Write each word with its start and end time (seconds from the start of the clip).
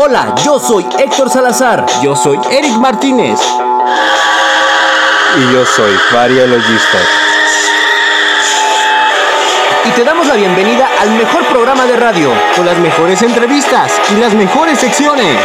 Hola, 0.00 0.34
yo 0.42 0.58
soy 0.58 0.86
Héctor 0.98 1.28
Salazar. 1.28 1.84
Yo 2.02 2.16
soy 2.16 2.38
Eric 2.50 2.72
Martínez. 2.78 3.38
Y 5.36 5.52
yo 5.52 5.66
soy 5.66 5.92
Logista. 6.46 6.98
Y 9.84 9.90
te 9.90 10.04
damos 10.04 10.26
la 10.26 10.34
bienvenida 10.34 10.88
al 10.98 11.10
mejor 11.10 11.44
programa 11.46 11.84
de 11.84 11.96
radio, 11.96 12.32
con 12.56 12.64
las 12.64 12.78
mejores 12.78 13.20
entrevistas 13.22 13.92
y 14.10 14.20
las 14.20 14.32
mejores 14.32 14.78
secciones. 14.78 15.36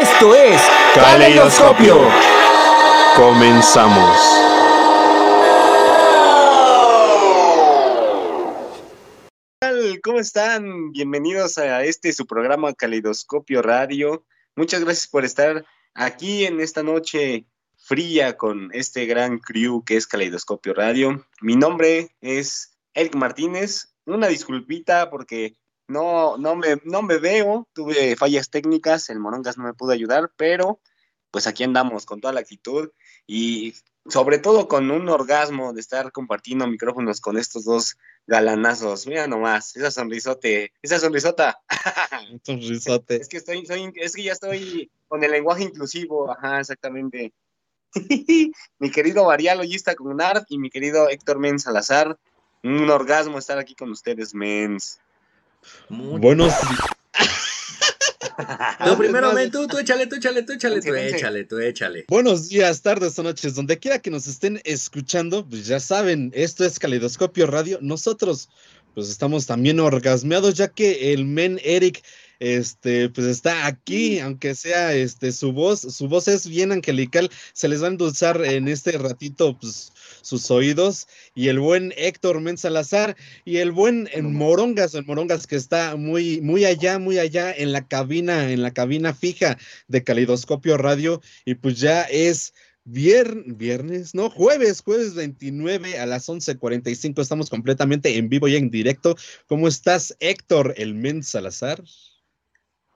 Esto 0.00 0.34
es 0.34 0.60
Caleidoscopio. 0.94 1.98
Comenzamos. 3.16 4.47
¿Cómo 10.08 10.20
están? 10.20 10.90
Bienvenidos 10.90 11.58
a 11.58 11.84
este 11.84 12.14
su 12.14 12.26
programa 12.26 12.72
Caleidoscopio 12.72 13.60
Radio. 13.60 14.24
Muchas 14.56 14.82
gracias 14.82 15.06
por 15.06 15.26
estar 15.26 15.66
aquí 15.92 16.46
en 16.46 16.60
esta 16.60 16.82
noche 16.82 17.44
fría 17.76 18.38
con 18.38 18.70
este 18.72 19.04
gran 19.04 19.38
crew 19.38 19.84
que 19.84 19.98
es 19.98 20.06
Caleidoscopio 20.06 20.72
Radio. 20.72 21.26
Mi 21.42 21.56
nombre 21.56 22.16
es 22.22 22.78
Eric 22.94 23.16
Martínez. 23.16 23.92
Una 24.06 24.28
disculpita 24.28 25.10
porque 25.10 25.58
no, 25.88 26.38
no, 26.38 26.56
me, 26.56 26.80
no 26.84 27.02
me 27.02 27.18
veo, 27.18 27.68
tuve 27.74 28.16
fallas 28.16 28.48
técnicas, 28.48 29.10
el 29.10 29.20
Morongas 29.20 29.58
no 29.58 29.64
me 29.64 29.74
pudo 29.74 29.92
ayudar, 29.92 30.32
pero 30.38 30.80
pues 31.30 31.46
aquí 31.46 31.64
andamos 31.64 32.06
con 32.06 32.22
toda 32.22 32.32
la 32.32 32.40
actitud 32.40 32.92
y 33.26 33.74
sobre 34.08 34.38
todo 34.38 34.68
con 34.68 34.90
un 34.90 35.06
orgasmo 35.10 35.74
de 35.74 35.80
estar 35.80 36.12
compartiendo 36.12 36.66
micrófonos 36.66 37.20
con 37.20 37.36
estos 37.36 37.64
dos 37.64 37.98
galanazos. 38.28 39.06
Mira 39.06 39.26
nomás, 39.26 39.74
esa 39.74 39.90
sonrisote, 39.90 40.72
esa 40.82 41.00
sonrisota. 41.00 41.58
Sonrisote. 42.44 43.16
Es 43.16 43.28
que 43.28 43.38
estoy, 43.38 43.66
es 43.96 44.14
que 44.14 44.22
ya 44.22 44.32
estoy 44.32 44.90
con 45.08 45.24
el 45.24 45.30
lenguaje 45.32 45.64
inclusivo, 45.64 46.30
ajá, 46.30 46.60
exactamente. 46.60 47.32
mi 48.78 48.90
querido 48.90 49.24
Varialogista 49.24 49.94
con 49.94 50.14
NARD 50.14 50.44
y 50.50 50.58
mi 50.58 50.68
querido 50.68 51.08
Héctor 51.08 51.38
Men 51.38 51.58
Salazar. 51.58 52.18
Un 52.62 52.90
orgasmo 52.90 53.38
estar 53.38 53.58
aquí 53.58 53.74
con 53.74 53.90
ustedes, 53.90 54.34
mens. 54.34 55.00
Buenos 55.88 56.52
Tú 58.84 58.96
primero, 58.96 59.32
tú, 59.50 59.66
tú 59.66 59.78
échale, 59.78 60.06
tú 60.06 60.16
échale, 60.16 60.42
tú 60.42 60.52
échale, 60.52 60.80
tú 60.80 60.94
échale, 60.94 61.44
tú 61.44 61.58
échale. 61.58 62.04
Buenos 62.08 62.48
días, 62.48 62.82
tardes 62.82 63.18
o 63.18 63.22
noches, 63.22 63.54
donde 63.54 63.78
quiera 63.78 63.98
que 63.98 64.10
nos 64.10 64.26
estén 64.26 64.60
escuchando, 64.64 65.46
pues 65.48 65.66
ya 65.66 65.80
saben, 65.80 66.30
esto 66.34 66.64
es 66.64 66.78
Caleidoscopio 66.78 67.46
Radio. 67.46 67.78
Nosotros, 67.82 68.48
pues 68.94 69.10
estamos 69.10 69.46
también 69.46 69.80
orgasmeados, 69.80 70.54
ya 70.54 70.68
que 70.68 71.12
el 71.12 71.24
men 71.24 71.60
Eric 71.64 72.02
este, 72.40 73.08
pues 73.08 73.26
está 73.26 73.66
aquí, 73.66 74.20
aunque 74.20 74.54
sea 74.54 74.94
este, 74.94 75.32
su 75.32 75.52
voz, 75.52 75.80
su 75.80 76.08
voz 76.08 76.28
es 76.28 76.46
bien 76.46 76.70
angelical, 76.70 77.30
se 77.52 77.68
les 77.68 77.82
va 77.82 77.86
a 77.86 77.90
endulzar 77.90 78.44
en 78.44 78.68
este 78.68 78.92
ratito, 78.92 79.58
pues, 79.58 79.92
sus 80.28 80.50
oídos, 80.50 81.08
y 81.34 81.48
el 81.48 81.58
buen 81.58 81.92
Héctor 81.96 82.38
Salazar 82.58 83.16
y 83.44 83.56
el 83.56 83.72
buen 83.72 84.08
Morongas, 84.22 84.94
el 84.94 85.06
Morongas 85.06 85.46
que 85.46 85.56
está 85.56 85.96
muy, 85.96 86.40
muy 86.40 86.64
allá, 86.64 86.98
muy 86.98 87.18
allá 87.18 87.52
en 87.52 87.72
la 87.72 87.86
cabina, 87.88 88.52
en 88.52 88.62
la 88.62 88.72
cabina 88.72 89.14
fija 89.14 89.58
de 89.88 90.04
Calidoscopio 90.04 90.76
Radio, 90.76 91.20
y 91.44 91.54
pues 91.54 91.80
ya 91.80 92.02
es 92.02 92.52
viernes, 92.84 94.14
no, 94.14 94.30
jueves, 94.30 94.82
jueves 94.82 95.14
29 95.14 95.98
a 95.98 96.06
las 96.06 96.28
11:45, 96.28 97.20
estamos 97.20 97.50
completamente 97.50 98.16
en 98.16 98.28
vivo 98.28 98.48
y 98.48 98.56
en 98.56 98.70
directo. 98.70 99.16
¿Cómo 99.46 99.68
estás, 99.68 100.16
Héctor, 100.20 100.74
el 100.76 100.94
Men 100.94 101.22
Salazar? 101.22 101.82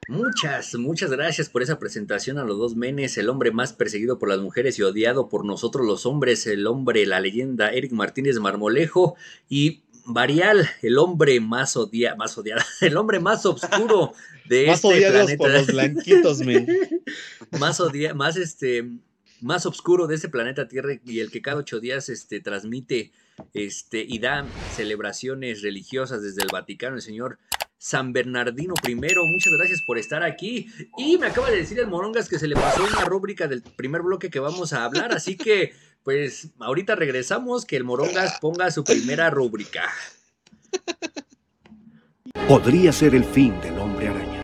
Muchas, 0.08 0.74
muchas 0.74 1.10
gracias 1.10 1.48
por 1.48 1.62
esa 1.62 1.78
presentación 1.78 2.38
a 2.38 2.44
los 2.44 2.58
dos 2.58 2.74
menes, 2.74 3.16
el 3.18 3.28
hombre 3.28 3.52
más 3.52 3.72
perseguido 3.72 4.18
por 4.18 4.28
las 4.28 4.40
mujeres 4.40 4.78
y 4.78 4.82
odiado 4.82 5.28
por 5.28 5.44
nosotros 5.44 5.86
los 5.86 6.06
hombres, 6.06 6.46
el 6.48 6.66
hombre, 6.66 7.06
la 7.06 7.20
leyenda 7.20 7.70
Eric 7.70 7.92
Martínez 7.92 8.38
Marmolejo 8.40 9.14
y 9.48 9.82
Varial, 10.04 10.68
el 10.82 10.98
hombre 10.98 11.38
más 11.38 11.76
odiado, 11.76 12.16
más 12.16 12.36
odiado, 12.36 12.62
el 12.80 12.96
hombre 12.96 13.20
más 13.20 13.46
oscuro 13.46 14.12
de 14.48 14.66
más 14.68 14.84
este 14.84 15.08
planeta. 15.08 15.36
por 15.36 15.50
los 15.52 15.66
blanquitos, 15.68 16.38
men. 16.40 16.66
más 17.60 17.78
odiado, 17.78 18.16
más 18.16 18.36
este, 18.36 18.90
más 19.40 19.66
oscuro 19.66 20.08
de 20.08 20.16
este 20.16 20.28
planeta 20.28 20.66
Tierra 20.66 20.98
y 21.04 21.20
el 21.20 21.30
que 21.30 21.42
cada 21.42 21.58
ocho 21.58 21.78
días 21.78 22.08
este, 22.08 22.40
transmite 22.40 23.12
este, 23.54 24.04
y 24.06 24.18
da 24.18 24.44
celebraciones 24.74 25.62
religiosas 25.62 26.22
desde 26.22 26.42
el 26.42 26.48
Vaticano, 26.50 26.96
el 26.96 27.02
señor 27.02 27.38
San 27.82 28.12
Bernardino 28.12 28.74
I. 28.86 28.94
Muchas 28.94 29.52
gracias 29.58 29.82
por 29.82 29.98
estar 29.98 30.22
aquí. 30.22 30.68
Y 30.96 31.18
me 31.18 31.26
acaba 31.26 31.50
de 31.50 31.56
decir 31.56 31.80
el 31.80 31.88
Morongas 31.88 32.28
que 32.28 32.38
se 32.38 32.46
le 32.46 32.54
pasó 32.54 32.84
una 32.84 33.04
rúbrica 33.04 33.48
del 33.48 33.60
primer 33.60 34.02
bloque 34.02 34.30
que 34.30 34.38
vamos 34.38 34.72
a 34.72 34.84
hablar. 34.84 35.12
Así 35.12 35.36
que, 35.36 35.74
pues, 36.04 36.50
ahorita 36.60 36.94
regresamos. 36.94 37.66
Que 37.66 37.74
el 37.74 37.82
Morongas 37.82 38.38
ponga 38.40 38.70
su 38.70 38.84
primera 38.84 39.30
rúbrica. 39.30 39.90
Podría 42.46 42.92
ser 42.92 43.16
el 43.16 43.24
fin 43.24 43.60
del 43.60 43.76
hombre 43.80 44.06
araña. 44.06 44.42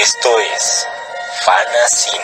Esto 0.00 0.30
es 0.56 0.86
Cine. 1.42 2.18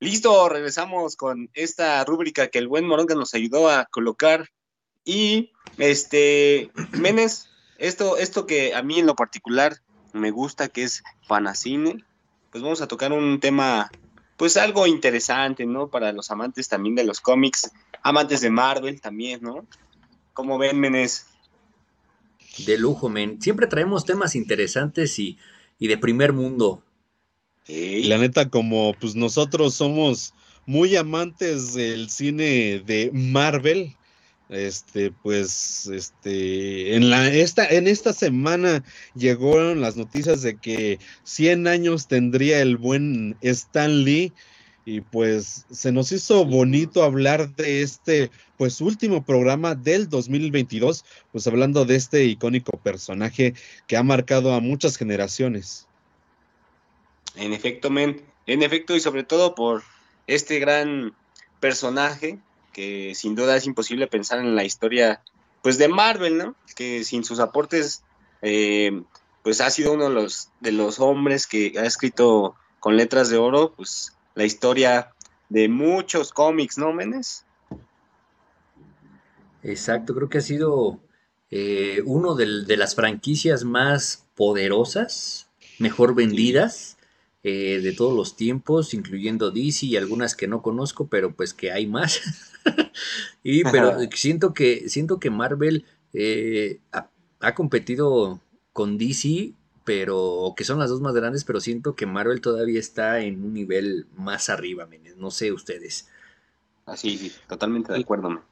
Listo, 0.00 0.48
regresamos 0.48 1.16
con 1.16 1.50
esta 1.52 2.02
rúbrica 2.04 2.48
que 2.48 2.58
el 2.58 2.68
buen 2.68 2.86
Moronga 2.86 3.14
nos 3.14 3.34
ayudó 3.34 3.68
a 3.68 3.84
colocar. 3.86 4.48
Y 5.04 5.52
este, 5.76 6.70
Menes, 6.92 7.50
esto, 7.76 8.16
esto 8.16 8.46
que 8.46 8.74
a 8.74 8.82
mí 8.82 8.98
en 8.98 9.06
lo 9.06 9.14
particular 9.14 9.76
me 10.14 10.30
gusta, 10.30 10.68
que 10.68 10.84
es 10.84 11.02
Fanacine, 11.26 12.02
pues 12.50 12.62
vamos 12.62 12.80
a 12.80 12.88
tocar 12.88 13.12
un 13.12 13.40
tema 13.40 13.90
pues 14.36 14.56
algo 14.56 14.86
interesante, 14.86 15.66
¿no? 15.66 15.88
Para 15.88 16.12
los 16.12 16.30
amantes 16.30 16.68
también 16.68 16.94
de 16.94 17.04
los 17.04 17.20
cómics, 17.20 17.70
amantes 18.02 18.40
de 18.40 18.50
Marvel 18.50 19.00
también, 19.00 19.40
¿no? 19.42 19.66
¿Cómo 20.34 20.58
ven, 20.58 20.78
Menes? 20.78 21.26
De 22.66 22.78
lujo, 22.78 23.08
men. 23.08 23.40
Siempre 23.40 23.66
traemos 23.66 24.04
temas 24.04 24.34
interesantes 24.34 25.18
y, 25.18 25.38
de 25.78 25.98
primer 25.98 26.32
mundo. 26.32 26.82
Y 27.66 28.04
La 28.04 28.18
neta, 28.18 28.48
como 28.48 28.94
pues 28.94 29.14
nosotros 29.14 29.74
somos 29.74 30.34
muy 30.66 30.96
amantes 30.96 31.74
del 31.74 32.10
cine 32.10 32.82
de 32.84 33.10
Marvel, 33.12 33.96
este, 34.48 35.10
pues, 35.10 35.86
este, 35.86 36.94
en 36.94 37.10
la, 37.10 37.28
esta, 37.28 37.66
en 37.66 37.88
esta 37.88 38.12
semana 38.12 38.84
llegaron 39.14 39.80
las 39.80 39.96
noticias 39.96 40.42
de 40.42 40.56
que 40.56 40.98
100 41.24 41.66
años 41.66 42.06
tendría 42.06 42.60
el 42.60 42.76
buen 42.76 43.36
Stan 43.40 44.04
Lee 44.04 44.32
y 44.84 45.00
pues 45.00 45.66
se 45.68 45.90
nos 45.90 46.12
hizo 46.12 46.44
bonito 46.44 47.02
hablar 47.02 47.56
de 47.56 47.82
este, 47.82 48.30
pues, 48.56 48.80
último 48.80 49.24
programa 49.24 49.74
del 49.74 50.08
2022, 50.08 51.04
pues 51.32 51.46
hablando 51.48 51.84
de 51.84 51.96
este 51.96 52.24
icónico 52.24 52.78
personaje 52.78 53.54
que 53.88 53.96
ha 53.96 54.04
marcado 54.04 54.54
a 54.54 54.60
muchas 54.60 54.96
generaciones. 54.96 55.88
En 57.34 57.52
efecto, 57.52 57.90
men, 57.90 58.22
en 58.46 58.62
efecto 58.62 58.94
y 58.94 59.00
sobre 59.00 59.24
todo 59.24 59.56
por 59.56 59.82
este 60.28 60.60
gran 60.60 61.14
personaje 61.58 62.38
que 62.76 63.14
sin 63.14 63.34
duda 63.34 63.56
es 63.56 63.64
imposible 63.64 64.06
pensar 64.06 64.38
en 64.38 64.54
la 64.54 64.62
historia 64.62 65.22
pues 65.62 65.78
de 65.78 65.88
Marvel, 65.88 66.36
¿no? 66.36 66.54
Que 66.74 67.04
sin 67.04 67.24
sus 67.24 67.40
aportes 67.40 68.04
eh, 68.42 69.02
pues 69.42 69.62
ha 69.62 69.70
sido 69.70 69.94
uno 69.94 70.10
de 70.10 70.14
los, 70.14 70.50
de 70.60 70.72
los 70.72 71.00
hombres 71.00 71.46
que 71.46 71.72
ha 71.78 71.86
escrito 71.86 72.54
con 72.78 72.98
letras 72.98 73.30
de 73.30 73.38
oro 73.38 73.72
pues 73.74 74.12
la 74.34 74.44
historia 74.44 75.14
de 75.48 75.70
muchos 75.70 76.34
cómics, 76.34 76.76
¿no, 76.76 76.92
Menes? 76.92 77.46
Exacto, 79.62 80.14
creo 80.14 80.28
que 80.28 80.38
ha 80.38 80.42
sido 80.42 81.00
eh, 81.50 82.02
uno 82.04 82.34
de 82.34 82.76
las 82.76 82.94
franquicias 82.94 83.64
más 83.64 84.26
poderosas, 84.34 85.48
mejor 85.78 86.14
vendidas 86.14 86.95
eh, 87.48 87.80
de 87.80 87.92
todos 87.92 88.12
los 88.12 88.34
tiempos, 88.34 88.92
incluyendo 88.92 89.52
DC 89.52 89.86
y 89.86 89.96
algunas 89.96 90.34
que 90.34 90.48
no 90.48 90.62
conozco, 90.62 91.06
pero 91.06 91.32
pues 91.32 91.54
que 91.54 91.70
hay 91.70 91.86
más. 91.86 92.20
y 93.44 93.62
pero 93.62 93.96
siento 94.16 94.52
que 94.52 94.88
siento 94.88 95.20
que 95.20 95.30
Marvel 95.30 95.84
eh, 96.12 96.80
ha, 96.90 97.54
competido 97.54 98.40
con 98.72 98.98
DC 98.98 99.52
pero 99.84 100.54
que 100.56 100.64
son 100.64 100.80
las 100.80 100.90
dos 100.90 101.00
más 101.00 101.14
grandes, 101.14 101.44
pero 101.44 101.60
siento 101.60 101.94
que 101.94 102.06
Marvel 102.06 102.40
todavía 102.40 102.80
está 102.80 103.20
en 103.20 103.44
un 103.44 103.54
nivel 103.54 104.06
más 104.16 104.48
arriba, 104.48 104.86
menes. 104.86 105.16
No 105.16 105.30
sé 105.30 105.52
ustedes. 105.52 106.08
Así, 106.84 107.16
sí, 107.16 107.32
totalmente 107.46 107.92
de 107.92 108.00
acuerdo. 108.00 108.28
man. 108.28 108.42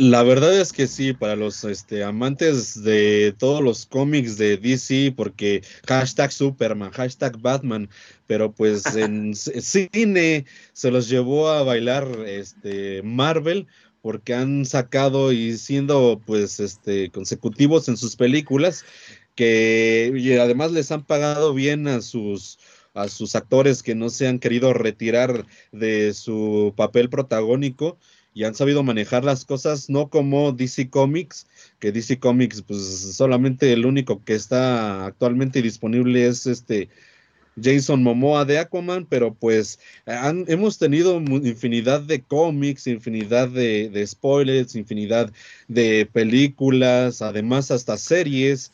La 0.00 0.22
verdad 0.22 0.54
es 0.60 0.72
que 0.72 0.86
sí, 0.86 1.12
para 1.12 1.34
los 1.34 1.64
este, 1.64 2.04
amantes 2.04 2.84
de 2.84 3.34
todos 3.36 3.60
los 3.60 3.84
cómics 3.84 4.38
de 4.38 4.56
DC, 4.56 5.12
porque 5.16 5.64
hashtag 5.88 6.30
Superman, 6.30 6.92
hashtag 6.92 7.36
Batman, 7.40 7.90
pero 8.28 8.52
pues 8.52 8.84
en 8.94 9.34
cine 9.34 10.46
se 10.72 10.92
los 10.92 11.08
llevó 11.08 11.48
a 11.48 11.64
bailar 11.64 12.06
este, 12.28 13.02
Marvel, 13.02 13.66
porque 14.00 14.34
han 14.34 14.66
sacado 14.66 15.32
y 15.32 15.56
siendo 15.56 16.22
pues 16.24 16.60
este, 16.60 17.10
consecutivos 17.10 17.88
en 17.88 17.96
sus 17.96 18.14
películas, 18.14 18.84
que 19.34 20.12
y 20.14 20.32
además 20.34 20.70
les 20.70 20.92
han 20.92 21.04
pagado 21.04 21.54
bien 21.54 21.88
a 21.88 22.02
sus 22.02 22.60
a 22.94 23.08
sus 23.08 23.34
actores 23.34 23.82
que 23.82 23.96
no 23.96 24.10
se 24.10 24.28
han 24.28 24.38
querido 24.38 24.72
retirar 24.72 25.44
de 25.72 26.14
su 26.14 26.72
papel 26.76 27.10
protagónico 27.10 27.98
y 28.38 28.44
han 28.44 28.54
sabido 28.54 28.84
manejar 28.84 29.24
las 29.24 29.44
cosas, 29.44 29.90
no 29.90 30.10
como 30.10 30.52
DC 30.52 30.90
Comics, 30.90 31.48
que 31.80 31.90
DC 31.90 32.20
Comics, 32.20 32.62
pues 32.62 32.80
solamente 33.16 33.72
el 33.72 33.84
único 33.84 34.22
que 34.24 34.34
está 34.36 35.06
actualmente 35.06 35.60
disponible 35.60 36.24
es 36.24 36.46
este 36.46 36.88
Jason 37.60 38.04
Momoa 38.04 38.44
de 38.44 38.58
Aquaman, 38.60 39.06
pero 39.06 39.34
pues 39.34 39.80
han- 40.06 40.44
hemos 40.46 40.78
tenido 40.78 41.16
infinidad 41.18 42.00
de 42.02 42.22
cómics, 42.22 42.86
infinidad 42.86 43.48
de, 43.48 44.04
spoilers, 44.06 44.76
infinidad 44.76 45.32
de 45.66 46.06
películas, 46.06 47.22
además 47.22 47.72
hasta 47.72 47.96
series. 47.98 48.70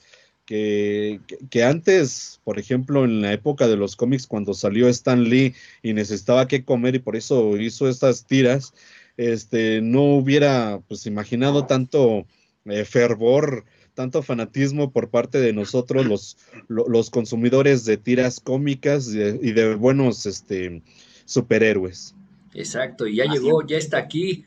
Que, 0.47 1.21
que- 1.27 1.39
que 1.49 1.65
antes, 1.65 2.39
por 2.45 2.59
ejemplo, 2.59 3.07
en 3.07 3.23
la 3.23 3.33
época 3.33 3.67
de 3.67 3.77
los 3.79 3.97
cómics, 3.97 4.27
cuando 4.27 4.53
salió 4.53 4.89
Stan 4.89 5.25
Lee 5.25 5.55
y 5.83 5.95
necesitaba 5.95 6.47
qué 6.49 6.65
comer 6.67 6.97
y 6.97 6.99
por 6.99 7.17
eso 7.17 7.57
hizo 7.57 7.89
estas 7.89 8.27
tiras, 8.27 8.75
este, 9.17 9.81
no 9.81 10.03
hubiera 10.17 10.81
pues 10.89 11.07
imaginado 11.07 11.67
tanto 11.67 12.27
eh, 12.67 12.85
fervor, 12.85 13.65
tanto 13.95 14.23
fanatismo 14.23 14.91
por 14.93 15.11
parte 15.11 15.39
de 15.39 15.53
nosotros, 15.53 16.07
los, 16.07 16.37
lo- 16.69 16.89
los 16.89 17.11
consumidores 17.11 17.85
de 17.85 17.97
tiras 17.97 18.41
cómicas 18.41 19.09
y 19.09 19.19
de, 19.19 19.39
y 19.43 19.53
de 19.53 19.75
buenos 19.75 20.27
este, 20.27 20.83
superhéroes. 21.25 22.15
Exacto, 22.55 23.07
y 23.07 23.17
ya 23.17 23.25
Así 23.25 23.33
llegó, 23.35 23.67
ya 23.67 23.77
está 23.79 23.99
aquí. 23.99 24.45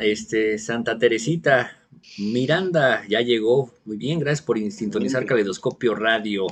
Este, 0.00 0.58
Santa 0.58 0.96
Teresita 0.96 1.72
Miranda 2.18 3.02
ya 3.08 3.20
llegó. 3.20 3.72
Muy 3.84 3.96
bien, 3.96 4.20
gracias 4.20 4.46
por 4.46 4.58
sintonizar. 4.70 5.24
Caleidoscopio 5.26 5.94
Radio. 5.94 6.46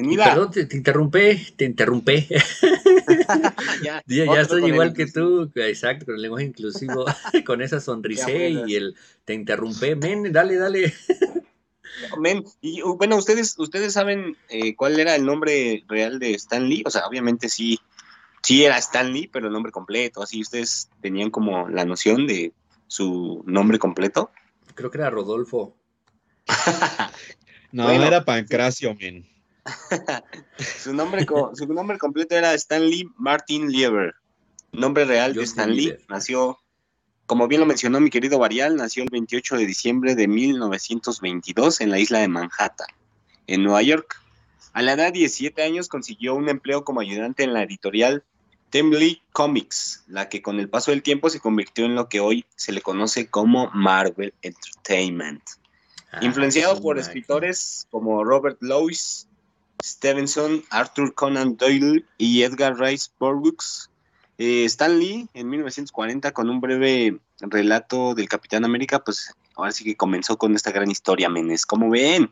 Y 0.00 0.16
perdón, 0.16 0.50
te, 0.50 0.66
te 0.66 0.76
interrumpí, 0.76 1.52
te 1.56 1.64
interrumpí. 1.64 2.26
ya, 3.82 4.02
Ya, 4.06 4.40
estoy 4.40 4.66
igual 4.66 4.92
que 4.92 5.02
inclusivo. 5.02 5.46
tú, 5.48 5.60
exacto, 5.60 6.06
con 6.06 6.14
el 6.16 6.22
lenguaje 6.22 6.46
inclusivo, 6.46 7.04
con 7.46 7.62
esa 7.62 7.80
sonrisé 7.80 8.50
buenas. 8.52 8.68
y 8.70 8.76
el 8.76 8.96
te 9.24 9.34
interrumpí. 9.34 9.94
Men, 9.96 10.32
dale, 10.32 10.56
dale. 10.56 10.92
Men, 12.18 12.44
y 12.60 12.82
uh, 12.82 12.96
bueno, 12.96 13.16
ustedes, 13.16 13.58
ustedes 13.58 13.92
saben 13.92 14.36
eh, 14.48 14.74
cuál 14.74 14.98
era 14.98 15.14
el 15.14 15.24
nombre 15.24 15.84
real 15.88 16.18
de 16.18 16.34
Stan 16.34 16.68
Lee, 16.68 16.82
o 16.86 16.90
sea, 16.90 17.06
obviamente 17.06 17.48
sí, 17.48 17.78
sí 18.42 18.64
era 18.64 18.78
Stan 18.78 19.12
Lee, 19.12 19.28
pero 19.32 19.46
el 19.46 19.52
nombre 19.52 19.72
completo, 19.72 20.22
así 20.22 20.40
ustedes 20.40 20.88
tenían 21.00 21.30
como 21.30 21.68
la 21.68 21.84
noción 21.84 22.26
de 22.26 22.52
su 22.86 23.42
nombre 23.46 23.78
completo. 23.78 24.30
Creo 24.74 24.90
que 24.90 24.98
era 24.98 25.10
Rodolfo. 25.10 25.76
No, 27.72 27.84
Bueno. 27.84 28.04
era 28.04 28.24
Pancracio, 28.24 28.94
men. 28.94 29.26
su 30.82 30.92
nombre 30.94 31.24
co- 31.26 31.52
su 31.54 31.66
nombre 31.66 31.98
completo 31.98 32.34
era 32.34 32.54
Stan 32.54 32.84
Lee 32.84 33.08
Martin 33.16 33.70
Lieber. 33.70 34.14
Nombre 34.72 35.04
real 35.04 35.34
de 35.34 35.40
Justin 35.40 35.60
Stan 35.60 35.70
Lee. 35.70 35.82
Lieber. 35.86 36.00
Nació, 36.08 36.58
como 37.26 37.46
bien 37.48 37.60
lo 37.60 37.66
mencionó 37.66 38.00
mi 38.00 38.10
querido 38.10 38.38
Varial, 38.38 38.76
nació 38.76 39.02
el 39.04 39.10
28 39.10 39.56
de 39.56 39.66
diciembre 39.66 40.14
de 40.14 40.26
1922 40.28 41.80
en 41.80 41.90
la 41.90 41.98
isla 41.98 42.18
de 42.20 42.28
Manhattan, 42.28 42.88
en 43.46 43.62
Nueva 43.62 43.82
York. 43.82 44.20
A 44.72 44.82
la 44.82 44.92
edad 44.94 45.06
de 45.06 45.18
17 45.20 45.62
años 45.62 45.88
consiguió 45.88 46.34
un 46.34 46.48
empleo 46.48 46.84
como 46.84 47.00
ayudante 47.00 47.42
en 47.44 47.52
la 47.52 47.62
editorial 47.62 48.24
Temley 48.70 49.20
Comics, 49.32 50.02
la 50.08 50.30
que 50.30 50.40
con 50.40 50.58
el 50.58 50.70
paso 50.70 50.92
del 50.92 51.02
tiempo 51.02 51.28
se 51.28 51.40
convirtió 51.40 51.84
en 51.84 51.94
lo 51.94 52.08
que 52.08 52.20
hoy 52.20 52.46
se 52.56 52.72
le 52.72 52.80
conoce 52.80 53.28
como 53.28 53.70
Marvel 53.74 54.32
Entertainment. 54.40 55.42
Ah, 56.10 56.20
Influenciado 56.22 56.80
por 56.80 56.98
escritores 56.98 57.86
como 57.90 58.24
Robert 58.24 58.56
Louis 58.60 59.28
Stevenson, 59.82 60.64
Arthur 60.70 61.14
Conan 61.14 61.56
Doyle 61.56 62.04
y 62.18 62.42
Edgar 62.42 62.78
Rice 62.78 63.10
Burroughs, 63.18 63.90
eh, 64.38 64.64
Stan 64.64 64.98
Lee 64.98 65.28
en 65.34 65.48
1940 65.48 66.32
con 66.32 66.48
un 66.50 66.60
breve 66.60 67.18
relato 67.40 68.14
del 68.14 68.28
Capitán 68.28 68.64
América, 68.64 69.02
pues 69.04 69.34
ahora 69.54 69.72
sí 69.72 69.84
que 69.84 69.96
comenzó 69.96 70.36
con 70.38 70.54
esta 70.54 70.72
gran 70.72 70.90
historia, 70.90 71.28
menes. 71.28 71.66
¿Cómo 71.66 71.90
ven? 71.90 72.30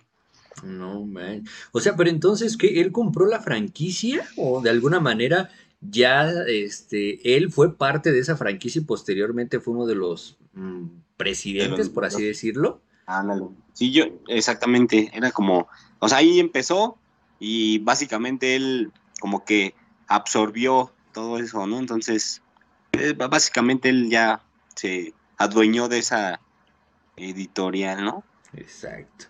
No, 0.63 1.05
man. 1.05 1.45
O 1.73 1.81
sea, 1.81 1.97
pero 1.97 2.11
entonces, 2.11 2.57
¿qué? 2.57 2.81
¿Él 2.81 2.93
compró 2.93 3.27
la 3.27 3.41
franquicia? 3.41 4.27
¿O 4.37 4.61
de 4.61 4.71
alguna 4.71 5.01
manera 5.01 5.51
ya 5.81 6.31
este, 6.47 7.37
él 7.37 7.51
fue 7.51 7.77
parte 7.77 8.13
de 8.13 8.19
esa 8.19 8.37
franquicia 8.37 8.81
y 8.81 8.85
posteriormente 8.85 9.61
fue 9.61 9.75
uno 9.75 9.87
de 9.87 9.95
los 9.95 10.37
mm, 10.53 10.87
presidentes, 11.17 11.89
por 11.89 12.05
así 12.05 12.23
decirlo? 12.23 12.81
Ándale. 13.07 13.47
Sí, 13.73 13.91
yo, 13.91 14.05
exactamente, 14.29 15.11
era 15.15 15.31
como, 15.31 15.69
o 15.99 16.09
sea, 16.09 16.19
ahí 16.19 16.39
empezó 16.39 16.99
y 17.41 17.79
básicamente 17.79 18.55
él 18.55 18.93
como 19.19 19.45
que 19.45 19.75
absorbió 20.07 20.93
todo 21.13 21.39
eso, 21.39 21.67
¿no? 21.67 21.81
Entonces, 21.81 22.43
eh, 22.93 23.15
básicamente 23.15 23.89
él 23.89 24.09
ya 24.11 24.43
se 24.77 25.15
adueñó 25.37 25.89
de 25.89 25.99
esa 25.99 26.41
editorial, 27.17 28.05
¿no? 28.05 28.25
Exacto. 28.55 29.27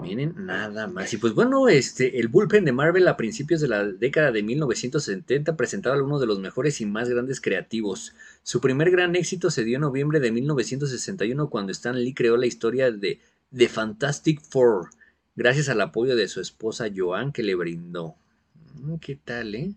Miren, 0.00 0.34
nada 0.46 0.86
más. 0.86 1.12
Y 1.12 1.16
pues 1.16 1.34
bueno, 1.34 1.68
este, 1.68 2.20
el 2.20 2.28
bullpen 2.28 2.64
de 2.64 2.70
Marvel 2.70 3.08
a 3.08 3.16
principios 3.16 3.60
de 3.60 3.66
la 3.66 3.84
década 3.84 4.30
de 4.30 4.42
1970 4.44 5.56
presentaba 5.56 6.00
uno 6.00 6.20
de 6.20 6.26
los 6.26 6.38
mejores 6.38 6.80
y 6.80 6.86
más 6.86 7.08
grandes 7.08 7.40
creativos. 7.40 8.14
Su 8.44 8.60
primer 8.60 8.92
gran 8.92 9.16
éxito 9.16 9.50
se 9.50 9.64
dio 9.64 9.76
en 9.76 9.80
noviembre 9.80 10.20
de 10.20 10.30
1961 10.30 11.50
cuando 11.50 11.72
Stan 11.72 11.98
Lee 11.98 12.14
creó 12.14 12.36
la 12.36 12.46
historia 12.46 12.92
de 12.92 13.20
The 13.54 13.68
Fantastic 13.68 14.40
Four, 14.40 14.90
gracias 15.34 15.68
al 15.68 15.80
apoyo 15.80 16.16
de 16.16 16.28
su 16.28 16.40
esposa 16.40 16.88
Joan 16.94 17.32
que 17.32 17.42
le 17.42 17.54
brindó. 17.54 18.16
Mm, 18.74 18.96
¿Qué 18.98 19.16
tal, 19.16 19.54
eh? 19.54 19.74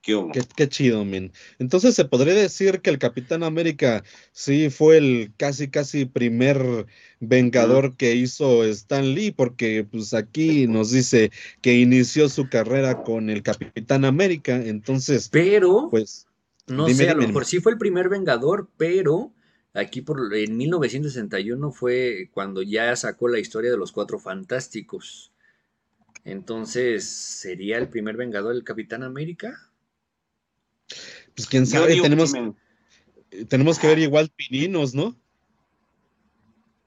¿Qué 0.00 0.14
hubo? 0.16 0.32
Qué, 0.32 0.42
qué 0.56 0.68
chido, 0.68 1.04
men. 1.04 1.32
Entonces 1.58 1.94
se 1.94 2.04
podría 2.04 2.34
decir 2.34 2.80
que 2.80 2.90
el 2.90 2.98
Capitán 2.98 3.42
América 3.44 4.02
sí 4.32 4.70
fue 4.70 4.96
el 4.98 5.32
casi, 5.36 5.68
casi 5.70 6.06
primer 6.06 6.86
vengador 7.20 7.96
que 7.96 8.14
hizo 8.16 8.64
Stan 8.64 9.14
Lee, 9.14 9.30
porque 9.30 9.84
pues 9.88 10.12
aquí 10.14 10.66
nos 10.66 10.90
dice 10.90 11.30
que 11.60 11.74
inició 11.78 12.28
su 12.28 12.48
carrera 12.48 13.02
con 13.04 13.30
el 13.30 13.42
Capitán 13.42 14.04
América, 14.04 14.56
entonces, 14.56 15.28
Pero, 15.28 15.88
pues, 15.90 16.26
no 16.66 16.86
dime, 16.86 16.94
sé, 16.94 17.10
a 17.10 17.14
lo 17.14 17.20
dime. 17.20 17.28
mejor 17.28 17.44
sí 17.44 17.60
fue 17.60 17.72
el 17.72 17.78
primer 17.78 18.08
Vengador, 18.08 18.68
pero 18.76 19.32
aquí 19.74 20.02
por, 20.02 20.34
en 20.34 20.56
1961 20.56 21.72
fue 21.72 22.28
cuando 22.32 22.62
ya 22.62 22.94
sacó 22.96 23.28
la 23.28 23.38
historia 23.38 23.70
de 23.70 23.76
los 23.76 23.92
Cuatro 23.92 24.18
Fantásticos. 24.18 25.32
Entonces, 26.24 27.04
¿sería 27.04 27.78
el 27.78 27.88
primer 27.88 28.16
Vengador 28.16 28.54
el 28.54 28.64
Capitán 28.64 29.02
América? 29.02 29.70
pues 31.34 31.48
quién 31.48 31.64
Yo 31.64 31.70
sabe, 31.70 31.92
digo 31.92 32.04
que 32.04 32.10
tenemos, 32.10 33.78
que 33.78 33.86
ver 33.86 33.98
igual 33.98 34.30
pininos, 34.36 34.94
¿no? 34.94 35.16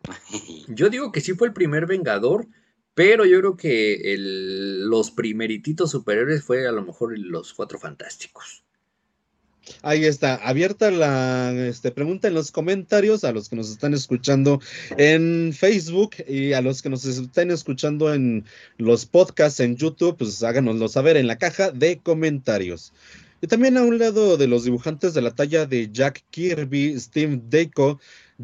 Yo 0.68 0.90
digo 0.90 1.12
que 1.12 1.22
sí 1.22 1.34
fue 1.34 1.48
el 1.48 1.54
primer 1.54 1.86
Vengador, 1.86 2.48
pero 2.94 3.26
yo 3.26 3.40
creo 3.40 3.58
que 3.58 4.14
el- 4.14 4.88
los 4.90 5.12
primerititos 5.12 5.92
superiores 5.92 6.44
fue 6.44 6.68
a 6.68 6.72
lo 6.72 6.84
mejor 6.84 7.18
los 7.18 7.54
Cuatro 7.54 7.80
Fantásticos. 7.80 8.64
Ahí 9.82 10.06
está, 10.06 10.36
abierta 10.36 10.92
la 10.92 11.54
este, 11.68 11.92
pregunta 11.92 12.28
en 12.28 12.34
los 12.34 12.52
comentarios 12.52 13.24
a 13.24 13.32
los 13.32 13.50
que 13.50 13.56
nos 13.56 13.70
están 13.70 13.94
escuchando 13.94 14.62
en 14.98 15.54
Facebook 15.54 16.16
y 16.28 16.54
a 16.54 16.62
los 16.62 16.82
que 16.82 16.90
nos 16.90 17.06
estén 17.06 17.52
escuchando 17.52 18.14
en 18.14 18.46
los 18.78 19.06
podcasts 19.06 19.60
en 19.60 19.76
YouTube, 19.76 20.18
pues 20.18 20.44
háganoslo 20.44 20.88
saber 20.88 21.18
en 21.18 21.28
la 21.28 21.38
caja 21.38 21.72
de 21.72 21.98
comentarios. 21.98 22.94
Y 23.42 23.48
también 23.48 23.78
a 23.78 23.84
un 23.84 24.00
lado 24.00 24.38
de 24.38 24.48
los 24.48 24.64
dibujantes 24.64 25.14
de 25.14 25.22
la 25.22 25.32
talla 25.32 25.66
de 25.66 25.92
Jack 25.92 26.24
Kirby, 26.32 27.00
Steve 27.00 27.42
Deco, 27.50 28.00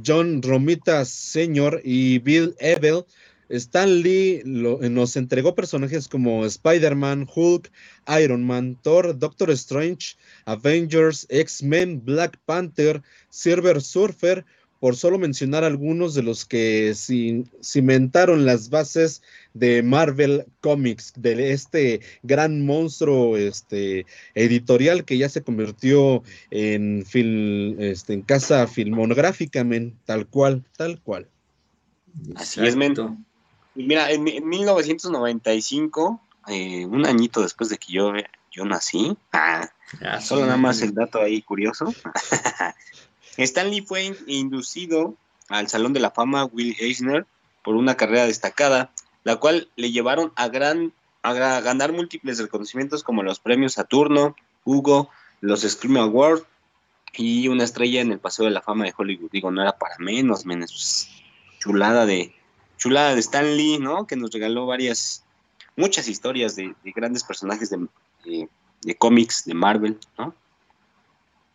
John 0.05 0.41
Romita 0.41 1.05
Sr. 1.05 1.81
y 1.83 2.19
Bill 2.19 2.55
Ebel, 2.59 3.05
Stan 3.51 4.01
Lee 4.01 4.41
lo- 4.45 4.79
nos 4.89 5.15
entregó 5.15 5.55
personajes 5.55 6.07
como 6.07 6.45
Spider-Man, 6.45 7.27
Hulk, 7.33 7.71
Iron 8.21 8.43
Man, 8.45 8.77
Thor, 8.81 9.17
Doctor 9.17 9.51
Strange, 9.51 10.15
Avengers, 10.45 11.25
X-Men, 11.29 12.03
Black 12.03 12.37
Panther, 12.45 13.01
Silver 13.29 13.81
Surfer, 13.81 14.45
por 14.81 14.95
solo 14.95 15.19
mencionar 15.19 15.63
algunos 15.63 16.15
de 16.15 16.23
los 16.23 16.43
que 16.43 16.93
cimentaron 17.61 18.47
las 18.47 18.71
bases 18.71 19.21
de 19.53 19.83
Marvel 19.83 20.45
Comics, 20.59 21.13
de 21.15 21.51
este 21.51 22.01
gran 22.23 22.65
monstruo 22.65 23.37
este, 23.37 24.07
editorial 24.33 25.05
que 25.05 25.19
ya 25.19 25.29
se 25.29 25.43
convirtió 25.43 26.23
en, 26.49 27.05
este, 27.79 28.13
en 28.13 28.21
casa 28.23 28.65
filmográfica, 28.65 29.63
tal 30.03 30.25
cual, 30.25 30.63
tal 30.75 30.99
cual. 30.99 31.27
Así 32.35 32.65
es, 32.65 32.75
men. 32.75 32.95
Mira, 33.75 34.11
en, 34.11 34.23
1995, 34.23 36.21
eh, 36.47 36.85
un 36.85 37.05
añito 37.05 37.41
después 37.41 37.69
de 37.69 37.77
que 37.77 37.93
yo, 37.93 38.11
yo 38.51 38.65
nací, 38.65 39.17
ah, 39.31 39.69
ah, 40.03 40.21
solo 40.21 40.41
nada 40.41 40.57
más 40.57 40.81
el 40.81 40.93
dato 40.93 41.21
ahí 41.21 41.41
curioso. 41.41 41.93
Stanley 43.37 43.81
fue 43.81 44.15
inducido 44.27 45.15
al 45.49 45.69
Salón 45.69 45.93
de 45.93 46.01
la 46.01 46.11
Fama 46.11 46.45
Will 46.45 46.75
Eisner 46.79 47.25
por 47.63 47.75
una 47.75 47.95
carrera 47.95 48.25
destacada, 48.25 48.91
la 49.23 49.37
cual 49.37 49.69
le 49.75 49.91
llevaron 49.91 50.33
a, 50.35 50.49
gran, 50.49 50.93
a 51.23 51.33
ganar 51.33 51.93
múltiples 51.93 52.39
reconocimientos 52.39 53.03
como 53.03 53.23
los 53.23 53.39
premios 53.39 53.73
Saturno, 53.73 54.35
Hugo, 54.65 55.09
los 55.39 55.61
Scream 55.61 55.97
Awards 55.97 56.43
y 57.13 57.47
una 57.47 57.63
estrella 57.63 58.01
en 58.01 58.11
el 58.11 58.19
Paseo 58.19 58.45
de 58.45 58.51
la 58.51 58.61
Fama 58.61 58.85
de 58.85 58.93
Hollywood. 58.95 59.31
Digo, 59.31 59.51
no 59.51 59.61
era 59.61 59.77
para 59.77 59.97
menos, 59.99 60.45
menos 60.45 61.09
chulada 61.59 62.05
de 62.05 62.33
chulada 62.81 63.13
de 63.13 63.19
Stan 63.19 63.55
Lee, 63.55 63.77
¿no? 63.77 64.07
Que 64.07 64.15
nos 64.15 64.31
regaló 64.31 64.65
varias, 64.65 65.23
muchas 65.75 66.07
historias 66.07 66.55
de, 66.55 66.73
grandes 66.95 67.23
personajes 67.23 67.69
de, 67.69 68.49
de 68.81 68.95
cómics 68.95 69.45
de 69.45 69.53
Marvel, 69.53 69.99
¿no? 70.17 70.33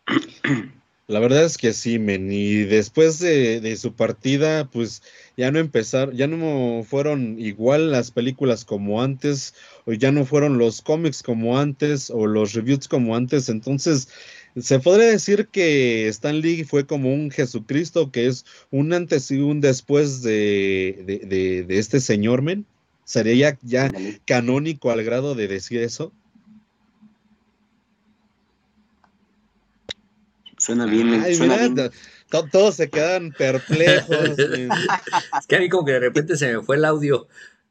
La 1.09 1.21
verdad 1.21 1.45
es 1.45 1.57
que 1.57 1.71
sí, 1.71 1.99
men. 1.99 2.29
Y 2.33 2.63
después 2.65 3.19
de, 3.19 3.77
su 3.77 3.93
partida, 3.93 4.69
pues 4.69 5.01
ya 5.37 5.51
no 5.51 5.59
empezaron, 5.59 6.13
ya 6.13 6.27
no 6.27 6.83
fueron 6.83 7.39
igual 7.39 7.91
las 7.91 8.11
películas 8.11 8.65
como 8.65 9.01
antes, 9.01 9.55
o 9.85 9.93
ya 9.93 10.11
no 10.11 10.25
fueron 10.25 10.57
los 10.57 10.81
cómics 10.81 11.23
como 11.23 11.57
antes, 11.57 12.09
o 12.09 12.27
los 12.27 12.51
reviews 12.53 12.89
como 12.89 13.15
antes. 13.15 13.47
Entonces, 13.47 14.09
se 14.61 14.79
podría 14.79 15.07
decir 15.07 15.47
que 15.47 16.07
Stan 16.07 16.39
Lee 16.39 16.63
fue 16.63 16.85
como 16.85 17.13
un 17.13 17.31
Jesucristo, 17.31 18.11
que 18.11 18.27
es 18.27 18.45
un 18.71 18.93
antes 18.93 19.29
y 19.31 19.39
un 19.39 19.61
después 19.61 20.21
de, 20.21 21.23
de 21.67 21.77
este 21.77 21.99
señor, 21.99 22.41
men. 22.41 22.65
¿Sería 23.03 23.57
ya 23.61 23.89
canónico 24.25 24.91
al 24.91 25.01
grado 25.01 25.33
de 25.33 25.47
decir 25.47 25.81
eso? 25.81 26.11
Suena 30.57 30.85
bien, 30.85 31.23
suena 31.35 31.55
bien. 31.55 31.91
Todos 32.51 32.75
se 32.75 32.89
quedan 32.89 33.31
perplejos. 33.31 34.17
es 35.39 35.47
que 35.47 35.55
a 35.55 35.59
mí 35.59 35.69
como 35.69 35.85
que 35.85 35.93
de 35.93 35.99
repente 35.99 36.35
se 36.35 36.51
me 36.51 36.61
fue 36.61 36.75
el 36.75 36.83
audio 36.83 37.27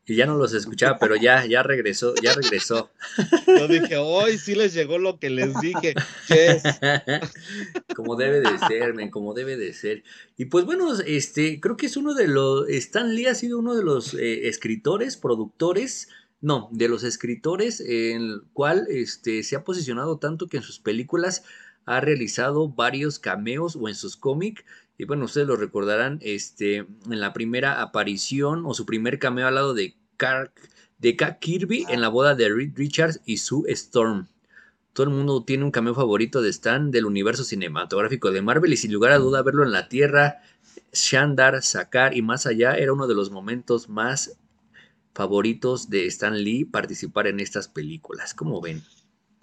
y 0.06 0.14
ya 0.14 0.26
no 0.26 0.36
los 0.36 0.54
escuchaba, 0.54 0.98
pero 0.98 1.16
ya, 1.16 1.46
ya 1.46 1.64
regresó, 1.64 2.14
ya 2.22 2.32
regresó. 2.32 2.90
Yo 3.46 3.66
dije, 3.66 3.96
hoy 3.96 4.38
sí 4.38 4.54
les 4.54 4.72
llegó 4.72 4.98
lo 4.98 5.18
que 5.18 5.30
les 5.30 5.52
dije. 5.60 5.94
como 7.96 8.14
debe 8.14 8.40
de 8.40 8.58
ser, 8.68 8.94
men, 8.94 9.10
como 9.10 9.34
debe 9.34 9.56
de 9.56 9.72
ser. 9.72 10.04
Y 10.36 10.44
pues 10.44 10.64
bueno, 10.64 10.92
este, 11.04 11.60
creo 11.60 11.76
que 11.76 11.86
es 11.86 11.96
uno 11.96 12.14
de 12.14 12.28
los, 12.28 12.68
Stan 12.68 13.14
Lee 13.14 13.26
ha 13.26 13.34
sido 13.34 13.58
uno 13.58 13.74
de 13.74 13.82
los 13.82 14.14
eh, 14.14 14.46
escritores, 14.48 15.16
productores, 15.16 16.08
no, 16.40 16.68
de 16.70 16.88
los 16.88 17.02
escritores 17.02 17.80
en 17.80 18.22
el 18.22 18.42
cual 18.52 18.86
este, 18.88 19.42
se 19.42 19.56
ha 19.56 19.64
posicionado 19.64 20.18
tanto 20.18 20.46
que 20.46 20.58
en 20.58 20.62
sus 20.62 20.78
películas 20.78 21.42
ha 21.84 22.00
realizado 22.00 22.68
varios 22.68 23.18
cameos 23.18 23.74
o 23.74 23.88
en 23.88 23.94
sus 23.96 24.16
cómics. 24.16 24.64
Y 24.98 25.04
bueno, 25.04 25.26
ustedes 25.26 25.46
lo 25.46 25.56
recordarán 25.56 26.18
este, 26.22 26.76
en 26.76 27.20
la 27.20 27.32
primera 27.32 27.82
aparición 27.82 28.64
o 28.64 28.74
su 28.74 28.86
primer 28.86 29.18
cameo 29.18 29.46
al 29.46 29.54
lado 29.54 29.74
de 29.74 29.94
Kark, 30.16 30.52
de 30.98 31.16
Kirby 31.40 31.84
en 31.88 32.00
la 32.00 32.08
boda 32.08 32.34
de 32.34 32.48
Reed 32.48 32.72
Richards 32.74 33.20
y 33.26 33.36
Sue 33.36 33.70
Storm. 33.72 34.28
Todo 34.94 35.08
el 35.08 35.12
mundo 35.12 35.44
tiene 35.44 35.64
un 35.64 35.70
cameo 35.70 35.94
favorito 35.94 36.40
de 36.40 36.48
Stan 36.48 36.90
del 36.90 37.04
universo 37.04 37.44
cinematográfico 37.44 38.30
de 38.30 38.40
Marvel 38.40 38.72
y 38.72 38.78
sin 38.78 38.92
lugar 38.92 39.12
a 39.12 39.18
duda 39.18 39.42
verlo 39.42 39.62
en 39.62 39.72
la 39.72 39.88
Tierra, 39.88 40.40
Shandar, 40.92 41.62
Sakar 41.62 42.16
y 42.16 42.22
más 42.22 42.46
allá 42.46 42.76
era 42.76 42.94
uno 42.94 43.06
de 43.06 43.14
los 43.14 43.30
momentos 43.30 43.90
más 43.90 44.38
favoritos 45.12 45.90
de 45.90 46.06
Stan 46.06 46.42
Lee 46.42 46.64
participar 46.64 47.26
en 47.26 47.40
estas 47.40 47.68
películas. 47.68 48.32
¿Cómo 48.32 48.62
ven? 48.62 48.82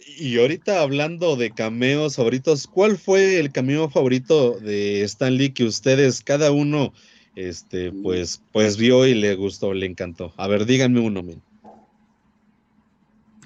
Y 0.06 0.40
ahorita 0.40 0.82
hablando 0.82 1.36
de 1.36 1.52
cameos 1.52 2.16
favoritos, 2.16 2.68
¿cuál 2.68 2.98
fue 2.98 3.40
el 3.40 3.52
cameo 3.52 3.90
favorito 3.90 4.60
de 4.60 5.02
Stan 5.04 5.36
Lee 5.36 5.52
que 5.52 5.64
ustedes, 5.64 6.22
cada 6.22 6.52
uno, 6.52 6.94
este, 7.36 7.92
pues, 7.92 8.42
pues 8.52 8.78
vio 8.78 9.06
y 9.06 9.14
le 9.14 9.36
gustó, 9.36 9.74
le 9.74 9.86
encantó? 9.86 10.34
A 10.38 10.48
ver, 10.48 10.66
díganme 10.66 11.00
uno, 11.00 11.24
men. 11.24 11.42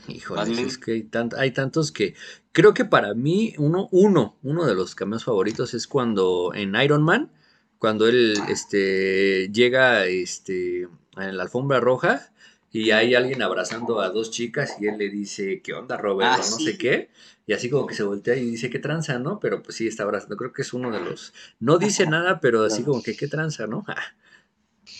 Híjole, 0.07 0.61
es 0.61 0.77
que 0.77 1.05
hay, 1.37 1.51
tantos 1.51 1.91
que 1.91 2.15
creo 2.53 2.73
que 2.73 2.85
para 2.85 3.13
mí 3.13 3.53
uno, 3.57 3.89
uno, 3.91 4.37
uno 4.41 4.65
de 4.65 4.73
los 4.73 4.95
cameos 4.95 5.25
favoritos 5.25 5.73
es 5.73 5.85
cuando 5.85 6.53
en 6.53 6.75
Iron 6.75 7.03
Man, 7.03 7.29
cuando 7.77 8.07
él 8.07 8.35
este, 8.47 9.49
llega 9.51 10.05
este, 10.05 10.87
en 11.17 11.37
la 11.37 11.43
alfombra 11.43 11.79
roja 11.81 12.31
y 12.71 12.91
hay 12.91 13.15
alguien 13.15 13.41
abrazando 13.41 14.01
a 14.01 14.09
dos 14.09 14.31
chicas 14.31 14.77
y 14.79 14.87
él 14.87 14.97
le 14.97 15.09
dice, 15.09 15.61
¿qué 15.61 15.73
onda, 15.73 15.97
Robert? 15.97 16.31
Ah, 16.33 16.37
no 16.37 16.43
sé 16.43 16.77
qué. 16.77 17.09
Y 17.45 17.53
así 17.53 17.69
como 17.69 17.87
que 17.87 17.95
se 17.95 18.03
voltea 18.03 18.35
y 18.35 18.51
dice, 18.51 18.69
¿qué 18.69 18.79
tranza, 18.79 19.19
no? 19.19 19.39
Pero 19.39 19.63
pues 19.63 19.77
sí, 19.77 19.87
está 19.87 20.03
abrazando. 20.03 20.35
Creo 20.35 20.51
que 20.51 20.63
es 20.63 20.73
uno 20.73 20.91
de 20.91 20.99
los... 20.99 21.33
No 21.59 21.77
dice 21.77 22.05
nada, 22.05 22.41
pero 22.41 22.65
así 22.65 22.83
como 22.83 23.01
que, 23.01 23.15
¿qué 23.15 23.27
tranza, 23.27 23.67
no? 23.67 23.85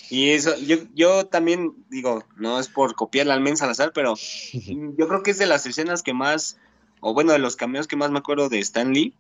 Y 0.09 0.31
eso, 0.31 0.57
yo, 0.57 0.77
yo 0.95 1.27
también 1.27 1.73
digo, 1.89 2.23
no 2.35 2.59
es 2.59 2.67
por 2.67 2.95
copiarle 2.95 3.33
al 3.33 3.41
Men 3.41 3.57
Salazar, 3.57 3.91
pero 3.93 4.15
yo 4.53 5.07
creo 5.07 5.23
que 5.23 5.31
es 5.31 5.37
de 5.37 5.45
las 5.45 5.65
escenas 5.65 6.03
que 6.03 6.13
más, 6.13 6.57
o 6.99 7.13
bueno, 7.13 7.33
de 7.33 7.39
los 7.39 7.55
cameos 7.55 7.87
que 7.87 7.95
más 7.95 8.11
me 8.11 8.19
acuerdo 8.19 8.49
de 8.49 8.59
Stan 8.59 8.93
Lee. 8.93 9.13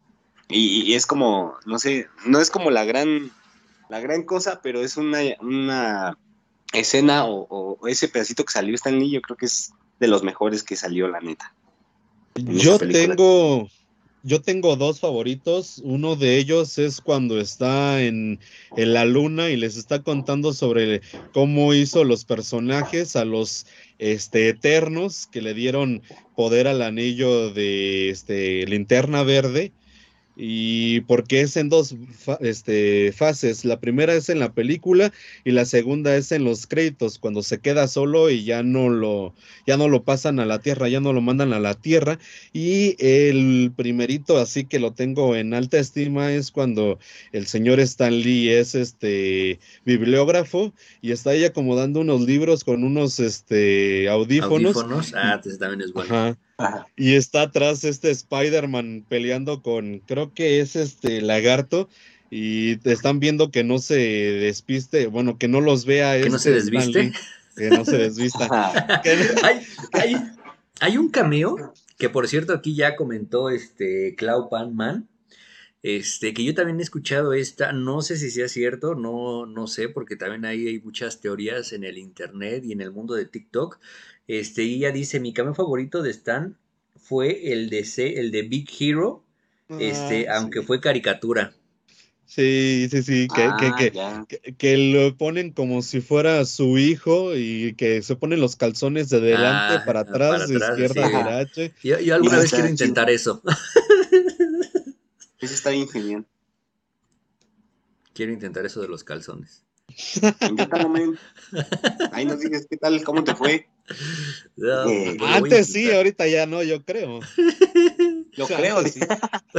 Y, 0.49 0.93
es 0.93 1.05
como, 1.05 1.55
no 1.65 1.77
sé, 1.77 2.07
no 2.25 2.39
es 2.39 2.49
como 2.49 2.71
la 2.71 2.85
gran, 2.85 3.31
la 3.89 3.99
gran 3.99 4.23
cosa, 4.23 4.61
pero 4.61 4.81
es 4.81 4.95
una, 4.95 5.19
una 5.41 6.17
escena 6.73 7.25
o, 7.25 7.79
ese 7.87 8.07
pedacito 8.07 8.45
que 8.45 8.53
salió 8.53 8.75
Stanley, 8.75 9.11
yo 9.11 9.21
creo 9.21 9.37
que 9.37 9.45
es 9.45 9.71
de 9.99 10.07
los 10.07 10.23
mejores 10.23 10.63
que 10.63 10.75
salió, 10.75 11.07
la 11.07 11.19
neta. 11.19 11.53
Yo 12.35 12.77
tengo, 12.77 13.69
yo 14.23 14.41
tengo 14.41 14.75
dos 14.75 14.99
favoritos. 14.99 15.81
Uno 15.83 16.15
de 16.15 16.37
ellos 16.37 16.77
es 16.77 17.01
cuando 17.01 17.39
está 17.39 18.03
en, 18.03 18.39
en, 18.75 18.93
la 18.93 19.05
luna 19.05 19.49
y 19.49 19.57
les 19.57 19.75
está 19.75 20.03
contando 20.03 20.53
sobre 20.53 21.01
cómo 21.33 21.73
hizo 21.73 22.03
los 22.03 22.25
personajes 22.25 23.15
a 23.15 23.25
los 23.25 23.65
este, 23.97 24.49
eternos 24.49 25.25
que 25.27 25.41
le 25.41 25.55
dieron 25.55 26.03
poder 26.35 26.67
al 26.67 26.83
anillo 26.83 27.51
de 27.51 28.09
este, 28.09 28.65
linterna 28.67 29.23
verde 29.23 29.71
y 30.39 31.01
porque 31.01 31.41
es 31.41 31.57
en 31.57 31.67
dos 31.67 31.95
este, 32.41 33.11
fases. 33.11 33.65
La 33.65 33.79
primera 33.79 34.13
es 34.13 34.29
en 34.29 34.39
la 34.39 34.53
película 34.53 35.11
y 35.43 35.51
la 35.51 35.65
segunda 35.65 36.15
es 36.15 36.31
en 36.31 36.43
los 36.43 36.67
créditos, 36.67 37.17
cuando 37.17 37.41
se 37.41 37.57
queda 37.59 37.87
solo 37.87 38.29
y 38.29 38.43
ya 38.43 38.61
no 38.61 38.89
lo, 38.89 39.33
ya 39.65 39.77
no 39.77 39.89
lo 39.89 40.03
pasan 40.03 40.39
a 40.39 40.45
la 40.45 40.59
tierra, 40.59 40.89
ya 40.89 40.99
no 40.99 41.11
lo 41.11 41.21
mandan 41.21 41.53
a 41.53 41.59
la 41.59 41.73
tierra. 41.73 42.19
Y 42.53 42.95
el 42.99 43.71
primerito, 43.75 44.37
así 44.37 44.65
que 44.65 44.79
lo 44.79 44.93
tengo 44.93 45.35
en 45.35 45.55
alta 45.55 45.79
estima, 45.79 46.31
es 46.31 46.51
cuando 46.51 46.99
el 47.31 47.47
señor 47.47 47.79
Stan 47.79 48.13
Lee 48.13 48.49
es 48.49 48.75
este 48.75 49.59
bibliógrafo 49.85 50.71
y 51.01 51.13
está 51.13 51.31
ahí 51.31 51.45
acomodando 51.45 52.01
unos 52.01 52.21
libros 52.21 52.63
con 52.63 52.83
unos 52.83 53.19
este, 53.19 54.07
audífonos. 54.07 54.75
¿Audífonos? 54.75 55.13
Ah, 55.15 55.41
también 55.59 55.81
es 55.81 55.93
bueno. 55.93 56.37
Y 56.95 57.15
está 57.15 57.43
atrás 57.43 57.83
este 57.83 58.09
Spider-Man 58.09 59.05
peleando 59.07 59.61
con, 59.61 59.99
creo 59.99 60.33
que 60.33 60.59
es 60.59 60.75
este 60.75 61.21
lagarto. 61.21 61.87
Y 62.29 62.77
te 62.77 62.91
están 62.91 63.19
viendo 63.19 63.51
que 63.51 63.63
no 63.63 63.79
se 63.79 63.95
despiste, 63.95 65.07
bueno, 65.07 65.37
que 65.37 65.47
no 65.47 65.61
los 65.61 65.85
vea. 65.85 66.21
Que 66.21 66.29
no 66.29 66.39
se 66.39 66.57
este 66.57 66.71
desviste. 66.71 67.13
que 67.55 67.69
no 67.69 67.85
se 67.85 67.97
desvista. 67.97 69.01
hay, 70.81 70.97
un 70.97 71.09
cameo 71.09 71.73
que, 71.97 72.09
por 72.09 72.27
cierto, 72.27 72.53
aquí 72.53 72.75
ya 72.75 72.95
comentó 72.95 73.49
este 73.49 74.15
Clau 74.15 74.49
Panman. 74.49 75.07
Este, 75.83 76.33
que 76.33 76.43
yo 76.43 76.53
también 76.53 76.79
he 76.79 76.83
escuchado 76.83 77.33
esta, 77.33 77.71
no 77.71 78.01
sé 78.01 78.17
si 78.17 78.31
sea 78.31 78.49
cierto, 78.49 78.95
no, 78.95 79.45
no 79.45 79.67
sé, 79.67 79.87
porque 79.87 80.17
también 80.17 80.43
ahí 80.43 80.67
hay 80.67 80.79
muchas 80.79 81.21
teorías 81.21 81.71
en 81.71 81.83
el 81.85 81.97
internet 81.97 82.65
y 82.65 82.73
en 82.73 82.81
el 82.81 82.91
mundo 82.91 83.13
de 83.13 83.25
TikTok, 83.25 83.79
este, 84.27 84.63
y 84.63 84.75
ella 84.75 84.91
dice, 84.91 85.19
mi 85.19 85.33
cameo 85.33 85.53
favorito 85.53 86.01
de 86.01 86.11
Stan 86.11 86.57
fue 86.95 87.53
el 87.53 87.69
de 87.69 87.85
C, 87.85 88.19
el 88.19 88.31
de 88.31 88.41
Big 88.43 88.69
Hero, 88.79 89.23
este, 89.79 90.29
ah, 90.29 90.37
aunque 90.37 90.61
fue 90.61 90.79
caricatura. 90.81 91.53
Sí, 92.25 92.89
sí, 92.91 93.03
sí, 93.03 93.27
que, 93.33 93.49
que, 93.57 93.93
ah, 94.01 94.25
que, 94.57 94.77
lo 94.77 95.15
ponen 95.15 95.51
como 95.51 95.81
si 95.81 96.01
fuera 96.01 96.43
su 96.43 96.77
hijo 96.77 97.33
y 97.35 97.73
que 97.75 98.01
se 98.01 98.17
ponen 98.17 98.41
los 98.41 98.57
calzones 98.57 99.09
de 99.09 99.21
delante 99.21 99.75
ah, 99.75 99.83
para 99.85 100.01
atrás, 100.01 100.49
de 100.49 100.55
izquierda 100.55 101.05
a 101.05 101.45
derecha. 101.45 101.73
Yo, 101.81 102.15
alguna 102.15 102.39
vez 102.39 102.51
quiero 102.51 102.67
intentar 102.67 103.09
eso. 103.09 103.41
Eso 105.39 105.53
está 105.53 105.69
bien 105.69 105.87
genial. 105.87 106.25
Quiero 108.13 108.33
intentar 108.33 108.65
eso 108.65 108.81
de 108.81 108.87
los 108.87 109.03
calzones. 109.03 109.63
Ahí 112.11 112.25
nos 112.25 112.39
dices 112.39 112.65
qué 112.67 112.77
tal, 112.77 113.03
cómo 113.03 113.23
te 113.23 113.35
fue. 113.35 113.67
Eh, 113.87 115.17
a 115.21 115.35
Antes 115.35 115.71
sí, 115.71 115.91
ahorita 115.91 116.27
ya 116.27 116.45
no, 116.45 116.61
yo 116.63 116.83
creo. 116.83 117.19
Yo 118.37 118.43
O 118.43 118.47
sea, 118.47 118.57
creo, 118.57 118.83
sí. 118.85 118.99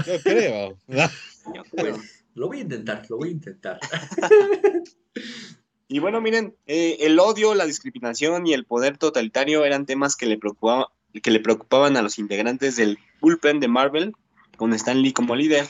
Yo 0.06 0.20
creo. 0.22 0.78
Yo 0.86 1.64
creo. 1.72 1.96
Lo 2.34 2.46
voy 2.46 2.58
a 2.58 2.60
intentar, 2.60 3.04
lo 3.08 3.16
voy 3.16 3.30
a 3.30 3.32
intentar. 3.32 3.80
Y 5.88 5.98
bueno, 6.00 6.20
miren, 6.20 6.54
eh, 6.66 6.98
el 7.00 7.18
odio, 7.18 7.54
la 7.54 7.64
discriminación 7.66 8.46
y 8.46 8.52
el 8.52 8.64
poder 8.66 8.98
totalitario 8.98 9.64
eran 9.64 9.86
temas 9.86 10.14
que 10.16 10.26
le, 10.26 10.38
preocupaba- 10.38 10.88
que 11.22 11.30
le 11.30 11.40
preocupaban 11.40 11.96
a 11.96 12.02
los 12.02 12.18
integrantes 12.18 12.76
del 12.76 12.98
bullpen 13.20 13.58
de 13.58 13.68
Marvel, 13.68 14.12
con 14.56 14.72
Stan 14.74 15.00
Lee 15.00 15.12
como 15.12 15.34
líder. 15.34 15.66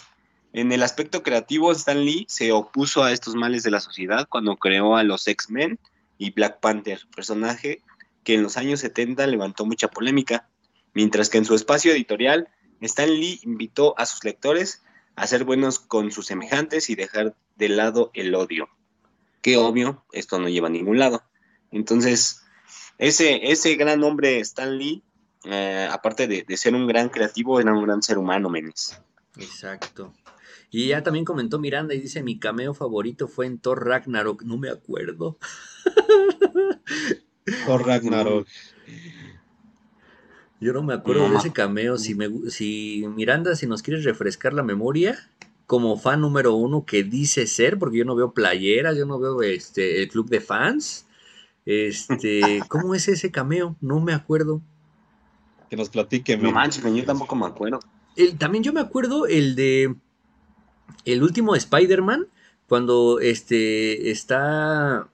En 0.53 0.73
el 0.73 0.83
aspecto 0.83 1.23
creativo, 1.23 1.71
Stan 1.73 2.05
Lee 2.05 2.27
se 2.29 2.53
opuso 2.53 3.05
a 3.05 3.12
estos 3.12 3.37
males 3.37 3.62
de 3.62 3.71
la 3.71 3.81
sociedad 3.81 4.27
cuando 4.29 4.57
creó 4.57 4.97
a 4.97 5.05
los 5.05 5.27
X-Men 5.29 5.79
y 6.19 6.33
Black 6.33 6.59
Panther, 6.61 7.00
personaje 7.15 7.81
que 8.28 8.35
en 8.35 8.42
los 8.42 8.58
años 8.58 8.80
70 8.80 9.26
levantó 9.26 9.64
mucha 9.64 9.88
polémica, 9.88 10.50
mientras 10.92 11.30
que 11.30 11.38
en 11.38 11.47
su 11.47 11.54
espacio 11.54 11.92
editorial, 11.92 12.49
Stan 12.82 13.08
Lee 13.08 13.40
invitó 13.42 13.99
a 13.99 14.04
sus 14.04 14.23
lectores 14.23 14.82
a 15.16 15.26
ser 15.26 15.44
buenos 15.44 15.78
con 15.78 16.12
sus 16.12 16.26
semejantes 16.26 16.90
y 16.90 16.94
dejar 16.94 17.35
de 17.56 17.70
lado 17.70 18.11
el 18.12 18.35
odio 18.35 18.68
que 19.40 19.56
obvio, 19.56 20.04
esto 20.12 20.38
no 20.38 20.50
lleva 20.50 20.66
a 20.66 20.70
ningún 20.70 20.99
lado. 20.99 21.23
Entonces, 21.70 22.42
ese, 22.99 23.50
ese 23.50 23.76
gran 23.76 24.04
hombre 24.04 24.40
Stan 24.40 24.76
Lee, 24.76 25.02
eh, 25.44 25.88
aparte 25.90 26.26
de, 26.26 26.44
de 26.47 26.56
ser 26.58 26.75
un 26.75 26.87
gran 26.87 27.08
creativo, 27.08 27.58
era 27.61 27.73
un 27.73 27.82
gran 27.82 28.02
ser 28.02 28.18
humano, 28.18 28.50
menes. 28.50 29.00
Exacto. 29.38 30.12
Y 30.70 30.88
ya 30.88 31.02
también 31.02 31.25
comentó 31.25 31.58
Miranda 31.58 31.94
y 31.94 32.00
dice, 32.02 32.23
mi 32.23 32.38
cameo 32.38 32.75
favorito 32.75 33.26
fue 33.26 33.47
en 33.47 33.58
Thor 33.58 33.87
Ragnarok, 33.87 34.42
no 34.42 34.58
me 34.58 34.68
acuerdo. 34.68 35.38
Por 37.67 37.87
Ragnarok. 37.87 38.47
Yo 40.61 40.73
no 40.73 40.83
me 40.83 40.95
acuerdo 40.95 41.26
No. 41.28 41.33
de 41.33 41.38
ese 41.38 41.52
cameo. 41.52 41.99
Si, 41.99 42.14
me, 42.14 42.28
si 42.50 43.05
Miranda, 43.14 43.55
si 43.55 43.67
nos 43.67 43.83
quieres 43.83 44.05
refrescar 44.05 44.52
la 44.52 44.62
memoria, 44.64 45.31
como 45.67 45.97
fan 45.99 46.21
número 46.21 46.55
uno 46.55 46.85
que 46.85 47.05
dice 47.05 47.47
ser, 47.47 47.78
porque 47.78 47.99
yo 47.99 48.05
no 48.05 48.17
veo 48.17 48.33
playeras, 48.33 48.97
yo 48.97 49.07
no 49.07 49.19
veo 49.21 49.43
este 49.43 50.02
el 50.02 50.09
club 50.09 50.28
de 50.28 50.40
fans. 50.40 51.07
Este, 51.64 52.61
¿cómo 52.69 52.95
es 52.95 53.07
ese 53.07 53.31
cameo? 53.31 53.76
No 53.81 54.00
me 54.00 54.12
acuerdo. 54.14 54.61
Que 55.71 55.76
nos 55.76 55.90
platique. 55.90 56.37
No 56.37 56.50
manches, 56.50 56.83
yo 56.83 57.05
tampoco 57.05 57.37
me 57.37 57.47
acuerdo. 57.47 57.78
El- 58.17 58.37
también 58.37 58.64
yo 58.64 58.73
me 58.73 58.81
acuerdo 58.81 59.26
el 59.26 59.55
de 59.55 59.95
el 61.05 61.23
último 61.23 61.55
Spider-Man, 61.55 62.26
cuando 62.67 63.21
este 63.21 64.11
está 64.11 65.09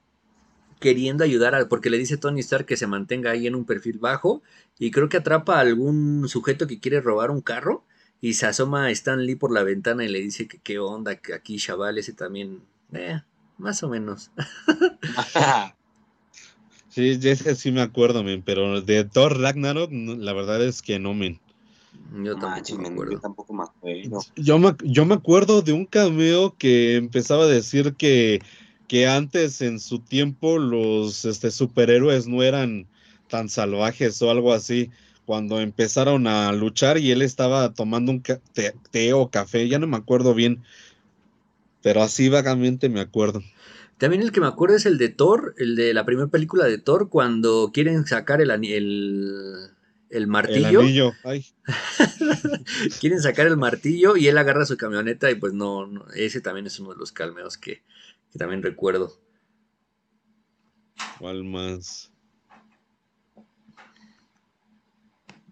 queriendo 0.84 1.24
ayudar 1.24 1.54
a, 1.54 1.66
porque 1.66 1.88
le 1.88 1.96
dice 1.96 2.18
Tony 2.18 2.40
Stark 2.40 2.66
que 2.66 2.76
se 2.76 2.86
mantenga 2.86 3.30
ahí 3.30 3.46
en 3.46 3.54
un 3.54 3.64
perfil 3.64 3.98
bajo 3.98 4.42
y 4.78 4.90
creo 4.90 5.08
que 5.08 5.16
atrapa 5.16 5.56
a 5.56 5.60
algún 5.60 6.28
sujeto 6.28 6.66
que 6.66 6.78
quiere 6.78 7.00
robar 7.00 7.30
un 7.30 7.40
carro 7.40 7.84
y 8.20 8.34
se 8.34 8.44
asoma 8.44 8.84
a 8.84 8.90
Stan 8.90 9.24
Lee 9.24 9.34
por 9.34 9.50
la 9.50 9.62
ventana 9.62 10.04
y 10.04 10.08
le 10.08 10.20
dice 10.20 10.46
que 10.46 10.58
qué 10.58 10.78
onda, 10.78 11.16
que 11.16 11.32
aquí 11.32 11.56
chaval, 11.56 11.96
ese 11.96 12.12
también, 12.12 12.60
eh, 12.92 13.22
más 13.56 13.82
o 13.82 13.88
menos. 13.88 14.30
Sí, 16.90 17.18
ese 17.20 17.56
sí 17.56 17.72
me 17.72 17.80
acuerdo, 17.80 18.22
men, 18.22 18.42
pero 18.42 18.80
de 18.80 19.02
Thor 19.02 19.40
Ragnarok, 19.40 19.90
la 19.90 20.32
verdad 20.32 20.62
es 20.64 20.80
que 20.80 21.00
no, 21.00 21.12
men. 21.12 21.40
Yo 22.22 22.36
tampoco 22.36 22.78
me 22.78 22.88
acuerdo. 22.88 23.12
yo 23.12 23.18
tampoco 23.18 23.52
me 23.52 23.62
acuerdo. 23.64 24.20
Yo 24.36 24.58
me, 24.60 24.76
yo 24.84 25.04
me 25.04 25.14
acuerdo 25.14 25.60
de 25.62 25.72
un 25.72 25.86
cameo 25.86 26.54
que 26.56 26.94
empezaba 26.94 27.44
a 27.44 27.48
decir 27.48 27.94
que, 27.94 28.40
que 28.88 29.06
antes 29.06 29.60
en 29.62 29.80
su 29.80 30.00
tiempo 30.00 30.58
los 30.58 31.24
este, 31.24 31.50
superhéroes 31.50 32.26
no 32.26 32.42
eran 32.42 32.88
tan 33.28 33.48
salvajes 33.48 34.20
o 34.22 34.30
algo 34.30 34.52
así. 34.52 34.90
Cuando 35.24 35.60
empezaron 35.60 36.26
a 36.26 36.52
luchar 36.52 36.98
y 36.98 37.10
él 37.10 37.22
estaba 37.22 37.72
tomando 37.74 38.12
un 38.12 38.22
té, 38.22 38.40
té 38.90 39.12
o 39.14 39.30
café, 39.30 39.68
ya 39.68 39.78
no 39.78 39.86
me 39.86 39.96
acuerdo 39.96 40.34
bien, 40.34 40.62
pero 41.82 42.02
así 42.02 42.28
vagamente 42.28 42.88
me 42.88 43.00
acuerdo. 43.00 43.42
También 43.98 44.22
el 44.22 44.32
que 44.32 44.40
me 44.40 44.46
acuerdo 44.46 44.76
es 44.76 44.86
el 44.86 44.98
de 44.98 45.08
Thor, 45.08 45.54
el 45.58 45.76
de 45.76 45.94
la 45.94 46.04
primera 46.04 46.28
película 46.28 46.66
de 46.66 46.78
Thor, 46.78 47.08
cuando 47.08 47.70
quieren 47.72 48.06
sacar 48.06 48.40
el, 48.40 48.50
el, 48.50 49.70
el 50.10 50.26
El 50.46 50.66
martillo. 50.66 50.68
anillo, 50.68 51.18
ay, 51.22 51.44
quieren 53.00 53.20
sacar 53.20 53.46
el 53.46 53.56
martillo 53.56 54.16
y 54.16 54.28
él 54.28 54.38
agarra 54.38 54.66
su 54.66 54.76
camioneta 54.76 55.30
y 55.30 55.36
pues 55.36 55.52
no, 55.52 55.86
no, 55.86 56.06
ese 56.14 56.40
también 56.40 56.66
es 56.66 56.78
uno 56.80 56.90
de 56.92 56.96
los 56.98 57.12
calmeos 57.12 57.58
que, 57.58 57.84
que 58.34 58.38
también 58.40 58.62
recuerdo. 58.62 59.12
¿cuál 61.20 61.44
más? 61.44 62.10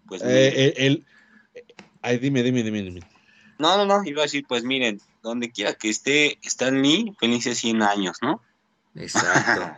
Pues 0.07 0.21
Eh, 0.21 0.73
el, 0.77 0.85
el- 0.85 1.05
ay, 2.01 2.17
dime, 2.17 2.43
dime, 2.43 2.61
dime, 2.61 2.81
dime. 2.83 2.99
No, 3.57 3.77
no, 3.77 3.85
no, 3.85 4.03
iba 4.05 4.21
a 4.21 4.25
decir, 4.25 4.43
pues 4.47 4.63
miren, 4.65 4.99
donde 5.21 5.49
quiera 5.49 5.73
que 5.75 5.89
esté 5.89 6.37
Stan 6.43 6.81
Lee, 6.81 7.13
felices 7.19 7.57
100 7.59 7.81
años, 7.81 8.17
¿no? 8.21 8.41
Exacto, 8.95 9.71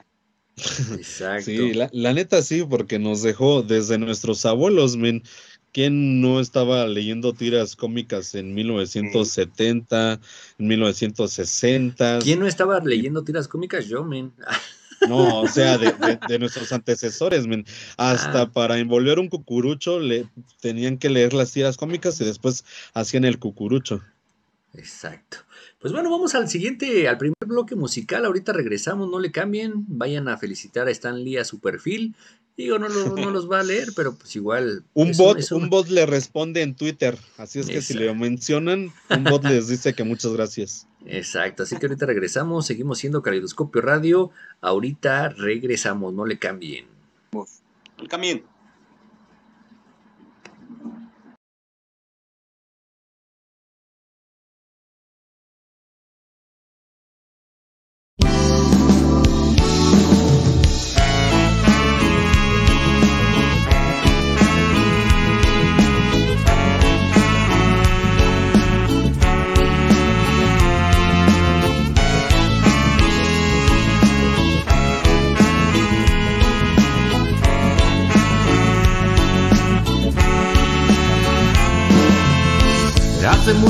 exacto. 0.98 1.44
Sí, 1.44 1.74
la, 1.74 1.90
la 1.94 2.14
neta 2.14 2.42
sí, 2.42 2.64
porque 2.68 2.98
nos 2.98 3.22
dejó 3.22 3.62
desde 3.62 4.00
nuestros 4.00 4.46
abuelos, 4.46 4.98
men. 4.98 5.22
¿Quién 5.76 6.22
no 6.22 6.40
estaba 6.40 6.88
leyendo 6.88 7.34
tiras 7.34 7.76
cómicas 7.76 8.34
en 8.34 8.54
1970, 8.54 10.22
en 10.58 10.68
1960? 10.68 12.20
¿Quién 12.24 12.40
no 12.40 12.48
estaba 12.48 12.80
leyendo 12.80 13.26
tiras 13.26 13.50
cómicas? 13.50 13.86
Yo, 13.88 14.06
men. 14.06 14.32
No, 15.10 15.42
o 15.42 15.48
sea, 15.50 15.78
de, 15.78 15.92
de- 15.92 16.18
de 16.30 16.40
nuestros 16.40 16.72
antecesores, 16.72 17.46
men. 17.46 17.66
Hasta 17.98 18.44
Ah. 18.44 18.52
para 18.52 18.78
envolver 18.80 19.20
un 19.20 19.28
cucurucho 19.28 20.00
le 20.00 20.26
tenían 20.62 20.98
que 20.98 21.10
leer 21.10 21.34
las 21.34 21.52
tiras 21.52 21.76
cómicas 21.76 22.20
y 22.22 22.24
después 22.26 22.64
hacían 22.94 23.26
el 23.26 23.38
cucurucho. 23.38 24.02
Exacto. 24.74 25.40
Pues 25.80 25.92
bueno, 25.92 26.10
vamos 26.10 26.34
al 26.34 26.48
siguiente, 26.48 27.08
al 27.10 27.18
primer 27.18 27.36
bloque 27.46 27.76
musical. 27.76 28.24
Ahorita 28.26 28.54
regresamos, 28.54 29.10
no 29.12 29.20
le 29.20 29.32
cambien. 29.32 29.74
Vayan 29.90 30.30
a 30.30 30.38
felicitar 30.38 30.88
a 30.88 30.92
Stan 30.92 31.22
Lee 31.24 31.38
a 31.38 31.44
su 31.46 31.60
perfil. 31.60 32.16
Digo, 32.58 32.80
no, 32.80 32.88
lo- 32.88 33.16
no 33.18 33.32
los 33.32 33.52
va 33.52 33.60
a 33.60 33.64
leer, 33.64 33.90
pero 33.96 34.16
pues 34.16 34.36
igual. 34.36 34.84
Un 34.94 35.12
bot, 35.18 35.52
un 35.52 35.70
bot 35.70 35.88
le 35.90 36.06
responde 36.06 36.62
en 36.62 36.76
Twitter, 36.76 37.18
así 37.38 37.60
es 37.60 37.68
que 37.68 37.82
si 37.82 37.94
le 37.96 38.14
mencionan, 38.14 38.92
un 39.10 39.24
bot 39.26 39.44
les 39.46 39.68
dice 39.68 39.94
que 39.94 40.04
muchas 40.04 40.32
gracias. 40.34 40.88
Exacto, 41.06 41.64
así 41.64 41.78
que 41.78 41.86
ahorita 41.86 42.06
regresamos, 42.06 42.66
seguimos 42.66 42.98
siendo 42.98 43.22
Caleidoscopio 43.22 43.82
Radio. 43.82 44.32
Ahorita 44.62 45.30
regresamos, 45.30 46.14
no 46.14 46.26
le 46.26 46.40
cambien. 46.40 46.86
El 48.00 48.08
camión. 48.08 48.42
Hace 48.42 48.55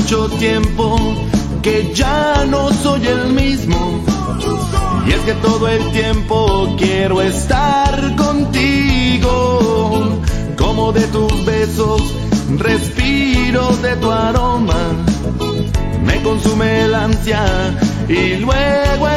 mucho 0.06 0.28
tiempo 0.38 0.96
que 1.62 1.92
ya 1.92 2.44
no 2.46 2.72
soy 2.72 3.04
el 3.08 3.32
mismo. 3.32 4.04
Y 5.04 5.10
es 5.10 5.18
que 5.22 5.32
todo 5.34 5.66
el 5.66 5.82
tiempo 5.90 6.76
quiero 6.78 7.20
estar 7.20 8.14
contigo. 8.14 9.28
Como 10.56 10.92
de 10.92 11.00
tus 11.08 11.44
besos, 11.44 12.00
respiro 12.56 13.76
de 13.78 13.96
tu 13.96 14.12
aroma. 14.12 14.78
Me 16.04 16.22
consume 16.22 16.84
el 16.84 16.94
ansia 16.94 17.44
y 18.08 18.36
luego 18.36 19.08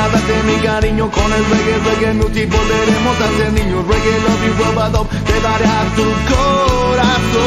para 0.00 0.12
darte 0.12 0.42
mi 0.44 0.56
cariño 0.60 1.10
con 1.10 1.32
el 1.32 1.44
reggae, 1.44 1.78
reggae 1.84 2.14
music 2.14 2.48
volveremos 2.50 3.20
a 3.20 3.28
ser 3.36 3.52
niños. 3.52 3.86
Reggae 3.86 4.20
love 4.24 4.46
y 4.46 4.50
robado 4.62 5.06
te 5.26 5.40
daré 5.40 5.66
a 5.66 5.84
tu 5.96 6.04
corazón. 6.32 7.40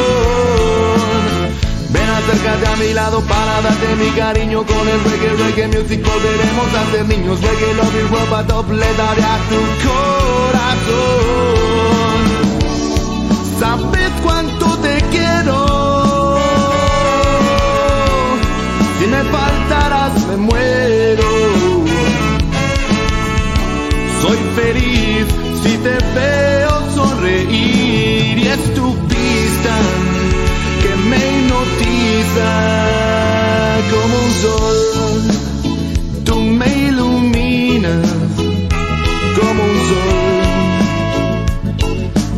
Ven 1.90 2.10
acércate 2.10 2.66
a 2.66 2.76
mi 2.76 2.92
lado 2.94 3.20
para 3.22 3.60
darte 3.60 3.96
mi 3.96 4.10
cariño 4.10 4.64
con 4.64 4.88
el 4.88 5.02
reggae, 5.04 5.30
reggae 5.44 5.66
music 5.68 6.00
volveremos 6.06 6.74
a 6.74 6.90
ser 6.92 7.04
niños. 7.06 7.40
Reggae 7.40 7.74
love 7.74 7.96
y 7.96 8.02
robado 8.14 8.64
le 8.70 8.94
daré 8.94 9.22
a 9.22 9.38
tu 9.50 9.60
corazón. 9.88 11.53
te 25.84 25.98
veo 26.18 26.74
sonreír 26.94 28.38
y 28.38 28.46
es 28.48 28.74
tu 28.74 28.86
vista 29.12 29.74
que 30.82 30.92
me 31.10 31.18
hipnotiza 31.32 32.52
como 33.92 34.14
un 34.24 34.30
sol. 34.44 34.78
Tú 36.24 36.36
me 36.40 36.68
iluminas 36.88 38.08
como 39.38 39.60
un 39.72 39.78
sol 39.90 40.14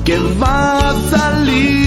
que 0.05 0.17
va 0.41 0.91
a 0.91 0.93
salir. 1.11 1.86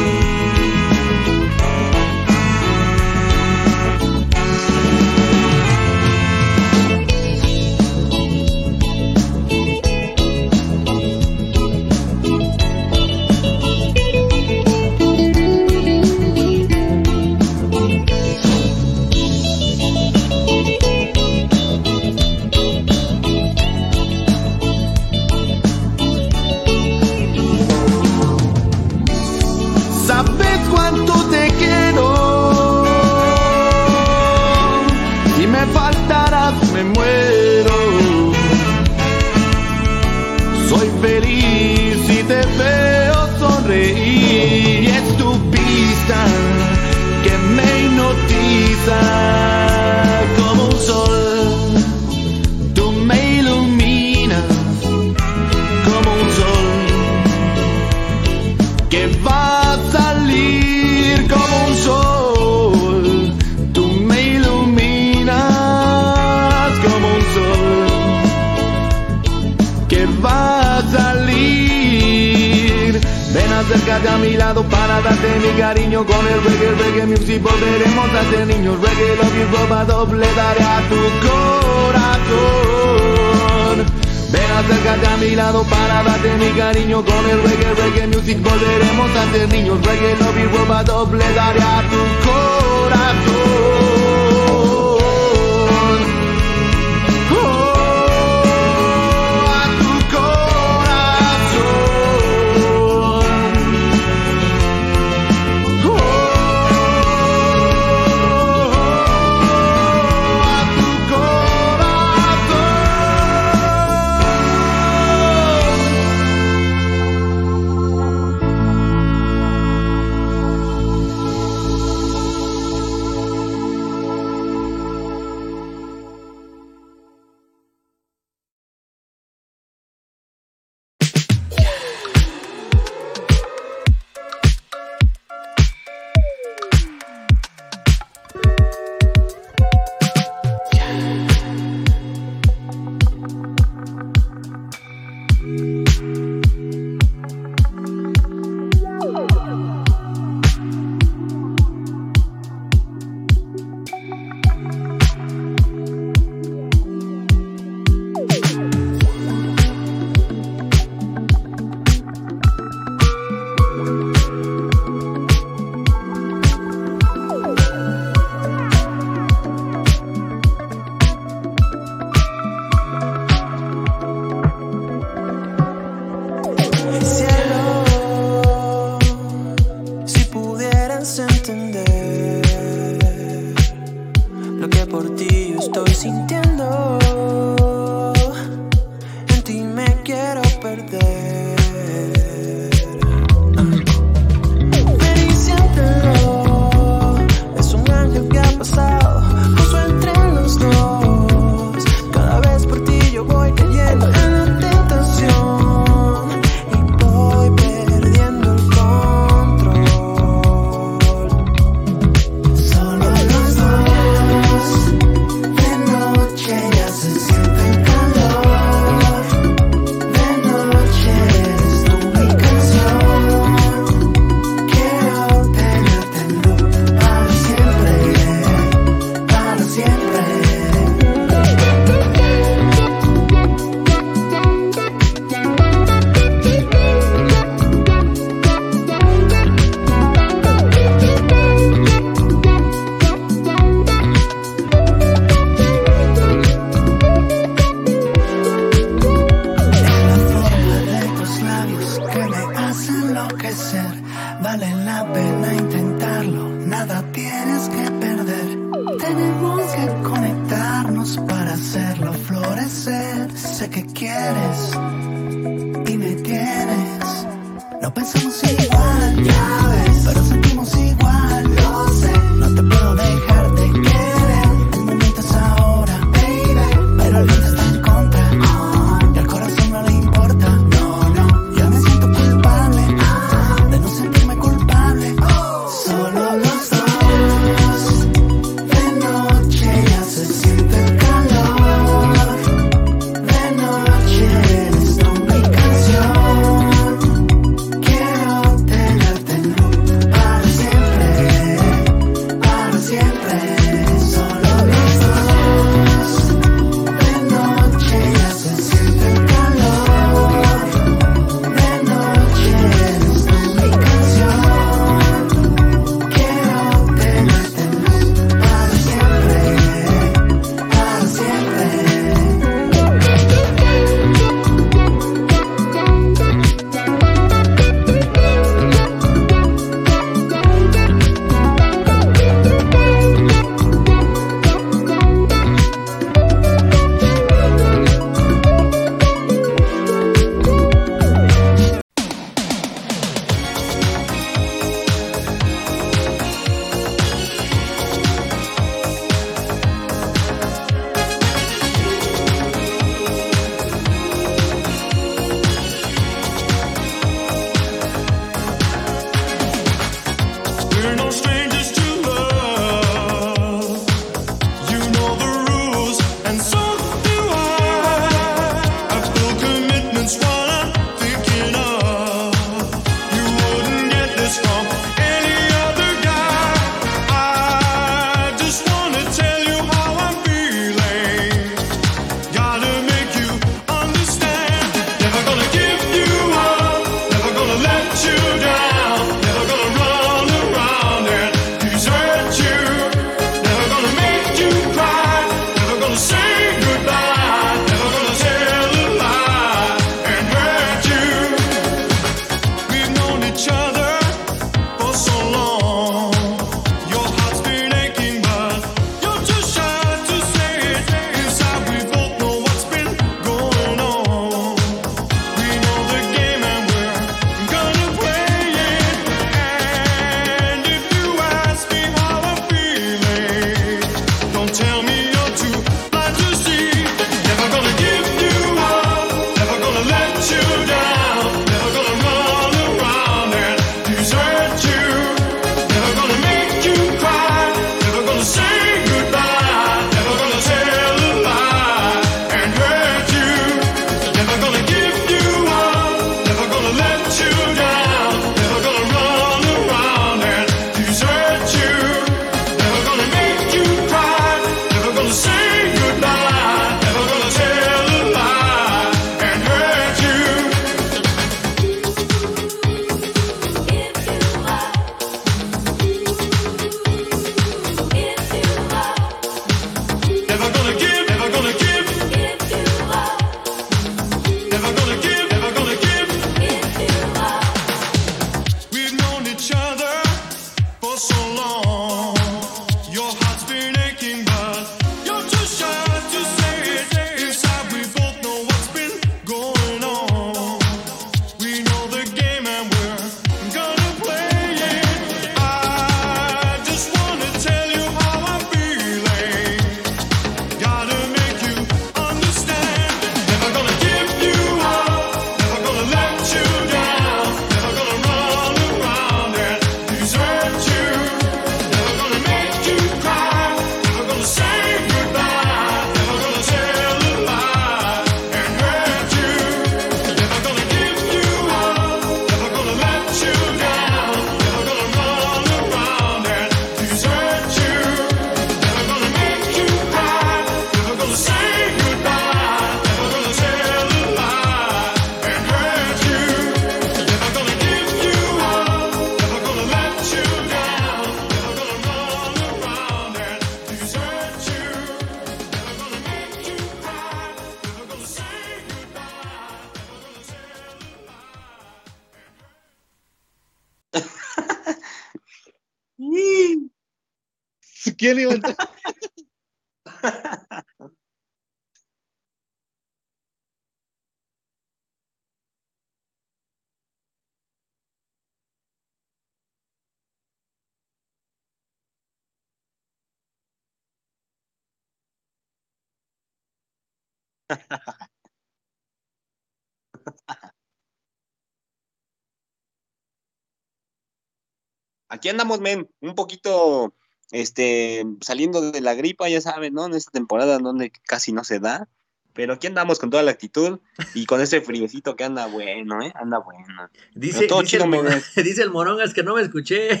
Aquí 585.28 585.32
andamos, 585.32 585.60
men, 585.60 585.86
un 586.00 586.14
poquito 586.14 586.94
este, 587.32 588.02
saliendo 588.22 588.72
de 588.72 588.80
la 588.80 588.94
gripa, 588.94 589.28
ya 589.28 589.42
saben, 589.42 589.74
¿no? 589.74 589.84
En 589.84 589.92
esta 589.92 590.10
temporada 590.10 590.56
donde 590.58 590.90
casi 591.06 591.32
no 591.32 591.44
se 591.44 591.60
da. 591.60 591.86
Pero 592.32 592.54
aquí 592.54 592.66
andamos 592.66 592.98
con 592.98 593.10
toda 593.10 593.22
la 593.22 593.32
actitud 593.32 593.78
y 594.14 594.24
con 594.24 594.40
ese 594.40 594.62
friecito 594.62 595.16
que 595.16 595.24
anda 595.24 595.46
bueno, 595.46 596.00
¿eh? 596.00 596.14
Anda 596.14 596.38
bueno. 596.38 596.88
Dice, 597.14 597.46
todo 597.46 597.60
dice, 597.60 597.76
el, 597.76 597.82
chido, 597.82 598.02
dice 598.42 598.62
el 598.62 598.70
Morongas 598.70 599.12
que 599.12 599.22
no 599.22 599.34
me 599.34 599.42
escuché. 599.42 600.00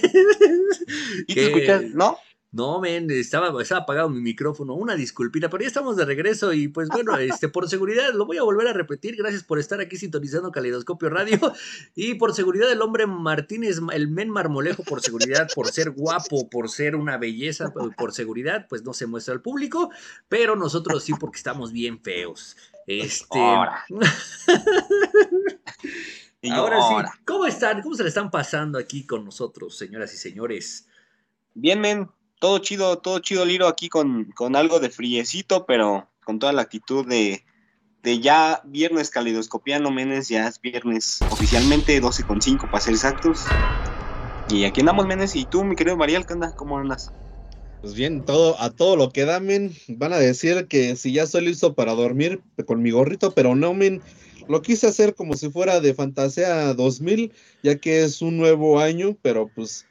¿Y 1.26 1.34
te 1.34 1.44
escuchas? 1.44 1.82
¿No? 1.92 2.16
No, 2.58 2.80
men, 2.80 3.08
estaba, 3.12 3.62
estaba 3.62 3.82
apagado 3.82 4.08
mi 4.10 4.20
micrófono. 4.20 4.74
Una 4.74 4.96
disculpita, 4.96 5.48
pero 5.48 5.62
ya 5.62 5.68
estamos 5.68 5.96
de 5.96 6.04
regreso 6.04 6.52
y 6.52 6.66
pues 6.66 6.88
bueno, 6.88 7.16
este, 7.18 7.48
por 7.48 7.68
seguridad, 7.68 8.12
lo 8.14 8.26
voy 8.26 8.38
a 8.38 8.42
volver 8.42 8.66
a 8.66 8.72
repetir. 8.72 9.14
Gracias 9.16 9.44
por 9.44 9.60
estar 9.60 9.80
aquí 9.80 9.96
sintonizando 9.96 10.50
Caleidoscopio 10.50 11.08
Radio. 11.08 11.38
Y 11.94 12.14
por 12.14 12.34
seguridad, 12.34 12.70
el 12.72 12.82
hombre 12.82 13.06
Martínez, 13.06 13.78
el 13.92 14.08
men 14.08 14.28
marmolejo, 14.30 14.82
por 14.82 15.00
seguridad, 15.02 15.48
por 15.54 15.68
ser 15.68 15.90
guapo, 15.90 16.50
por 16.50 16.68
ser 16.68 16.96
una 16.96 17.16
belleza, 17.16 17.72
por- 17.96 18.12
seguridad, 18.12 18.66
pues 18.68 18.82
no 18.82 18.92
se 18.92 19.06
muestra 19.06 19.34
al 19.34 19.40
público, 19.42 19.90
pero 20.28 20.56
nosotros 20.56 21.04
sí, 21.04 21.12
porque 21.20 21.36
estamos 21.38 21.70
bien 21.72 22.00
feos. 22.02 22.56
Este. 22.88 23.38
Ahora. 23.38 23.84
Y 26.40 26.50
Ahora 26.50 26.76
ahora. 26.78 27.12
sí, 27.14 27.20
¿cómo 27.24 27.46
están? 27.46 27.82
¿Cómo 27.82 27.94
se 27.94 28.02
le 28.02 28.08
están 28.08 28.30
pasando 28.32 28.78
aquí 28.78 29.06
con 29.06 29.24
nosotros, 29.24 29.76
señoras 29.76 30.12
y 30.14 30.16
señores? 30.16 30.88
Bien, 31.54 31.80
men, 31.80 32.08
todo 32.38 32.58
chido, 32.58 32.98
todo 32.98 33.18
chido, 33.20 33.44
Liro, 33.44 33.66
aquí 33.66 33.88
con, 33.88 34.30
con 34.32 34.56
algo 34.56 34.80
de 34.80 34.90
friecito, 34.90 35.66
pero 35.66 36.08
con 36.24 36.38
toda 36.38 36.52
la 36.52 36.62
actitud 36.62 37.06
de, 37.06 37.44
de 38.02 38.20
ya 38.20 38.62
viernes 38.64 39.10
calidoscopiano, 39.10 39.90
menes, 39.90 40.28
ya 40.28 40.46
es 40.46 40.60
viernes 40.60 41.24
oficialmente, 41.30 42.00
12.5 42.00 42.68
para 42.70 42.80
ser 42.80 42.94
exactos. 42.94 43.46
Y 44.48 44.64
aquí 44.64 44.80
andamos, 44.80 45.06
menes, 45.06 45.36
y 45.36 45.44
tú, 45.44 45.64
mi 45.64 45.76
querido 45.76 45.96
Mariel, 45.96 46.26
¿qué 46.26 46.34
onda? 46.34 46.52
¿Cómo 46.56 46.78
andas? 46.78 47.10
Pues 47.80 47.94
bien, 47.94 48.24
todo, 48.24 48.60
a 48.60 48.70
todo 48.70 48.96
lo 48.96 49.10
que 49.10 49.24
da, 49.24 49.40
men, 49.40 49.72
van 49.88 50.12
a 50.12 50.18
decir 50.18 50.66
que 50.66 50.96
si 50.96 51.12
ya 51.12 51.24
estoy 51.24 51.44
listo 51.44 51.74
para 51.74 51.94
dormir 51.94 52.42
con 52.66 52.82
mi 52.82 52.90
gorrito, 52.90 53.34
pero 53.34 53.54
no, 53.54 53.72
men, 53.72 54.02
lo 54.48 54.62
quise 54.62 54.86
hacer 54.88 55.14
como 55.14 55.34
si 55.34 55.50
fuera 55.50 55.80
de 55.80 55.94
Fantasía 55.94 56.74
2000, 56.74 57.32
ya 57.62 57.76
que 57.78 58.02
es 58.02 58.20
un 58.20 58.36
nuevo 58.36 58.80
año, 58.80 59.16
pero 59.22 59.48
pues 59.54 59.86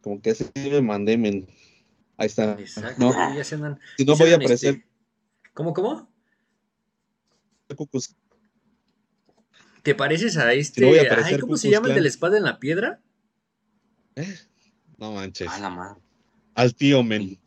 como 0.00 0.20
que 0.20 0.34
sí 0.34 0.46
me 0.56 0.82
mandé, 0.82 1.16
men. 1.16 1.46
Ahí 2.22 2.26
está. 2.26 2.52
Exacto, 2.52 2.94
No, 2.98 3.34
ya 3.34 3.42
se 3.42 3.56
andan. 3.56 3.80
si 3.96 4.04
no 4.04 4.14
voy 4.14 4.28
a 4.28 4.34
este, 4.34 4.44
aparecer. 4.44 4.84
¿Cómo, 5.54 5.74
cómo? 5.74 6.08
Cucus. 7.74 8.14
¿Te 9.82 9.96
pareces 9.96 10.36
a 10.36 10.52
este? 10.52 10.82
no 10.82 10.86
voy 10.86 10.98
a 10.98 11.00
ay, 11.00 11.06
aparecer 11.08 11.40
¿Cómo 11.40 11.56
se 11.56 11.68
llama 11.68 11.88
el 11.88 11.94
de 11.96 12.00
la 12.02 12.06
espada 12.06 12.36
en 12.36 12.44
la 12.44 12.60
piedra? 12.60 13.00
No 14.98 15.10
manches. 15.10 15.48
A 15.48 15.58
la 15.58 15.70
madre. 15.70 16.00
Al 16.54 16.76
tío, 16.76 17.02
men. 17.02 17.40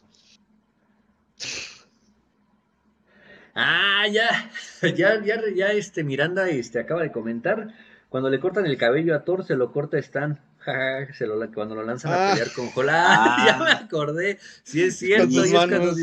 Ah, 3.53 4.07
ya, 4.11 4.51
ya, 4.93 5.23
ya, 5.23 5.41
ya, 5.55 5.67
este 5.67 6.03
Miranda 6.03 6.49
este, 6.49 6.81
acaba 6.81 7.01
de 7.01 7.13
comentar. 7.13 7.73
Cuando 8.09 8.29
le 8.29 8.41
cortan 8.41 8.65
el 8.65 8.77
cabello 8.77 9.15
a 9.15 9.23
Thor, 9.23 9.45
se 9.45 9.55
lo 9.55 9.71
corta 9.71 9.97
Stan. 9.99 10.38
Ja, 10.65 11.13
se 11.13 11.28
lo, 11.28 11.36
cuando 11.54 11.75
lo 11.75 11.84
lanzan 11.84 12.12
a 12.13 12.15
Ah. 12.15 12.34
pelear 12.34 12.51
con 12.54 12.65
Hulk. 12.75 12.89
Ah, 12.89 13.36
Ah. 13.38 13.45
ya 13.47 13.58
me 13.63 13.71
acordé. 13.71 14.39
Sí 14.63 14.82
es 14.84 14.97
cierto. 14.97 15.28
y, 15.30 15.39
es 15.39 15.51
cuando 15.51 15.93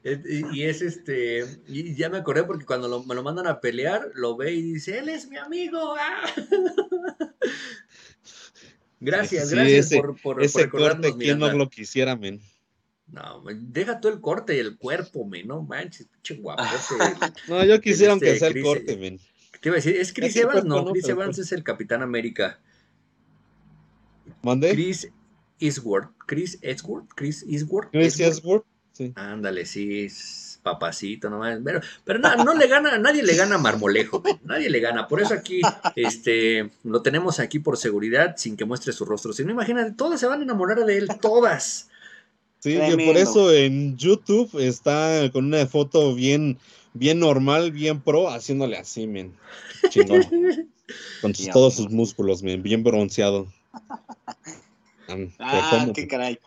y, 0.05 0.57
y 0.59 0.63
es 0.65 0.83
este. 0.83 1.45
Y 1.69 1.95
ya 1.95 2.09
me 2.11 2.19
acordé 2.19 2.45
porque 2.45 2.65
cuando 2.67 2.89
lo- 2.89 3.05
me 3.05 3.15
lo 3.15 3.23
mandan 3.23 3.47
a 3.47 3.61
pelear, 3.61 4.11
lo 4.15 4.37
ve 4.37 4.53
y 4.53 4.63
dice: 4.63 4.99
Él 4.99 5.09
es 5.09 5.29
mi 5.29 5.37
amigo. 5.37 5.95
ah". 5.99 6.23
Gracias, 9.01 9.49
Sí, 9.49 9.55
gracias 9.57 9.87
ese- 9.87 9.97
por, 9.97 10.07
por, 10.21 10.35
por 10.37 10.43
Ese 10.45 10.63
recordarnos, 10.65 11.11
corte, 11.11 11.25
¿quién 11.25 11.39
no 11.41 11.53
lo 11.53 11.69
quisiera, 11.69 12.15
men? 12.15 12.41
No, 13.09 13.43
deja 13.53 14.01
tú 14.01 14.07
el 14.09 14.21
corte 14.21 14.55
y 14.57 14.61
el 14.61 14.77
cuerpo, 14.79 15.27
me, 15.27 15.43
no 15.43 15.61
manches, 15.63 16.07
pinche 16.07 16.37
guapote. 16.41 16.69
No, 17.49 17.65
yo 17.65 17.81
quisiera 17.81 18.13
este 18.15 18.27
aunque 18.29 18.39
sea 18.39 18.49
el 18.49 18.55
Chris, 18.55 18.65
corte, 18.65 18.93
eh, 18.93 18.97
men. 18.97 19.21
¿Qué 19.63 19.69
iba 19.69 19.77
a 19.77 19.81
decir? 19.81 19.97
¿Es 19.97 20.13
Chris 20.13 20.37
Evans? 20.37 20.65
No, 20.65 20.83
no, 20.83 20.91
Chris 20.93 21.05
pero 21.05 21.23
Evans 21.23 21.39
es 21.39 21.53
el 21.53 21.63
Capitán 21.63 22.03
América. 22.03 22.59
¿Mandé? 24.43 24.73
Chris 24.73 25.09
Eastwood. 25.61 26.07
Chris 26.27 26.59
Eastwood. 26.63 27.05
Chris 27.15 27.45
Eastwood. 27.49 27.85
Chris 27.93 28.19
Eastwood. 28.19 28.27
Hemsworth, 28.27 28.67
Sí. 28.93 29.11
Ándale, 29.17 29.65
sí, 29.65 30.01
es 30.01 30.61
papacito 30.63 31.31
nomás. 31.31 31.59
Pero, 31.65 31.81
pero 32.05 32.19
no, 32.19 32.45
no 32.45 32.55
le 32.55 32.67
gana, 32.67 32.99
nadie 32.99 33.23
le 33.23 33.35
gana 33.35 33.55
a 33.55 33.59
Marmolejo, 33.59 34.23
nadie 34.45 34.69
le 34.69 34.81
gana. 34.81 35.09
Por 35.09 35.23
eso 35.23 35.33
aquí, 35.33 35.63
este, 35.97 36.71
lo 36.85 37.01
tenemos 37.01 37.41
aquí 37.41 37.59
por 37.59 37.79
seguridad, 37.79 38.35
sin 38.37 38.57
que 38.57 38.67
muestre 38.67 38.93
su 38.93 39.05
rostro. 39.05 39.33
Si 39.33 39.45
no, 39.45 39.53
imagínate, 39.53 39.93
todas 39.93 40.21
se 40.21 40.27
van 40.27 40.41
a 40.41 40.43
enamorar 40.43 40.85
de 40.85 40.99
él, 40.99 41.09
todas. 41.21 41.89
Sí, 42.59 42.79
que 42.79 43.05
por 43.07 43.17
eso 43.17 43.53
en 43.53 43.97
YouTube 43.97 44.51
está 44.61 45.31
con 45.33 45.47
una 45.47 45.67
foto 45.67 46.15
bien, 46.15 46.59
bien 46.95 47.19
normal, 47.21 47.73
bien 47.73 48.01
pro, 48.01 48.29
haciéndole 48.31 48.77
así, 48.77 49.07
men. 49.07 49.35
Chingón. 49.89 50.23
Con 51.23 51.35
sus- 51.35 51.49
todos 51.51 51.79
men. 51.79 51.85
sus 51.87 51.95
músculos, 51.95 52.43
men, 52.43 52.63
bien 52.63 52.83
bronceado. 52.83 53.47
Ah, 55.39 55.87
qué 55.95 56.07
caray. 56.07 56.39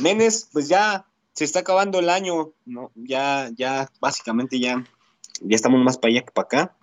Menes, 0.00 0.48
pues 0.52 0.68
ya 0.68 1.06
se 1.32 1.44
está 1.44 1.60
acabando 1.60 1.98
el 1.98 2.08
año, 2.08 2.52
¿no? 2.64 2.90
Ya, 2.94 3.50
ya, 3.56 3.90
básicamente 4.00 4.58
ya, 4.60 4.84
ya 5.40 5.56
estamos 5.56 5.82
más 5.82 5.98
para 5.98 6.12
allá 6.12 6.22
que 6.22 6.32
para 6.32 6.44
acá. 6.46 6.76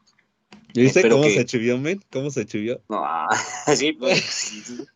¿Y 0.73 0.83
¿Viste 0.83 0.99
espero 0.99 1.15
cómo 1.17 1.27
que- 1.27 1.35
se 1.35 1.45
chivió, 1.45 1.77
men? 1.77 2.01
¿Cómo 2.11 2.29
se 2.31 2.45
chivió? 2.45 2.81
No, 2.89 3.03
sí, 3.75 3.93
pues, 3.93 4.51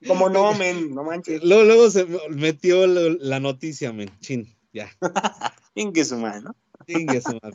¿cómo 0.07 0.29
no, 0.29 0.53
men? 0.53 0.93
No 0.93 1.03
manches. 1.03 1.43
Luego, 1.43 1.63
luego 1.63 1.89
se 1.89 2.05
metió 2.29 2.87
la 2.87 3.39
noticia, 3.39 3.91
men. 3.91 4.09
Chin, 4.21 4.47
ya. 4.73 4.89
Bien 5.75 5.91
que 5.91 6.05
su 6.05 6.17
madre, 6.17 6.47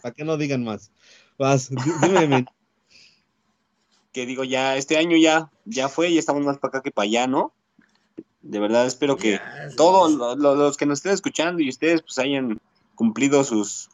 para 0.03 0.15
que 0.15 0.25
no 0.25 0.37
digan 0.37 0.65
más. 0.65 0.91
Vas, 1.39 1.71
di- 1.71 1.77
dime, 2.03 2.27
men. 2.27 2.47
Que 4.13 4.27
digo, 4.27 4.43
ya, 4.45 4.77
este 4.77 4.97
año 4.97 5.17
ya, 5.17 5.51
ya 5.65 5.89
fue, 5.89 6.13
ya 6.13 6.19
estamos 6.19 6.43
más 6.45 6.59
para 6.59 6.71
acá 6.71 6.83
que 6.83 6.91
para 6.91 7.05
allá, 7.05 7.27
¿no? 7.27 7.53
De 8.43 8.59
verdad 8.59 8.87
espero 8.87 9.17
que 9.17 9.39
todos 9.77 10.13
lo- 10.13 10.35
lo- 10.35 10.55
los 10.57 10.77
que 10.77 10.87
nos 10.87 10.99
estén 10.99 11.13
escuchando 11.13 11.63
y 11.63 11.69
ustedes 11.69 12.03
pues 12.03 12.19
hayan 12.19 12.59
cumplido 12.95 13.45
sus, 13.45 13.89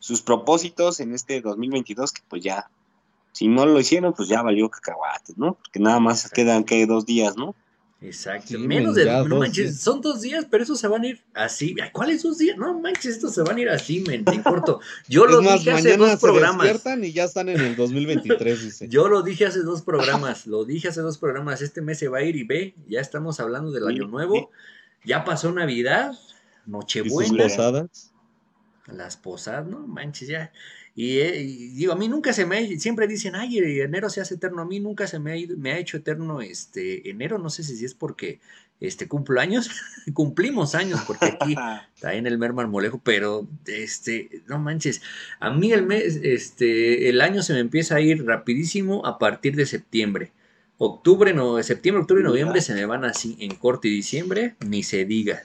sus 0.00 0.22
propósitos 0.22 1.00
en 1.00 1.14
este 1.14 1.40
2022, 1.40 2.12
que 2.12 2.22
pues 2.28 2.42
ya, 2.42 2.68
si 3.32 3.46
no 3.48 3.64
lo 3.66 3.78
hicieron, 3.78 4.12
pues 4.12 4.28
ya 4.28 4.42
valió 4.42 4.68
cacahuates, 4.68 5.36
¿no? 5.38 5.54
Porque 5.54 5.78
nada 5.80 6.00
más 6.00 6.28
quedan 6.30 6.64
que 6.64 6.86
dos 6.86 7.06
días, 7.06 7.36
¿no? 7.36 7.54
Exacto. 8.04 8.48
Sí, 8.48 8.58
Menos 8.58 8.94
men, 8.94 9.06
de. 9.06 9.28
No 9.28 9.38
manches, 9.38 9.70
días. 9.70 9.80
son 9.80 10.00
dos 10.02 10.20
días, 10.20 10.46
pero 10.50 10.62
esos 10.62 10.78
se 10.78 10.86
van 10.88 11.02
a 11.02 11.06
ir 11.06 11.20
así. 11.32 11.74
¿Cuáles 11.92 12.22
dos 12.22 12.36
días? 12.36 12.58
No 12.58 12.78
manches, 12.78 13.14
estos 13.16 13.32
se 13.34 13.42
van 13.42 13.56
a 13.56 13.60
ir 13.62 13.68
así, 13.70 14.04
men, 14.06 14.24
en 14.30 14.42
corto. 14.42 14.80
Yo 15.08 15.26
lo 15.26 15.40
más, 15.40 15.60
dije 15.60 15.70
hace 15.70 15.96
dos 15.96 16.10
se 16.10 16.18
programas. 16.18 16.68
y 17.02 17.12
ya 17.12 17.24
están 17.24 17.48
en 17.48 17.60
el 17.60 17.76
2023, 17.76 18.62
dice. 18.62 18.88
Yo 18.90 19.08
lo 19.08 19.22
dije 19.22 19.46
hace 19.46 19.60
dos 19.60 19.80
programas. 19.82 20.46
Lo 20.46 20.64
dije 20.66 20.88
hace 20.88 21.00
dos 21.00 21.16
programas. 21.16 21.62
Este 21.62 21.80
mes 21.80 21.98
se 21.98 22.08
va 22.08 22.18
a 22.18 22.22
ir 22.22 22.36
y 22.36 22.44
ve. 22.44 22.74
Ya 22.88 23.00
estamos 23.00 23.40
hablando 23.40 23.70
del 23.70 23.86
año 23.88 24.06
nuevo. 24.06 24.50
Ya 25.04 25.24
pasó 25.24 25.50
Navidad, 25.50 26.12
Y 26.12 26.16
sus 26.16 26.66
Nochebuena. 26.66 27.44
posadas. 27.44 28.12
Las 28.86 29.16
posadas, 29.16 29.66
no 29.66 29.86
manches, 29.86 30.28
ya. 30.28 30.52
Y, 30.96 31.18
eh, 31.18 31.42
y 31.42 31.68
digo, 31.70 31.92
a 31.92 31.96
mí 31.96 32.08
nunca 32.08 32.32
se 32.32 32.46
me 32.46 32.58
ha, 32.58 32.78
siempre 32.78 33.08
dicen, 33.08 33.34
ay, 33.34 33.58
enero 33.58 34.08
se 34.10 34.20
hace 34.20 34.34
eterno. 34.34 34.62
A 34.62 34.64
mí 34.64 34.78
nunca 34.78 35.06
se 35.08 35.18
me 35.18 35.32
ha, 35.32 35.36
ido- 35.36 35.56
me 35.56 35.72
ha 35.72 35.78
hecho 35.78 35.96
eterno 35.96 36.40
este 36.40 37.10
enero. 37.10 37.38
No 37.38 37.50
sé 37.50 37.64
si 37.64 37.84
es 37.84 37.94
porque 37.94 38.38
este 38.80 39.08
cumplo 39.08 39.40
años. 39.40 39.70
Cumplimos 40.14 40.74
años, 40.76 41.00
porque 41.06 41.26
aquí 41.26 41.56
está 41.94 42.14
en 42.14 42.26
el 42.28 42.38
mer 42.38 42.52
marmolejo, 42.52 43.00
pero 43.02 43.48
este, 43.66 44.42
no 44.46 44.58
manches. 44.60 45.02
A 45.40 45.50
mí 45.50 45.72
el 45.72 45.84
mes, 45.84 46.20
este, 46.22 47.08
el 47.08 47.20
año 47.20 47.42
se 47.42 47.54
me 47.54 47.60
empieza 47.60 47.96
a 47.96 48.00
ir 48.00 48.24
rapidísimo 48.24 49.04
a 49.04 49.18
partir 49.18 49.56
de 49.56 49.66
septiembre. 49.66 50.30
Octubre, 50.78 51.32
no, 51.34 51.62
septiembre, 51.62 52.02
octubre 52.02 52.20
y 52.22 52.24
noviembre 52.26 52.60
se 52.60 52.74
me 52.74 52.84
van 52.86 53.04
así 53.04 53.36
en 53.40 53.54
corto 53.56 53.88
y 53.88 53.90
diciembre, 53.90 54.54
ni 54.66 54.82
se 54.82 55.04
diga. 55.04 55.44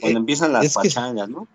Cuando 0.00 0.18
empiezan 0.20 0.52
las 0.52 0.64
que- 0.82 0.88
pachangas, 0.88 1.28
¿no? 1.28 1.46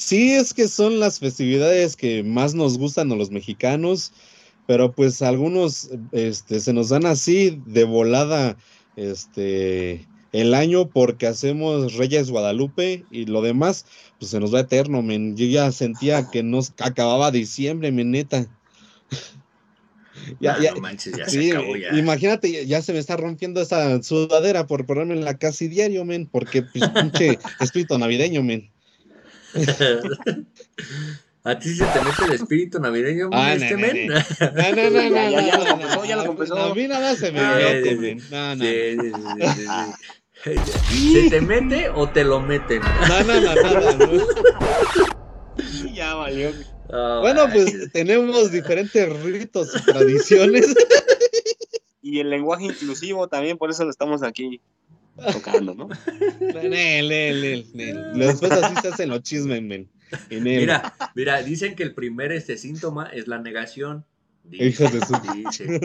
Sí, 0.00 0.32
es 0.32 0.54
que 0.54 0.66
son 0.66 0.98
las 0.98 1.18
festividades 1.18 1.94
que 1.94 2.22
más 2.22 2.54
nos 2.54 2.78
gustan 2.78 3.12
a 3.12 3.16
los 3.16 3.30
mexicanos, 3.30 4.12
pero 4.66 4.94
pues 4.94 5.20
algunos 5.20 5.90
este, 6.12 6.60
se 6.60 6.72
nos 6.72 6.88
dan 6.88 7.04
así 7.04 7.62
de 7.66 7.84
volada 7.84 8.56
este, 8.96 10.08
el 10.32 10.54
año 10.54 10.90
porque 10.90 11.26
hacemos 11.26 11.94
Reyes 11.96 12.30
Guadalupe 12.30 13.06
y 13.10 13.26
lo 13.26 13.42
demás, 13.42 13.84
pues 14.18 14.30
se 14.30 14.40
nos 14.40 14.54
va 14.54 14.60
eterno, 14.60 15.02
men. 15.02 15.36
Yo 15.36 15.44
ya 15.46 15.70
sentía 15.70 16.30
que 16.30 16.42
nos 16.42 16.72
acababa 16.78 17.30
diciembre, 17.30 17.92
men, 17.92 18.10
neta. 18.10 18.46
Ya, 20.40 20.56
Ah, 20.56 20.60
ya, 20.62 20.72
no 20.74 20.80
manches, 20.80 21.16
ya 21.16 21.26
sí, 21.28 21.42
se 21.50 21.56
acabó 21.56 21.76
ya. 21.76 21.94
imagínate, 21.96 22.50
ya- 22.50 22.62
ya 22.62 22.82
se 22.82 22.92
me 22.92 22.98
está 22.98 23.16
rompiendo 23.16 23.60
esa 23.60 24.02
sudadera 24.02 24.66
por 24.66 24.84
ponerme 24.86 25.14
en 25.14 25.24
la 25.24 25.38
casi 25.38 25.68
diario, 25.68 26.04
men, 26.04 26.26
porque 26.28 26.62
pues, 26.62 26.88
pinche 26.90 27.38
espíritu 27.60 27.96
navideño, 27.98 28.42
men. 28.42 28.72
¿A 31.42 31.58
ti 31.58 31.74
se 31.74 31.86
te 31.86 32.00
mete 32.02 32.24
el 32.24 32.32
espíritu 32.32 32.78
navideño, 32.80 33.30
Ah, 33.32 33.54
este 33.54 33.74
no, 33.74 33.80
men? 33.80 34.06
no, 34.08 34.14
No, 34.40 34.72
no, 34.76 34.90
no, 34.90 34.90
no, 34.90 35.10
Ya, 35.10 35.30
ya, 35.30 35.40
ya 35.46 35.56
no, 35.56 35.64
lo 35.64 35.64
no, 35.64 35.70
confesó, 35.80 36.04
ya 36.04 36.16
lo 36.16 36.22
no, 36.22 36.28
confesó. 36.28 36.58
A 36.58 36.74
mí 36.74 36.86
nada 36.88 37.16
se 37.16 37.32
me 37.32 37.40
Ah. 37.40 37.58
No, 38.30 38.56
no, 38.56 38.64
Sí, 38.64 38.96
sí, 39.00 39.12
sí, 39.14 39.42
sí, 39.54 40.62
sí. 40.84 41.12
¿Se 41.12 41.30
te 41.30 41.40
mete 41.40 41.88
o 41.94 42.08
te 42.10 42.24
lo 42.24 42.40
meten? 42.40 42.80
no, 43.08 43.24
no, 43.24 43.40
no, 43.40 43.54
no, 43.54 43.80
no, 43.80 43.92
no. 44.06 44.24
Ya 45.94 46.14
valió. 46.14 46.52
Oh, 46.88 47.20
Bueno, 47.20 47.48
pues 47.52 47.90
tenemos 47.92 48.50
diferentes 48.50 49.08
ritos 49.22 49.70
y 49.76 49.84
tradiciones. 49.84 50.74
Y 52.02 52.20
el 52.20 52.30
lenguaje 52.30 52.64
inclusivo 52.64 53.28
también, 53.28 53.58
por 53.58 53.70
eso 53.70 53.84
lo 53.84 53.90
estamos 53.90 54.22
aquí 54.22 54.60
tocando, 55.32 55.74
¿no? 55.74 55.88
Nel, 56.40 57.08
nel, 57.08 57.40
nel, 57.42 57.66
nel. 57.74 58.12
Después 58.18 58.50
así 58.52 58.74
se 58.80 58.88
hacen 58.88 59.08
los 59.10 59.22
chismes, 59.22 59.62
men. 59.62 59.88
Mira, 60.30 60.94
mira, 61.14 61.42
dicen 61.42 61.74
que 61.76 61.82
el 61.84 61.94
primer 61.94 62.32
este 62.32 62.56
síntoma 62.58 63.06
es 63.12 63.28
la 63.28 63.38
negación. 63.38 64.04
Dice, 64.44 64.64
Hijos 64.64 64.92
de 64.92 65.00
su- 65.06 65.20
dice. 65.34 65.80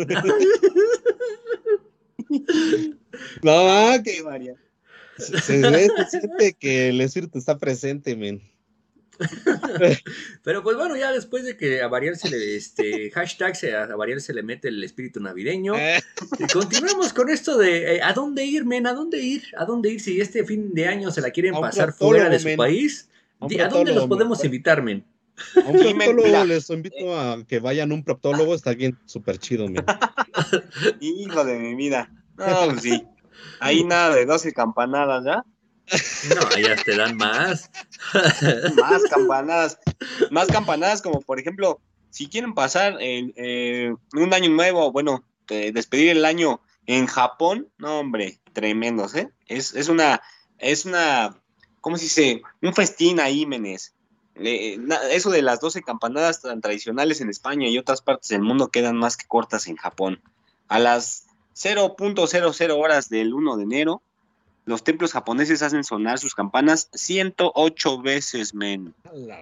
No, 3.43 3.51
ah, 3.69 3.97
que 4.03 4.13
Qué 4.15 4.21
varia. 4.23 4.55
se, 5.17 5.39
se 5.39 5.57
ve, 5.59 5.87
se 6.09 6.19
siente 6.19 6.53
que 6.53 6.89
el 6.89 7.01
espíritu 7.01 7.37
está 7.37 7.57
presente, 7.57 8.15
men. 8.15 8.41
Pero 10.43 10.63
pues 10.63 10.75
bueno, 10.77 10.95
ya 10.95 11.11
después 11.11 11.43
de 11.45 11.57
que 11.57 11.81
a 11.81 11.87
Variar 11.87 12.15
se 12.15 12.29
le, 12.29 12.55
este, 12.55 13.11
hashtag 13.11 13.55
se, 13.55 13.75
a 13.75 13.87
Variar 13.95 14.21
se 14.21 14.33
le 14.33 14.43
mete 14.43 14.67
el 14.67 14.83
espíritu 14.83 15.19
navideño, 15.19 15.73
Eh, 15.79 15.99
y 16.39 16.45
continuamos 16.51 17.13
con 17.13 17.29
esto 17.29 17.57
de 17.57 17.95
eh, 17.97 18.01
¿a 18.01 18.13
dónde 18.13 18.43
ir, 18.45 18.65
men? 18.65 18.87
¿A 18.87 18.93
dónde 18.93 19.19
ir? 19.19 19.43
¿A 19.57 19.65
dónde 19.65 19.91
ir 19.91 20.01
si 20.01 20.19
este 20.19 20.43
fin 20.43 20.73
de 20.73 20.87
año 20.87 21.11
se 21.11 21.21
la 21.21 21.31
quieren 21.31 21.53
pasar 21.53 21.93
fuera 21.93 22.29
de 22.29 22.39
su 22.39 22.45
men. 22.47 22.57
país? 22.57 23.09
A 23.39 23.45
un 23.45 23.49
Di- 23.49 23.59
¿A 23.59 23.67
dónde 23.67 23.91
los 23.93 24.03
men. 24.03 24.09
podemos 24.09 24.43
invitar, 24.43 24.81
men? 24.81 25.05
A 25.55 25.67
un 25.67 25.79
proctólogo 25.81 26.23
mira. 26.27 26.45
les 26.45 26.69
invito 26.69 27.19
a 27.19 27.43
que 27.45 27.59
vayan 27.59 27.91
a 27.91 27.93
un 27.95 28.03
proctólogo, 28.03 28.55
está 28.55 28.73
bien 28.73 28.97
súper 29.05 29.37
chido, 29.37 29.67
men. 29.67 29.83
Hijo 31.01 31.43
de 31.43 31.59
mi 31.59 31.75
vida. 31.75 32.09
No, 32.37 32.65
pues 32.65 32.81
sí. 32.81 33.03
Ahí 33.59 33.83
nada 33.83 34.15
de 34.15 34.25
12 34.25 34.53
campanadas, 34.53 35.23
¿ya? 35.25 35.43
No, 36.29 36.57
ya 36.57 36.75
te 36.75 36.95
dan 36.95 37.15
más. 37.17 37.69
Más 38.75 39.03
campanadas. 39.09 39.79
Más 40.31 40.47
campanadas, 40.47 41.01
como 41.01 41.21
por 41.21 41.39
ejemplo, 41.39 41.79
si 42.09 42.27
quieren 42.27 42.53
pasar 42.53 42.97
en, 43.01 43.33
eh, 43.35 43.93
un 44.13 44.33
año 44.33 44.49
nuevo, 44.49 44.91
bueno, 44.91 45.23
eh, 45.49 45.71
despedir 45.73 46.09
el 46.09 46.25
año 46.25 46.61
en 46.87 47.07
Japón, 47.07 47.69
no, 47.77 47.99
hombre, 47.99 48.39
tremendos, 48.53 49.15
¿eh? 49.15 49.29
Es, 49.47 49.75
es 49.75 49.89
una, 49.89 50.21
es 50.57 50.85
una, 50.85 51.37
¿cómo 51.81 51.97
se 51.97 52.03
dice? 52.03 52.41
Un 52.61 52.73
festín 52.73 53.19
ahí, 53.19 53.45
menes. 53.45 53.93
Eso 54.35 55.29
de 55.29 55.41
las 55.41 55.61
12 55.61 55.81
campanadas 55.81 56.41
tan 56.41 56.59
tradicionales 56.59 57.21
en 57.21 57.29
España 57.29 57.69
y 57.69 57.77
otras 57.77 58.01
partes 58.01 58.29
del 58.29 58.41
mundo 58.41 58.69
quedan 58.69 58.97
más 58.97 59.15
que 59.15 59.27
cortas 59.27 59.67
en 59.67 59.77
Japón. 59.77 60.21
A 60.67 60.79
las 60.79 61.27
0.00 61.55 62.77
horas 62.77 63.09
del 63.09 63.33
1 63.33 63.57
de 63.57 63.63
enero, 63.63 64.01
los 64.65 64.83
templos 64.83 65.13
japoneses 65.13 65.61
hacen 65.61 65.83
sonar 65.83 66.19
sus 66.19 66.33
campanas 66.33 66.89
108 66.93 68.01
veces, 68.01 68.53
men. 68.53 68.93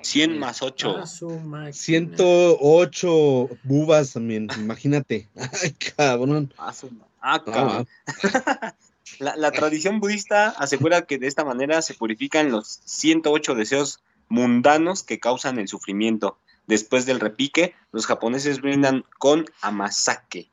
100 0.02 0.38
más 0.38 0.62
8. 0.62 0.98
Ah, 1.00 1.08
su 1.08 1.30
máquina. 1.40 1.74
108 1.74 3.50
bubas, 3.64 4.16
men. 4.18 4.50
Imagínate. 4.58 5.30
Ay, 5.36 5.72
cabrón. 5.96 6.54
Ah, 6.58 6.74
Ah, 7.22 7.42
cabrón. 7.44 7.88
La, 9.20 9.36
la 9.36 9.52
tradición 9.52 10.00
budista 10.00 10.50
asegura 10.50 11.04
que 11.04 11.20
de 11.20 11.28
esta 11.28 11.46
manera 11.46 11.84
se 11.84 11.94
purifican 11.94 12.52
los 12.52 12.80
108 12.86 13.54
deseos 13.54 14.00
mundanos 14.28 15.04
que 15.04 15.20
causan 15.20 15.60
el 15.60 15.68
sufrimiento. 15.68 16.40
Después 16.66 17.06
del 17.06 17.20
repique, 17.20 17.76
los 17.92 18.08
japoneses 18.08 18.60
brindan 18.60 19.06
con 19.20 19.46
amasake. 19.62 20.50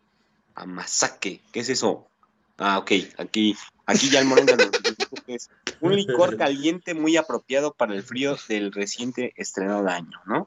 Amasake, 0.55 1.41
¿qué 1.53 1.61
es 1.61 1.71
eso? 1.71 2.10
Ah, 2.63 2.79
ok, 2.79 2.93
aquí, 3.17 3.57
aquí 3.87 4.11
ya 4.11 4.21
el 4.21 4.27
morenga 4.27 4.55
nos 4.55 4.71
dijo 4.71 5.17
que 5.27 5.35
es 5.35 5.49
un 5.81 5.97
licor 5.97 6.37
caliente 6.37 6.93
muy 6.93 7.17
apropiado 7.17 7.73
para 7.73 7.95
el 7.95 8.03
frío 8.03 8.37
del 8.49 8.71
reciente 8.71 9.33
estrenado 9.37 9.89
año, 9.89 10.21
¿no? 10.27 10.45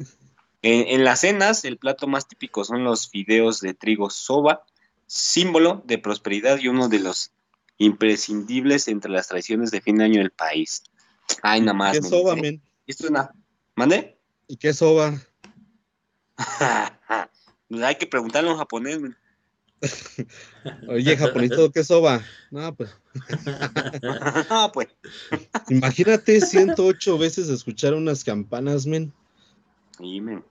En, 0.61 0.87
en 0.87 1.03
las 1.03 1.21
cenas, 1.21 1.65
el 1.65 1.77
plato 1.77 2.05
más 2.05 2.27
típico 2.27 2.63
son 2.63 2.83
los 2.83 3.09
fideos 3.09 3.61
de 3.61 3.73
trigo 3.73 4.11
soba, 4.11 4.63
símbolo 5.07 5.81
de 5.85 5.97
prosperidad 5.97 6.59
y 6.59 6.67
uno 6.67 6.87
de 6.87 6.99
los 6.99 7.31
imprescindibles 7.79 8.87
entre 8.87 9.11
las 9.11 9.27
tradiciones 9.27 9.71
de 9.71 9.81
fin 9.81 9.97
de 9.97 10.05
año 10.05 10.19
del 10.19 10.31
país. 10.31 10.83
Ay, 11.41 11.61
nada 11.61 11.73
más. 11.73 11.97
¿Qué 11.97 12.07
soba, 12.07 12.35
men? 12.35 12.61
Esto 12.85 13.05
es 13.05 13.09
una. 13.09 13.31
¿Mande? 13.75 14.19
¿Y 14.47 14.57
qué 14.57 14.73
soba? 14.73 15.19
Pues 17.69 17.81
hay 17.81 17.95
que 17.95 18.05
preguntarle 18.05 18.51
a 18.51 18.53
un 18.53 18.59
japonés. 18.59 18.99
men. 18.99 19.17
Oye, 20.87 21.17
japonito, 21.17 21.71
¿qué 21.71 21.83
soba? 21.83 22.21
No, 22.51 22.73
pues. 22.75 22.89
Ah, 24.49 24.71
pues. 24.73 24.87
Imagínate 25.69 26.41
108 26.41 27.17
veces 27.17 27.49
escuchar 27.49 27.93
unas 27.93 28.23
campanas, 28.23 28.85
men. 28.85 29.13
Sí, 29.97 30.21
men. 30.21 30.43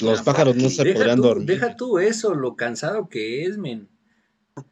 Los 0.00 0.22
pájaros 0.22 0.56
no 0.56 0.68
se 0.68 0.84
deja 0.84 0.98
podrán 0.98 1.16
tú, 1.16 1.22
dormir. 1.22 1.46
Deja 1.46 1.76
tú 1.76 1.98
eso, 1.98 2.34
lo 2.34 2.56
cansado 2.56 3.08
que 3.08 3.44
es, 3.44 3.58
men. 3.58 3.88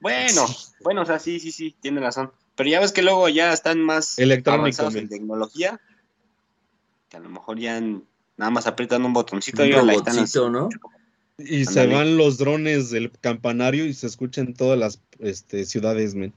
Bueno, 0.00 0.46
bueno, 0.80 1.02
o 1.02 1.06
sea, 1.06 1.20
sí, 1.20 1.38
sí, 1.38 1.52
sí, 1.52 1.76
tiene 1.80 2.00
razón. 2.00 2.32
Pero 2.56 2.68
ya 2.68 2.80
ves 2.80 2.90
que 2.90 3.02
luego 3.02 3.28
ya 3.28 3.52
están 3.52 3.80
más 3.80 4.18
avanzados 4.18 4.94
men. 4.94 5.04
en 5.04 5.08
tecnología. 5.08 5.80
Que 7.08 7.18
a 7.18 7.20
lo 7.20 7.28
mejor 7.28 7.60
ya 7.60 7.78
en- 7.78 8.04
nada 8.36 8.50
más 8.50 8.66
aprietan 8.66 9.04
un 9.04 9.12
botoncito 9.12 9.62
Un 9.62 9.68
y 9.68 9.72
ahí 9.74 9.94
están 9.94 10.18
¿no? 10.50 10.68
Y 11.38 11.64
se 11.64 11.86
van 11.86 12.16
los 12.16 12.38
drones 12.38 12.90
del 12.90 13.10
campanario 13.10 13.86
y 13.86 13.94
se 13.94 14.06
escuchan 14.06 14.48
en 14.48 14.54
todas 14.54 14.78
las 14.78 15.00
este, 15.18 15.64
ciudades, 15.64 16.14
men. 16.14 16.32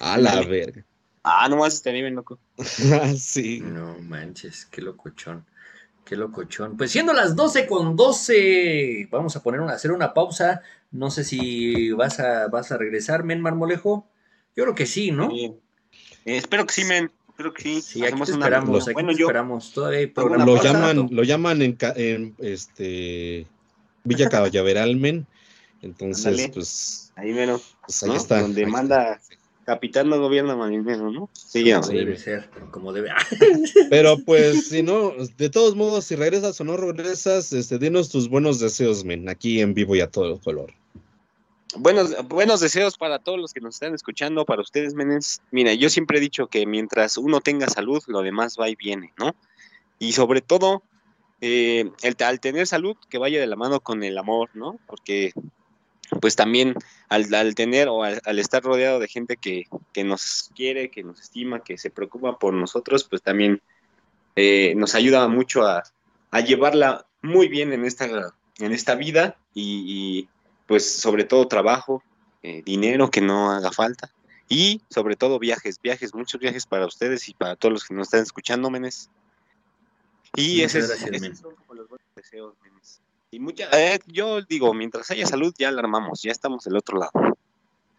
A 0.00 0.18
la 0.18 0.42
verga. 0.42 0.84
Ah, 1.22 1.48
no 1.48 1.56
más 1.56 1.74
estaría 1.74 2.02
bien 2.02 2.14
loco. 2.14 2.38
Ah, 2.92 3.12
sí. 3.18 3.60
No 3.60 3.98
manches, 3.98 4.66
qué 4.66 4.82
locochón. 4.82 5.46
Qué 6.04 6.16
locochón. 6.16 6.76
Pues 6.76 6.90
siendo 6.90 7.14
las 7.14 7.34
12 7.34 7.66
con 7.66 7.96
12, 7.96 9.08
vamos 9.10 9.34
a 9.34 9.42
poner 9.42 9.60
una, 9.60 9.72
hacer 9.72 9.92
una 9.92 10.12
pausa. 10.12 10.60
No 10.90 11.10
sé 11.10 11.24
si 11.24 11.92
vas 11.92 12.20
a, 12.20 12.48
vas 12.48 12.72
a 12.72 12.76
regresar, 12.76 13.24
men 13.24 13.40
Marmolejo. 13.40 14.06
Yo 14.54 14.64
creo 14.64 14.74
que 14.74 14.86
sí, 14.86 15.10
¿no? 15.10 15.30
Sí. 15.30 15.56
Eh, 16.26 16.36
espero 16.36 16.66
que 16.66 16.74
sí, 16.74 16.84
men. 16.84 17.10
Espero 17.34 17.52
que 17.52 17.62
sí. 17.64 17.82
Sí, 17.82 18.06
aquí 18.06 18.20
te 18.22 18.30
esperamos, 18.30 18.86
aquí 18.86 18.94
Bueno, 18.94 19.10
te 19.10 19.18
yo, 19.18 19.26
esperamos. 19.26 19.72
Todavía 19.72 19.98
hay 19.98 20.06
programa. 20.06 20.44
Lo 20.44 20.62
llaman, 20.62 21.08
lo 21.10 21.24
llaman 21.24 21.62
en, 21.62 21.76
en, 21.96 22.36
este 22.38 23.48
Villa 24.04 24.28
Callaveral, 24.28 24.94
men. 24.94 25.26
Entonces, 25.82 26.26
Ándale. 26.26 26.48
pues, 26.50 27.12
ahí 27.16 27.32
menos. 27.32 27.76
pues 27.84 28.04
ahí 28.04 28.10
¿no? 28.10 28.14
está. 28.14 28.40
Donde 28.40 28.60
ahí 28.60 28.66
está. 28.66 28.78
manda 28.78 29.20
capitán 29.66 30.10
no 30.10 30.20
gobierna 30.20 30.54
marinero, 30.54 31.10
¿no? 31.10 31.28
Sí, 31.32 31.64
ya. 31.64 31.80
Debe 31.80 32.16
ser, 32.16 32.48
como 32.70 32.92
debe. 32.92 33.10
Pero 33.90 34.16
pues, 34.24 34.68
si 34.68 34.84
no, 34.84 35.12
de 35.36 35.50
todos 35.50 35.74
modos, 35.74 36.04
si 36.04 36.14
regresas 36.14 36.60
o 36.60 36.64
no 36.64 36.76
regresas, 36.76 37.52
este, 37.52 37.80
dinos 37.80 38.10
tus 38.10 38.28
buenos 38.28 38.60
deseos, 38.60 39.04
men, 39.04 39.28
aquí 39.28 39.60
en 39.60 39.74
vivo 39.74 39.96
y 39.96 40.00
a 40.02 40.08
todo 40.08 40.38
color. 40.38 40.72
Buenos, 41.76 42.28
buenos 42.28 42.60
deseos 42.60 42.96
para 42.96 43.18
todos 43.18 43.38
los 43.38 43.52
que 43.52 43.60
nos 43.60 43.74
están 43.74 43.94
escuchando, 43.94 44.44
para 44.44 44.62
ustedes, 44.62 44.94
menes. 44.94 45.40
Mira, 45.50 45.74
yo 45.74 45.90
siempre 45.90 46.18
he 46.18 46.20
dicho 46.20 46.46
que 46.46 46.66
mientras 46.66 47.18
uno 47.18 47.40
tenga 47.40 47.68
salud, 47.68 48.02
lo 48.06 48.22
demás 48.22 48.56
va 48.60 48.68
y 48.68 48.76
viene, 48.76 49.12
¿no? 49.18 49.34
Y 49.98 50.12
sobre 50.12 50.40
todo, 50.40 50.82
eh, 51.40 51.90
el, 52.02 52.16
al 52.24 52.38
tener 52.38 52.66
salud, 52.68 52.96
que 53.08 53.18
vaya 53.18 53.40
de 53.40 53.48
la 53.48 53.56
mano 53.56 53.80
con 53.80 54.04
el 54.04 54.18
amor, 54.18 54.50
¿no? 54.54 54.78
Porque, 54.86 55.32
pues 56.20 56.36
también 56.36 56.74
al, 57.08 57.32
al 57.34 57.54
tener 57.56 57.88
o 57.88 58.04
al, 58.04 58.38
estar 58.38 58.62
rodeado 58.62 59.00
de 59.00 59.08
gente 59.08 59.36
que, 59.36 59.66
que 59.92 60.04
nos 60.04 60.50
quiere, 60.54 60.90
que 60.90 61.02
nos 61.02 61.20
estima, 61.20 61.64
que 61.64 61.76
se 61.76 61.90
preocupa 61.90 62.38
por 62.38 62.54
nosotros, 62.54 63.04
pues 63.04 63.22
también 63.22 63.60
eh, 64.36 64.74
nos 64.76 64.94
ayuda 64.94 65.26
mucho 65.26 65.66
a, 65.66 65.82
a 66.30 66.40
llevarla 66.40 67.06
muy 67.20 67.48
bien 67.48 67.72
en 67.72 67.84
esta, 67.84 68.34
en 68.58 68.72
esta 68.72 68.94
vida 68.94 69.36
y, 69.54 69.84
y, 69.86 70.28
pues 70.66 70.98
sobre 71.00 71.24
todo 71.24 71.48
trabajo, 71.48 72.02
eh, 72.42 72.62
dinero 72.64 73.10
que 73.10 73.20
no 73.20 73.50
haga 73.50 73.72
falta 73.72 74.12
y 74.48 74.82
sobre 74.90 75.16
todo 75.16 75.38
viajes, 75.38 75.80
viajes, 75.82 76.14
muchos 76.14 76.40
viajes 76.40 76.66
para 76.66 76.86
ustedes 76.86 77.28
y 77.28 77.34
para 77.34 77.56
todos 77.56 77.72
los 77.72 77.84
que 77.84 77.94
nos 77.94 78.08
están 78.08 78.22
escuchando, 78.22 78.70
menes. 78.70 79.10
Y 80.36 80.56
Muchas 80.56 80.74
ese 80.74 80.78
es, 80.78 80.88
gracias, 80.88 81.10
esos 81.10 81.20
men. 81.20 81.36
son 81.36 81.54
como 81.54 81.74
los 81.74 81.88
buenos 81.88 82.06
deseos, 82.14 82.54
menes. 82.62 83.00
Y 83.30 83.40
mucha, 83.40 83.68
eh, 83.72 83.98
yo 84.06 84.42
digo, 84.42 84.74
mientras 84.74 85.10
haya 85.10 85.26
salud 85.26 85.54
ya 85.58 85.70
la 85.70 85.80
armamos, 85.80 86.22
ya 86.22 86.30
estamos 86.30 86.64
del 86.64 86.76
otro 86.76 86.98
lado. 86.98 87.12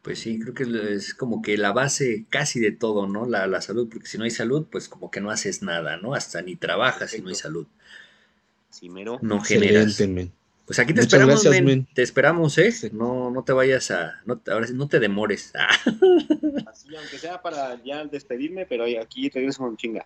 Pues 0.01 0.20
sí, 0.20 0.39
creo 0.39 0.53
que 0.53 0.93
es 0.93 1.16
como 1.16 1.41
que 1.41 1.57
la 1.57 1.72
base 1.72 2.26
casi 2.30 2.59
de 2.59 2.72
todo, 2.72 3.07
¿no? 3.07 3.26
La, 3.26 3.47
la 3.47 3.61
salud, 3.61 3.89
porque 3.89 4.05
si 4.05 4.20
no 4.20 4.24
hay 4.24 4.30
salud, 4.30 4.68
pues 4.72 4.88
como 4.88 5.09
que 5.09 5.20
no 5.20 5.32
haces 5.32 5.63
nada, 5.63 5.97
¿no? 5.97 6.13
Hasta 6.13 6.43
ni 6.43 6.55
trabajas 6.55 7.09
si 7.11 7.22
no 7.22 7.30
hay 7.30 7.36
salud. 7.36 7.66
Sí, 8.70 8.89
mero. 8.89 9.18
No 9.22 9.41
generas. 9.41 9.99
Men. 10.01 10.32
Pues 10.66 10.80
aquí 10.80 10.93
te 10.93 11.01
Muchas 11.01 11.05
esperamos, 11.13 11.43
gracias, 11.43 11.53
men. 11.53 11.66
men. 11.66 11.88
Te 11.93 12.01
esperamos, 12.01 12.57
¿eh? 12.57 12.72
Sí. 12.72 12.89
No, 12.91 13.30
no 13.30 13.43
te 13.43 13.53
vayas 13.53 13.91
a. 13.91 14.22
No, 14.26 14.41
ahora 14.51 14.66
sí, 14.68 14.74
no 14.74 14.88
te 14.88 14.99
demores. 14.99 15.53
Ah, 16.66 16.72
Así, 16.72 16.93
aunque 16.95 17.18
sea 17.20 17.41
para 17.41 17.82
ya 17.84 18.03
despedirme, 18.05 18.66
pero 18.66 18.84
aquí 19.01 19.30
regreso 19.30 19.59
con 19.59 19.78
chinga. 19.78 20.05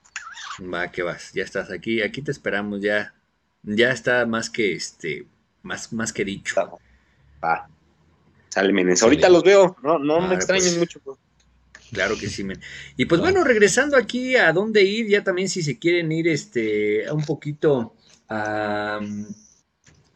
va, 0.72 0.91
que 0.91 1.01
vas. 1.01 1.32
Ya 1.34 1.43
estás 1.43 1.72
aquí. 1.72 2.01
Aquí 2.01 2.22
te 2.22 2.32
esperamos. 2.32 2.82
Ya. 2.82 3.14
Ya 3.64 3.91
está 3.91 4.26
más 4.26 4.49
que 4.49 4.74
este. 4.74 5.26
Más, 5.64 5.91
más 5.93 6.14
que 6.14 6.24
dicho. 6.26 6.55
Va. 7.43 7.68
Sale, 8.49 8.72
menes. 8.74 8.99
Sale. 8.99 9.07
Ahorita 9.12 9.30
los 9.30 9.43
veo. 9.43 9.76
No, 9.82 9.97
no 9.97 10.16
Vale, 10.18 10.28
me 10.30 10.36
extrañen 10.36 10.66
pues. 10.68 10.78
mucho. 10.80 10.99
pues. 10.99 11.18
Claro 11.91 12.16
que 12.20 12.28
sí, 12.28 12.43
men. 12.43 12.60
Y 12.97 13.05
pues 13.05 13.20
bueno, 13.20 13.43
regresando 13.43 13.97
aquí 13.97 14.36
a 14.36 14.51
dónde 14.53 14.84
ir, 14.84 15.07
ya 15.07 15.24
también 15.24 15.49
si 15.49 15.64
se 15.64 15.80
quieren 15.80 16.12
ir 16.12 16.28
este 16.28 17.07
a 17.07 17.14
un 17.14 17.24
poquito 17.26 17.95
a 18.28 18.99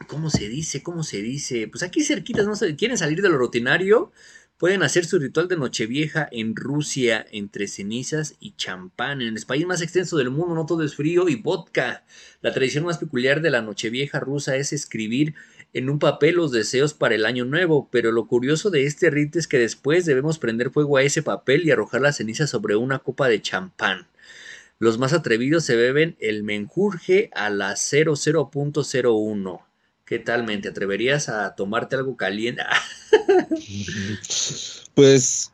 ¿cómo 0.07 0.29
se 0.29 0.49
dice? 0.49 0.83
¿Cómo 0.83 1.03
se 1.03 1.21
dice? 1.21 1.67
Pues 1.67 1.83
aquí 1.83 2.03
cerquitas, 2.03 2.45
no 2.45 2.53
quieren 2.77 2.97
salir 2.97 3.21
de 3.21 3.29
lo 3.29 3.37
rutinario, 3.37 4.11
pueden 4.57 4.83
hacer 4.83 5.05
su 5.05 5.19
ritual 5.19 5.47
de 5.47 5.57
Nochevieja 5.57 6.27
en 6.31 6.55
Rusia 6.55 7.25
entre 7.31 7.67
cenizas 7.67 8.35
y 8.39 8.55
champán. 8.55 9.21
En 9.21 9.35
el 9.35 9.45
país 9.45 9.65
más 9.65 9.81
extenso 9.81 10.17
del 10.17 10.29
mundo, 10.29 10.55
no 10.55 10.65
todo 10.65 10.83
es 10.83 10.95
frío 10.95 11.29
y 11.29 11.35
vodka. 11.35 12.05
La 12.41 12.53
tradición 12.53 12.85
más 12.85 12.97
peculiar 12.97 13.41
de 13.41 13.49
la 13.49 13.61
Nochevieja 13.61 14.19
rusa 14.19 14.55
es 14.55 14.73
escribir 14.73 15.35
en 15.73 15.89
un 15.89 15.99
papel 15.99 16.35
los 16.35 16.51
deseos 16.51 16.93
para 16.93 17.15
el 17.15 17.25
año 17.25 17.45
nuevo, 17.45 17.89
pero 17.91 18.11
lo 18.11 18.27
curioso 18.27 18.69
de 18.69 18.85
este 18.85 19.09
rito 19.09 19.39
es 19.39 19.47
que 19.47 19.57
después 19.57 20.05
debemos 20.05 20.39
prender 20.39 20.69
fuego 20.69 20.97
a 20.97 21.03
ese 21.03 21.23
papel 21.23 21.65
y 21.65 21.71
arrojar 21.71 22.01
la 22.01 22.13
ceniza 22.13 22.47
sobre 22.47 22.75
una 22.75 22.99
copa 22.99 23.27
de 23.27 23.41
champán. 23.41 24.07
Los 24.79 24.97
más 24.97 25.13
atrevidos 25.13 25.65
se 25.65 25.75
beben 25.75 26.15
el 26.19 26.43
menjurje 26.43 27.29
a 27.33 27.49
la 27.49 27.73
00.01. 27.73 29.72
¿Qué 30.05 30.19
tal, 30.19 30.43
men? 30.43 30.61
¿Te 30.61 30.67
atreverías 30.69 31.29
a 31.29 31.55
tomarte 31.55 31.95
algo 31.95 32.17
caliente? 32.17 32.63
Pues 34.95 35.51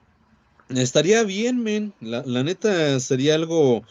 estaría 0.70 1.24
bien, 1.24 1.64
men. 1.64 1.94
La, 2.02 2.24
la 2.26 2.44
neta 2.44 3.00
sería 3.00 3.36
algo, 3.36 3.86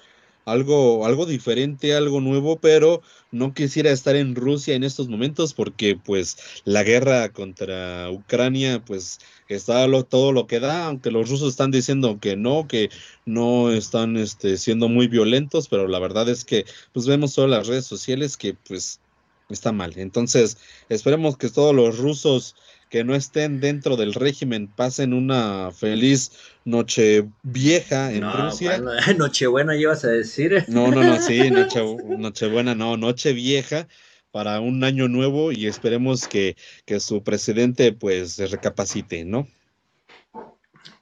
algo, 0.44 1.06
algo 1.06 1.24
diferente, 1.24 1.94
algo 1.94 2.20
nuevo, 2.20 2.60
pero 2.60 3.00
no 3.30 3.54
quisiera 3.54 3.90
estar 3.90 4.16
en 4.16 4.34
Rusia 4.34 4.74
en 4.74 4.84
estos 4.84 5.08
momentos 5.08 5.54
porque, 5.54 5.96
pues, 5.96 6.36
la 6.64 6.82
guerra 6.82 7.30
contra 7.30 8.10
Ucrania, 8.10 8.84
pues, 8.84 9.20
está 9.48 9.86
todo 10.04 10.32
lo 10.32 10.46
que 10.46 10.60
da, 10.60 10.86
aunque 10.86 11.10
los 11.10 11.30
rusos 11.30 11.50
están 11.50 11.70
diciendo 11.70 12.18
que 12.20 12.36
no, 12.36 12.66
que 12.68 12.90
no 13.24 13.70
están, 13.70 14.16
este, 14.18 14.58
siendo 14.58 14.88
muy 14.88 15.08
violentos, 15.08 15.68
pero 15.68 15.88
la 15.88 15.98
verdad 15.98 16.28
es 16.28 16.44
que, 16.44 16.66
pues, 16.92 17.06
vemos 17.06 17.34
todas 17.34 17.50
las 17.50 17.66
redes 17.68 17.86
sociales 17.86 18.36
que, 18.36 18.54
pues, 18.54 19.00
está 19.48 19.72
mal. 19.72 19.92
Entonces, 19.96 20.58
esperemos 20.88 21.36
que 21.36 21.48
todos 21.48 21.74
los 21.74 21.98
rusos 21.98 22.54
que 22.90 23.04
no 23.04 23.14
estén 23.14 23.60
dentro 23.60 23.96
del 23.96 24.14
régimen 24.14 24.68
pasen 24.68 25.12
una 25.12 25.70
feliz 25.72 26.32
noche 26.64 27.28
vieja 27.42 28.12
en 28.12 28.20
No, 28.20 28.50
Rusia. 28.50 28.80
bueno, 28.80 28.92
Nochebuena 29.18 29.76
ibas 29.76 30.04
a 30.04 30.08
decir. 30.08 30.64
No, 30.68 30.90
no, 30.90 31.02
no, 31.02 31.20
sí, 31.20 31.38
noche, 31.50 31.80
Nochebuena, 32.18 32.74
no, 32.74 32.96
noche 32.96 33.32
vieja 33.32 33.88
para 34.30 34.60
un 34.60 34.84
año 34.84 35.08
nuevo 35.08 35.52
y 35.52 35.66
esperemos 35.66 36.28
que, 36.28 36.56
que 36.84 37.00
su 37.00 37.22
presidente 37.22 37.92
pues 37.92 38.38
recapacite, 38.50 39.24
¿no? 39.24 39.48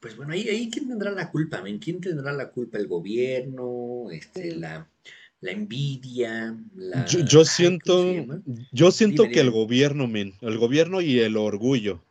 Pues 0.01 0.16
bueno, 0.16 0.32
ahí, 0.32 0.49
ahí 0.49 0.70
quién 0.70 0.88
tendrá 0.88 1.11
la 1.11 1.30
culpa? 1.30 1.62
¿Quién 1.80 2.01
tendrá 2.01 2.32
la 2.32 2.51
culpa? 2.51 2.78
¿El 2.78 2.86
gobierno? 2.86 4.11
Este, 4.11 4.55
la, 4.55 4.88
la 5.41 5.51
envidia, 5.53 6.57
la... 6.74 7.05
Yo, 7.07 7.45
siento, 7.45 8.03
yo 8.72 8.91
siento 8.91 9.22
Dime, 9.22 9.34
que 9.34 9.41
el 9.41 9.51
gobierno, 9.51 10.07
men, 10.07 10.34
el 10.41 10.59
gobierno 10.59 11.01
y 11.01 11.18
el 11.20 11.37
orgullo. 11.37 12.03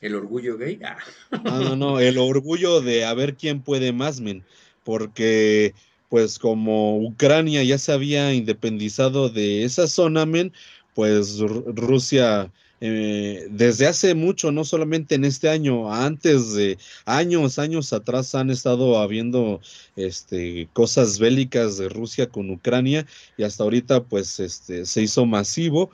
¿El 0.00 0.14
orgullo 0.14 0.56
gay? 0.56 0.78
Ah, 0.82 0.96
No, 1.44 1.60
no, 1.60 1.76
no, 1.76 2.00
el 2.00 2.18
orgullo 2.18 2.80
de 2.80 3.04
a 3.04 3.14
ver 3.14 3.36
quién 3.36 3.62
puede 3.62 3.92
más, 3.92 4.20
men, 4.20 4.44
porque 4.82 5.74
pues 6.08 6.38
como 6.38 6.98
Ucrania 6.98 7.62
ya 7.62 7.78
se 7.78 7.92
había 7.92 8.34
independizado 8.34 9.28
de 9.28 9.64
esa 9.64 9.86
zona, 9.86 10.26
men, 10.26 10.52
pues 10.94 11.38
Ru- 11.38 11.64
Rusia 11.74 12.52
eh, 12.82 13.46
desde 13.50 13.86
hace 13.86 14.14
mucho, 14.14 14.52
no 14.52 14.64
solamente 14.64 15.14
en 15.14 15.26
este 15.26 15.50
año, 15.50 15.92
antes 15.92 16.54
de 16.54 16.78
años, 17.04 17.58
años 17.58 17.92
atrás 17.92 18.34
han 18.34 18.48
estado 18.50 18.98
habiendo 18.98 19.60
este, 19.96 20.68
cosas 20.72 21.18
bélicas 21.18 21.76
de 21.76 21.90
Rusia 21.90 22.28
con 22.28 22.50
Ucrania 22.50 23.06
y 23.36 23.42
hasta 23.42 23.64
ahorita 23.64 24.04
pues 24.04 24.40
este, 24.40 24.86
se 24.86 25.02
hizo 25.02 25.26
masivo, 25.26 25.90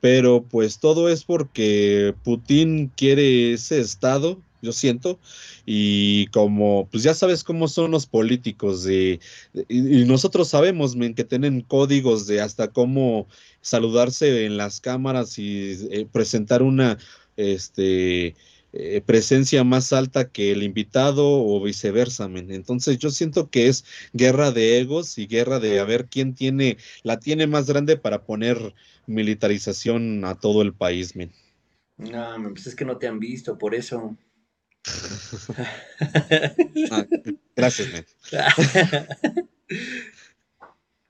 pero 0.00 0.44
pues 0.44 0.78
todo 0.78 1.08
es 1.08 1.24
porque 1.24 2.14
Putin 2.22 2.92
quiere 2.96 3.54
ese 3.54 3.80
estado, 3.80 4.40
yo 4.62 4.72
siento, 4.72 5.18
y 5.66 6.26
como 6.28 6.88
pues 6.90 7.02
ya 7.02 7.14
sabes 7.14 7.44
cómo 7.44 7.68
son 7.68 7.90
los 7.92 8.06
políticos 8.06 8.84
de, 8.84 9.20
y, 9.68 10.04
nosotros 10.04 10.48
sabemos 10.48 10.96
men, 10.96 11.14
que 11.14 11.24
tienen 11.24 11.62
códigos 11.62 12.26
de 12.26 12.40
hasta 12.40 12.68
cómo 12.68 13.28
saludarse 13.60 14.46
en 14.46 14.56
las 14.56 14.80
cámaras 14.80 15.38
y 15.38 15.76
eh, 15.90 16.06
presentar 16.10 16.62
una 16.62 16.98
este 17.36 18.34
eh, 18.74 19.00
presencia 19.00 19.64
más 19.64 19.94
alta 19.94 20.28
que 20.28 20.52
el 20.52 20.62
invitado 20.62 21.24
o 21.26 21.62
viceversa, 21.62 22.28
men. 22.28 22.50
Entonces 22.50 22.98
yo 22.98 23.10
siento 23.10 23.48
que 23.48 23.68
es 23.68 23.86
guerra 24.12 24.52
de 24.52 24.78
egos 24.78 25.16
y 25.16 25.26
guerra 25.26 25.58
de 25.58 25.80
a 25.80 25.84
ver 25.84 26.06
quién 26.06 26.34
tiene, 26.34 26.76
la 27.02 27.18
tiene 27.18 27.46
más 27.46 27.66
grande 27.66 27.96
para 27.96 28.24
poner 28.24 28.74
militarización 29.06 30.22
a 30.26 30.34
todo 30.34 30.60
el 30.60 30.74
país, 30.74 31.16
men. 31.16 31.32
no, 31.96 32.50
pues 32.50 32.66
es 32.66 32.74
que 32.74 32.84
no 32.84 32.98
te 32.98 33.06
han 33.06 33.18
visto, 33.18 33.56
por 33.56 33.74
eso. 33.74 34.18
Ah, 36.90 37.06
gracias. 37.56 37.88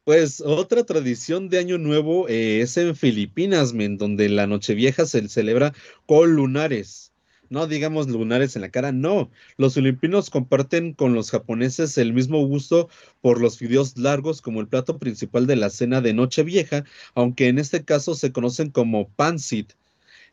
Pues 0.04 0.40
otra 0.40 0.84
tradición 0.84 1.50
de 1.50 1.58
Año 1.58 1.76
Nuevo 1.76 2.30
eh, 2.30 2.62
es 2.62 2.78
en 2.78 2.96
Filipinas, 2.96 3.74
men, 3.74 3.98
donde 3.98 4.30
la 4.30 4.46
Nochevieja 4.46 5.04
se 5.04 5.28
celebra 5.28 5.74
con 6.06 6.34
lunares. 6.34 7.12
No 7.50 7.66
digamos 7.66 8.08
lunares 8.08 8.56
en 8.56 8.62
la 8.62 8.70
cara, 8.70 8.90
no. 8.90 9.30
Los 9.58 9.74
filipinos 9.74 10.30
comparten 10.30 10.94
con 10.94 11.12
los 11.12 11.30
japoneses 11.30 11.98
el 11.98 12.14
mismo 12.14 12.46
gusto 12.46 12.88
por 13.20 13.38
los 13.38 13.58
fideos 13.58 13.98
largos 13.98 14.40
como 14.40 14.62
el 14.62 14.68
plato 14.68 14.98
principal 14.98 15.46
de 15.46 15.56
la 15.56 15.68
cena 15.68 16.00
de 16.00 16.14
Nochevieja, 16.14 16.84
aunque 17.14 17.48
en 17.48 17.58
este 17.58 17.84
caso 17.84 18.14
se 18.14 18.32
conocen 18.32 18.70
como 18.70 19.10
pancit. 19.10 19.74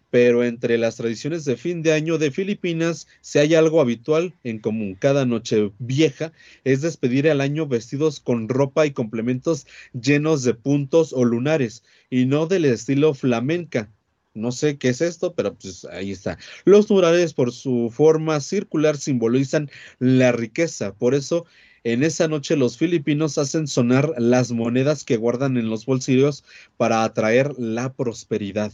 Pero 0.10 0.44
entre 0.44 0.78
las 0.78 0.96
tradiciones 0.96 1.46
de 1.46 1.58
fin 1.58 1.82
de 1.82 1.94
año 1.94 2.18
de 2.18 2.32
Filipinas, 2.32 3.08
si 3.22 3.40
hay 3.40 3.56
algo 3.56 3.82
habitual 3.82 4.34
en 4.44 4.60
común 4.60 4.96
cada 4.96 5.26
noche 5.26 5.72
vieja, 5.80 6.32
es 6.64 6.82
despedir 6.82 7.30
al 7.30 7.42
año 7.42 7.68
vestidos 7.68 8.20
con 8.20 8.48
ropa 8.48 8.86
y 8.86 8.92
complementos 8.92 9.68
llenos 9.94 10.44
de 10.44 10.54
puntos 10.54 11.12
o 11.14 11.26
lunares, 11.26 11.84
y 12.10 12.26
no 12.26 12.46
del 12.48 12.66
estilo 12.66 13.14
flamenca. 13.14 13.92
No 14.34 14.52
sé 14.52 14.78
qué 14.78 14.90
es 14.90 15.02
esto, 15.02 15.34
pero 15.34 15.56
pues 15.56 15.86
ahí 15.86 16.12
está. 16.12 16.38
Los 16.66 16.90
lunares 16.90 17.34
por 17.34 17.52
su 17.52 17.90
forma 17.94 18.40
circular 18.42 18.98
simbolizan 18.98 19.70
la 20.00 20.34
riqueza, 20.34 20.94
por 20.94 21.16
eso 21.16 21.46
en 21.86 22.04
esa 22.04 22.28
noche 22.28 22.58
los 22.58 22.78
filipinos 22.78 23.38
hacen 23.38 23.68
sonar 23.68 24.14
las 24.18 24.52
monedas 24.52 25.04
que 25.04 25.18
guardan 25.18 25.56
en 25.56 25.70
los 25.70 25.86
bolsillos 25.86 26.44
para 26.78 27.04
atraer 27.04 27.54
la 27.60 27.94
prosperidad. 27.94 28.74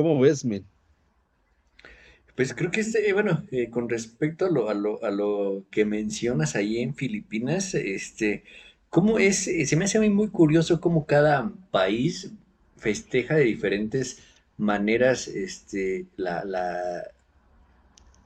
¿Cómo 0.00 0.18
ves, 0.18 0.46
men? 0.46 0.64
Pues 2.34 2.54
creo 2.54 2.70
que 2.70 2.80
este, 2.80 3.12
bueno, 3.12 3.44
eh, 3.50 3.68
con 3.68 3.86
respecto 3.86 4.46
a 4.46 4.50
lo, 4.50 4.70
a 4.70 4.72
lo, 4.72 5.04
a 5.04 5.10
lo 5.10 5.66
que 5.70 5.84
mencionas 5.84 6.56
ahí 6.56 6.78
en 6.78 6.94
Filipinas, 6.94 7.74
este, 7.74 8.44
cómo 8.88 9.18
es, 9.18 9.46
eh, 9.46 9.66
se 9.66 9.76
me 9.76 9.84
hace 9.84 9.98
a 9.98 10.00
mí 10.00 10.08
muy 10.08 10.28
curioso 10.28 10.80
cómo 10.80 11.04
cada 11.04 11.52
país 11.70 12.32
festeja 12.78 13.34
de 13.34 13.44
diferentes 13.44 14.22
maneras, 14.56 15.28
este, 15.28 16.06
la, 16.16 16.46
la, 16.46 17.02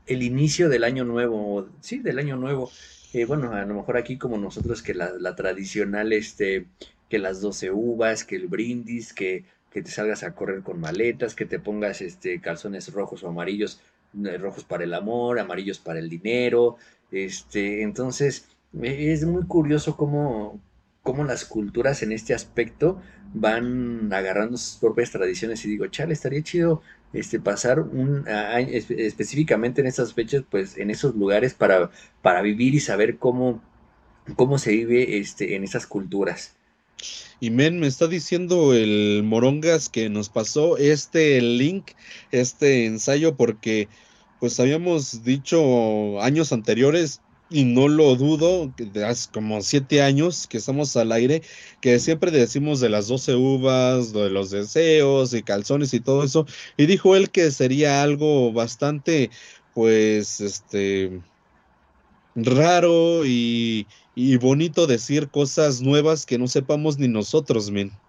el 0.07 0.23
inicio 0.23 0.69
del 0.69 0.85
año 0.85 1.05
nuevo, 1.05 1.69
sí, 1.81 1.99
del 1.99 2.21
año 2.21 2.37
nuevo. 2.37 2.71
Eh, 3.15 3.25
bueno, 3.25 3.51
a 3.53 3.65
lo 3.65 3.75
mejor 3.75 3.97
aquí 3.97 4.17
como 4.17 4.39
nosotros 4.39 4.81
que 4.81 4.95
la, 4.95 5.11
la 5.19 5.35
tradicional, 5.35 6.13
este, 6.13 6.67
que 7.11 7.19
las 7.19 7.41
12 7.41 7.73
uvas, 7.73 8.23
que 8.23 8.37
el 8.37 8.47
brindis, 8.47 9.13
que, 9.13 9.45
que 9.75 9.83
te 9.83 9.91
salgas 9.93 10.25
a 10.25 10.35
correr 10.35 10.63
con 10.63 10.81
maletas, 10.81 11.37
que 11.37 11.47
te 11.47 11.61
pongas 11.61 12.03
este, 12.03 12.41
calzones 12.41 12.93
rojos 12.95 13.25
o 13.25 13.29
amarillos, 13.29 13.81
eh, 14.25 14.39
rojos 14.39 14.65
para 14.65 14.85
el 14.85 14.95
amor, 14.95 15.39
amarillos 15.41 15.81
para 15.81 15.99
el 16.01 16.09
dinero. 16.09 16.79
Este, 17.11 17.83
entonces, 17.83 18.49
es 18.83 19.25
muy 19.27 19.45
curioso 19.47 19.97
cómo, 19.97 20.61
cómo 21.03 21.25
las 21.25 21.45
culturas 21.45 22.03
en 22.03 22.13
este 22.13 22.35
aspecto 22.35 23.01
van 23.35 24.13
agarrando 24.13 24.57
sus 24.57 24.79
propias 24.79 25.11
tradiciones 25.11 25.65
y 25.65 25.69
digo, 25.71 25.87
chale, 25.89 26.13
estaría 26.15 26.43
chido 26.43 26.83
este, 27.13 27.41
pasar 27.41 27.81
un 27.81 28.29
año 28.29 28.69
espe- 28.69 28.99
específicamente 29.01 29.81
en 29.81 29.87
estas 29.89 30.15
fechas, 30.15 30.45
pues 30.51 30.77
en 30.79 30.91
esos 30.91 31.15
lugares 31.17 31.55
para, 31.55 31.91
para 32.23 32.43
vivir 32.43 32.75
y 32.75 32.81
saber 32.81 33.19
cómo, 33.19 33.61
cómo 34.37 34.59
se 34.59 34.73
vive 34.73 35.19
este, 35.19 35.57
en 35.57 35.65
esas 35.65 35.87
culturas. 35.87 36.55
Y 37.41 37.51
men, 37.51 37.79
me 37.81 37.87
está 37.87 38.07
diciendo 38.07 38.75
el 38.75 39.23
Morongas 39.25 39.89
que 39.89 40.09
nos 40.09 40.29
pasó 40.29 40.77
este 40.79 41.41
link, 41.41 41.91
este 42.31 42.87
ensayo, 42.87 43.37
porque 43.37 43.89
pues 44.41 44.59
habíamos 44.61 45.25
dicho 45.25 46.21
años 46.21 46.53
anteriores, 46.53 47.21
y 47.51 47.65
no 47.65 47.89
lo 47.89 48.17
dudo, 48.17 48.73
de 48.77 49.05
hace 49.05 49.31
como 49.31 49.63
siete 49.63 50.03
años 50.03 50.47
que 50.47 50.59
estamos 50.59 50.97
al 50.97 51.13
aire, 51.13 51.43
que 51.81 51.99
siempre 51.99 52.31
decimos 52.31 52.81
de 52.81 52.89
las 52.89 53.09
12 53.09 53.35
uvas, 53.35 54.13
de 54.13 54.31
los 54.31 54.51
deseos 54.51 55.35
y 55.35 55.43
calzones 55.43 55.95
y 55.95 56.01
todo 56.01 56.25
eso, 56.25 56.47
y 56.77 56.87
dijo 56.87 57.17
él 57.17 57.31
que 57.31 57.51
sería 57.51 58.03
algo 58.03 58.53
bastante, 58.53 59.31
pues, 59.75 60.41
este, 60.41 61.21
raro 62.35 63.25
y, 63.25 63.87
y 64.15 64.37
bonito 64.39 64.87
decir 64.87 65.31
cosas 65.31 65.81
nuevas 65.83 66.27
que 66.27 66.39
no 66.39 66.49
sepamos 66.49 66.99
ni 66.99 67.09
nosotros, 67.09 67.71
men. 67.71 68.01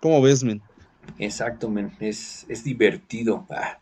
¿Cómo 0.00 0.22
ves, 0.22 0.44
men? 0.44 0.62
Exacto, 1.18 1.70
men. 1.70 1.90
Es, 2.00 2.44
es 2.50 2.64
divertido. 2.64 3.46
Ah, 3.50 3.78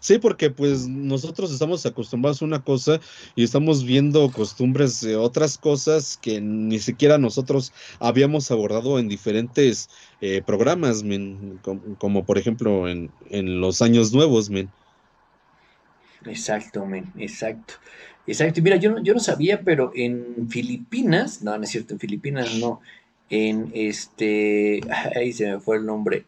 Sí, 0.00 0.18
porque 0.18 0.50
pues 0.50 0.88
nosotros 0.88 1.52
estamos 1.52 1.84
acostumbrados 1.86 2.42
a 2.42 2.44
una 2.44 2.62
cosa 2.62 3.00
y 3.34 3.44
estamos 3.44 3.84
viendo 3.84 4.32
costumbres 4.32 5.00
de 5.00 5.16
otras 5.16 5.58
cosas 5.58 6.16
que 6.16 6.40
ni 6.40 6.78
siquiera 6.78 7.18
nosotros 7.18 7.72
habíamos 8.00 8.50
abordado 8.50 8.98
en 8.98 9.08
diferentes 9.08 9.88
eh, 10.20 10.42
programas, 10.42 11.02
men, 11.02 11.58
como, 11.58 11.96
como 11.98 12.24
por 12.26 12.38
ejemplo 12.38 12.88
en, 12.88 13.14
en 13.20 13.60
los 13.60 13.82
años 13.82 14.12
nuevos, 14.12 14.50
men. 14.50 14.72
exacto, 16.26 16.86
men. 16.86 17.12
Exacto. 17.16 17.74
Exacto. 18.28 18.60
Mira, 18.62 18.76
yo 18.76 18.90
no, 18.92 19.02
yo 19.02 19.14
no 19.14 19.20
sabía, 19.20 19.62
pero 19.62 19.90
en 19.94 20.48
Filipinas, 20.48 21.42
no, 21.42 21.56
no 21.56 21.64
es 21.64 21.70
cierto, 21.70 21.94
en 21.94 22.00
Filipinas 22.00 22.54
no. 22.60 22.80
En 23.30 23.70
este. 23.74 24.80
Ahí 25.16 25.32
se 25.32 25.46
me 25.50 25.60
fue 25.60 25.78
el 25.78 25.86
nombre. 25.86 26.24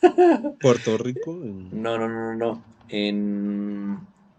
Puerto 0.60 0.96
Rico. 0.98 1.32
no, 1.34 1.98
no, 1.98 2.08
no, 2.08 2.34
no. 2.34 2.62
En, 2.90 3.98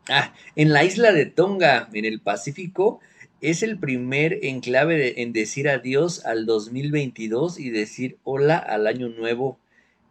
ah, 0.10 0.34
en 0.56 0.74
la 0.74 0.84
isla 0.84 1.12
de 1.12 1.26
Tonga, 1.26 1.90
en 1.94 2.06
el 2.06 2.20
Pacífico, 2.20 3.00
es 3.42 3.62
el 3.64 3.78
primer 3.78 4.40
enclave 4.44 4.98
de- 4.98 5.14
en 5.22 5.34
decir 5.34 5.70
adiós 5.70 6.26
al 6.26 6.46
2022 6.46 7.60
y 7.60 7.70
decir 7.70 8.18
hola 8.24 8.58
al 8.58 8.88
año 8.88 9.10
nuevo 9.10 9.58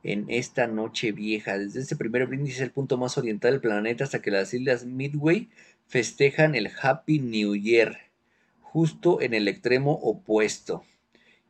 en 0.04 0.26
esta 0.28 0.66
noche 0.66 1.12
vieja. 1.12 1.58
Desde 1.58 1.80
este 1.80 1.96
primer 1.96 2.26
brindis 2.26 2.54
es 2.56 2.60
el 2.60 2.70
punto 2.70 2.96
más 2.96 3.18
oriental 3.18 3.52
del 3.52 3.60
planeta 3.60 4.04
hasta 4.04 4.22
que 4.22 4.30
las 4.30 4.54
islas 4.54 4.84
Midway 4.84 5.48
festejan 5.88 6.54
el 6.54 6.70
Happy 6.80 7.18
New 7.18 7.56
Year, 7.56 7.98
justo 8.60 9.20
en 9.20 9.34
el 9.34 9.48
extremo 9.48 9.92
opuesto. 9.92 10.84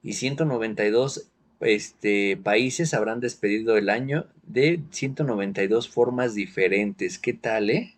Y 0.02 0.14
192 0.14 1.26
este, 1.60 2.36
países 2.36 2.94
habrán 2.94 3.20
despedido 3.20 3.76
el 3.76 3.90
año 3.90 4.26
de 4.46 4.80
192 4.90 5.88
formas 5.88 6.34
diferentes. 6.34 7.18
¿Qué 7.18 7.32
tal, 7.32 7.70
eh? 7.70 7.94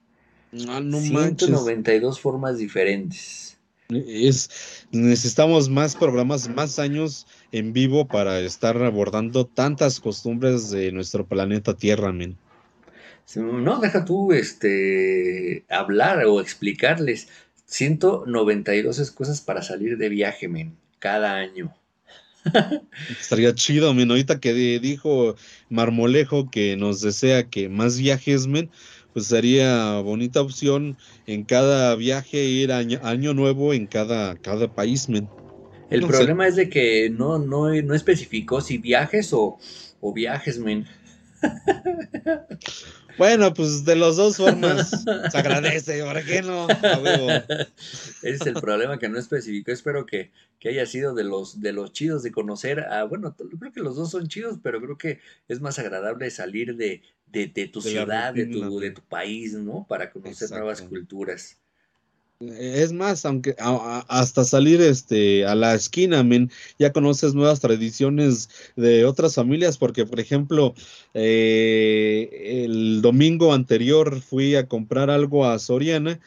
Ah, 0.69 0.81
no 0.81 0.99
manches. 1.01 1.47
192 1.49 2.19
formas 2.19 2.59
diferentes. 2.59 3.59
Es, 3.91 4.87
necesitamos 4.93 5.69
más 5.69 5.97
programas, 5.97 6.49
más 6.49 6.79
años 6.79 7.27
en 7.53 7.73
vivo 7.73 8.07
para 8.07 8.41
estar 8.41 8.81
abordando 8.83 9.47
tantas 9.47 10.01
costumbres 10.01 10.71
de 10.71 10.93
nuestro 10.93 11.27
planeta 11.27 11.77
Tierra, 11.77 12.13
men. 12.13 12.39
No, 13.37 13.79
deja 13.81 14.05
tú 14.05 14.33
este, 14.33 15.65
hablar 15.69 16.25
o 16.27 16.41
explicarles. 16.41 17.29
192 17.67 18.99
excusas 18.99 19.41
para 19.41 19.63
salir 19.63 19.97
de 19.97 20.09
viaje, 20.09 20.49
men, 20.49 20.77
cada 20.99 21.35
año. 21.37 21.73
Estaría 23.09 23.55
chido, 23.55 23.93
men. 23.95 24.11
Ahorita 24.11 24.39
que 24.41 24.53
di- 24.55 24.79
dijo 24.79 25.35
Marmolejo 25.69 26.49
que 26.51 26.77
nos 26.77 27.01
desea 27.01 27.49
que 27.51 27.69
más 27.69 27.99
viajes, 27.99 28.47
men, 28.47 28.71
pues 29.13 29.27
sería 29.27 29.99
bonita 30.01 30.41
opción 30.41 30.97
en 31.27 31.45
cada 31.45 31.95
viaje 31.97 32.45
ir 32.45 32.71
año, 32.73 33.01
año 33.03 33.35
nuevo 33.35 33.75
en 33.75 33.87
cada, 33.89 34.37
cada 34.37 34.73
país, 34.73 35.09
men. 35.09 35.33
El 35.91 36.01
No 36.05 36.13
sé. 36.13 36.17
problema 36.17 36.47
es 36.49 36.57
de 36.57 36.71
que 36.71 37.11
no, 37.11 37.39
no, 37.39 37.69
no 37.83 37.95
especificó 37.95 38.63
si 38.63 38.79
viajes 38.79 39.35
o, 39.35 39.59
o 40.01 40.13
viajes, 40.15 40.59
men. 40.59 40.87
Bueno, 43.17 43.53
pues 43.53 43.85
de 43.85 43.97
las 43.97 44.17
dos 44.17 44.37
formas 44.37 44.91
se 45.29 45.39
agradece, 45.39 46.03
¿por 46.03 46.25
qué 46.25 46.43
no? 46.43 46.67
Ese 48.23 48.37
es 48.37 48.47
el 48.47 48.59
problema 48.59 48.99
que 48.99 49.09
no 49.09 49.19
especificó. 49.19 49.73
Espero 49.73 50.07
que, 50.07 50.31
que 50.59 50.71
haya 50.71 50.87
sido 50.87 51.15
de 51.15 51.25
los, 51.25 51.61
de 51.61 51.73
los 51.73 51.93
chidos 51.93 52.23
de 52.23 52.33
conocer. 52.33 52.81
A, 52.81 53.05
bueno, 53.05 53.33
t- 53.35 53.45
creo 53.59 53.73
que 53.73 53.81
los 53.81 53.97
dos 53.97 54.11
son 54.11 54.29
chidos, 54.29 54.59
pero 54.63 54.81
creo 54.81 54.97
que 54.99 55.21
es 55.49 55.61
más 55.61 55.79
agradable 55.79 56.31
salir 56.31 56.77
de, 56.77 57.03
de, 57.27 57.47
de 57.49 57.69
tu 57.69 57.81
De 57.81 57.91
ciudad, 57.91 58.33
de 58.35 58.47
tu, 58.47 58.61
de 58.81 58.91
tu 58.91 59.03
país, 59.03 59.55
¿no? 59.55 59.87
Para 59.89 60.11
conocer 60.11 60.49
nuevas 60.51 60.81
culturas. 60.89 61.57
Es 62.41 62.91
más, 62.95 63.27
aunque 63.27 63.55
hasta 63.59 64.45
salir 64.45 64.81
este 64.81 65.45
a 65.45 65.55
la 65.55 65.75
esquina, 65.75 66.23
men, 66.25 66.51
ya 66.79 66.91
conoces 66.91 67.35
nuevas 67.35 67.61
tradiciones 67.61 68.49
de 68.77 69.05
otras 69.05 69.35
familias, 69.35 69.77
porque 69.77 70.07
por 70.07 70.21
ejemplo, 70.21 70.73
eh, 71.13 72.65
el 72.65 73.03
domingo 73.03 73.53
anterior 73.53 74.23
fui 74.23 74.55
a 74.57 74.67
comprar 74.69 75.11
algo 75.11 75.45
a 75.45 75.59
Soriana 75.59 76.19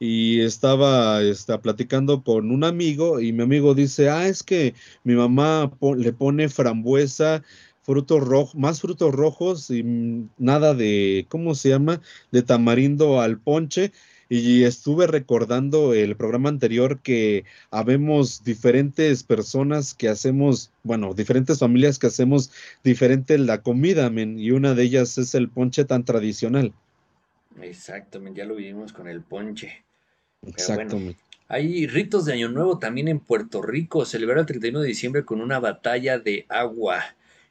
y 0.00 0.40
estaba 0.40 1.22
está, 1.22 1.62
platicando 1.62 2.24
con 2.24 2.50
un 2.50 2.64
amigo 2.64 3.20
y 3.20 3.32
mi 3.32 3.42
amigo 3.44 3.74
dice, 3.74 4.10
ah, 4.10 4.28
es 4.28 4.42
que 4.42 4.74
mi 5.04 5.14
mamá 5.14 5.72
le 5.96 6.12
pone 6.12 6.48
frambuesa, 6.50 7.42
frutos 7.82 8.20
rojos, 8.22 8.54
más 8.56 8.80
frutos 8.80 9.12
rojos 9.14 9.70
y 9.70 9.82
mm, 9.82 10.30
nada 10.38 10.74
de, 10.74 11.26
¿cómo 11.30 11.54
se 11.54 11.70
llama? 11.70 12.00
De 12.32 12.42
tamarindo 12.42 13.20
al 13.20 13.40
ponche. 13.40 13.92
Y 14.28 14.64
estuve 14.64 15.06
recordando 15.06 15.94
el 15.94 16.16
programa 16.16 16.48
anterior 16.48 17.00
que 17.00 17.44
habemos 17.70 18.42
diferentes 18.44 19.22
personas 19.22 19.94
que 19.94 20.08
hacemos, 20.08 20.70
bueno, 20.82 21.14
diferentes 21.14 21.58
familias 21.58 21.98
que 21.98 22.06
hacemos 22.06 22.50
diferente 22.82 23.36
la 23.38 23.62
comida, 23.62 24.10
men, 24.10 24.38
y 24.38 24.50
una 24.50 24.74
de 24.74 24.82
ellas 24.84 25.18
es 25.18 25.34
el 25.34 25.48
ponche 25.48 25.84
tan 25.84 26.04
tradicional. 26.04 26.72
Exactamente, 27.60 28.38
ya 28.38 28.46
lo 28.46 28.56
vivimos 28.56 28.92
con 28.92 29.08
el 29.08 29.22
ponche. 29.22 29.84
Bueno. 30.40 30.98
men. 30.98 31.16
Hay 31.48 31.86
ritos 31.86 32.24
de 32.24 32.32
Año 32.32 32.48
Nuevo 32.48 32.78
también 32.78 33.08
en 33.08 33.20
Puerto 33.20 33.60
Rico. 33.60 34.04
Celebra 34.04 34.40
el 34.40 34.46
31 34.46 34.80
de 34.80 34.88
diciembre 34.88 35.24
con 35.24 35.40
una 35.40 35.58
batalla 35.58 36.18
de 36.18 36.46
agua. 36.48 37.04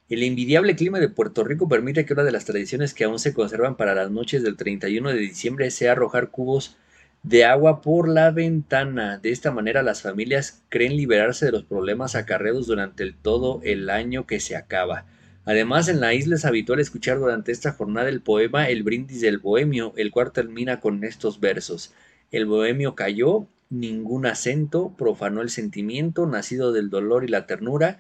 El 0.10 0.22
envidiable 0.24 0.76
clima 0.76 1.00
de 1.00 1.08
Puerto 1.10 1.44
Rico 1.44 1.70
permite 1.70 2.06
que 2.06 2.14
una 2.14 2.24
de 2.24 2.32
las 2.32 2.46
tradiciones 2.46 2.94
que 2.94 3.06
aún 3.06 3.20
se 3.20 3.34
conservan 3.34 3.78
para 3.78 3.96
las 3.96 4.12
noches 4.12 4.44
del 4.44 4.58
31 4.58 5.10
de 5.10 5.18
diciembre 5.18 5.72
sea 5.72 5.94
arrojar 5.94 6.30
cubos 6.30 6.76
de 7.24 7.46
agua 7.46 7.82
por 7.82 8.10
la 8.10 8.32
ventana. 8.32 9.18
De 9.18 9.32
esta 9.32 9.52
manera 9.52 9.82
las 9.82 10.02
familias 10.02 10.62
creen 10.68 10.98
liberarse 10.98 11.46
de 11.46 11.54
los 11.54 11.64
problemas 11.64 12.16
acarreados 12.16 12.68
durante 12.68 13.10
todo 13.14 13.62
el 13.64 13.90
año 13.90 14.28
que 14.28 14.42
se 14.42 14.58
acaba. 14.58 15.06
Además, 15.46 15.88
en 15.88 16.00
la 16.00 16.14
isla 16.14 16.36
es 16.36 16.46
habitual 16.46 16.80
escuchar 16.80 17.20
durante 17.20 17.52
esta 17.52 17.72
jornada 17.72 18.10
el 18.10 18.22
poema 18.22 18.70
El 18.70 18.84
brindis 18.84 19.22
del 19.22 19.40
bohemio, 19.40 19.94
el 19.96 20.12
cual 20.12 20.32
termina 20.32 20.80
con 20.80 21.04
estos 21.04 21.40
versos. 21.40 21.94
El 22.32 22.46
bohemio 22.46 22.96
cayó, 22.96 23.48
ningún 23.70 24.26
acento, 24.26 24.94
profanó 24.98 25.42
el 25.42 25.50
sentimiento, 25.50 26.26
nacido 26.28 26.72
del 26.72 26.90
dolor 26.90 27.24
y 27.24 27.28
la 27.28 27.46
ternura, 27.46 28.00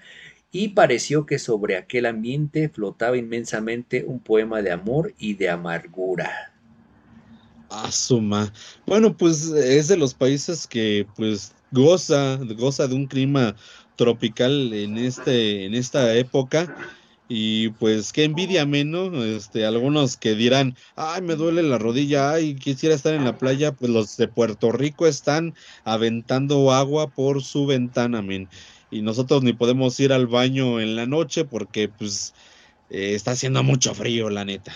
y 0.53 0.69
pareció 0.69 1.25
que 1.25 1.39
sobre 1.39 1.75
aquel 1.75 2.05
ambiente 2.05 2.69
flotaba 2.69 3.17
inmensamente 3.17 4.05
un 4.05 4.19
poema 4.19 4.61
de 4.61 4.71
amor 4.71 5.13
y 5.17 5.33
de 5.33 5.49
amargura. 5.49 6.53
Asuma. 7.69 8.53
Bueno, 8.85 9.17
pues 9.17 9.47
es 9.47 9.87
de 9.87 9.97
los 9.97 10.13
países 10.13 10.67
que 10.67 11.07
pues 11.15 11.53
goza, 11.71 12.37
goza 12.55 12.87
de 12.87 12.93
un 12.93 13.07
clima 13.07 13.55
tropical 13.95 14.71
en 14.73 14.99
este, 14.99 15.65
en 15.65 15.73
esta 15.73 16.13
época. 16.15 16.73
Y 17.27 17.69
pues 17.69 18.13
qué 18.13 18.25
envidia 18.25 18.65
menos, 18.67 19.11
este, 19.25 19.65
algunos 19.65 20.17
que 20.17 20.35
dirán, 20.35 20.75
ay, 20.95 21.23
me 21.23 21.35
duele 21.35 21.63
la 21.63 21.79
rodilla, 21.79 22.31
ay, 22.31 22.53
quisiera 22.53 22.93
estar 22.93 23.15
en 23.15 23.23
la 23.23 23.37
playa, 23.37 23.71
pues 23.71 23.89
los 23.89 24.17
de 24.17 24.27
Puerto 24.27 24.71
Rico 24.71 25.07
están 25.07 25.55
aventando 25.83 26.71
agua 26.71 27.07
por 27.07 27.41
su 27.41 27.65
ventana, 27.65 28.21
men. 28.21 28.49
Y 28.93 29.01
nosotros 29.01 29.41
ni 29.43 29.53
podemos 29.53 29.99
ir 29.99 30.13
al 30.13 30.27
baño 30.27 30.79
en 30.79 30.95
la 30.95 31.05
noche 31.05 31.45
porque 31.45 31.89
pues 31.89 32.33
eh, 32.89 33.13
está 33.15 33.31
haciendo 33.31 33.63
mucho 33.63 33.93
frío, 33.95 34.29
la 34.29 34.45
neta. 34.45 34.73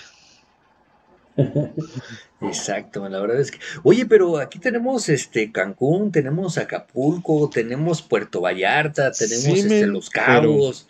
Exacto, 2.41 3.07
la 3.09 3.19
verdad 3.19 3.39
es 3.39 3.51
que. 3.51 3.59
Oye, 3.83 4.05
pero 4.05 4.37
aquí 4.37 4.59
tenemos 4.59 5.07
este 5.09 5.51
Cancún, 5.51 6.11
tenemos 6.11 6.57
Acapulco, 6.57 7.49
tenemos 7.49 8.01
Puerto 8.01 8.41
Vallarta, 8.41 9.11
tenemos 9.11 9.43
Sí, 9.43 9.59
este, 9.59 9.87
Los 9.87 10.09
pero- 10.09 10.25
Cabos. 10.25 10.87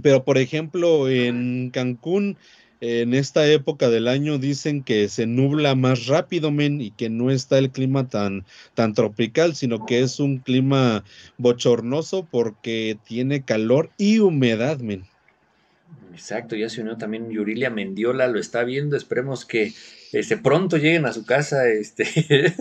Pero 0.00 0.24
por 0.24 0.38
ejemplo, 0.38 1.08
en 1.08 1.70
Cancún 1.70 2.36
en 2.80 3.14
esta 3.14 3.46
época 3.46 3.88
del 3.90 4.08
año 4.08 4.38
dicen 4.38 4.82
que 4.82 5.08
se 5.08 5.26
nubla 5.26 5.74
más 5.74 6.06
rápido, 6.06 6.50
men, 6.50 6.80
y 6.80 6.90
que 6.90 7.10
no 7.10 7.30
está 7.30 7.58
el 7.58 7.70
clima 7.70 8.08
tan, 8.08 8.44
tan 8.74 8.94
tropical, 8.94 9.54
sino 9.54 9.84
que 9.86 10.00
es 10.00 10.20
un 10.20 10.38
clima 10.38 11.04
bochornoso 11.38 12.26
porque 12.30 12.98
tiene 13.06 13.42
calor 13.42 13.90
y 13.98 14.20
humedad, 14.20 14.78
men. 14.78 15.04
Exacto, 16.12 16.56
ya 16.56 16.68
se 16.68 16.80
unió 16.80 16.96
también 16.96 17.30
Yurilia 17.30 17.70
Mendiola, 17.70 18.26
lo 18.26 18.40
está 18.40 18.64
viendo, 18.64 18.96
esperemos 18.96 19.44
que 19.44 19.72
este, 20.12 20.36
pronto 20.36 20.76
lleguen 20.76 21.06
a 21.06 21.12
su 21.12 21.24
casa, 21.24 21.68
este, 21.68 22.04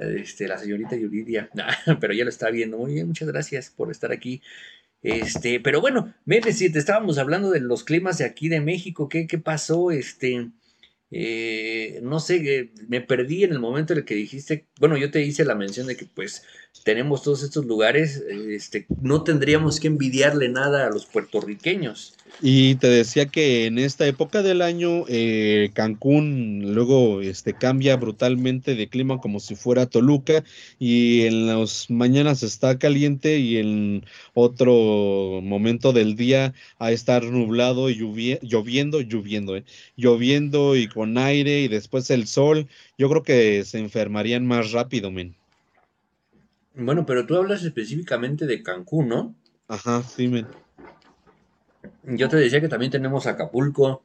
este, 0.00 0.48
la 0.48 0.58
señorita 0.58 0.96
Yuridia, 0.96 1.48
pero 2.00 2.14
ya 2.14 2.24
lo 2.24 2.30
está 2.30 2.50
viendo, 2.50 2.78
muy 2.78 2.94
bien, 2.94 3.06
muchas 3.06 3.28
gracias 3.28 3.70
por 3.70 3.90
estar 3.92 4.10
aquí. 4.10 4.42
Este, 5.02 5.60
pero 5.60 5.80
bueno, 5.80 6.14
si 6.52 6.70
te 6.70 6.78
estábamos 6.78 7.18
hablando 7.18 7.50
de 7.50 7.60
los 7.60 7.84
climas 7.84 8.18
de 8.18 8.24
aquí 8.24 8.48
de 8.48 8.60
México, 8.60 9.08
¿qué, 9.08 9.26
qué 9.26 9.38
pasó? 9.38 9.90
Este, 9.90 10.50
eh, 11.10 12.00
no 12.02 12.18
sé, 12.18 12.36
eh, 12.36 12.72
me 12.88 13.00
perdí 13.00 13.44
en 13.44 13.52
el 13.52 13.60
momento 13.60 13.92
en 13.92 14.00
el 14.00 14.04
que 14.04 14.14
dijiste, 14.14 14.66
bueno, 14.80 14.96
yo 14.96 15.10
te 15.10 15.22
hice 15.22 15.44
la 15.44 15.54
mención 15.54 15.86
de 15.86 15.96
que 15.96 16.06
pues 16.06 16.42
tenemos 16.84 17.22
todos 17.22 17.42
estos 17.42 17.64
lugares, 17.64 18.16
este, 18.28 18.86
no 19.00 19.22
tendríamos 19.22 19.78
que 19.78 19.86
envidiarle 19.86 20.48
nada 20.48 20.86
a 20.86 20.90
los 20.90 21.06
puertorriqueños. 21.06 22.16
Y 22.42 22.74
te 22.74 22.88
decía 22.88 23.26
que 23.26 23.64
en 23.64 23.78
esta 23.78 24.06
época 24.06 24.42
del 24.42 24.60
año 24.60 25.04
eh, 25.08 25.70
Cancún 25.72 26.74
luego 26.74 27.22
este, 27.22 27.54
cambia 27.54 27.96
brutalmente 27.96 28.74
de 28.74 28.88
clima 28.88 29.20
como 29.20 29.40
si 29.40 29.54
fuera 29.54 29.86
Toluca 29.86 30.44
y 30.78 31.22
en 31.22 31.46
las 31.46 31.88
mañanas 31.88 32.42
está 32.42 32.78
caliente 32.78 33.38
y 33.38 33.56
en 33.56 34.04
otro 34.34 35.40
momento 35.42 35.94
del 35.94 36.14
día 36.14 36.52
a 36.78 36.92
estar 36.92 37.24
nublado 37.24 37.88
y 37.88 37.94
lloviendo, 37.94 39.00
lloviendo, 39.00 39.56
eh, 39.56 39.64
lloviendo 39.96 40.76
y 40.76 40.88
con 40.88 41.16
aire 41.16 41.62
y 41.62 41.68
después 41.68 42.10
el 42.10 42.26
sol. 42.26 42.68
Yo 42.98 43.08
creo 43.08 43.22
que 43.22 43.64
se 43.64 43.78
enfermarían 43.78 44.46
más 44.46 44.72
rápido, 44.72 45.10
men. 45.10 45.34
Bueno, 46.74 47.06
pero 47.06 47.24
tú 47.24 47.36
hablas 47.36 47.64
específicamente 47.64 48.44
de 48.44 48.62
Cancún, 48.62 49.08
¿no? 49.08 49.34
Ajá, 49.68 50.02
sí, 50.02 50.28
men. 50.28 50.46
Yo 52.06 52.28
te 52.28 52.36
decía 52.36 52.60
que 52.60 52.68
también 52.68 52.92
tenemos 52.92 53.26
Acapulco, 53.26 54.04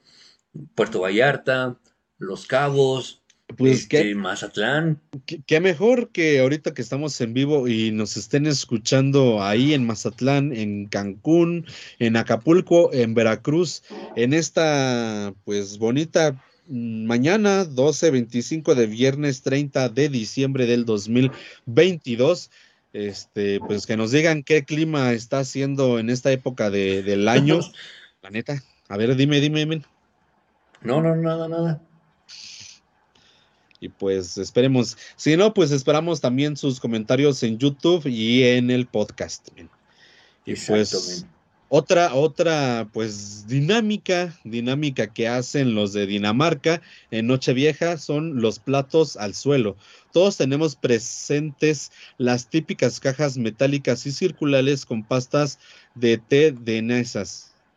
Puerto 0.75 1.01
Vallarta, 1.01 1.77
Los 2.17 2.47
Cabos, 2.47 3.21
pues 3.57 3.81
este, 3.81 4.15
Mazatlán. 4.15 4.99
Qué, 5.45 5.59
mejor 5.59 6.09
que 6.09 6.39
ahorita 6.39 6.73
que 6.73 6.81
estamos 6.81 7.19
en 7.21 7.33
vivo 7.33 7.67
y 7.67 7.91
nos 7.91 8.17
estén 8.17 8.45
escuchando 8.45 9.43
ahí 9.43 9.73
en 9.73 9.85
Mazatlán, 9.85 10.53
en 10.53 10.87
Cancún, 10.87 11.65
en 11.99 12.15
Acapulco, 12.17 12.93
en 12.93 13.13
Veracruz, 13.13 13.83
en 14.15 14.33
esta 14.33 15.33
pues 15.43 15.77
bonita 15.77 16.41
mm, 16.67 17.05
mañana 17.05 17.65
12-25 17.65 18.73
de 18.73 18.87
viernes 18.87 19.41
30 19.41 19.89
de 19.89 20.09
diciembre 20.09 20.65
del 20.65 20.85
2022 20.85 22.49
este, 22.93 23.59
pues 23.59 23.85
que 23.85 23.97
nos 23.97 24.11
digan 24.11 24.43
qué 24.43 24.65
clima 24.65 25.13
está 25.13 25.39
haciendo 25.39 25.99
en 25.99 26.09
esta 26.09 26.31
época 26.31 26.69
de, 26.69 27.03
del 27.03 27.27
año. 27.27 27.59
La 28.21 28.29
neta, 28.29 28.61
a 28.87 28.97
ver, 28.97 29.15
dime, 29.15 29.39
dime, 29.39 29.59
dime. 29.61 29.81
No, 30.81 31.01
no, 31.01 31.15
nada, 31.15 31.47
nada. 31.47 31.81
Y 33.79 33.89
pues 33.89 34.37
esperemos, 34.37 34.95
si 35.15 35.35
no, 35.35 35.53
pues 35.53 35.71
esperamos 35.71 36.21
también 36.21 36.55
sus 36.55 36.79
comentarios 36.79 37.41
en 37.41 37.57
YouTube 37.57 38.05
y 38.05 38.43
en 38.43 38.69
el 38.69 38.85
podcast. 38.85 39.47
Y 40.45 40.55
pues 40.55 41.25
otra, 41.73 42.13
otra, 42.15 42.89
pues 42.91 43.47
dinámica, 43.47 44.37
dinámica 44.43 45.07
que 45.07 45.29
hacen 45.29 45.73
los 45.73 45.93
de 45.93 46.05
Dinamarca 46.05 46.81
en 47.11 47.27
Nochevieja 47.27 47.97
son 47.97 48.41
los 48.41 48.59
platos 48.59 49.15
al 49.15 49.33
suelo. 49.33 49.77
Todos 50.11 50.35
tenemos 50.35 50.75
presentes 50.75 51.93
las 52.17 52.49
típicas 52.49 52.99
cajas 52.99 53.37
metálicas 53.37 54.05
y 54.05 54.11
circulares 54.11 54.85
con 54.85 55.05
pastas 55.05 55.59
de 55.95 56.17
té 56.17 56.51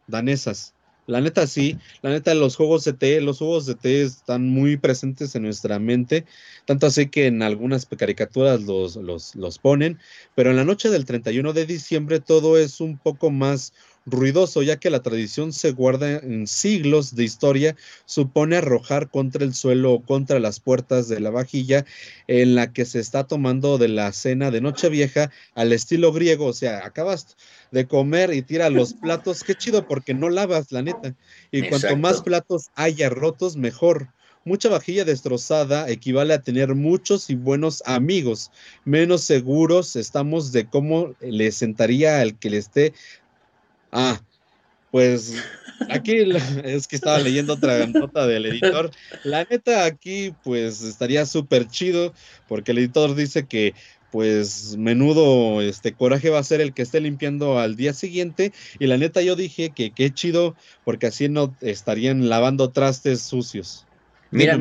danesas. 0.08 0.73
La 1.06 1.20
neta 1.20 1.46
sí, 1.46 1.76
la 2.02 2.10
neta 2.10 2.34
los 2.34 2.56
juegos 2.56 2.84
de 2.84 2.94
té, 2.94 3.20
los 3.20 3.38
juegos 3.38 3.66
de 3.66 3.74
té 3.74 4.02
están 4.02 4.48
muy 4.48 4.76
presentes 4.76 5.34
en 5.34 5.42
nuestra 5.42 5.78
mente, 5.78 6.24
tanto 6.64 6.86
así 6.86 7.08
que 7.08 7.26
en 7.26 7.42
algunas 7.42 7.86
caricaturas 7.86 8.62
los, 8.62 8.96
los, 8.96 9.34
los 9.34 9.58
ponen, 9.58 9.98
pero 10.34 10.50
en 10.50 10.56
la 10.56 10.64
noche 10.64 10.88
del 10.88 11.04
31 11.04 11.52
de 11.52 11.66
diciembre 11.66 12.20
todo 12.20 12.58
es 12.58 12.80
un 12.80 12.96
poco 12.96 13.30
más 13.30 13.74
ruidoso, 14.06 14.62
ya 14.62 14.76
que 14.76 14.90
la 14.90 15.02
tradición 15.02 15.52
se 15.52 15.72
guarda 15.72 16.18
en 16.18 16.46
siglos 16.46 17.14
de 17.14 17.24
historia, 17.24 17.76
supone 18.04 18.56
arrojar 18.56 19.08
contra 19.08 19.44
el 19.44 19.54
suelo 19.54 19.92
o 19.92 20.02
contra 20.02 20.38
las 20.40 20.60
puertas 20.60 21.08
de 21.08 21.20
la 21.20 21.30
vajilla 21.30 21.84
en 22.26 22.54
la 22.54 22.72
que 22.72 22.84
se 22.84 23.00
está 23.00 23.24
tomando 23.24 23.78
de 23.78 23.88
la 23.88 24.12
cena 24.12 24.50
de 24.50 24.60
Nochevieja 24.60 25.30
al 25.54 25.72
estilo 25.72 26.12
griego, 26.12 26.46
o 26.46 26.52
sea, 26.52 26.84
acabas 26.84 27.36
de 27.70 27.86
comer 27.86 28.32
y 28.32 28.42
tira 28.42 28.70
los 28.70 28.94
platos, 29.02 29.42
qué 29.44 29.54
chido 29.54 29.86
porque 29.86 30.14
no 30.14 30.28
lavas, 30.30 30.72
la 30.72 30.82
neta. 30.82 31.14
Y 31.50 31.68
cuanto 31.68 31.96
más 31.96 32.22
platos 32.22 32.70
haya 32.74 33.08
rotos, 33.08 33.56
mejor. 33.56 34.08
Mucha 34.46 34.68
vajilla 34.68 35.06
destrozada 35.06 35.88
equivale 35.88 36.34
a 36.34 36.42
tener 36.42 36.74
muchos 36.74 37.30
y 37.30 37.34
buenos 37.34 37.82
amigos. 37.86 38.50
Menos 38.84 39.22
seguros 39.22 39.96
estamos 39.96 40.52
de 40.52 40.66
cómo 40.66 41.14
le 41.22 41.50
sentaría 41.50 42.20
al 42.20 42.38
que 42.38 42.50
le 42.50 42.58
esté 42.58 42.92
Ah, 43.96 44.20
pues 44.90 45.36
aquí 45.88 46.16
es 46.64 46.88
que 46.88 46.96
estaba 46.96 47.20
leyendo 47.20 47.54
otra 47.54 47.86
nota 47.86 48.26
del 48.26 48.46
editor. 48.46 48.90
La 49.22 49.44
neta 49.44 49.84
aquí 49.84 50.34
pues 50.42 50.82
estaría 50.82 51.24
súper 51.26 51.68
chido 51.68 52.12
porque 52.48 52.72
el 52.72 52.78
editor 52.78 53.14
dice 53.14 53.46
que 53.46 53.72
pues 54.10 54.76
menudo 54.76 55.60
este 55.62 55.92
coraje 55.92 56.28
va 56.28 56.40
a 56.40 56.44
ser 56.44 56.60
el 56.60 56.74
que 56.74 56.82
esté 56.82 57.00
limpiando 57.00 57.58
al 57.60 57.76
día 57.76 57.92
siguiente 57.92 58.52
y 58.80 58.86
la 58.88 58.96
neta 58.96 59.22
yo 59.22 59.36
dije 59.36 59.70
que 59.70 59.92
qué 59.92 60.12
chido 60.12 60.56
porque 60.84 61.06
así 61.06 61.28
no 61.28 61.54
estarían 61.60 62.28
lavando 62.28 62.70
trastes 62.70 63.22
sucios. 63.22 63.86
Mira, 64.32 64.58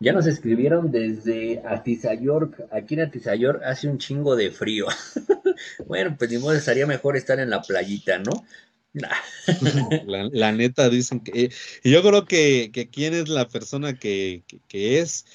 ya 0.00 0.14
nos 0.14 0.26
escribieron 0.26 0.90
desde 0.90 1.62
Atizayork. 1.64 2.68
Aquí 2.72 2.94
en 2.94 3.02
Atizayork 3.02 3.62
hace 3.62 3.86
un 3.86 3.98
chingo 3.98 4.34
de 4.34 4.50
frío. 4.50 4.86
bueno, 5.86 6.16
pues 6.18 6.30
ni 6.30 6.38
modo, 6.38 6.54
estaría 6.54 6.86
mejor 6.86 7.16
estar 7.16 7.38
en 7.38 7.50
la 7.50 7.60
playita, 7.60 8.18
¿no? 8.18 8.46
la, 10.32 10.52
neta 10.52 10.88
dicen 10.88 11.20
que... 11.20 11.50
Y 11.84 11.90
yo 11.90 12.02
creo 12.02 12.24
que, 12.24 12.88
quién 12.90 13.12
es 13.12 13.28
la 13.28 13.48
persona 13.48 13.98
que, 13.98 14.42
es... 14.72 15.26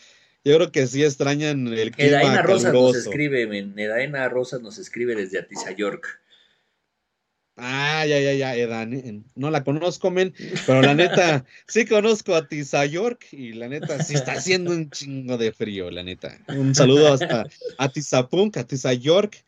Yo 0.44 0.56
creo 0.56 0.72
que 0.72 0.88
sí 0.88 1.04
extrañan 1.04 1.68
el 1.68 1.92
clima 1.92 2.22
Edaena 2.22 2.42
Rosas 2.42 2.74
nos 2.74 2.96
escribe, 2.96 3.44
Edaena 3.78 4.30
Rosas 4.30 4.62
nos 4.62 4.78
escribe 4.78 5.16
desde 5.16 5.40
Atizayork. 5.40 6.22
Ah, 7.58 8.06
ya, 8.06 8.20
ya, 8.20 8.34
ya, 8.34 8.54
Edan, 8.56 9.24
no 9.36 9.50
la 9.50 9.64
conozco, 9.64 10.12
men, 10.12 10.34
pero 10.66 10.82
la 10.82 10.94
neta, 10.94 11.46
sí 11.68 11.86
conozco 11.86 12.36
a 12.36 12.50
Tiza 12.50 12.86
York 12.86 13.28
y 13.32 13.54
la 13.54 13.70
neta, 13.70 14.04
sí 14.04 14.14
está 14.14 14.34
haciendo 14.34 14.72
un 14.72 14.90
chingo 14.90 15.38
de 15.38 15.54
frío, 15.54 15.90
la 15.90 16.04
neta. 16.04 16.38
Un 16.50 16.76
saludo 16.76 17.14
hasta 17.14 17.46
a 17.78 17.90
Tizapunk, 17.90 18.58
a 18.58 18.66
Tiza 18.66 18.92
York. 18.94 19.46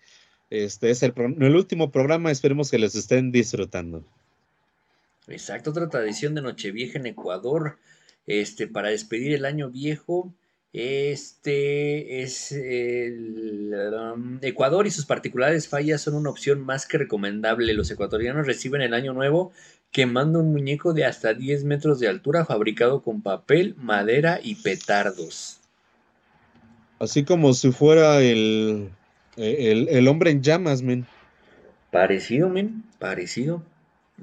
Este 0.50 0.90
es 0.90 1.04
el, 1.04 1.14
el 1.18 1.56
último 1.56 1.92
programa, 1.92 2.32
esperemos 2.32 2.72
que 2.72 2.80
les 2.80 2.96
estén 2.96 3.34
disfrutando. 3.34 4.06
Exacto, 5.28 5.72
otra 5.72 5.90
tradición 5.90 6.34
de 6.34 6.42
Nochevieja 6.42 7.00
en 7.00 7.08
Ecuador, 7.08 7.78
este, 8.26 8.68
para 8.68 8.90
despedir 8.90 9.34
el 9.34 9.44
año 9.44 9.70
viejo, 9.70 10.34
este 10.74 12.22
es 12.22 12.52
el 12.52 13.74
um, 13.94 14.40
Ecuador 14.42 14.86
y 14.86 14.92
sus 14.92 15.06
particulares 15.06 15.68
fallas 15.68 16.02
son 16.02 16.16
una 16.16 16.30
opción 16.30 16.62
más 16.62 16.86
que 16.86 16.98
recomendable. 16.98 17.74
Los 17.74 17.90
ecuatorianos 17.90 18.46
reciben 18.46 18.82
el 18.82 18.94
año 18.94 19.14
nuevo 19.14 19.52
quemando 19.92 20.40
un 20.40 20.52
muñeco 20.52 20.94
de 20.94 21.06
hasta 21.06 21.34
10 21.34 21.64
metros 21.64 22.00
de 22.00 22.08
altura 22.08 22.46
fabricado 22.46 23.02
con 23.02 23.22
papel, 23.22 23.76
madera 23.78 24.40
y 24.44 24.56
petardos. 24.56 25.60
Así 27.00 27.24
como 27.24 27.54
si 27.54 27.72
fuera 27.72 28.22
el, 28.22 28.90
el, 29.38 30.08
hombre 30.08 30.32
en 30.32 30.42
llamas, 30.42 30.82
men. 30.82 31.06
Parecido, 31.92 32.50
men, 32.50 32.84
parecido. 33.00 33.64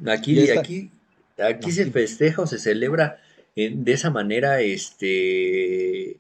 Aquí, 0.07 0.51
aquí, 0.51 0.91
aquí 1.39 1.73
se 1.73 1.91
festeja 1.91 2.43
o 2.43 2.47
se 2.47 2.59
celebra 2.59 3.21
de 3.55 3.93
esa 3.93 4.11
manera, 4.11 4.61
este, 4.61 6.17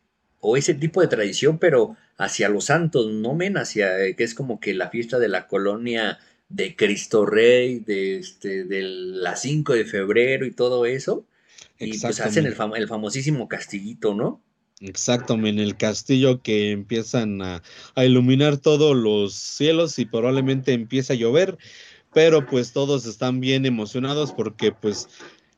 o 0.47 0.59
ese 0.59 0.75
tipo 0.75 1.01
de 1.01 1.09
tradición, 1.09 1.59
pero 1.59 1.97
hacia 2.19 2.51
los 2.51 2.67
santos, 2.67 3.11
no 3.11 3.35
men, 3.35 3.57
hacia 3.57 3.99
eh, 4.05 4.15
que 4.15 4.25
es 4.25 4.35
como 4.35 4.61
que 4.61 4.75
la 4.75 4.91
fiesta 4.91 5.19
de 5.19 5.29
la 5.29 5.47
colonia 5.47 6.19
de 6.51 6.77
Cristo 6.77 7.25
Rey, 7.25 7.79
de, 7.79 8.19
este, 8.19 8.65
de 8.65 8.83
la 8.83 9.37
5 9.37 9.73
de 9.73 9.87
febrero 9.87 10.45
y 10.45 10.51
todo 10.51 10.85
eso. 10.85 11.25
Y 11.79 11.99
pues 11.99 12.21
hacen 12.21 12.45
el, 12.45 12.55
el 12.77 12.89
famosísimo 12.89 13.49
castillito, 13.49 14.15
¿no? 14.15 14.43
Exacto, 14.81 15.33
en 15.33 15.59
el 15.59 15.79
castillo 15.79 16.43
que 16.43 16.73
empiezan 16.73 17.41
a, 17.41 17.63
a, 17.95 18.05
iluminar 18.05 18.59
todos 18.59 18.95
los 18.95 19.33
cielos 19.33 19.99
y 19.99 20.05
probablemente 20.05 20.75
empieza 20.75 21.15
a 21.15 21.17
llover, 21.17 21.57
pero 22.13 22.45
pues 22.45 22.73
todos 22.73 23.07
están 23.07 23.41
bien 23.41 23.65
emocionados 23.65 24.33
porque 24.33 24.73
pues 24.73 25.09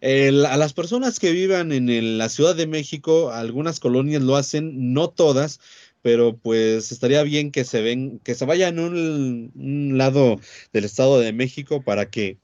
el- 0.00 0.46
a 0.46 0.56
las 0.56 0.72
personas 0.72 1.18
que 1.18 1.32
vivan 1.32 1.72
en 1.72 2.18
la 2.18 2.28
Ciudad 2.28 2.54
de 2.54 2.66
México, 2.66 3.30
algunas 3.30 3.80
colonias 3.80 4.22
lo 4.22 4.36
hacen, 4.36 4.92
no 4.92 5.08
todas, 5.08 5.60
pero 6.02 6.36
pues 6.36 6.92
estaría 6.92 7.22
bien 7.22 7.50
que 7.50 7.64
se 7.64 7.80
ven, 7.82 8.20
que 8.22 8.34
se 8.34 8.44
vayan 8.44 8.78
a 8.78 8.82
un, 8.82 9.52
un 9.54 9.98
lado 9.98 10.38
del 10.72 10.84
Estado 10.84 11.18
de 11.18 11.32
México 11.32 11.82
para 11.82 12.10
que 12.10 12.38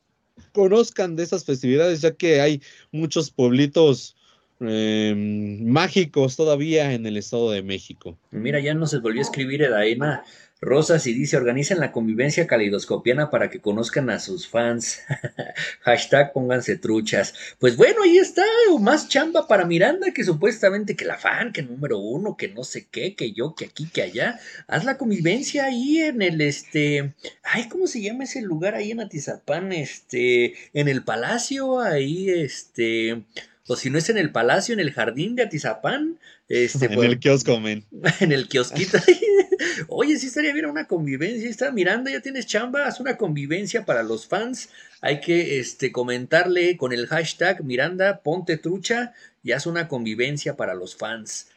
conozcan 0.53 1.17
de 1.17 1.23
esas 1.23 1.45
festividades, 1.45 2.01
ya 2.01 2.13
que 2.13 2.41
hay 2.41 2.61
muchos 2.91 3.31
pueblitos 3.31 4.17
eh, 4.61 5.15
mágicos 5.63 6.37
todavía 6.37 6.93
en 6.93 7.07
el 7.07 7.17
Estado 7.17 7.51
de 7.51 7.63
México. 7.63 8.17
Mira, 8.31 8.61
ya 8.61 8.75
nos 8.75 9.01
volvió 9.01 9.21
a 9.21 9.23
escribir 9.23 9.63
Edaena 9.63 10.25
Rosas 10.63 11.09
y 11.09 11.13
dice, 11.13 11.37
organicen 11.37 11.81
la 11.81 11.91
convivencia 11.91 12.47
caleidoscopiana 12.47 13.31
para 13.31 13.51
que 13.51 13.59
conozcan 13.59 14.11
a 14.11 14.21
sus 14.21 14.47
fans. 14.47 15.01
Hashtag 15.81 16.33
pónganse 16.33 16.77
truchas. 16.77 17.35
Pues 17.59 17.77
bueno, 17.77 18.05
ahí 18.05 18.17
está, 18.17 18.45
más 18.79 19.09
chamba 19.09 19.49
para 19.49 19.65
Miranda, 19.65 20.13
que 20.13 20.23
supuestamente 20.23 20.95
que 20.95 21.05
la 21.05 21.19
fan, 21.19 21.53
que 21.53 21.65
número 21.65 21.99
uno, 21.99 22.37
que 22.37 22.47
no 22.47 22.63
sé 22.63 22.87
qué, 22.89 23.17
que 23.17 23.33
yo, 23.33 23.57
que 23.57 23.65
aquí, 23.65 23.89
que 23.89 24.03
allá. 24.03 24.39
Haz 24.69 24.85
la 24.85 24.99
convivencia 24.99 25.65
ahí 25.65 25.99
en 25.99 26.23
el, 26.23 26.41
este, 26.41 27.13
ay, 27.43 27.69
¿cómo 27.69 27.89
se 27.89 28.01
llama 28.01 28.23
ese 28.23 28.41
lugar 28.41 28.77
ahí 28.77 28.93
en 28.93 29.01
Atizapán? 29.01 29.73
Este, 29.73 30.55
en 30.75 30.87
el 30.87 31.03
palacio, 31.03 31.81
ahí, 31.81 32.31
este, 32.31 33.25
o 33.73 33.77
si 33.77 33.89
no 33.89 33.97
es 33.97 34.11
en 34.11 34.19
el 34.19 34.31
palacio, 34.31 34.75
en 34.75 34.81
el 34.81 34.93
jardín 34.93 35.35
de 35.35 35.45
Atizapán. 35.45 36.19
Este, 36.47 36.87
en 36.87 36.95
pues, 36.95 37.09
el 37.09 37.19
kiosco, 37.19 37.59
men. 37.59 37.87
en 38.21 38.31
el 38.31 38.47
kiosquito. 38.47 38.99
Oye, 39.89 40.19
sí 40.19 40.27
estaría 40.27 40.53
bien 40.53 40.67
una 40.67 40.87
convivencia. 40.87 41.49
Está 41.49 41.73
Miranda, 41.73 42.11
ya 42.11 42.21
tienes 42.21 42.47
chamba, 42.47 42.87
haz 42.87 43.01
una 43.01 43.17
convivencia 43.17 43.87
para 43.87 44.03
los 44.03 44.27
fans. 44.27 44.69
Hay 45.01 45.21
que 45.21 45.59
este, 45.59 45.91
comentarle 45.91 46.77
con 46.77 46.93
el 46.93 47.07
hashtag 47.07 47.65
Miranda, 47.65 48.21
ponte 48.23 48.59
trucha 48.59 49.15
y 49.43 49.53
haz 49.53 49.67
una 49.67 49.89
convivencia 49.89 50.55
para 50.55 50.75
los 50.75 50.95
fans. 50.95 51.49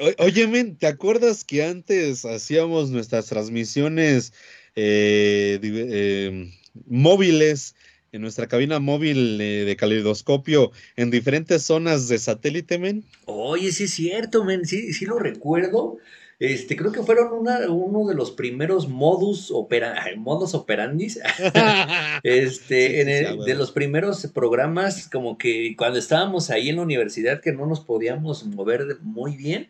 O- 0.00 0.24
Oye, 0.24 0.46
men, 0.46 0.76
¿te 0.76 0.86
acuerdas 0.86 1.42
que 1.42 1.64
antes 1.64 2.24
hacíamos 2.24 2.90
nuestras 2.90 3.26
transmisiones 3.26 4.32
eh, 4.76 5.58
eh, 5.62 6.52
móviles 6.86 7.74
en 8.12 8.22
nuestra 8.22 8.46
cabina 8.48 8.78
móvil 8.80 9.40
eh, 9.40 9.64
de 9.64 9.76
caleidoscopio 9.76 10.72
en 10.96 11.10
diferentes 11.10 11.62
zonas 11.62 12.08
de 12.08 12.18
satélite, 12.18 12.78
men? 12.78 13.04
Oye, 13.26 13.72
sí 13.72 13.84
es 13.84 13.94
cierto, 13.94 14.44
men, 14.44 14.66
sí, 14.66 14.92
sí 14.92 15.04
lo 15.06 15.18
recuerdo. 15.18 15.98
Este, 16.38 16.74
creo 16.74 16.90
que 16.90 17.02
fueron 17.02 17.32
una- 17.34 17.70
uno 17.70 18.08
de 18.08 18.14
los 18.14 18.30
primeros 18.30 18.88
modus, 18.88 19.50
opera, 19.50 19.94
modus 20.16 20.54
operandis 20.54 21.18
Este, 22.22 22.88
Sí, 22.88 23.00
en 23.00 23.06
sí, 23.08 23.12
el- 23.12 23.26
sí, 23.36 23.40
a 23.42 23.44
de 23.44 23.54
los 23.54 23.72
primeros 23.72 24.26
programas, 24.28 25.08
como 25.10 25.36
que 25.38 25.74
cuando 25.76 25.98
estábamos 25.98 26.50
ahí 26.50 26.68
en 26.70 26.76
la 26.76 26.82
universidad, 26.82 27.40
que 27.40 27.52
no 27.52 27.66
nos 27.66 27.80
podíamos 27.80 28.44
mover 28.46 28.98
muy 29.02 29.36
bien, 29.36 29.68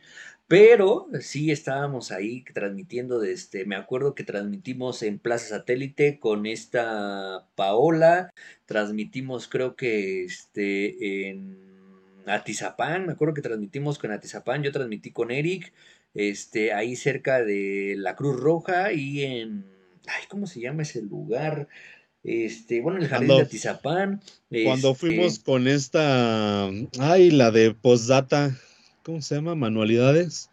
pero 0.51 1.07
sí 1.21 1.53
estábamos 1.53 2.11
ahí 2.11 2.43
transmitiendo 2.53 3.21
desde, 3.21 3.65
me 3.67 3.77
acuerdo 3.77 4.17
que 4.17 4.25
transmitimos 4.25 5.05
en 5.05 5.21
Plaza 5.21 5.47
Satélite 5.47 6.19
con 6.19 6.45
esta 6.45 7.47
Paola, 7.55 8.33
transmitimos 8.67 9.47
creo 9.47 9.77
que 9.77 10.25
este 10.25 11.29
en 11.29 11.57
Atizapán, 12.27 13.07
me 13.07 13.13
acuerdo 13.13 13.35
que 13.35 13.43
transmitimos 13.43 14.01
con 14.01 14.11
Atizapán, 14.11 14.65
yo 14.65 14.73
transmití 14.73 15.13
con 15.13 15.31
Eric, 15.31 15.73
este, 16.15 16.73
ahí 16.73 16.97
cerca 16.97 17.45
de 17.45 17.95
la 17.97 18.17
Cruz 18.17 18.37
Roja 18.41 18.93
y 18.93 19.23
en, 19.23 19.65
ay, 20.09 20.25
¿cómo 20.29 20.49
se 20.49 20.61
llama 20.61 20.83
ese 20.83 21.01
lugar? 21.01 21.69
Este, 22.25 22.81
bueno, 22.81 22.99
el 22.99 23.07
jardín 23.07 23.29
Cuando- 23.29 23.45
de 23.45 23.47
Atizapán. 23.47 24.21
Cuando 24.65 24.91
este, 24.91 24.99
fuimos 24.99 25.39
con 25.39 25.69
esta, 25.69 26.67
ay, 26.99 27.31
la 27.31 27.53
de 27.53 27.73
postdata, 27.73 28.59
¿cómo 29.03 29.21
se 29.23 29.35
llama? 29.37 29.55
Manualidades. 29.55 30.51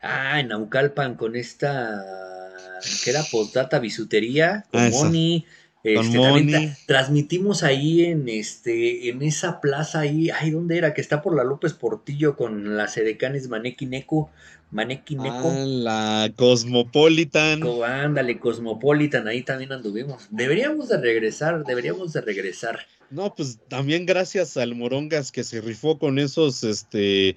Ah, 0.00 0.38
en 0.40 0.48
Naucalpan 0.48 1.16
con 1.16 1.34
esta, 1.34 2.04
que 3.02 3.10
era 3.10 3.22
postdata 3.30 3.78
bisutería, 3.78 4.64
con 4.70 4.80
Ah. 4.82 4.90
Moni. 4.90 5.44
Este, 5.84 6.18
también 6.18 6.76
transmitimos 6.86 7.62
ahí 7.62 8.04
en 8.04 8.28
este, 8.28 9.08
en 9.08 9.22
esa 9.22 9.60
plaza 9.60 10.00
ahí, 10.00 10.28
ay, 10.30 10.50
¿dónde 10.50 10.76
era? 10.76 10.92
Que 10.92 11.00
está 11.00 11.22
por 11.22 11.36
la 11.36 11.44
López 11.44 11.72
Portillo 11.72 12.36
con 12.36 12.76
las 12.76 12.96
edecanes 12.96 13.48
Maneki 13.48 13.86
Neco, 13.86 14.30
Maneki 14.70 15.14
Neco. 15.16 15.50
Ah, 15.50 15.64
la 15.66 16.32
Cosmopolitan. 16.36 17.60
Co- 17.60 17.84
Ándale, 17.84 18.38
Cosmopolitan, 18.38 19.28
ahí 19.28 19.42
también 19.42 19.72
anduvimos. 19.72 20.26
Deberíamos 20.30 20.88
de 20.88 20.98
regresar, 20.98 21.64
deberíamos 21.64 22.12
de 22.12 22.20
regresar. 22.22 22.80
No, 23.10 23.34
pues 23.34 23.58
también 23.68 24.04
gracias 24.04 24.56
al 24.58 24.74
Morongas 24.74 25.32
que 25.32 25.42
se 25.44 25.60
rifó 25.62 25.98
con 25.98 26.18
esos, 26.18 26.62
este, 26.64 27.36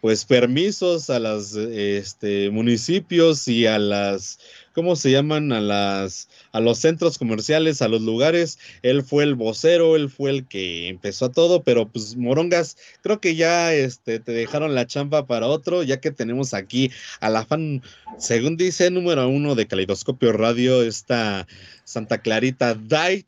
pues 0.00 0.24
permisos 0.24 1.10
a 1.10 1.18
las, 1.18 1.54
este, 1.54 2.50
municipios 2.50 3.46
y 3.48 3.66
a 3.66 3.78
las, 3.78 4.38
¿cómo 4.74 4.96
se 4.96 5.10
llaman? 5.10 5.52
A 5.52 5.60
las, 5.60 6.28
a 6.52 6.60
los 6.60 6.78
centros 6.78 7.18
comerciales, 7.18 7.82
a 7.82 7.88
los 7.88 8.00
lugares. 8.02 8.58
Él 8.82 9.02
fue 9.02 9.24
el 9.24 9.34
vocero, 9.34 9.96
él 9.96 10.08
fue 10.08 10.30
el 10.30 10.46
que 10.46 10.88
empezó 10.88 11.26
a 11.26 11.32
todo, 11.32 11.62
pero 11.62 11.88
pues 11.88 12.16
Morongas, 12.16 12.76
creo 13.02 13.20
que 13.20 13.34
ya, 13.34 13.74
este, 13.74 14.20
te 14.20 14.32
dejaron 14.32 14.74
la 14.74 14.86
chamba 14.86 15.26
para 15.26 15.46
otro, 15.46 15.82
ya 15.82 16.00
que 16.00 16.10
tenemos 16.10 16.54
aquí 16.54 16.90
a 17.20 17.28
la 17.28 17.44
fan, 17.44 17.82
según 18.18 18.56
dice, 18.56 18.90
número 18.90 19.28
uno 19.28 19.54
de 19.54 19.66
Caleidoscopio 19.66 20.32
Radio, 20.32 20.82
esta 20.82 21.46
Santa 21.84 22.18
Clarita 22.18 22.74
Dight. 22.74 23.26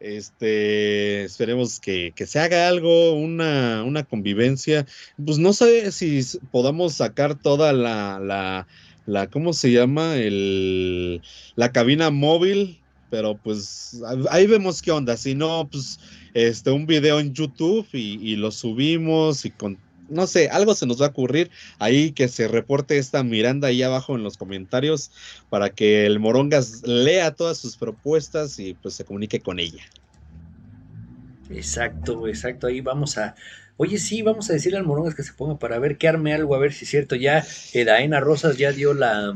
Este, 0.00 1.24
esperemos 1.24 1.80
que, 1.80 2.12
que 2.14 2.26
se 2.26 2.38
haga 2.38 2.68
algo, 2.68 3.14
una, 3.14 3.82
una 3.84 4.04
convivencia. 4.04 4.86
Pues 5.24 5.38
no 5.38 5.52
sé 5.52 5.90
si 5.92 6.20
podamos 6.52 6.94
sacar 6.94 7.34
toda 7.34 7.72
la, 7.72 8.20
la, 8.20 8.66
la, 9.06 9.26
¿cómo 9.28 9.52
se 9.52 9.72
llama? 9.72 10.16
El, 10.16 11.20
la 11.56 11.72
cabina 11.72 12.10
móvil, 12.10 12.78
pero 13.10 13.36
pues 13.36 14.00
ahí 14.30 14.46
vemos 14.46 14.82
qué 14.82 14.92
onda. 14.92 15.16
Si 15.16 15.34
no, 15.34 15.68
pues 15.70 15.98
este, 16.34 16.70
un 16.70 16.86
video 16.86 17.18
en 17.18 17.34
YouTube 17.34 17.86
y, 17.92 18.20
y 18.22 18.36
lo 18.36 18.52
subimos 18.52 19.44
y 19.44 19.50
con, 19.50 19.78
no 20.08 20.26
sé, 20.26 20.48
algo 20.48 20.74
se 20.74 20.86
nos 20.86 21.00
va 21.00 21.06
a 21.06 21.10
ocurrir 21.10 21.50
ahí 21.78 22.12
que 22.12 22.28
se 22.28 22.48
reporte 22.48 22.98
esta 22.98 23.22
Miranda 23.22 23.68
ahí 23.68 23.82
abajo 23.82 24.16
en 24.16 24.22
los 24.22 24.36
comentarios 24.36 25.10
para 25.50 25.70
que 25.70 26.06
el 26.06 26.18
Morongas 26.18 26.82
lea 26.86 27.34
todas 27.34 27.58
sus 27.58 27.76
propuestas 27.76 28.58
y 28.58 28.74
pues 28.74 28.94
se 28.94 29.04
comunique 29.04 29.40
con 29.40 29.58
ella. 29.58 29.82
Exacto, 31.50 32.26
exacto. 32.28 32.66
Ahí 32.66 32.80
vamos 32.80 33.18
a. 33.18 33.34
Oye, 33.76 33.98
sí, 33.98 34.22
vamos 34.22 34.50
a 34.50 34.54
decirle 34.54 34.78
al 34.78 34.84
Morongas 34.84 35.14
que 35.14 35.22
se 35.22 35.32
ponga 35.32 35.58
para 35.58 35.78
ver 35.78 35.98
que 35.98 36.08
arme 36.08 36.34
algo, 36.34 36.54
a 36.54 36.58
ver 36.58 36.72
si 36.72 36.84
es 36.84 36.90
cierto. 36.90 37.14
Ya 37.14 37.46
Edaena 37.72 38.20
Rosas 38.20 38.58
ya 38.58 38.72
dio 38.72 38.92
la, 38.92 39.32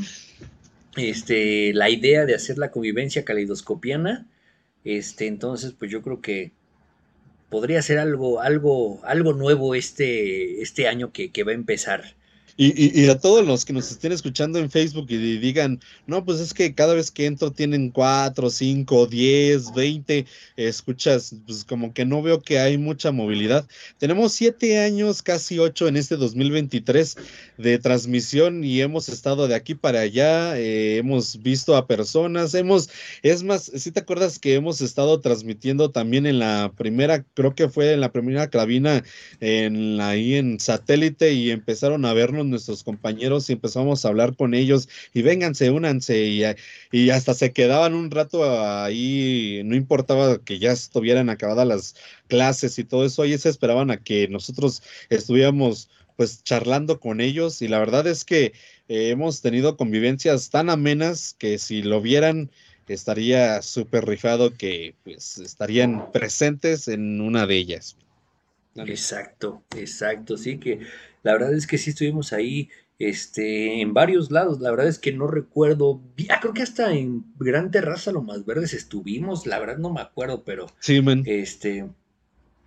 este, 0.97 1.73
la 1.75 1.91
idea 1.91 2.27
de 2.27 2.35
hacer 2.35 2.59
la 2.59 2.71
convivencia 2.71 3.25
caleidoscopiana. 3.25 4.27
Este, 4.85 5.27
entonces, 5.27 5.75
pues 5.79 5.91
yo 5.91 6.03
creo 6.03 6.21
que 6.21 6.53
podría 7.53 7.83
ser 7.83 7.99
algo, 7.99 8.41
algo, 8.41 9.01
algo 9.05 9.35
nuevo 9.35 9.75
este, 9.75 10.63
este 10.63 10.89
año 10.89 11.13
que, 11.13 11.31
que 11.31 11.45
va 11.45 11.53
a 11.53 11.55
empezar. 11.55 12.17
Y, 12.57 13.09
a 13.09 13.19
todos 13.19 13.47
los 13.47 13.65
que 13.65 13.73
nos 13.73 13.91
estén 13.91 14.13
escuchando 14.13 14.59
en 14.59 14.71
Facebook 14.71 15.07
y 15.09 15.17
di- 15.17 15.39
digan, 15.39 15.81
no, 16.07 16.25
pues 16.25 16.39
es 16.39 16.53
que 16.53 16.75
cada 16.75 16.95
vez 16.95 17.11
que 17.11 17.27
entro 17.27 17.51
tienen 17.51 17.91
4, 17.91 18.51
5, 18.51 19.07
10, 19.07 19.73
20, 19.75 20.27
escuchas, 20.57 21.35
pues 21.47 21.65
como 21.65 21.95
que 21.95 22.05
no 22.05 22.23
veo 22.23 22.43
que 22.43 22.59
hay 22.59 22.77
mucha 22.77 23.11
movilidad. 23.11 23.67
Tenemos 23.99 24.33
7 24.35 24.79
años, 24.81 25.23
casi 25.23 25.59
8 25.59 25.89
en 25.89 25.97
este 25.97 26.17
2023 26.17 27.17
de 27.57 27.79
transmisión 27.79 28.65
y 28.65 28.81
hemos 28.83 29.09
estado 29.09 29.49
de 29.49 29.55
aquí 29.55 29.75
para 29.75 30.01
allá, 30.01 30.59
eh, 30.59 30.99
hemos 30.99 31.43
visto 31.43 31.75
a 31.75 31.87
personas, 31.87 32.55
hemos, 32.55 32.91
es 33.23 33.43
más, 33.43 33.71
si 33.75 33.91
te 33.93 34.01
acuerdas 34.01 34.39
que 34.39 34.55
hemos 34.55 34.81
estado 34.83 35.21
transmitiendo 35.21 35.91
también 35.91 36.27
en 36.27 36.39
la 36.39 36.73
primera, 36.77 37.25
creo 37.35 37.55
que 37.55 37.69
fue 37.69 37.93
en 37.93 38.01
la 38.01 38.13
primera 38.13 38.51
cabina 38.51 39.03
en 39.41 40.01
ahí 40.01 40.35
en 40.35 40.61
satélite 40.61 41.33
y 41.33 41.51
empezaron 41.51 42.05
a 42.05 42.13
vernos 42.13 42.42
nuestros 42.51 42.83
compañeros 42.85 43.49
y 43.49 43.55
empezamos 43.55 44.05
a 44.05 44.09
hablar 44.09 44.37
con 44.37 44.55
ellos 44.55 44.89
y 45.15 45.23
vénganse, 45.23 45.71
únanse 45.71 46.25
y, 46.25 46.43
y 46.91 47.11
hasta 47.11 47.35
se 47.35 47.53
quedaban 47.53 47.95
un 47.95 48.11
rato 48.11 48.45
ahí, 48.45 49.63
no 49.65 49.77
importaba 49.77 50.39
que 50.39 50.59
ya 50.59 50.73
estuvieran 50.73 51.31
acabadas 51.31 51.67
las 51.67 51.97
clases 52.29 52.79
y 52.79 52.85
todo 52.85 53.05
eso, 53.05 53.25
ellos 53.25 53.47
esperaban 53.47 53.91
a 53.91 53.99
que 53.99 54.29
nosotros 54.29 54.83
estuviéramos 55.11 55.89
pues 56.17 56.43
charlando 56.45 57.01
con 57.01 57.21
ellos 57.21 57.63
y 57.63 57.69
la 57.69 57.79
verdad 57.79 58.07
es 58.07 58.25
que 58.25 58.53
eh, 58.89 59.11
hemos 59.11 59.41
tenido 59.41 59.77
convivencias 59.77 60.51
tan 60.51 60.71
amenas 60.71 61.35
que 61.39 61.59
si 61.59 61.83
lo 61.83 62.01
vieran 62.01 62.51
estaría 62.93 63.63
súper 63.63 64.07
rifado 64.07 64.55
que 64.55 64.95
pues 65.05 65.39
estarían 65.39 66.11
presentes 66.13 66.89
en 66.89 67.21
una 67.21 67.47
de 67.47 67.57
ellas. 67.57 67.97
Exacto, 68.77 69.63
exacto, 69.77 70.37
sí 70.37 70.59
que 70.59 70.81
la 71.23 71.33
verdad 71.33 71.55
es 71.55 71.67
que 71.67 71.79
sí 71.79 71.91
estuvimos 71.91 72.33
ahí 72.33 72.69
este, 72.99 73.81
en 73.81 73.95
varios 73.95 74.31
lados. 74.31 74.61
La 74.61 74.71
verdad 74.71 74.87
es 74.89 74.99
que 74.99 75.13
no 75.13 75.27
recuerdo. 75.27 76.01
Ah, 76.29 76.39
creo 76.41 76.55
que 76.55 76.63
hasta 76.63 76.93
en 76.93 77.25
Gran 77.39 77.71
Terraza, 77.71 78.13
lo 78.13 78.23
más 78.23 78.45
verdes 78.45 78.75
estuvimos. 78.75 79.47
La 79.47 79.59
verdad 79.59 79.79
no 79.79 79.93
me 79.93 80.01
acuerdo, 80.01 80.45
pero 80.45 80.67
Sí, 80.81 81.01
men. 81.03 81.23
este. 81.27 81.89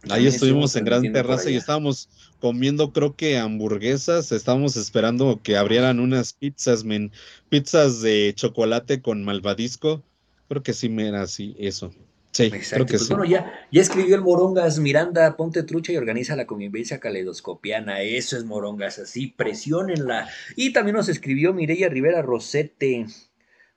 Ahí 0.09 0.27
estuvimos 0.27 0.75
en 0.75 0.85
Gran 0.85 1.11
Terraza 1.11 1.49
y 1.49 1.55
estábamos 1.55 2.09
comiendo, 2.39 2.93
creo 2.93 3.15
que 3.15 3.37
hamburguesas. 3.37 4.31
Estábamos 4.31 4.77
esperando 4.77 5.41
que 5.41 5.57
abrieran 5.57 5.99
unas 5.99 6.33
pizzas, 6.33 6.83
men. 6.83 7.11
Pizzas 7.49 8.01
de 8.01 8.33
chocolate 8.35 9.01
con 9.01 9.23
malvadisco. 9.23 10.03
Creo 10.47 10.61
que 10.61 10.73
sí 10.73 10.89
me 10.89 11.07
era 11.07 11.23
así, 11.23 11.55
eso. 11.57 11.91
Sí, 12.35 12.49
creo 12.49 12.61
Exacto, 12.61 12.85
que 12.85 12.91
pues 12.95 13.03
sí. 13.03 13.13
bueno, 13.13 13.23
ya, 13.23 13.65
ya 13.71 13.81
escribió 13.81 14.13
el 14.13 14.21
Morongas, 14.21 14.77
Miranda, 14.79 15.37
ponte 15.37 15.63
trucha 15.63 15.93
y 15.93 15.97
organiza 15.97 16.35
la 16.35 16.45
convivencia 16.45 16.99
caleidoscopiana, 16.99 18.01
eso 18.01 18.35
es 18.35 18.43
Morongas, 18.43 18.99
así, 18.99 19.27
presionenla. 19.27 20.27
Y 20.57 20.73
también 20.73 20.97
nos 20.97 21.07
escribió 21.07 21.53
Mireya 21.53 21.87
Rivera 21.87 22.21
Rosete, 22.21 23.05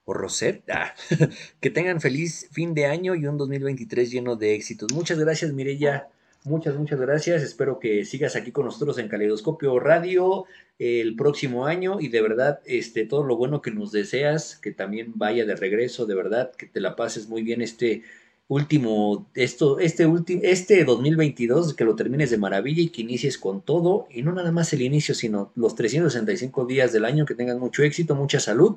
o 0.04 0.12
Roset, 0.12 0.68
ah, 0.70 0.92
que 1.60 1.70
tengan 1.70 2.00
feliz 2.00 2.48
fin 2.50 2.74
de 2.74 2.86
año 2.86 3.14
y 3.14 3.28
un 3.28 3.38
2023 3.38 4.10
lleno 4.10 4.34
de 4.34 4.56
éxitos. 4.56 4.92
Muchas 4.92 5.20
gracias 5.20 5.52
Mireya, 5.52 6.08
muchas, 6.42 6.74
muchas 6.74 6.98
gracias, 6.98 7.44
espero 7.44 7.78
que 7.78 8.04
sigas 8.04 8.34
aquí 8.34 8.50
con 8.50 8.64
nosotros 8.64 8.98
en 8.98 9.06
Caleidoscopio 9.06 9.78
Radio 9.78 10.46
el 10.80 11.14
próximo 11.14 11.66
año 11.66 12.00
y 12.00 12.08
de 12.08 12.22
verdad, 12.22 12.58
este, 12.64 13.06
todo 13.06 13.22
lo 13.22 13.36
bueno 13.36 13.62
que 13.62 13.70
nos 13.70 13.92
deseas, 13.92 14.56
que 14.56 14.72
también 14.72 15.12
vaya 15.14 15.44
de 15.44 15.54
regreso, 15.54 16.06
de 16.06 16.16
verdad, 16.16 16.50
que 16.56 16.66
te 16.66 16.80
la 16.80 16.96
pases 16.96 17.28
muy 17.28 17.42
bien 17.42 17.62
este 17.62 18.02
último, 18.48 19.28
esto, 19.34 19.78
este 19.78 20.06
último, 20.06 20.40
este 20.42 20.84
2022, 20.84 21.74
que 21.74 21.84
lo 21.84 21.94
termines 21.94 22.30
de 22.30 22.38
maravilla 22.38 22.82
y 22.82 22.88
que 22.88 23.02
inicies 23.02 23.38
con 23.38 23.60
todo, 23.60 24.06
y 24.10 24.22
no 24.22 24.32
nada 24.32 24.52
más 24.52 24.72
el 24.72 24.82
inicio, 24.82 25.14
sino 25.14 25.52
los 25.54 25.74
365 25.74 26.64
días 26.66 26.92
del 26.92 27.04
año, 27.04 27.26
que 27.26 27.34
tengas 27.34 27.58
mucho 27.58 27.82
éxito, 27.82 28.14
mucha 28.14 28.40
salud, 28.40 28.76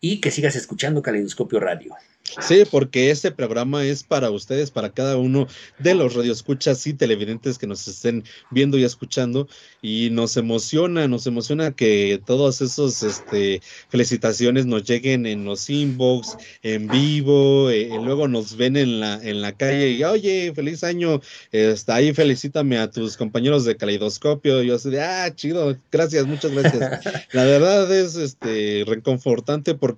y 0.00 0.20
que 0.20 0.30
sigas 0.30 0.56
escuchando 0.56 1.02
Caleidoscopio 1.02 1.60
Radio. 1.60 1.94
Sí, 2.38 2.62
porque 2.70 3.10
este 3.10 3.32
programa 3.32 3.84
es 3.84 4.04
para 4.04 4.30
ustedes, 4.30 4.70
para 4.70 4.90
cada 4.90 5.16
uno 5.16 5.48
de 5.78 5.94
los 5.96 6.14
radioescuchas 6.14 6.86
y 6.86 6.94
televidentes 6.94 7.58
que 7.58 7.66
nos 7.66 7.88
estén 7.88 8.22
viendo 8.50 8.78
y 8.78 8.84
escuchando. 8.84 9.48
Y 9.82 10.10
nos 10.10 10.36
emociona, 10.36 11.08
nos 11.08 11.26
emociona 11.26 11.72
que 11.72 12.20
todas 12.24 12.60
esas 12.60 13.02
este, 13.02 13.62
felicitaciones 13.88 14.66
nos 14.66 14.84
lleguen 14.84 15.26
en 15.26 15.44
los 15.44 15.68
inbox, 15.68 16.36
en 16.62 16.86
vivo, 16.86 17.68
eh, 17.70 17.90
luego 18.00 18.28
nos 18.28 18.56
ven 18.56 18.76
en 18.76 19.00
la, 19.00 19.14
en 19.14 19.40
la 19.42 19.52
calle 19.52 19.90
y, 19.90 20.04
oye, 20.04 20.52
feliz 20.54 20.84
año, 20.84 21.20
está 21.50 21.96
ahí, 21.96 22.14
felicítame 22.14 22.78
a 22.78 22.90
tus 22.90 23.16
compañeros 23.16 23.64
de 23.64 23.76
Caleidoscopio. 23.76 24.62
Y 24.62 24.68
yo 24.68 24.76
así 24.76 24.90
de, 24.90 25.00
ah, 25.00 25.34
chido, 25.34 25.76
gracias, 25.90 26.26
muchas 26.26 26.52
gracias. 26.52 27.00
La 27.32 27.44
verdad 27.44 27.90
es 27.92 28.14
este, 28.14 28.84
reconfortante 28.86 29.74
porque 29.74 29.89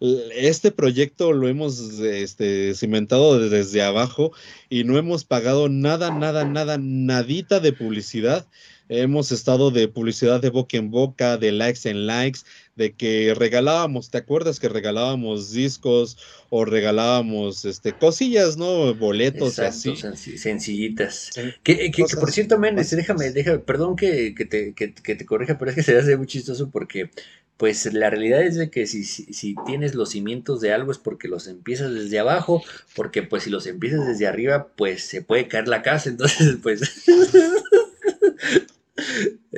l- 0.00 0.22
este 0.34 0.70
proyecto 0.72 1.32
lo 1.32 1.48
hemos 1.48 1.78
este, 2.00 2.74
cimentado 2.74 3.38
desde 3.48 3.82
abajo 3.82 4.32
y 4.68 4.84
no 4.84 4.98
hemos 4.98 5.24
pagado 5.24 5.68
nada, 5.68 6.10
nada, 6.10 6.44
nada, 6.44 6.78
nadita 6.80 7.60
de 7.60 7.72
publicidad. 7.72 8.46
Hemos 8.88 9.32
estado 9.32 9.70
de 9.72 9.88
publicidad 9.88 10.40
de 10.40 10.50
boca 10.50 10.76
en 10.76 10.90
boca, 10.90 11.36
de 11.38 11.50
likes 11.50 11.88
en 11.90 12.06
likes, 12.06 12.40
de 12.76 12.92
que 12.94 13.34
regalábamos, 13.34 14.10
¿te 14.10 14.18
acuerdas 14.18 14.60
que 14.60 14.68
regalábamos 14.68 15.50
discos 15.52 16.18
o 16.50 16.64
regalábamos 16.64 17.64
este, 17.64 17.92
cosillas, 17.94 18.56
¿no? 18.56 18.94
Boletos 18.94 19.58
y 19.58 19.62
así. 19.62 19.90
senci- 19.92 20.36
sencillitas. 20.36 21.30
Sí. 21.34 21.40
Que, 21.62 21.90
que- 21.90 22.04
por 22.20 22.30
cierto, 22.30 22.58
men, 22.58 22.78
este, 22.78 22.96
déjame, 22.96 23.30
déjame, 23.32 23.58
perdón 23.60 23.96
que, 23.96 24.34
que 24.34 24.44
te, 24.44 24.74
que, 24.74 24.92
que 24.94 25.14
te 25.16 25.24
corrija, 25.26 25.58
pero 25.58 25.70
es 25.70 25.74
que 25.74 25.82
se 25.82 25.96
hace 25.96 26.16
muy 26.18 26.26
chistoso 26.26 26.68
porque, 26.70 27.10
pues, 27.56 27.90
la 27.94 28.10
realidad 28.10 28.42
es 28.42 28.56
de 28.56 28.68
que 28.68 28.86
si, 28.86 29.04
si, 29.04 29.32
si 29.32 29.54
tienes 29.64 29.94
los 29.94 30.10
cimientos 30.10 30.60
de 30.60 30.72
algo 30.74 30.92
es 30.92 30.98
porque 30.98 31.28
los 31.28 31.46
empiezas 31.48 31.94
desde 31.94 32.18
abajo, 32.18 32.62
porque, 32.94 33.22
pues, 33.22 33.44
si 33.44 33.50
los 33.50 33.66
empiezas 33.66 34.06
desde 34.06 34.26
arriba, 34.26 34.68
pues, 34.76 35.02
se 35.02 35.22
puede 35.22 35.48
caer 35.48 35.66
la 35.66 35.80
casa, 35.80 36.08
entonces, 36.10 36.56
pues... 36.62 36.82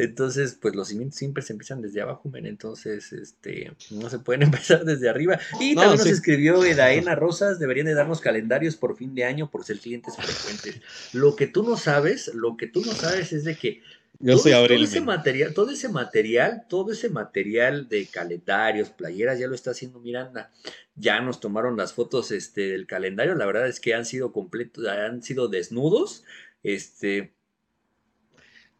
Entonces, 0.01 0.57
pues 0.61 0.77
los 0.77 0.89
cimientos 0.89 1.19
siempre 1.19 1.43
se 1.43 1.53
empiezan 1.53 1.83
desde 1.83 2.01
abajo, 2.01 2.29
men. 2.29 2.47
Entonces, 2.47 3.13
este, 3.13 3.73
no 3.91 4.09
se 4.09 4.21
pueden 4.21 4.43
empezar 4.45 4.85
desde 4.85 5.09
arriba. 5.09 5.39
Y 5.59 5.75
No, 5.75 5.83
también 5.83 5.99
sí. 5.99 6.09
nos 6.11 6.19
escribió 6.19 6.65
Edaena 6.65 7.15
Rosas, 7.17 7.59
deberían 7.59 7.87
de 7.87 7.95
darnos 7.95 8.21
calendarios 8.21 8.77
por 8.77 8.97
fin 8.97 9.15
de 9.15 9.25
año 9.25 9.51
por 9.51 9.65
ser 9.65 9.79
clientes 9.81 10.15
frecuentes. 10.17 10.81
Lo 11.13 11.35
que 11.37 11.49
tú 11.49 11.63
no 11.65 11.77
sabes, 11.77 12.29
lo 12.35 12.57
que 12.57 12.69
tú 12.69 12.83
no 12.85 12.93
sabes 12.95 13.33
es 13.33 13.45
de 13.45 13.57
que 13.57 13.83
Yo 14.21 14.35
todo, 14.35 14.43
soy 14.45 14.53
todo 14.53 14.85
ese 14.85 15.01
material, 15.01 15.55
todo 15.55 15.71
ese 15.71 15.89
material, 15.89 16.67
todo 16.69 16.93
ese 16.93 17.09
material 17.11 17.89
de 17.89 18.07
calendarios, 18.07 18.91
playeras, 18.91 19.39
ya 19.39 19.49
lo 19.49 19.55
está 19.55 19.73
haciendo 19.73 20.01
Miranda. 20.01 20.53
Ya 20.95 21.21
nos 21.21 21.41
tomaron 21.41 21.77
las 21.77 21.93
fotos 21.93 22.31
este, 22.31 22.69
del 22.69 22.87
calendario. 22.87 23.35
La 23.35 23.47
verdad 23.47 23.69
es 23.69 23.81
que 23.81 23.95
han 23.95 24.05
sido 24.05 24.33
completos, 24.33 24.87
han 24.87 25.23
sido 25.23 25.49
desnudos. 25.49 26.25
Este, 26.63 27.35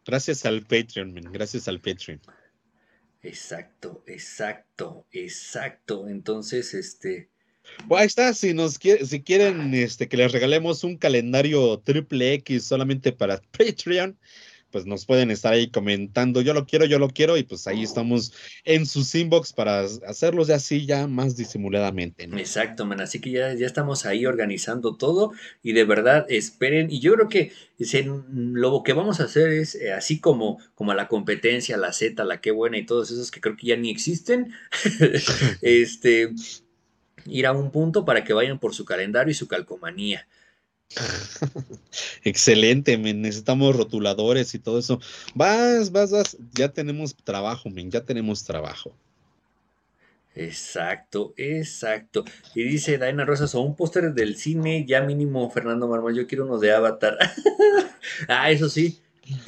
Gracias 0.09 0.43
al 0.43 0.63
Patreon, 0.63 1.13
gracias 1.31 1.67
al 1.67 1.79
Patreon. 1.81 2.19
exacto, 3.21 4.03
exacto, 4.07 5.05
exacto. 5.11 6.07
Entonces, 6.07 6.73
este, 6.73 7.29
Bueno, 7.85 8.01
ahí 8.01 8.07
está, 8.07 8.33
si 8.33 8.55
nos 8.55 8.79
quiere, 8.79 9.05
si 9.05 9.21
quieren 9.21 9.71
este, 9.75 10.07
que 10.07 10.17
les 10.17 10.31
regalemos 10.31 10.83
un 10.83 10.97
calendario 10.97 11.77
triple 11.81 12.33
X 12.33 12.63
solamente 12.63 13.11
para 13.11 13.39
Patreon, 13.55 14.17
pues 14.71 14.85
nos 14.85 15.05
pueden 15.05 15.31
estar 15.31 15.53
ahí 15.53 15.69
comentando, 15.69 16.41
yo 16.41 16.53
lo 16.53 16.65
quiero, 16.65 16.85
yo 16.85 16.99
lo 16.99 17.09
quiero, 17.09 17.37
y 17.37 17.43
pues 17.43 17.67
ahí 17.67 17.83
estamos 17.83 18.33
en 18.63 18.85
sus 18.85 19.13
inbox 19.15 19.53
para 19.53 19.81
hacerlos 20.07 20.47
de 20.47 20.53
así 20.53 20.85
ya 20.85 21.07
más 21.07 21.35
disimuladamente, 21.35 22.27
¿no? 22.27 22.37
Exacto, 22.37 22.85
man. 22.85 23.01
Así 23.01 23.19
que 23.19 23.31
ya, 23.31 23.53
ya 23.53 23.65
estamos 23.65 24.05
ahí 24.05 24.25
organizando 24.25 24.95
todo 24.95 25.31
y 25.63 25.73
de 25.73 25.83
verdad 25.83 26.25
esperen. 26.29 26.91
Y 26.91 26.99
yo 26.99 27.13
creo 27.13 27.29
que 27.29 27.51
se- 27.79 28.09
lo 28.29 28.83
que 28.83 28.93
vamos 28.93 29.19
a 29.19 29.23
hacer 29.23 29.49
es, 29.49 29.75
eh, 29.75 29.93
así 29.93 30.19
como, 30.19 30.59
como 30.75 30.91
a 30.91 30.95
la 30.95 31.07
competencia, 31.07 31.77
la 31.77 31.93
Z, 31.93 32.23
la 32.23 32.41
qué 32.41 32.51
buena 32.51 32.77
y 32.77 32.85
todos 32.85 33.11
esos 33.11 33.31
que 33.31 33.41
creo 33.41 33.55
que 33.55 33.67
ya 33.67 33.77
ni 33.77 33.89
existen, 33.89 34.53
este, 35.61 36.29
ir 37.25 37.47
a 37.47 37.51
un 37.53 37.71
punto 37.71 38.05
para 38.05 38.23
que 38.23 38.33
vayan 38.33 38.59
por 38.59 38.73
su 38.73 38.85
calendario 38.85 39.31
y 39.31 39.35
su 39.35 39.47
calcomanía. 39.47 40.27
Excelente, 42.23 42.97
men, 42.97 43.21
necesitamos 43.21 43.75
rotuladores 43.75 44.53
y 44.55 44.59
todo 44.59 44.79
eso. 44.79 44.99
Vas, 45.35 45.91
vas, 45.91 46.11
vas, 46.11 46.37
ya 46.53 46.69
tenemos 46.69 47.15
trabajo, 47.15 47.69
men, 47.69 47.91
ya 47.91 48.03
tenemos 48.03 48.43
trabajo. 48.43 48.95
Exacto, 50.35 51.33
exacto. 51.37 52.23
Y 52.55 52.63
dice 52.63 52.97
Daina 52.97 53.25
Rosas, 53.25 53.53
o 53.55 53.61
un 53.61 53.75
póster 53.75 54.13
del 54.13 54.35
cine, 54.37 54.85
ya 54.87 55.01
mínimo 55.01 55.49
Fernando 55.51 55.87
Marmol, 55.87 56.15
yo 56.15 56.27
quiero 56.27 56.45
uno 56.45 56.59
de 56.59 56.71
Avatar. 56.71 57.17
ah, 58.27 58.49
eso 58.49 58.69
sí, 58.69 59.01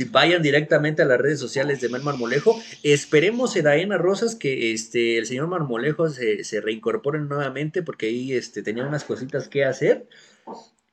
vayan 0.10 0.42
directamente 0.42 1.02
a 1.02 1.06
las 1.06 1.20
redes 1.20 1.40
sociales 1.40 1.80
de 1.82 1.90
Mel 1.90 2.04
Marmolejo. 2.04 2.62
Esperemos, 2.84 3.54
Daina 3.62 3.98
Rosas, 3.98 4.36
que 4.36 4.74
este, 4.74 5.18
el 5.18 5.26
señor 5.28 5.48
Marmolejo 5.48 6.10
se, 6.10 6.44
se 6.44 6.62
reincorpore 6.62 7.20
nuevamente, 7.20 7.84
porque 7.84 8.08
ahí 8.08 8.34
este, 8.34 8.62
tenía 8.62 8.86
unas 8.86 9.04
cositas 9.04 9.48
que 9.48 9.64
hacer. 9.64 10.08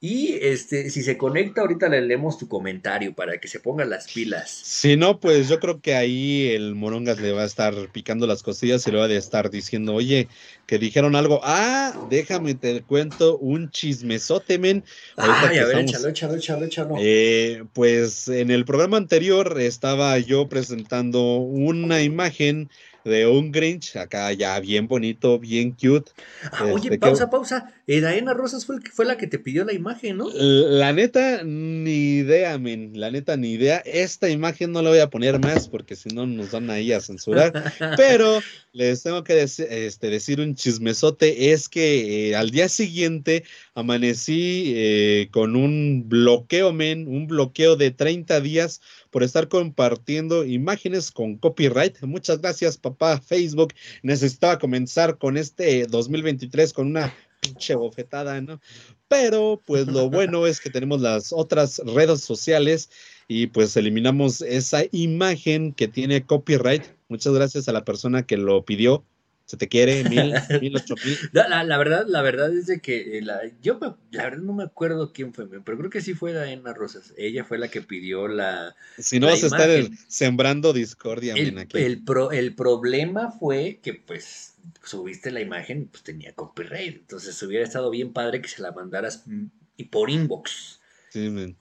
Y 0.01 0.39
este, 0.43 0.91
si 0.91 1.03
se 1.03 1.19
conecta, 1.19 1.63
ahorita 1.63 1.89
le 1.89 2.01
leemos 2.01 2.39
tu 2.39 2.47
comentario 2.47 3.15
para 3.15 3.39
que 3.39 3.49
se 3.49 3.59
ponga 3.59 3.85
las 3.85 4.07
pilas. 4.13 4.49
Si 4.49 4.97
no, 4.97 5.19
pues 5.19 5.49
yo 5.49 5.59
creo 5.59 5.81
que 5.81 5.97
ahí 5.97 6.51
el 6.51 6.77
Morongas 6.77 7.21
le 7.21 7.33
va 7.33 7.43
a 7.43 7.47
estar 7.47 7.75
picando 7.91 8.29
las 8.29 8.45
costillas 8.45 8.87
y 8.87 8.93
le 8.93 8.99
va 8.99 9.07
a 9.07 9.13
estar 9.13 9.51
diciendo, 9.51 9.95
oye, 9.95 10.29
que 10.69 10.79
dijeron 10.79 11.17
algo. 11.17 11.41
Ah, 11.43 11.95
déjame 12.11 12.55
te 12.55 12.83
cuento 12.83 13.39
un 13.39 13.71
chismesote, 13.71 14.59
men. 14.59 14.85
Ahorita 15.17 15.41
Ay, 15.49 15.55
que 15.55 15.61
a 15.61 15.65
ver, 15.65 15.79
estamos- 15.79 15.91
échalo, 15.91 16.09
échalo, 16.11 16.35
échalo, 16.37 16.65
échalo. 16.67 16.95
Eh, 17.01 17.65
pues 17.73 18.29
en 18.29 18.51
el 18.51 18.67
programa 18.67 18.99
anterior 18.99 19.59
estaba 19.61 20.19
yo 20.19 20.47
presentando 20.51 21.37
una 21.39 22.03
imagen 22.03 22.69
de 23.05 23.27
un 23.27 23.53
Grinch, 23.53 23.97
acá 23.97 24.31
ya 24.35 24.61
bien 24.61 24.87
bonito, 24.87 25.39
bien 25.39 25.71
cute. 25.71 26.11
Ah, 26.53 26.65
oye, 26.67 26.75
este, 26.77 26.91
que- 26.91 26.99
pausa, 26.99 27.31
pausa. 27.31 27.73
Eh, 27.87 28.03
Daena 28.03 28.35
Rosas 28.35 28.67
fue, 28.67 28.77
fue 28.93 29.07
la 29.07 29.17
que 29.17 29.27
te 29.27 29.39
pidió 29.39 29.65
la 29.65 29.73
imagen, 29.73 30.19
¿no? 30.19 30.29
La 30.35 30.93
neta, 30.93 31.43
ni 31.43 32.19
idea, 32.19 32.59
men. 32.59 32.91
La 33.01 33.11
neta, 33.11 33.39
ni 33.39 33.53
idea. 33.53 33.79
Esta 33.87 34.29
imagen 34.29 34.73
no 34.73 34.83
la 34.83 34.91
voy 34.91 34.99
a 34.99 35.09
poner 35.09 35.39
más 35.41 35.69
porque 35.69 35.97
si 35.97 36.11
no 36.11 36.27
nos 36.27 36.51
van 36.51 36.69
ahí 36.69 36.93
a 36.93 37.01
censurar. 37.01 37.53
Pero 37.97 38.41
les 38.79 39.03
tengo 39.03 39.25
que 39.25 39.35
deci- 39.35 39.67
este, 39.69 40.09
decir 40.09 40.41
un 40.41 40.55
chismesote. 40.55 41.53
Es 41.53 41.69
que 41.69 42.31
eh, 42.31 42.37
al 42.37 42.51
día 42.51 42.69
siguiente 42.69 43.43
amanecí 43.75 44.73
eh, 44.77 45.29
con 45.33 45.57
un 45.57 46.09
bloqueo, 46.09 46.73
men. 46.73 47.09
Un 47.09 47.27
bloqueo 47.27 47.75
de 47.75 47.91
30 47.91 48.41
días 48.41 48.81
por 49.11 49.25
estar 49.25 49.49
compartiendo 49.49 50.45
imágenes 50.45 51.11
con 51.11 51.37
copyright. 51.39 52.01
Muchas 52.03 52.41
gracias, 52.41 52.77
papá 52.77 53.21
Facebook. 53.21 53.75
Necesitaba 54.03 54.61
comenzar 54.61 55.19
con 55.19 55.37
este 55.37 55.87
2023 55.87 56.73
con 56.73 56.87
una 56.87 57.13
pinche 57.41 57.75
bofetada, 57.75 58.41
¿no? 58.41 58.61
Pero 59.09 59.61
pues 59.67 59.89
lo 59.89 60.09
bueno 60.11 60.47
es 60.47 60.61
que 60.61 60.71
tenemos 60.71 61.01
las 61.01 61.33
otras 61.33 61.79
redes 61.85 62.21
sociales 62.21 62.91
y 63.27 63.49
pues 63.49 63.77
eliminamos 63.77 64.41
esa 64.41 64.85
imagen 64.93 65.73
que 65.73 65.89
tiene 65.89 66.25
copyright 66.25 66.85
Muchas 67.09 67.33
gracias 67.33 67.69
a 67.69 67.73
la 67.73 67.85
persona 67.85 68.25
que 68.25 68.37
lo 68.37 68.65
pidió. 68.65 69.05
Se 69.47 69.57
te 69.57 69.67
quiere, 69.67 70.05
mil, 70.05 70.35
mil, 70.61 70.77
ocho 70.77 70.95
mil. 71.03 71.17
La, 71.33 71.79
verdad, 71.79 72.05
la 72.07 72.21
verdad 72.21 72.55
es 72.55 72.67
de 72.67 72.81
que 72.83 73.17
eh, 73.17 73.23
la, 73.23 73.41
yo 73.63 73.79
me- 73.79 73.95
la 74.11 74.25
verdad 74.25 74.43
no 74.43 74.53
me 74.53 74.65
acuerdo 74.65 75.11
quién 75.15 75.33
fue, 75.33 75.49
pero 75.49 75.79
creo 75.79 75.89
que 75.89 76.03
sí 76.03 76.13
fue 76.13 76.33
Diana 76.33 76.75
Rosas. 76.75 77.15
Ella 77.17 77.45
fue 77.45 77.57
la 77.57 77.69
que 77.69 77.81
pidió 77.81 78.29
la, 78.29 78.77
Si 78.99 79.19
no 79.19 79.27
La 79.29 79.33
vas 79.33 79.43
a 79.45 79.47
estar 79.47 79.71
el- 79.71 79.97
sembrando 80.07 80.75
discordia, 80.75 81.33
El, 81.35 81.57
aquí. 81.57 81.79
el 81.79 82.05
pro- 82.05 82.31
el 82.31 82.55
problema 82.55 83.31
fue 83.31 83.81
que 83.83 83.95
pues 83.95 84.57
subiste 84.85 85.31
la 85.31 85.41
imagen 85.41 85.81
y 85.81 85.85
pues 85.87 86.03
tenía 86.03 86.35
copyright. 86.35 86.97
Entonces 86.99 87.43
hubiera 87.43 87.65
estado 87.65 87.89
bien 87.89 88.13
padre 88.13 88.43
que 88.43 88.49
se 88.51 88.61
la 88.61 88.73
mandaras 88.73 89.23
mm, 89.27 89.47
y 89.79 89.85
por 89.85 90.11
inbox. 90.11 90.79
Sí, 91.09 91.31
men. 91.31 91.57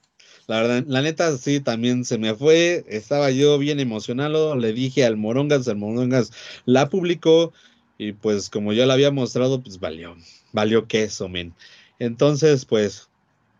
La 0.48 0.62
verdad, 0.62 0.84
la 0.86 1.02
neta, 1.02 1.36
sí, 1.36 1.60
también 1.60 2.06
se 2.06 2.16
me 2.16 2.34
fue. 2.34 2.82
Estaba 2.88 3.30
yo 3.30 3.58
bien 3.58 3.80
emocionado. 3.80 4.56
Le 4.56 4.72
dije 4.72 5.04
al 5.04 5.18
Morongas, 5.18 5.66
el 5.68 5.76
Morongas 5.76 6.32
la 6.64 6.88
publicó. 6.88 7.52
Y 7.98 8.12
pues, 8.12 8.48
como 8.48 8.72
ya 8.72 8.86
la 8.86 8.94
había 8.94 9.10
mostrado, 9.10 9.62
pues 9.62 9.78
valió. 9.78 10.16
Valió 10.52 10.88
queso, 10.88 11.28
men. 11.28 11.54
Entonces, 11.98 12.64
pues, 12.64 13.08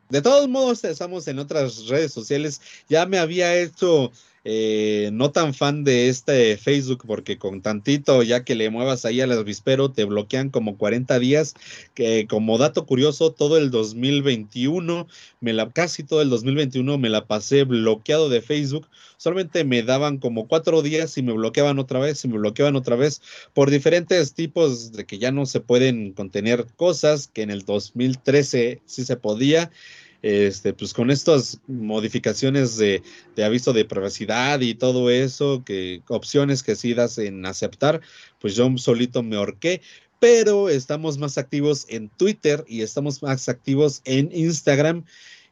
de 0.09 0.23
todos 0.23 0.49
modos, 0.49 0.83
estamos 0.85 1.29
en 1.29 1.39
otras 1.39 1.89
redes 1.89 2.13
sociales. 2.13 2.63
Ya 2.89 3.05
me 3.05 3.19
había 3.19 3.55
hecho 3.61 4.11
eh, 4.51 5.11
no 5.13 5.31
tan 5.31 5.53
fan 5.53 5.85
de 5.85 6.09
este 6.09 6.57
Facebook, 6.57 7.03
porque 7.07 7.37
con 7.37 7.61
tantito, 7.61 8.23
ya 8.23 8.45
que 8.45 8.55
le 8.55 8.71
muevas 8.71 9.05
ahí 9.05 9.21
al 9.21 9.31
avispero, 9.33 9.91
te 9.91 10.05
bloquean 10.05 10.49
como 10.49 10.79
40 10.79 11.19
días. 11.19 11.53
Que 11.93 12.27
como 12.27 12.57
dato 12.57 12.87
curioso, 12.87 13.31
todo 13.31 13.59
el 13.59 13.71
2021 13.71 15.07
me 15.41 15.53
la, 15.53 15.69
casi 15.69 16.03
todo 16.03 16.23
el 16.23 16.31
2021 16.31 16.97
me 16.97 17.11
la 17.11 17.27
pasé 17.27 17.65
bloqueado 17.65 18.31
de 18.31 18.41
Facebook. 18.41 18.89
Solamente 19.19 19.65
me 19.65 19.83
daban 19.83 20.17
como 20.17 20.49
cuatro 20.49 20.81
días 20.81 21.19
y 21.19 21.23
me 21.23 21.35
bloqueaban 21.35 21.79
otra 21.79 21.99
vez 21.99 22.25
y 22.25 22.29
me 22.29 22.39
bloqueaban 22.39 22.75
otra 22.75 22.97
vez 22.97 23.21
por 23.53 23.69
diferentes 23.69 24.33
tipos 24.33 24.93
de 24.93 25.05
que 25.05 25.19
ya 25.19 25.31
no 25.31 25.45
se 25.45 25.61
pueden 25.61 26.15
contener 26.15 26.65
cosas 26.75 27.29
que 27.29 27.43
en 27.43 27.51
el 27.51 27.67
2013 27.67 28.81
sí 28.87 29.05
se 29.05 29.17
podía. 29.17 29.71
Este, 30.21 30.73
pues 30.73 30.93
con 30.95 31.13
estas 31.13 31.61
modificaciones 31.69 32.77
de, 32.77 33.03
de 33.37 33.45
aviso 33.45 33.73
de 33.73 33.85
privacidad 33.85 34.61
y 34.61 34.75
todo 34.75 35.11
eso, 35.11 35.63
que 35.65 36.03
opciones 36.09 36.65
que 36.65 36.75
sí 36.75 36.93
das 36.93 37.19
en 37.19 37.47
aceptar, 37.47 38.01
pues 38.41 38.57
yo 38.57 38.69
solito 38.79 39.23
me 39.23 39.37
ahorqué 39.37 39.81
pero 40.21 40.69
estamos 40.69 41.19
más 41.19 41.39
activos 41.39 41.87
en 41.89 42.09
Twitter 42.09 42.65
y 42.67 42.83
estamos 42.83 43.23
más 43.23 43.49
activos 43.49 44.03
en 44.05 44.31
Instagram 44.33 45.05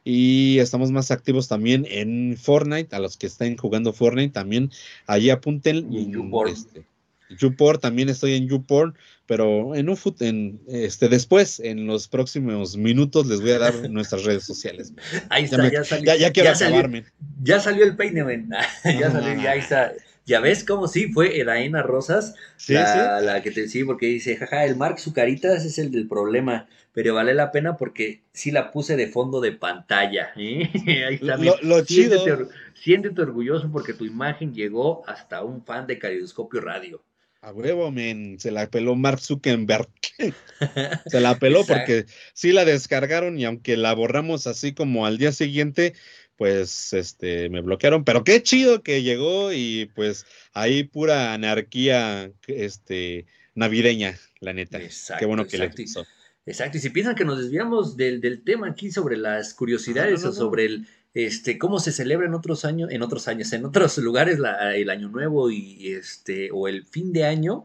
y 0.03 0.59
estamos 0.59 0.91
más 0.91 1.11
activos 1.11 1.47
también 1.47 1.85
en 1.89 2.37
Fortnite, 2.37 2.95
a 2.95 2.99
los 2.99 3.17
que 3.17 3.27
estén 3.27 3.57
jugando 3.57 3.91
Fortnite 3.91 4.33
también, 4.33 4.71
ahí 5.05 5.29
apunten. 5.29 5.91
Y 5.91 6.03
en 6.03 6.31
este, 6.47 6.85
YouPorn, 7.29 7.79
también 7.79 8.09
estoy 8.09 8.35
en 8.35 8.47
YouPorn, 8.47 8.95
pero 9.25 9.75
en 9.75 9.89
un 9.89 9.95
fut- 9.97 10.21
en 10.21 10.61
este 10.67 11.09
después, 11.09 11.59
en 11.59 11.85
los 11.87 12.07
próximos 12.07 12.77
minutos, 12.77 13.27
les 13.27 13.41
voy 13.41 13.51
a 13.51 13.59
dar 13.59 13.73
nuestras 13.89 14.23
redes 14.23 14.43
sociales. 14.45 14.93
Ahí 15.29 15.43
Ya 15.43 15.45
está, 15.45 15.57
me- 15.63 15.71
ya, 15.71 15.83
salió. 15.83 16.05
Ya, 16.05 16.15
ya 16.15 16.31
quiero 16.31 16.49
ya 16.49 16.55
salió, 16.55 17.03
ya 17.43 17.59
salió 17.59 17.83
el 17.85 17.95
peine, 17.95 18.23
men. 18.23 18.49
ya 18.83 19.11
salió, 19.11 19.41
ya 19.41 19.51
ahí 19.51 19.59
está. 19.59 19.93
Ya 20.25 20.41
ves 20.41 20.65
cómo 20.65 20.89
sí, 20.89 21.07
fue 21.13 21.39
Edaena 21.39 21.81
Rosas 21.83 22.35
Sí, 22.57 22.73
la, 22.73 23.21
la 23.21 23.41
que 23.41 23.49
te 23.49 23.69
sí, 23.69 23.85
porque 23.85 24.07
dice, 24.07 24.35
jaja, 24.35 24.65
el 24.65 24.75
Mark 24.75 24.99
Zucaritas 24.99 25.63
es 25.63 25.77
el 25.79 25.89
del 25.89 26.05
problema, 26.05 26.67
pero 26.91 27.13
vale 27.15 27.33
la 27.33 27.49
pena 27.53 27.77
porque 27.77 28.23
sí 28.33 28.51
la 28.51 28.71
puse 28.71 28.97
de 28.97 29.07
fondo 29.07 29.39
de 29.39 29.53
pantalla. 29.53 30.31
¿eh? 30.35 30.69
Ahí 31.07 31.15
está, 31.15 31.37
Lo- 31.37 31.55
lo 31.61 31.79
chido- 31.85 32.25
Siéntete, 32.25 32.31
or- 32.33 32.49
siéntete 32.73 33.21
orgulloso 33.21 33.71
porque 33.71 33.93
tu 33.93 34.03
imagen 34.03 34.53
llegó 34.53 35.01
hasta 35.07 35.43
un 35.45 35.63
fan 35.63 35.87
de 35.87 35.97
Calidoscopio 35.97 36.59
Radio. 36.59 37.01
A 37.47 37.53
huevo, 37.53 37.91
men, 37.91 38.37
se 38.41 38.51
la 38.51 38.69
peló 38.69 38.97
Mark 38.97 39.21
Zuckerberg. 39.21 39.87
Se 41.05 41.21
la 41.21 41.39
peló 41.39 41.65
porque 41.65 42.05
sí 42.33 42.51
la 42.51 42.65
descargaron 42.65 43.39
y 43.39 43.45
aunque 43.45 43.77
la 43.77 43.93
borramos 43.93 44.47
así 44.47 44.73
como 44.73 45.05
al 45.05 45.17
día 45.17 45.31
siguiente, 45.31 45.93
pues 46.35 46.91
este 46.91 47.49
me 47.49 47.61
bloquearon, 47.61 48.03
pero 48.03 48.25
qué 48.25 48.43
chido 48.43 48.83
que 48.83 49.01
llegó 49.01 49.53
y 49.53 49.89
pues 49.95 50.25
ahí 50.51 50.83
pura 50.83 51.33
anarquía 51.33 52.33
este 52.47 53.27
navideña, 53.55 54.19
la 54.41 54.51
neta. 54.51 54.81
Exacto, 54.81 55.21
qué 55.21 55.25
bueno 55.25 55.47
que 55.47 55.57
le 55.57 55.65
exacto. 55.65 55.83
puso. 55.83 56.07
Exacto, 56.45 56.79
y 56.79 56.81
si 56.81 56.89
piensan 56.89 57.15
que 57.15 57.23
nos 57.23 57.39
desviamos 57.39 57.95
del, 57.95 58.19
del 58.19 58.43
tema 58.43 58.67
aquí 58.67 58.91
sobre 58.91 59.15
las 59.15 59.53
curiosidades 59.53 60.21
No, 60.21 60.27
no, 60.27 60.31
no, 60.31 60.31
o 60.31 60.33
sobre 60.33 60.65
el 60.65 60.87
este 61.13 61.57
cómo 61.57 61.79
se 61.79 61.91
celebra 61.91 62.27
en 62.27 62.33
otros 62.33 62.65
años, 62.65 62.91
en 62.91 63.01
otros 63.01 63.27
años, 63.27 63.51
en 63.53 63.65
otros 63.65 63.97
lugares 63.99 64.39
el 64.75 64.89
año 64.89 65.09
nuevo 65.09 65.49
y 65.51 65.93
este 65.93 66.49
o 66.51 66.67
el 66.67 66.85
fin 66.85 67.13
de 67.13 67.25
año, 67.25 67.63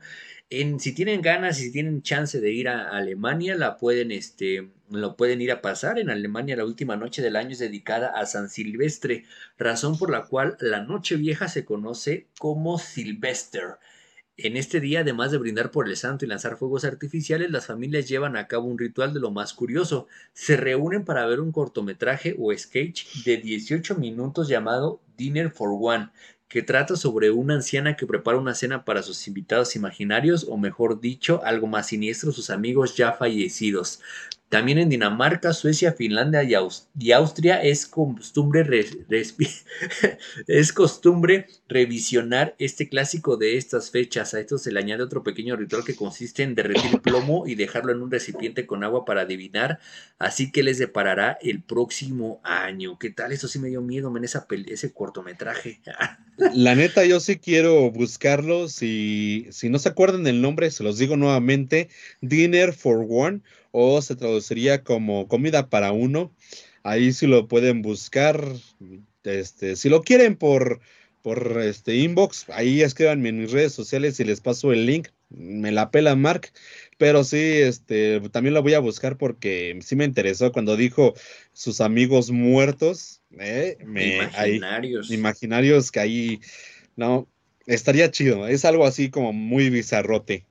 en 0.51 0.81
si 0.81 0.95
tienen 0.95 1.23
ganas 1.23 1.61
y 1.61 1.65
si 1.65 1.73
tienen 1.73 2.03
chance 2.03 2.41
de 2.41 2.53
ir 2.53 2.69
a 2.69 2.91
Alemania, 2.91 3.55
la 3.57 3.79
pueden 3.79 4.13
este 4.13 4.71
lo 4.91 5.17
pueden 5.17 5.41
ir 5.41 5.51
a 5.51 5.63
pasar. 5.63 5.99
En 5.99 6.11
Alemania 6.11 6.57
la 6.57 6.67
última 6.67 6.97
noche 6.97 7.23
del 7.23 7.37
año 7.37 7.53
es 7.53 7.59
dedicada 7.59 8.09
a 8.09 8.27
San 8.27 8.51
Silvestre, 8.51 9.25
razón 9.57 9.99
por 9.99 10.11
la 10.11 10.27
cual 10.27 10.57
la 10.61 10.83
noche 10.83 11.17
vieja 11.17 11.49
se 11.49 11.65
conoce 11.65 12.27
como 12.39 12.79
Silvester. 12.79 13.79
En 14.39 14.57
este 14.57 14.81
día, 14.81 15.01
además 15.01 15.31
de 15.31 15.37
brindar 15.37 15.71
por 15.71 15.89
el 15.89 15.97
santo 15.97 16.25
y 16.25 16.29
lanzar 16.29 16.57
fuegos 16.57 16.85
artificiales, 16.85 17.51
las 17.51 17.67
familias 17.67 18.09
llevan 18.09 18.37
a 18.37 18.49
cabo 18.49 18.65
un 18.65 18.79
ritual 18.79 19.13
de 19.13 19.21
lo 19.21 19.31
más 19.31 19.53
curioso. 19.53 20.09
Se 20.33 20.57
reúnen 20.57 21.05
para 21.05 21.27
ver 21.27 21.41
un 21.41 21.53
cortometraje 21.53 22.35
o 22.39 22.51
sketch 22.57 23.25
de 23.25 23.37
18 23.37 23.95
minutos 23.97 24.49
llamado 24.49 25.03
Dinner 25.19 25.51
for 25.51 25.69
One, 25.79 26.09
que 26.49 26.63
trata 26.63 26.97
sobre 26.97 27.31
una 27.31 27.55
anciana 27.55 27.95
que 27.95 28.07
prepara 28.07 28.39
una 28.39 28.55
cena 28.55 28.87
para 28.87 29.03
sus 29.03 29.29
invitados 29.29 29.77
imaginarios, 29.77 30.47
o 30.49 30.57
mejor 30.57 31.01
dicho, 31.01 31.43
algo 31.45 31.67
más 31.67 31.89
siniestro, 31.89 32.33
sus 32.33 32.49
amigos 32.49 32.97
ya 32.97 33.13
fallecidos. 33.13 34.01
También 34.53 34.77
en 34.77 34.91
Dinamarca, 34.91 35.55
Suecia, 35.55 35.95
Finlandia 35.95 36.43
y, 36.43 36.53
Aus- 36.53 36.87
y 36.99 37.13
Austria 37.13 37.63
es 37.63 37.87
costumbre, 37.87 38.67
es 40.47 40.73
costumbre 40.75 41.47
revisionar 41.71 42.55
este 42.59 42.87
clásico 42.91 43.39
de 43.39 43.57
estas 43.57 43.91
fechas. 43.91 44.35
A 44.35 44.41
esto 44.41 44.59
se 44.59 44.71
le 44.71 44.79
añade 44.81 45.05
otro 45.05 45.23
pequeño 45.23 45.57
ritual 45.57 45.85
que 45.85 45.97
consiste 45.97 46.43
en 46.43 46.55
derretir 46.55 47.01
plomo 47.01 47.47
y 47.47 47.55
dejarlo 47.55 47.93
en 47.93 48.03
un 48.03 48.11
recipiente 48.11 48.67
con 48.67 48.85
agua 48.85 49.07
para 49.07 49.23
adivinar. 49.23 49.79
Así 50.19 50.53
que 50.53 50.63
les 50.63 50.77
deparará 50.77 51.39
el 51.41 51.63
próximo 51.63 52.43
año. 52.45 52.99
¿Qué 52.99 53.09
tal? 53.09 53.33
Eso 53.33 53.49
sí 53.49 53.59
me 53.59 53.71
dio 53.71 53.81
miedo, 53.81 54.11
men, 54.11 54.25
esa 54.25 54.47
ese 54.67 54.93
cortometraje. 54.93 55.81
La 56.55 56.75
neta, 56.75 57.07
yo 57.07 57.21
sí 57.21 57.39
quiero 57.39 57.91
buscarlo. 57.91 58.69
Si, 58.69 59.47
si 59.51 59.71
no 59.71 59.79
se 59.79 59.89
acuerdan 59.89 60.25
del 60.25 60.43
nombre, 60.43 60.71
se 60.71 60.85
los 60.85 60.99
digo 60.99 61.17
nuevamente: 61.17 61.89
Dinner 62.21 62.75
for 62.75 63.07
One, 63.09 63.41
o 63.73 64.01
se 64.01 64.15
traduciría 64.15 64.85
como 64.85 65.27
comida 65.27 65.69
para 65.69 65.93
uno. 65.93 66.33
Ahí 66.85 67.13
sí 67.13 67.27
lo 67.27 67.49
pueden 67.49 67.83
buscar. 67.83 68.45
Este, 69.25 69.77
si 69.77 69.89
lo 69.89 70.03
quieren 70.03 70.37
por, 70.37 70.81
por 71.23 71.61
este 71.63 71.97
inbox, 71.97 72.47
ahí 72.51 72.83
escríbanme 72.83 73.29
en 73.31 73.41
mis 73.41 73.53
redes 73.53 73.73
sociales 73.73 74.19
y 74.21 74.25
les 74.25 74.41
paso 74.41 74.73
el 74.73 74.87
link. 74.87 75.09
Me 75.31 75.73
la 75.73 75.91
pela 75.91 76.15
Mark, 76.15 76.53
pero 76.99 77.25
sí, 77.25 77.39
este, 77.39 78.21
también 78.31 78.53
lo 78.53 78.63
voy 78.63 78.75
a 78.75 78.81
buscar 78.81 79.17
porque 79.17 79.79
sí 79.83 79.97
me 79.97 80.05
interesó 80.05 80.53
cuando 80.53 80.77
dijo 80.77 81.15
sus 81.55 81.81
amigos 81.81 82.31
muertos. 82.31 83.23
eh, 83.39 83.79
me, 83.85 84.19
ahí- 84.35 84.57
Imaginarios. 84.57 85.11
imaginarios 85.11 85.91
que 85.91 86.01
ahí, 86.01 86.41
no, 86.97 87.29
estaría 87.67 88.11
chido. 88.11 88.47
Es 88.47 88.65
algo 88.67 88.85
así 88.85 89.09
como 89.09 89.33
muy 89.33 89.71
bizarrote. 89.71 90.45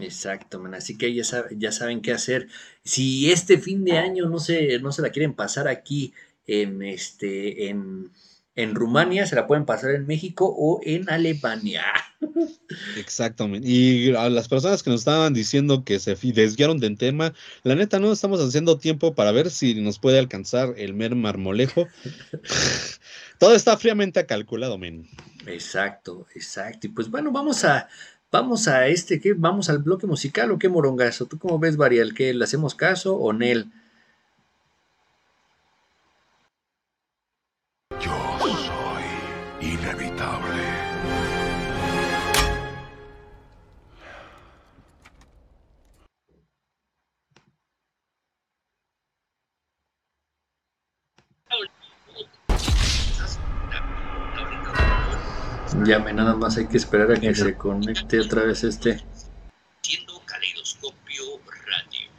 Exacto, 0.00 0.60
man. 0.60 0.74
Así 0.74 0.96
que 0.96 1.14
ya, 1.14 1.22
ya 1.56 1.72
saben 1.72 2.00
qué 2.00 2.12
hacer. 2.12 2.48
Si 2.84 3.30
este 3.30 3.58
fin 3.58 3.84
de 3.84 3.98
año 3.98 4.28
no 4.28 4.38
se, 4.38 4.78
no 4.78 4.92
se 4.92 5.02
la 5.02 5.10
quieren 5.10 5.34
pasar 5.34 5.68
aquí 5.68 6.12
en, 6.46 6.82
este, 6.82 7.68
en, 7.68 8.10
en 8.54 8.74
Rumania, 8.74 9.26
se 9.26 9.36
la 9.36 9.46
pueden 9.46 9.64
pasar 9.64 9.92
en 9.92 10.06
México 10.06 10.52
o 10.56 10.80
en 10.82 11.08
Alemania. 11.10 11.84
Exactamente. 12.98 13.68
Y 13.68 14.14
a 14.14 14.28
las 14.28 14.48
personas 14.48 14.82
que 14.82 14.90
nos 14.90 15.02
estaban 15.02 15.32
diciendo 15.32 15.84
que 15.84 15.98
se 15.98 16.16
desviaron 16.16 16.78
del 16.78 16.98
tema, 16.98 17.34
la 17.62 17.74
neta 17.74 17.98
no 17.98 18.12
estamos 18.12 18.40
haciendo 18.40 18.78
tiempo 18.78 19.14
para 19.14 19.32
ver 19.32 19.50
si 19.50 19.74
nos 19.80 19.98
puede 19.98 20.18
alcanzar 20.18 20.74
el 20.76 20.94
mer 20.94 21.14
marmolejo. 21.14 21.86
Todo 23.38 23.54
está 23.54 23.76
fríamente 23.76 24.26
calculado, 24.26 24.78
men. 24.78 25.08
Exacto, 25.46 26.26
exacto. 26.34 26.88
Y 26.88 26.90
pues 26.90 27.08
bueno, 27.08 27.30
vamos 27.30 27.64
a, 27.64 27.88
vamos 28.30 28.68
a 28.68 28.88
este, 28.88 29.20
¿qué? 29.20 29.34
¿Vamos 29.34 29.70
al 29.70 29.78
bloque 29.78 30.06
musical 30.06 30.50
o 30.50 30.58
qué 30.58 30.68
morongazo? 30.68 31.26
¿Tú 31.26 31.38
cómo 31.38 31.58
ves, 31.58 31.76
Varial? 31.76 32.14
¿Qué? 32.14 32.34
¿Le 32.34 32.44
hacemos 32.44 32.74
caso 32.74 33.16
o 33.16 33.32
Nel? 33.32 33.70
Ya 55.88 55.98
me 55.98 56.12
nada 56.12 56.34
más 56.34 56.58
hay 56.58 56.66
que 56.66 56.76
esperar 56.76 57.10
a 57.10 57.14
que 57.14 57.34
se 57.34 57.56
conecte 57.56 58.20
otra 58.20 58.42
vez 58.42 58.62
este. 58.62 59.02
Siendo 59.80 60.20
Caleidoscopio 60.26 61.24
Radio. 61.64 62.10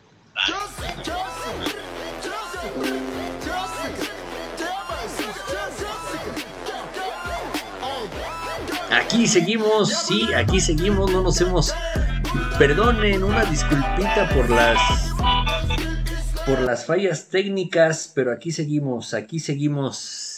Aquí 8.90 9.28
seguimos, 9.28 9.90
sí, 9.90 10.34
aquí 10.34 10.60
seguimos, 10.60 11.12
no 11.12 11.22
nos 11.22 11.40
hemos. 11.40 11.72
Perdonen, 12.58 13.24
una 13.24 13.46
disculpita 13.46 14.30
por 14.34 14.50
las. 14.50 14.80
por 16.44 16.60
las 16.62 16.88
fallas 16.88 17.30
técnicas, 17.30 18.12
pero 18.16 18.32
aquí 18.32 18.52
seguimos, 18.52 19.14
aquí 19.14 19.40
seguimos. 19.40 20.28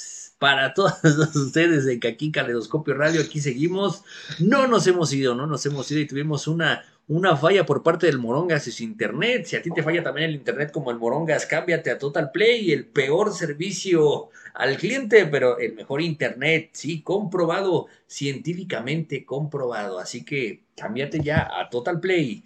Para 0.42 0.74
todos 0.74 0.96
ustedes 1.36 1.86
de 1.86 2.00
aquí 2.08 2.32
Caleidoscopio 2.32 2.96
Radio, 2.96 3.22
aquí 3.22 3.40
seguimos. 3.40 4.04
No 4.40 4.66
nos 4.66 4.88
hemos 4.88 5.14
ido, 5.14 5.36
no 5.36 5.46
nos 5.46 5.64
hemos 5.68 5.92
ido 5.92 6.02
y 6.02 6.08
tuvimos 6.08 6.48
una, 6.48 6.84
una 7.08 7.38
falla 7.38 7.64
por 7.64 7.84
parte 7.84 8.08
del 8.08 8.18
Morongas 8.18 8.66
y 8.66 8.72
su 8.72 8.82
internet. 8.82 9.46
Si 9.46 9.56
a 9.56 9.62
ti 9.62 9.70
te 9.70 9.84
falla 9.84 10.02
también 10.02 10.30
el 10.32 10.36
internet 10.36 10.72
como 10.72 10.90
el 10.90 10.98
Morongas, 10.98 11.46
cámbiate 11.46 11.92
a 11.92 12.00
Total 12.00 12.32
Play, 12.32 12.72
el 12.72 12.88
peor 12.88 13.32
servicio 13.36 14.30
al 14.56 14.78
cliente, 14.78 15.28
pero 15.28 15.60
el 15.60 15.76
mejor 15.76 16.02
internet, 16.02 16.72
sí, 16.72 17.04
comprobado, 17.04 17.86
científicamente 18.08 19.24
comprobado. 19.24 20.00
Así 20.00 20.26
que 20.26 20.64
cámbiate 20.76 21.20
ya 21.20 21.52
a 21.56 21.70
Total 21.70 22.00
Play. 22.00 22.44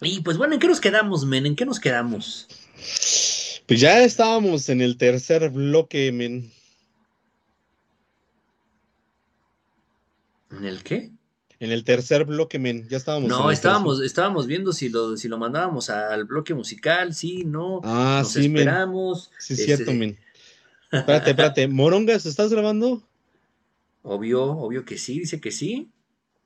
Y 0.00 0.22
pues 0.22 0.38
bueno, 0.38 0.54
¿en 0.54 0.60
qué 0.60 0.66
nos 0.66 0.80
quedamos, 0.80 1.24
men? 1.24 1.46
¿En 1.46 1.54
qué 1.54 1.64
nos 1.64 1.78
quedamos? 1.78 2.48
Pues 3.66 3.80
ya 3.80 4.04
estábamos 4.04 4.68
en 4.68 4.80
el 4.80 4.96
tercer 4.96 5.50
bloque, 5.50 6.12
men. 6.12 6.52
¿En 10.52 10.64
el 10.64 10.84
qué? 10.84 11.10
En 11.58 11.72
el 11.72 11.82
tercer 11.82 12.24
bloque, 12.24 12.60
men. 12.60 12.86
Ya 12.88 12.96
estábamos. 12.96 13.28
No, 13.28 13.50
estábamos, 13.50 14.00
estábamos 14.02 14.46
viendo 14.46 14.72
si 14.72 14.88
lo, 14.88 15.16
si 15.16 15.26
lo 15.26 15.36
mandábamos 15.36 15.90
al 15.90 16.24
bloque 16.24 16.54
musical, 16.54 17.12
sí, 17.12 17.44
no. 17.44 17.80
Ah, 17.82 18.20
nos 18.22 18.32
sí, 18.32 18.48
men. 18.48 18.58
esperamos. 18.58 19.32
Sí, 19.38 19.54
es 19.54 19.60
este, 19.60 19.74
cierto, 19.76 19.92
men. 19.92 20.16
Espérate, 20.92 21.30
espérate. 21.30 21.66
Morongas, 21.66 22.26
¿estás 22.26 22.52
grabando? 22.52 23.02
Obvio, 24.02 24.44
obvio 24.44 24.84
que 24.84 24.96
sí, 24.96 25.18
dice 25.18 25.40
que 25.40 25.50
sí. 25.50 25.90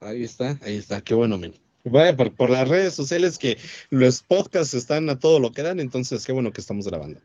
Ahí 0.01 0.25
está, 0.25 0.59
ahí 0.63 0.77
está. 0.77 1.03
Qué 1.03 1.13
bueno, 1.13 1.37
men. 1.37 1.60
Vaya, 1.85 2.17
por, 2.17 2.51
las 2.51 2.69
redes 2.69 2.95
sociales 2.95 3.39
que 3.39 3.59
los 3.91 4.23
podcasts 4.23 4.75
están 4.75 5.09
a 5.09 5.19
todo 5.19 5.41
lo 5.41 5.53
que 5.53 5.63
dan, 5.63 5.81
entonces 5.81 6.25
qué 6.27 6.33
bueno 6.33 6.53
que 6.53 6.61
estamos 6.61 6.87
grabando. 6.87 7.21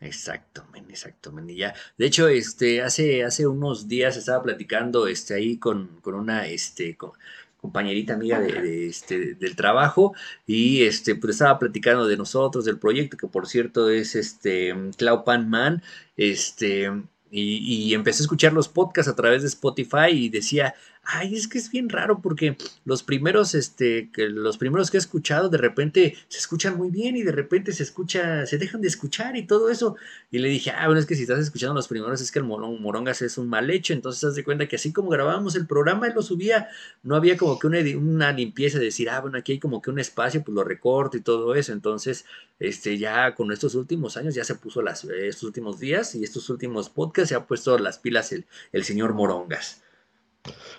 Exacto, 0.00 0.66
men, 0.72 0.84
exacto, 0.90 1.32
men, 1.32 1.48
y 1.48 1.56
ya. 1.56 1.74
De 1.96 2.06
hecho, 2.06 2.28
este, 2.28 2.82
hace, 2.82 3.24
hace 3.24 3.46
unos 3.46 3.88
días 3.88 4.16
estaba 4.16 4.42
platicando, 4.42 5.06
este, 5.06 5.34
ahí 5.34 5.56
con, 5.58 5.98
con 6.02 6.14
una, 6.14 6.46
este, 6.46 6.96
co- 6.96 7.14
compañerita 7.56 8.12
amiga 8.14 8.38
de, 8.40 8.86
este, 8.88 9.34
del 9.34 9.56
trabajo 9.56 10.14
y, 10.46 10.84
este, 10.84 11.14
pues 11.14 11.36
estaba 11.36 11.58
platicando 11.58 12.06
de 12.06 12.18
nosotros, 12.18 12.66
del 12.66 12.78
proyecto, 12.78 13.16
que 13.16 13.28
por 13.28 13.46
cierto 13.48 13.88
es, 13.88 14.14
este, 14.14 14.74
Cloud 14.98 15.24
Pan 15.24 15.48
Man, 15.48 15.82
este, 16.16 16.90
y, 17.30 17.86
y 17.88 17.94
empecé 17.94 18.22
a 18.22 18.24
escuchar 18.24 18.52
los 18.52 18.68
podcasts 18.68 19.10
a 19.10 19.16
través 19.16 19.42
de 19.42 19.48
Spotify 19.48 20.10
y 20.10 20.28
decía, 20.28 20.74
ay, 21.06 21.34
es 21.34 21.48
que 21.48 21.58
es 21.58 21.70
bien 21.70 21.88
raro 21.88 22.20
porque 22.20 22.56
los 22.84 23.02
primeros, 23.02 23.54
este, 23.54 24.10
que 24.12 24.28
los 24.28 24.58
primeros 24.58 24.90
que 24.90 24.96
he 24.96 25.00
escuchado 25.00 25.48
de 25.48 25.58
repente 25.58 26.16
se 26.28 26.38
escuchan 26.38 26.76
muy 26.76 26.90
bien 26.90 27.16
y 27.16 27.22
de 27.22 27.32
repente 27.32 27.72
se 27.72 27.82
escucha, 27.82 28.46
se 28.46 28.58
dejan 28.58 28.80
de 28.80 28.88
escuchar 28.88 29.36
y 29.36 29.46
todo 29.46 29.70
eso. 29.70 29.96
Y 30.30 30.38
le 30.38 30.48
dije, 30.48 30.70
ah, 30.70 30.86
bueno, 30.86 31.00
es 31.00 31.06
que 31.06 31.14
si 31.14 31.22
estás 31.22 31.40
escuchando 31.40 31.74
los 31.74 31.88
primeros 31.88 32.20
es 32.20 32.30
que 32.32 32.38
el 32.38 32.44
Morongas 32.44 33.22
es 33.22 33.38
un 33.38 33.48
mal 33.48 33.70
hecho. 33.70 33.92
Entonces, 33.92 34.24
haz 34.24 34.34
de 34.34 34.44
cuenta 34.44 34.66
que 34.68 34.76
así 34.76 34.92
como 34.92 35.10
grabábamos 35.10 35.56
el 35.56 35.66
programa, 35.66 36.06
él 36.06 36.14
lo 36.14 36.22
subía, 36.22 36.68
no 37.02 37.16
había 37.16 37.36
como 37.36 37.58
que 37.58 37.66
una, 37.66 38.32
limpieza 38.32 38.78
de 38.78 38.86
decir, 38.86 39.10
ah, 39.10 39.20
bueno, 39.20 39.38
aquí 39.38 39.52
hay 39.52 39.58
como 39.58 39.82
que 39.82 39.90
un 39.90 39.98
espacio, 39.98 40.42
pues 40.42 40.54
lo 40.54 40.64
recorto 40.64 41.16
y 41.16 41.20
todo 41.20 41.54
eso. 41.54 41.72
Entonces, 41.72 42.24
este, 42.58 42.98
ya 42.98 43.34
con 43.34 43.52
estos 43.52 43.74
últimos 43.74 44.16
años 44.16 44.34
ya 44.34 44.44
se 44.44 44.54
puso 44.54 44.82
las, 44.82 45.04
estos 45.04 45.44
últimos 45.44 45.78
días 45.78 46.14
y 46.14 46.24
estos 46.24 46.48
últimos 46.50 46.88
podcasts 46.88 47.30
se 47.30 47.34
ha 47.34 47.46
puesto 47.46 47.78
las 47.78 47.98
pilas 47.98 48.32
el, 48.32 48.46
el 48.72 48.84
señor 48.84 49.14
Morongas. 49.14 49.84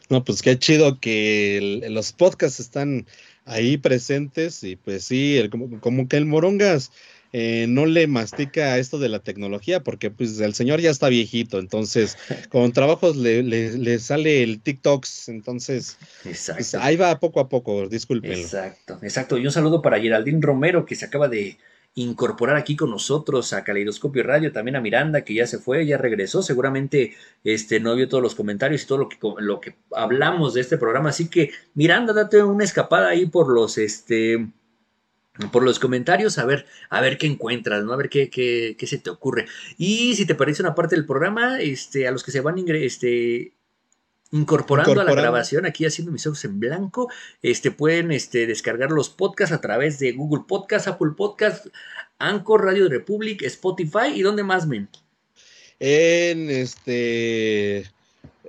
No, 0.09 0.23
pues 0.23 0.41
qué 0.41 0.57
chido 0.59 0.99
que 0.99 1.57
el- 1.57 1.93
los 1.93 2.13
podcasts 2.13 2.59
están 2.59 3.05
ahí 3.45 3.77
presentes 3.77 4.63
y 4.63 4.75
pues 4.75 5.05
sí, 5.05 5.37
el- 5.37 5.49
como, 5.49 5.79
como 5.79 6.07
que 6.07 6.17
el 6.17 6.25
Morongas 6.25 6.91
eh, 7.33 7.65
no 7.67 7.85
le 7.85 8.07
mastica 8.07 8.77
esto 8.77 8.97
de 8.97 9.09
la 9.09 9.19
tecnología 9.19 9.83
porque 9.83 10.09
pues 10.09 10.39
el 10.39 10.53
señor 10.53 10.79
ya 10.79 10.89
está 10.89 11.09
viejito, 11.09 11.59
entonces 11.59 12.17
con 12.49 12.71
trabajos 12.71 13.17
le, 13.17 13.43
le- 13.43 13.77
le 13.77 13.99
sale 13.99 14.41
el 14.43 14.61
TikToks, 14.61 15.27
entonces 15.29 15.97
pues, 16.23 16.75
ahí 16.75 16.95
va 16.95 17.19
poco 17.19 17.39
a 17.41 17.49
poco, 17.49 17.87
discúlpenlo. 17.89 18.37
Exacto, 18.37 18.99
exacto. 19.01 19.37
Y 19.37 19.45
un 19.45 19.51
saludo 19.51 19.81
para 19.81 19.99
Geraldine 19.99 20.39
Romero, 20.41 20.85
que 20.85 20.95
se 20.95 21.05
acaba 21.05 21.27
de 21.27 21.57
incorporar 21.95 22.57
aquí 22.57 22.75
con 22.75 22.91
nosotros 22.91 23.53
a 23.53 23.63
Caleidoscopio 23.63 24.21
Radio, 24.23 24.51
también 24.51 24.75
a 24.75 24.81
Miranda, 24.81 25.23
que 25.23 25.33
ya 25.33 25.47
se 25.47 25.59
fue, 25.59 25.85
ya 25.85 25.97
regresó, 25.97 26.41
seguramente 26.43 27.15
este, 27.43 27.79
no 27.79 27.95
vio 27.95 28.09
todos 28.09 28.21
los 28.21 28.35
comentarios 28.35 28.83
y 28.83 28.87
todo 28.87 28.97
lo 28.99 29.09
que, 29.09 29.17
lo 29.39 29.61
que 29.61 29.75
hablamos 29.91 30.53
de 30.53 30.61
este 30.61 30.77
programa, 30.77 31.09
así 31.09 31.29
que 31.29 31.51
Miranda, 31.73 32.13
date 32.13 32.43
una 32.43 32.65
escapada 32.65 33.09
ahí 33.09 33.25
por 33.27 33.49
los, 33.49 33.77
este, 33.77 34.45
por 35.53 35.63
los 35.63 35.79
comentarios, 35.79 36.37
a 36.37 36.45
ver, 36.45 36.65
a 36.89 36.99
ver 36.99 37.17
qué 37.17 37.27
encuentras, 37.27 37.83
¿no? 37.85 37.93
A 37.93 37.97
ver 37.97 38.09
qué, 38.09 38.29
qué, 38.29 38.75
qué 38.77 38.87
se 38.87 38.97
te 38.97 39.09
ocurre. 39.09 39.45
Y 39.77 40.15
si 40.15 40.25
te 40.25 40.35
parece 40.35 40.63
una 40.63 40.75
parte 40.75 40.95
del 40.95 41.05
programa, 41.05 41.61
este, 41.61 42.07
a 42.07 42.11
los 42.11 42.23
que 42.23 42.31
se 42.31 42.41
van 42.41 42.55
este, 42.67 43.53
incorporando, 44.35 45.01
a 45.01 45.03
la 45.03 45.13
grabación, 45.13 45.65
aquí 45.65 45.85
haciendo 45.85 46.11
mis 46.11 46.25
ojos 46.27 46.43
en 46.45 46.59
blanco, 46.59 47.09
este, 47.41 47.71
pueden 47.71 48.11
este, 48.11 48.45
descargar 48.47 48.91
los 48.91 49.09
podcasts 49.09 49.55
a 49.55 49.61
través 49.61 49.97
de 49.99 50.11
Google 50.11 50.43
Podcast, 50.47 50.87
Apple 50.87 51.11
Podcast, 51.15 51.67
Anchor, 52.19 52.65
Radio 52.65 52.89
Republic, 52.89 53.41
Spotify 53.43 54.07
y 54.13 54.21
dónde 54.21 54.43
más, 54.43 54.67
men. 54.67 54.89
En 55.79 56.49
este 56.49 57.85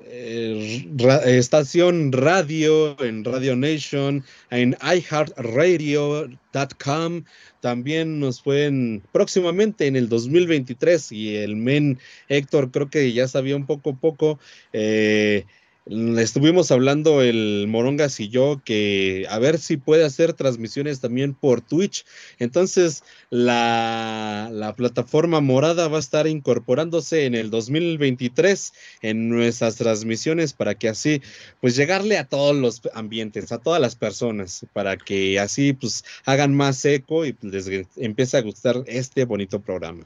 eh, 0.09 0.89
ra- 0.97 1.25
estación 1.25 2.13
radio, 2.13 2.97
en 3.03 3.25
Radio 3.25 3.57
Nation, 3.57 4.25
en 4.51 4.77
iHeartRadio.com. 4.81 7.25
También 7.61 8.21
nos 8.21 8.41
pueden 8.43 9.03
próximamente 9.13 9.87
en 9.89 9.97
el 9.97 10.09
2023 10.09 11.11
y 11.13 11.35
el 11.37 11.57
men 11.57 11.99
Héctor 12.29 12.71
creo 12.71 12.89
que 12.89 13.13
ya 13.13 13.27
sabía 13.27 13.57
un 13.57 13.67
poco 13.67 13.97
poco. 13.97 14.39
eh, 14.73 15.45
estuvimos 15.87 16.73
hablando 16.73 17.23
el 17.23 17.67
Morongas 17.69 18.19
y 18.19 18.29
yo 18.29 18.61
que 18.65 19.25
a 19.31 19.39
ver 19.39 19.59
si 19.59 19.77
puede 19.77 20.05
hacer 20.05 20.33
transmisiones 20.33 21.01
también 21.01 21.33
por 21.35 21.61
Twitch. 21.61 22.05
Entonces 22.39 23.05
la, 23.31 24.49
la 24.53 24.75
plataforma 24.75 25.41
morada 25.41 25.87
va 25.87 25.99
a 25.99 26.01
estar 26.01 26.27
incorporándose 26.27 27.27
en 27.27 27.37
el 27.37 27.51
2023 27.51 28.73
en 29.03 29.29
nuestras 29.29 29.77
transmisiones 29.77 30.53
para 30.53 30.75
que 30.75 30.89
así 30.89 31.23
pues 31.61 31.77
llegarle 31.77 32.19
a 32.19 32.25
todos 32.25 32.57
los 32.57 32.83
ambientes, 32.95 33.53
a 33.53 33.59
todas 33.59 33.81
las 33.81 33.95
personas, 33.95 34.67
para 34.73 34.97
que 34.97 35.39
así 35.39 35.73
pues 35.73 36.05
hagan 36.25 36.55
más 36.55 36.85
eco 36.85 37.25
y 37.25 37.33
pues, 37.33 37.67
les 37.67 37.87
empiece 37.97 38.37
a 38.37 38.43
gustar 38.43 38.83
este 38.87 39.25
bonito 39.25 39.61
programa. 39.61 40.05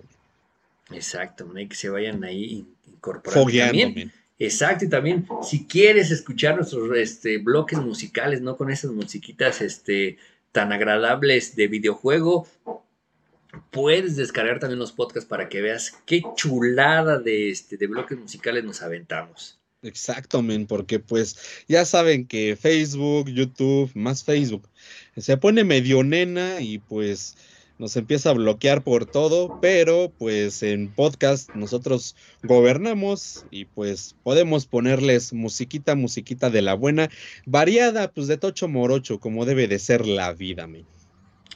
Exacto, 0.92 1.46
men, 1.46 1.68
que 1.68 1.76
se 1.76 1.88
vayan 1.88 2.22
ahí 2.24 2.66
incorporando. 2.86 3.44
Fogueando, 3.44 3.82
También. 3.82 4.19
Exacto, 4.40 4.86
y 4.86 4.88
también 4.88 5.28
si 5.42 5.66
quieres 5.66 6.10
escuchar 6.10 6.56
nuestros 6.56 6.96
este, 6.96 7.36
bloques 7.36 7.78
musicales, 7.78 8.40
¿no? 8.40 8.56
Con 8.56 8.70
esas 8.70 8.90
musiquitas 8.90 9.60
este, 9.60 10.16
tan 10.50 10.72
agradables 10.72 11.54
de 11.56 11.68
videojuego, 11.68 12.48
puedes 13.70 14.16
descargar 14.16 14.58
también 14.58 14.78
los 14.78 14.92
podcasts 14.92 15.28
para 15.28 15.50
que 15.50 15.60
veas 15.60 15.92
qué 16.06 16.22
chulada 16.36 17.18
de, 17.18 17.50
este, 17.50 17.76
de 17.76 17.86
bloques 17.86 18.18
musicales 18.18 18.64
nos 18.64 18.80
aventamos. 18.80 19.58
Exacto, 19.82 20.40
men, 20.40 20.66
porque 20.66 20.98
pues 20.98 21.64
ya 21.68 21.84
saben 21.84 22.26
que 22.26 22.56
Facebook, 22.56 23.28
YouTube, 23.28 23.90
más 23.94 24.24
Facebook, 24.24 24.70
se 25.18 25.36
pone 25.36 25.64
medio 25.64 26.02
nena 26.02 26.62
y 26.62 26.78
pues 26.78 27.36
nos 27.80 27.96
empieza 27.96 28.28
a 28.28 28.34
bloquear 28.34 28.84
por 28.84 29.06
todo, 29.06 29.58
pero 29.62 30.12
pues 30.18 30.62
en 30.62 30.92
podcast 30.92 31.48
nosotros 31.54 32.14
gobernamos 32.42 33.46
y 33.50 33.64
pues 33.64 34.14
podemos 34.22 34.66
ponerles 34.66 35.32
musiquita, 35.32 35.94
musiquita 35.94 36.50
de 36.50 36.60
la 36.60 36.74
buena, 36.74 37.08
variada, 37.46 38.12
pues 38.12 38.26
de 38.26 38.36
tocho 38.36 38.68
morocho, 38.68 39.18
como 39.18 39.46
debe 39.46 39.66
de 39.66 39.78
ser 39.78 40.06
la 40.06 40.34
vida, 40.34 40.66
men. 40.66 40.84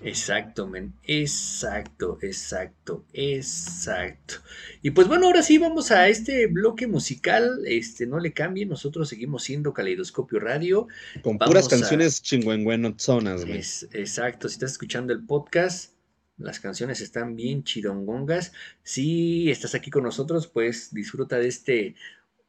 Exacto, 0.02 0.66
men. 0.66 0.92
Exacto, 1.04 2.18
exacto, 2.20 3.04
exacto. 3.12 4.34
Y 4.82 4.90
pues 4.90 5.06
bueno, 5.08 5.26
ahora 5.26 5.42
sí 5.42 5.58
vamos 5.58 5.90
a 5.90 6.08
este 6.08 6.46
bloque 6.46 6.86
musical. 6.86 7.60
Este, 7.66 8.06
no 8.06 8.18
le 8.18 8.32
cambie, 8.32 8.66
nosotros 8.66 9.08
seguimos 9.08 9.44
siendo 9.44 9.72
Caleidoscopio 9.72 10.40
Radio. 10.40 10.88
Con 11.22 11.38
Vamos 11.38 11.50
puras 11.52 11.66
a- 11.66 11.70
canciones 11.70 12.22
chingüengüenozonas, 12.22 13.44
men. 13.46 13.56
Es, 13.56 13.88
exacto, 13.92 14.48
si 14.48 14.54
estás 14.54 14.72
escuchando 14.72 15.12
el 15.12 15.24
podcast, 15.24 15.93
las 16.36 16.60
canciones 16.60 17.00
están 17.00 17.36
bien 17.36 17.64
chirongongas. 17.64 18.52
Si 18.82 19.50
estás 19.50 19.74
aquí 19.74 19.90
con 19.90 20.04
nosotros, 20.04 20.46
pues 20.46 20.92
disfruta 20.92 21.38
de 21.38 21.48
este 21.48 21.94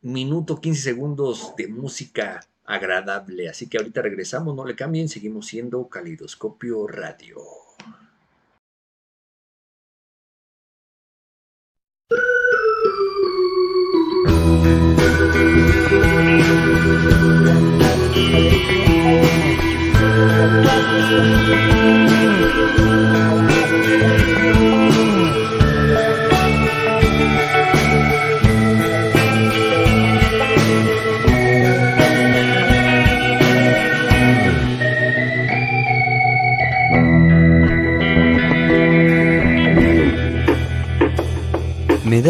minuto 0.02 0.60
15 0.60 0.82
segundos 0.82 1.54
de 1.58 1.68
música 1.68 2.42
agradable. 2.66 3.50
Así 3.50 3.68
que 3.68 3.78
ahorita 3.78 4.02
regresamos, 4.02 4.56
no 4.56 4.66
le 4.66 4.76
cambien, 4.76 5.10
seguimos 5.10 5.48
siendo 5.48 5.88
Calidoscopio 5.90 6.88
Radio. 6.88 7.38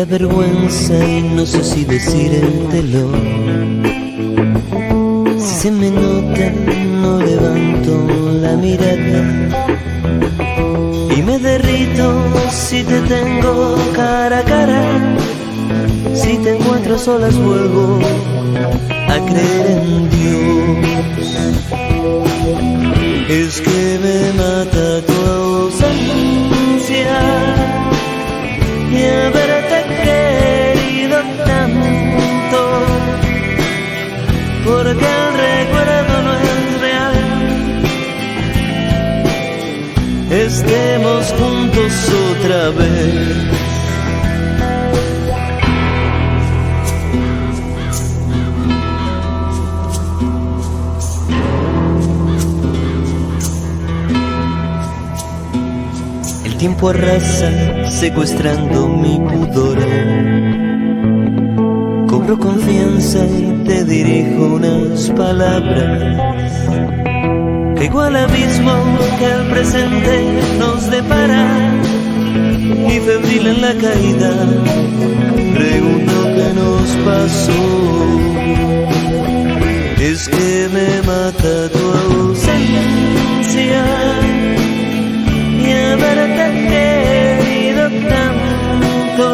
Vergüenza 0.05 0.93
y 1.05 1.21
no 1.21 1.45
sé 1.45 1.63
si 1.63 1.85
decírtelo. 1.85 3.09
Si 5.37 5.55
se 5.61 5.71
me 5.71 5.91
nota, 5.91 6.51
no 7.01 7.19
levanto 7.19 7.91
la 8.41 8.55
mirada. 8.55 9.21
Y 11.15 11.21
me 11.21 11.39
derrito 11.39 12.23
si 12.51 12.83
te 12.83 12.99
tengo 13.01 13.75
cara 13.93 14.39
a 14.39 14.43
cara. 14.43 15.15
Si 16.13 16.37
te 16.37 16.55
encuentro 16.57 16.97
solas, 16.97 17.35
vuelvo 17.37 17.99
a 19.09 19.19
creer 19.25 19.67
en 19.71 20.09
Dios. 20.09 20.85
Es 23.29 23.61
que 23.61 23.99
me 24.03 24.33
mata 24.33 25.01
tu 25.07 25.13
ausencia 25.41 25.95
y 28.95 29.05
haberte 29.05 29.77
querido 30.05 31.17
tanto, 31.45 32.61
porque 34.65 35.05
el 35.05 35.27
recuerdo 35.47 36.15
no 36.23 36.33
es 36.35 36.81
real. 36.81 37.17
Estemos 40.31 41.33
juntos 41.33 41.93
otra 42.31 42.69
vez. 42.69 43.64
Tiempo 56.65 56.89
arrasa 56.89 57.51
secuestrando 57.91 58.87
mi 58.87 59.19
pudor. 59.19 59.77
Cobro 62.07 62.39
confianza 62.39 63.19
y 63.23 63.63
te 63.65 63.83
dirijo 63.83 64.55
unas 64.55 65.11
palabras. 65.11 66.17
Caigo 67.75 68.01
al 68.01 68.15
abismo 68.15 68.73
que 69.19 69.25
el 69.25 69.43
presente 69.51 70.23
nos 70.57 70.89
depara. 70.89 71.45
Y 72.89 72.99
febril 72.99 73.45
en 73.45 73.61
la 73.61 73.75
caída, 73.75 74.31
pregunto 75.53 76.13
qué 76.35 76.51
nos 76.61 76.89
pasó. 77.05 77.63
Es 79.99 80.27
que 80.29 80.67
me 80.73 80.89
mata 81.03 81.69
tu 81.69 81.83
ausencia 82.09 83.85
haberte 85.91 86.45
querido 86.71 87.83
tanto, 88.09 89.27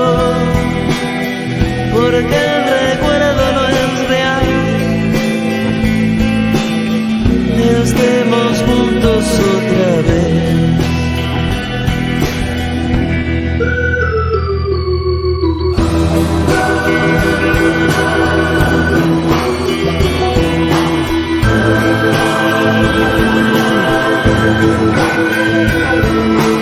porque 1.94 2.38
el 2.56 2.62
recuerdo 2.80 3.44
no 3.58 3.64
es 3.68 3.92
real. 4.10 4.50
Estemos 7.84 8.54
juntos 8.68 9.24
otra 9.40 9.92
vez. 10.08 10.31
Thank 24.64 26.56
you. 26.56 26.61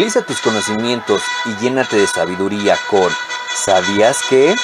Actualiza 0.00 0.24
tus 0.24 0.40
conocimientos 0.40 1.20
y 1.44 1.62
llénate 1.62 1.96
de 1.98 2.06
sabiduría 2.06 2.74
con 2.88 3.12
¿Sabías 3.54 4.22
que? 4.30 4.54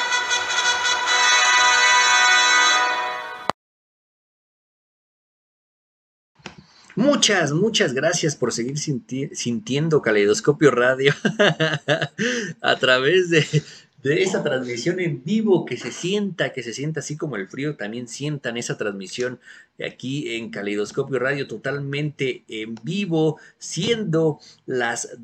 Muchas, 6.95 7.53
muchas 7.53 7.93
gracias 7.93 8.37
por 8.37 8.55
seguir 8.55 8.77
sinti- 8.79 9.29
sintiendo 9.35 10.01
Caleidoscopio 10.01 10.71
Radio 10.71 11.13
a 12.63 12.77
través 12.77 13.29
de, 13.29 13.45
de 14.07 14.23
esa 14.23 14.45
transmisión 14.45 15.01
en 15.01 15.25
vivo, 15.25 15.65
que 15.65 15.77
se 15.77 15.91
sienta, 15.91 16.53
que 16.53 16.63
se 16.63 16.73
sienta 16.73 17.01
así 17.01 17.17
como 17.17 17.35
el 17.35 17.49
frío, 17.49 17.77
también 17.77 18.07
sientan 18.07 18.57
esa 18.57 18.79
transmisión 18.79 19.41
aquí 19.85 20.37
en 20.37 20.51
Caleidoscopio 20.51 21.19
Radio 21.19 21.49
totalmente 21.49 22.45
en 22.47 22.77
vivo, 22.85 23.41
siendo 23.59 24.39
las 24.65 25.19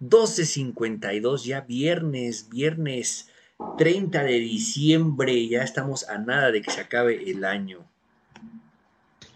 12.52, 0.00 1.44
ya 1.44 1.62
viernes, 1.62 2.50
viernes 2.50 3.28
30 3.78 4.24
de 4.24 4.40
diciembre, 4.40 5.48
ya 5.48 5.62
estamos 5.62 6.06
a 6.10 6.18
nada 6.18 6.52
de 6.52 6.60
que 6.60 6.70
se 6.70 6.82
acabe 6.82 7.30
el 7.30 7.46
año. 7.46 7.78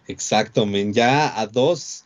Exacto, 0.07 0.67
men. 0.67 0.93
Ya 0.93 1.41
a 1.41 1.47
dos. 1.47 2.05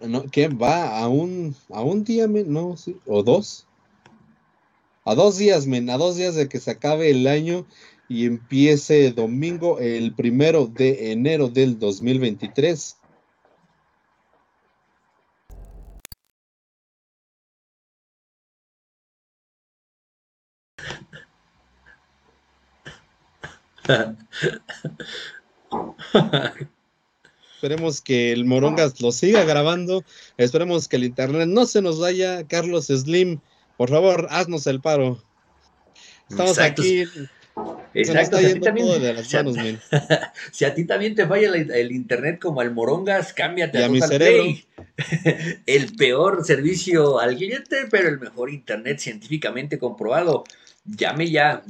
no, 0.00 0.24
¿Qué 0.24 0.48
va? 0.48 0.98
¿A 0.98 1.06
un, 1.06 1.54
a 1.70 1.82
un 1.82 2.02
día, 2.02 2.26
men? 2.26 2.52
No, 2.52 2.76
sí. 2.76 2.96
¿O 3.06 3.22
dos? 3.22 3.63
A 5.06 5.14
dos 5.14 5.36
días, 5.36 5.66
men. 5.66 5.90
A 5.90 5.98
dos 5.98 6.16
días 6.16 6.34
de 6.34 6.48
que 6.48 6.60
se 6.60 6.70
acabe 6.70 7.10
el 7.10 7.26
año 7.26 7.66
y 8.08 8.26
empiece 8.26 9.12
domingo, 9.12 9.78
el 9.78 10.14
primero 10.14 10.66
de 10.66 11.12
enero 11.12 11.48
del 11.48 11.78
2023. 11.78 12.96
Esperemos 27.56 28.00
que 28.00 28.32
el 28.32 28.46
Morongas 28.46 29.00
lo 29.00 29.12
siga 29.12 29.44
grabando. 29.44 30.02
Esperemos 30.38 30.88
que 30.88 30.96
el 30.96 31.04
internet 31.04 31.48
no 31.48 31.66
se 31.66 31.82
nos 31.82 32.00
vaya. 32.00 32.46
Carlos 32.46 32.86
Slim, 32.86 33.40
por 33.76 33.90
favor, 33.90 34.26
haznos 34.30 34.66
el 34.66 34.80
paro. 34.80 35.22
Estamos 36.28 36.52
Exacto. 36.58 36.82
aquí. 36.82 37.04
Se 37.06 37.20
nos 37.20 37.28
Exacto, 37.94 38.36
está 38.36 38.38
si 38.38 38.44
a 38.44 38.48
ti 38.48 38.52
yendo 38.54 38.64
también- 38.64 38.86
todo 38.88 38.98
de 38.98 39.14
las 39.14 39.26
si 39.28 39.36
a- 39.36 39.40
si 40.52 40.70
ti 40.74 40.84
también 40.84 41.14
te 41.14 41.26
falla 41.26 41.48
el, 41.54 41.70
el 41.70 41.92
internet 41.92 42.40
como 42.40 42.60
al 42.60 42.72
Morongas, 42.74 43.32
cámbiate 43.32 43.78
Y 43.78 43.82
a 43.82 43.86
a 43.86 43.88
mi 43.88 44.00
Total 44.00 44.18
cerebro. 44.18 44.42
Play. 44.42 44.64
el 45.66 45.94
peor 45.96 46.44
servicio 46.44 47.20
al 47.20 47.36
cliente, 47.36 47.86
pero 47.90 48.08
el 48.08 48.18
mejor 48.18 48.50
internet 48.50 48.98
científicamente 48.98 49.78
comprobado. 49.78 50.42
Llame 50.84 51.30
ya. 51.30 51.62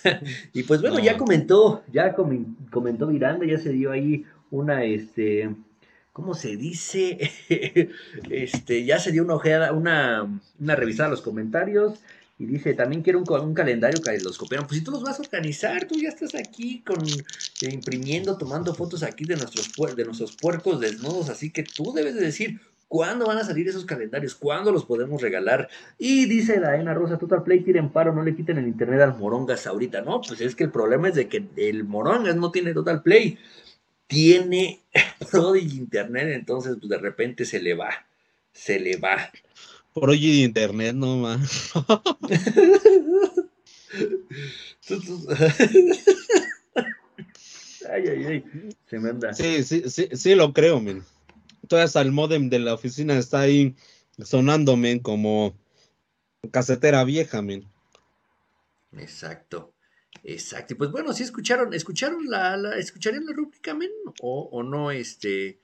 y 0.54 0.62
pues 0.62 0.80
bueno, 0.80 0.98
No. 0.98 1.02
ya 1.04 1.18
comentó, 1.18 1.82
ya 1.92 2.14
comen- 2.14 2.54
comentó 2.70 3.06
Miranda, 3.08 3.44
ya 3.44 3.58
se 3.58 3.70
dio 3.70 3.90
ahí 3.90 4.24
una, 4.50 4.84
este, 4.84 5.50
¿cómo 6.12 6.34
se 6.34 6.56
dice? 6.56 7.30
este, 8.30 8.84
ya 8.84 8.98
se 8.98 9.12
dio 9.12 9.24
una 9.24 9.34
ojeada, 9.34 9.72
una, 9.72 10.40
una 10.60 10.76
revisada 10.76 11.08
a 11.08 11.10
los 11.10 11.22
comentarios. 11.22 11.98
Y 12.38 12.46
dice, 12.46 12.74
también 12.74 13.02
quiero 13.02 13.20
un, 13.20 13.40
un 13.40 13.54
calendario 13.54 14.02
que 14.02 14.18
los 14.18 14.36
copiaron. 14.36 14.66
Pues 14.66 14.78
si 14.78 14.84
tú 14.84 14.90
los 14.90 15.02
vas 15.02 15.18
a 15.18 15.22
organizar, 15.22 15.86
tú 15.86 15.94
ya 16.00 16.08
estás 16.08 16.34
aquí 16.34 16.82
con 16.84 16.98
eh, 17.06 17.70
imprimiendo, 17.72 18.36
tomando 18.36 18.74
fotos 18.74 19.02
aquí 19.04 19.24
de 19.24 19.36
nuestros, 19.36 19.70
de 19.94 20.04
nuestros 20.04 20.36
puercos 20.36 20.80
desnudos. 20.80 21.28
Así 21.28 21.50
que 21.50 21.62
tú 21.62 21.92
debes 21.92 22.16
de 22.16 22.22
decir 22.22 22.60
cuándo 22.88 23.26
van 23.26 23.38
a 23.38 23.44
salir 23.44 23.68
esos 23.68 23.84
calendarios, 23.84 24.34
cuándo 24.34 24.72
los 24.72 24.84
podemos 24.84 25.22
regalar. 25.22 25.68
Y 25.98 26.24
dice 26.24 26.58
la 26.58 26.76
Ena 26.76 26.94
Rosa, 26.94 27.16
Total 27.16 27.44
Play 27.44 27.60
tiren 27.60 27.90
paro, 27.90 28.12
no 28.12 28.24
le 28.24 28.34
quiten 28.34 28.58
el 28.58 28.66
internet 28.66 29.02
al 29.02 29.16
Morongas 29.16 29.66
ahorita. 29.66 30.00
No, 30.00 30.20
pues 30.20 30.40
es 30.40 30.56
que 30.56 30.64
el 30.64 30.70
problema 30.70 31.08
es 31.08 31.14
de 31.14 31.28
que 31.28 31.44
el 31.56 31.84
Morongas 31.84 32.34
no 32.34 32.50
tiene 32.50 32.74
Total 32.74 33.02
Play. 33.02 33.38
Tiene 34.12 34.80
Prodigy 35.30 35.78
Internet, 35.78 36.28
entonces 36.32 36.76
pues 36.78 36.90
de 36.90 36.98
repente 36.98 37.44
se 37.46 37.60
le 37.60 37.74
va. 37.74 37.90
Se 38.52 38.78
le 38.78 38.96
va. 38.96 39.30
Por 39.94 40.10
hoy 40.10 40.20
de 40.20 40.44
internet, 40.44 40.94
no 40.94 41.16
más. 41.16 41.72
Ay, 47.90 48.04
ay, 48.08 48.24
ay. 48.26 48.44
Se 48.88 48.98
me 48.98 49.10
anda. 49.10 49.34
Sí, 49.34 49.62
sí, 49.64 49.82
sí, 49.90 50.08
sí 50.12 50.34
lo 50.34 50.52
creo, 50.52 50.80
men. 50.80 51.02
Todavía 51.68 51.84
hasta 51.84 52.00
el 52.00 52.10
modem 52.12 52.48
de 52.48 52.58
la 52.58 52.74
oficina 52.74 53.18
está 53.18 53.40
ahí 53.40 53.74
sonando, 54.22 54.76
men, 54.76 54.98
como 55.00 55.54
casetera 56.50 57.04
vieja, 57.04 57.42
men. 57.42 57.66
Exacto. 58.96 59.71
Exacto. 60.24 60.74
Y 60.74 60.76
pues 60.76 60.90
bueno, 60.90 61.12
sí 61.12 61.22
escucharon, 61.24 61.74
escucharon 61.74 62.30
la, 62.30 62.56
la 62.56 62.76
escucharían 62.78 63.26
la 63.26 63.32
rúbrica, 63.32 63.74
men, 63.74 63.90
o, 64.20 64.48
o 64.52 64.62
no, 64.62 64.90
este. 64.90 65.58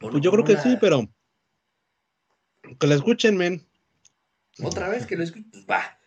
o 0.00 0.06
no- 0.06 0.10
Pues 0.12 0.22
yo 0.22 0.30
creo 0.30 0.44
que 0.44 0.52
la- 0.54 0.62
sí, 0.62 0.76
pero 0.80 1.08
que 2.78 2.86
la 2.86 2.94
escuchen, 2.94 3.36
men. 3.36 3.66
Otra 4.62 4.88
vez 4.88 5.06
que 5.06 5.16
lo 5.16 5.24
escuchen, 5.24 5.50
pues 5.50 5.66
va. 5.68 5.98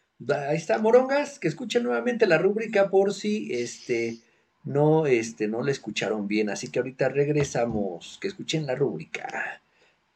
Ahí 0.47 0.57
está, 0.57 0.77
Morongas, 0.77 1.39
que 1.39 1.47
escuchen 1.47 1.83
nuevamente 1.83 2.27
la 2.27 2.37
rúbrica 2.37 2.89
por 2.89 3.13
si 3.13 3.51
este 3.51 4.19
no, 4.63 5.07
este, 5.07 5.47
no 5.47 5.61
la 5.63 5.71
escucharon 5.71 6.27
bien. 6.27 6.49
Así 6.49 6.69
que 6.69 6.79
ahorita 6.79 7.09
regresamos. 7.09 8.17
Que 8.21 8.27
escuchen 8.29 8.65
la 8.65 8.75
rúbrica. 8.75 9.61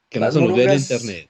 Que 0.10 0.19
no 0.19 0.32
se 0.32 0.40
nos 0.40 0.56
vea 0.56 0.74
el 0.74 0.80
internet. 0.80 1.30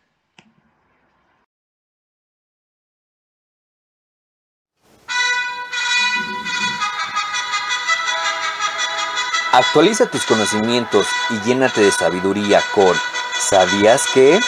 Actualiza 9.57 10.05
tus 10.05 10.23
conocimientos 10.27 11.07
y 11.31 11.47
llénate 11.47 11.81
de 11.81 11.89
sabiduría 11.89 12.61
con 12.75 12.95
¿Sabías 13.39 14.05
que? 14.13 14.39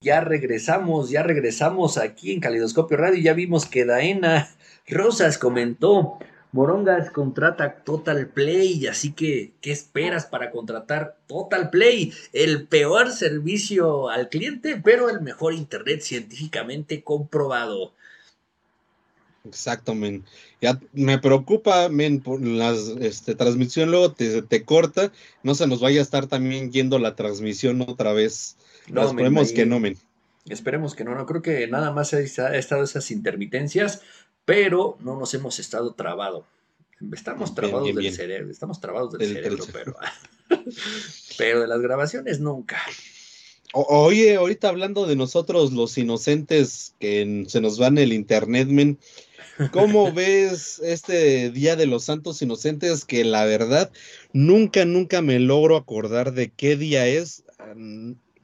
Ya 0.00 0.22
regresamos, 0.22 1.10
ya 1.10 1.22
regresamos 1.22 1.98
aquí 1.98 2.32
en 2.32 2.40
Calidoscopio 2.40 2.96
Radio. 2.96 3.22
Ya 3.22 3.34
vimos 3.34 3.66
que 3.66 3.84
Daena 3.84 4.48
Rosas 4.86 5.36
comentó, 5.36 6.18
Morongas 6.52 7.10
contrata 7.10 7.82
Total 7.82 8.28
Play, 8.28 8.86
así 8.86 9.12
que, 9.12 9.52
¿qué 9.62 9.72
esperas 9.72 10.26
para 10.26 10.50
contratar 10.50 11.16
Total 11.26 11.70
Play? 11.70 12.12
El 12.34 12.68
peor 12.68 13.10
servicio 13.10 14.10
al 14.10 14.28
cliente, 14.28 14.78
pero 14.82 15.08
el 15.08 15.22
mejor 15.22 15.54
internet 15.54 16.02
científicamente 16.02 17.02
comprobado. 17.02 17.94
Exacto, 19.44 19.94
men. 19.94 20.24
Ya 20.60 20.78
me 20.92 21.18
preocupa, 21.18 21.88
men, 21.88 22.20
por 22.20 22.40
las 22.42 22.88
este, 23.00 23.34
transmisión 23.34 23.90
luego 23.90 24.12
te, 24.12 24.42
te 24.42 24.64
corta. 24.64 25.10
No 25.42 25.54
se 25.54 25.66
nos 25.66 25.80
vaya 25.80 26.00
a 26.00 26.02
estar 26.02 26.26
también 26.26 26.70
yendo 26.70 26.98
la 26.98 27.16
transmisión 27.16 27.80
otra 27.80 28.12
vez. 28.12 28.56
No, 28.88 29.04
Esperemos 29.04 29.52
que 29.52 29.66
no, 29.66 29.80
men. 29.80 29.96
Esperemos 30.48 30.94
que 30.94 31.04
no, 31.04 31.14
no 31.14 31.24
creo 31.24 31.40
que 31.40 31.66
nada 31.68 31.92
más 31.92 32.14
ha 32.14 32.20
estado 32.20 32.82
esas 32.82 33.10
intermitencias, 33.10 34.02
pero 34.44 34.96
no 35.00 35.18
nos 35.18 35.32
hemos 35.34 35.58
estado 35.58 35.94
trabado. 35.94 36.44
Estamos 37.12 37.50
Bien, 37.50 37.54
trabados 37.56 37.84
bien, 37.84 37.96
del 37.96 38.14
cerebro, 38.14 38.50
estamos 38.50 38.80
trabados 38.80 39.12
del, 39.18 39.32
cerebro, 39.32 39.64
pero, 39.72 39.96
pero 41.38 41.60
de 41.60 41.66
las 41.66 41.80
grabaciones 41.80 42.38
nunca. 42.38 42.80
O- 43.72 44.04
oye, 44.04 44.36
ahorita 44.36 44.68
hablando 44.68 45.06
de 45.06 45.16
nosotros, 45.16 45.72
los 45.72 45.98
inocentes 45.98 46.94
que 47.00 47.22
en- 47.22 47.48
se 47.48 47.60
nos 47.60 47.78
van 47.78 47.98
el 47.98 48.12
internet, 48.12 48.68
men. 48.68 48.98
¿Cómo 49.72 50.12
ves 50.14 50.78
este 50.82 51.50
Día 51.50 51.74
de 51.76 51.86
los 51.86 52.04
Santos 52.04 52.40
Inocentes? 52.40 53.04
Que 53.04 53.24
la 53.24 53.44
verdad, 53.44 53.90
nunca, 54.32 54.84
nunca 54.84 55.22
me 55.22 55.38
logro 55.40 55.76
acordar 55.76 56.32
de 56.32 56.50
qué 56.50 56.76
día 56.76 57.06
es. 57.06 57.44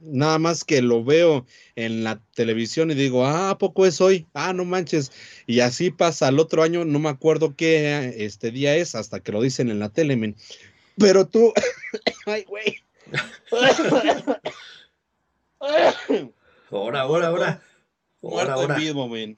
Nada 0.01 0.39
más 0.39 0.63
que 0.63 0.81
lo 0.81 1.03
veo 1.03 1.45
en 1.75 2.03
la 2.03 2.21
televisión 2.35 2.89
y 2.91 2.95
digo, 2.95 3.25
ah, 3.25 3.49
¿a 3.51 3.57
poco 3.57 3.85
es 3.85 3.99
hoy? 4.01 4.27
Ah, 4.33 4.53
no 4.53 4.65
manches. 4.65 5.11
Y 5.45 5.59
así 5.59 5.91
pasa 5.91 6.29
el 6.29 6.39
otro 6.39 6.63
año, 6.63 6.85
no 6.85 6.99
me 6.99 7.09
acuerdo 7.09 7.55
qué 7.55 8.13
este 8.17 8.51
día 8.51 8.75
es 8.75 8.95
hasta 8.95 9.19
que 9.19 9.31
lo 9.31 9.41
dicen 9.41 9.69
en 9.69 9.79
la 9.79 9.89
tele, 9.89 10.15
men. 10.15 10.35
Pero 10.97 11.27
tú, 11.27 11.53
ay, 12.25 12.43
güey. 12.47 12.77
Ahora, 16.71 17.01
ahora, 17.01 17.27
ahora. 17.27 17.61
Muerto 18.21 18.51
Ahora, 18.51 18.53
ahora. 18.53 18.75
en 18.75 18.81
vivo, 18.81 19.07
men. 19.07 19.37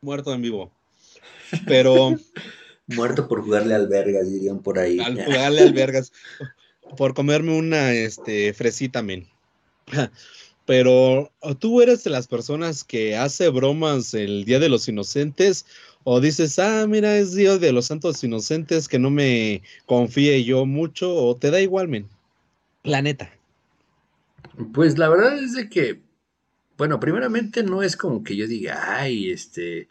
Muerto 0.00 0.32
en 0.32 0.42
vivo. 0.42 0.72
Pero 1.66 2.16
Muerto 2.86 3.28
por 3.28 3.42
jugarle 3.42 3.74
al 3.74 3.86
vergas, 3.86 4.30
dirían 4.30 4.60
por 4.62 4.78
ahí. 4.78 4.98
al 4.98 5.14
jugarle 5.24 5.62
al 5.62 5.72
vergas 5.74 6.12
por 6.96 7.12
comerme 7.14 7.56
una 7.56 7.92
este 7.92 8.52
fresita, 8.54 9.02
men. 9.02 9.28
Pero 10.66 11.32
tú 11.60 11.80
eres 11.80 12.04
de 12.04 12.10
las 12.10 12.26
personas 12.26 12.84
que 12.84 13.16
hace 13.16 13.48
bromas 13.48 14.12
el 14.12 14.44
Día 14.44 14.58
de 14.58 14.68
los 14.68 14.86
Inocentes 14.86 15.64
o 16.04 16.20
dices, 16.20 16.58
ah, 16.58 16.86
mira, 16.86 17.16
es 17.16 17.34
Día 17.34 17.56
de 17.56 17.72
los 17.72 17.86
Santos 17.86 18.22
Inocentes 18.22 18.86
que 18.86 18.98
no 18.98 19.08
me 19.10 19.62
confíe 19.86 20.44
yo 20.44 20.66
mucho 20.66 21.14
o 21.14 21.34
te 21.36 21.50
da 21.50 21.60
igual, 21.60 21.88
men. 21.88 22.06
La 22.82 23.00
neta. 23.00 23.32
Pues 24.74 24.98
la 24.98 25.08
verdad 25.08 25.42
es 25.42 25.54
de 25.54 25.68
que, 25.70 26.00
bueno, 26.76 27.00
primeramente 27.00 27.62
no 27.62 27.82
es 27.82 27.96
como 27.96 28.22
que 28.22 28.36
yo 28.36 28.46
diga, 28.46 28.98
ay, 28.98 29.30
este, 29.30 29.88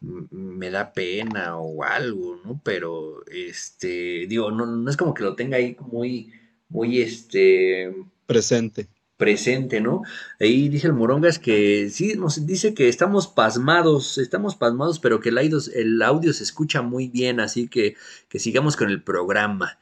me 0.00 0.70
da 0.70 0.92
pena 0.92 1.56
o 1.56 1.82
algo, 1.82 2.40
¿no? 2.44 2.60
Pero, 2.62 3.24
este, 3.26 4.26
digo, 4.28 4.50
no, 4.52 4.66
no 4.66 4.88
es 4.90 4.96
como 4.96 5.14
que 5.14 5.24
lo 5.24 5.34
tenga 5.34 5.56
ahí 5.56 5.76
muy, 5.80 6.32
muy, 6.68 7.00
este, 7.00 7.92
Presente. 8.26 8.88
Presente, 9.22 9.80
¿no? 9.80 10.02
Ahí 10.40 10.68
dice 10.68 10.88
el 10.88 10.94
Morongas 10.94 11.38
que 11.38 11.88
sí, 11.90 12.14
nos 12.16 12.44
dice 12.44 12.74
que 12.74 12.88
estamos 12.88 13.28
pasmados, 13.28 14.18
estamos 14.18 14.56
pasmados, 14.56 14.98
pero 14.98 15.20
que 15.20 15.28
el 15.28 15.38
audio, 15.38 15.58
el 15.76 16.02
audio 16.02 16.32
se 16.32 16.42
escucha 16.42 16.82
muy 16.82 17.06
bien, 17.06 17.38
así 17.38 17.68
que, 17.68 17.94
que 18.28 18.40
sigamos 18.40 18.76
con 18.76 18.90
el 18.90 19.00
programa. 19.00 19.78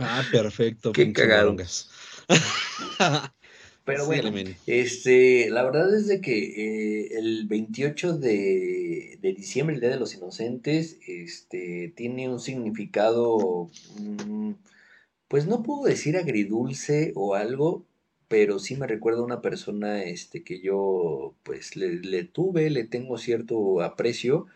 Ah, 0.00 0.24
perfecto. 0.32 0.90
Qué 0.92 1.12
cagado. 1.12 1.54
Pero 3.84 4.06
bueno, 4.06 4.32
este, 4.66 5.48
la 5.50 5.62
verdad 5.62 5.94
es 5.94 6.08
de 6.08 6.20
que 6.20 7.04
eh, 7.04 7.18
el 7.18 7.46
28 7.46 8.18
de, 8.18 9.20
de 9.22 9.32
diciembre, 9.34 9.76
el 9.76 9.80
Día 9.80 9.90
de 9.90 10.00
los 10.00 10.16
Inocentes, 10.16 10.98
este, 11.06 11.92
tiene 11.94 12.28
un 12.28 12.40
significado, 12.40 13.70
mm, 14.00 14.54
pues 15.28 15.46
no 15.46 15.62
puedo 15.62 15.84
decir 15.84 16.16
agridulce 16.16 17.12
o 17.14 17.36
algo, 17.36 17.86
pero 18.28 18.58
sí 18.58 18.76
me 18.76 18.86
recuerda 18.86 19.20
a 19.20 19.24
una 19.24 19.40
persona, 19.42 20.02
este, 20.04 20.42
que 20.44 20.60
yo, 20.60 21.34
pues, 21.42 21.76
le, 21.76 21.96
le 21.96 22.24
tuve, 22.24 22.70
le 22.70 22.84
tengo 22.84 23.18
cierto 23.18 23.82
aprecio, 23.82 24.46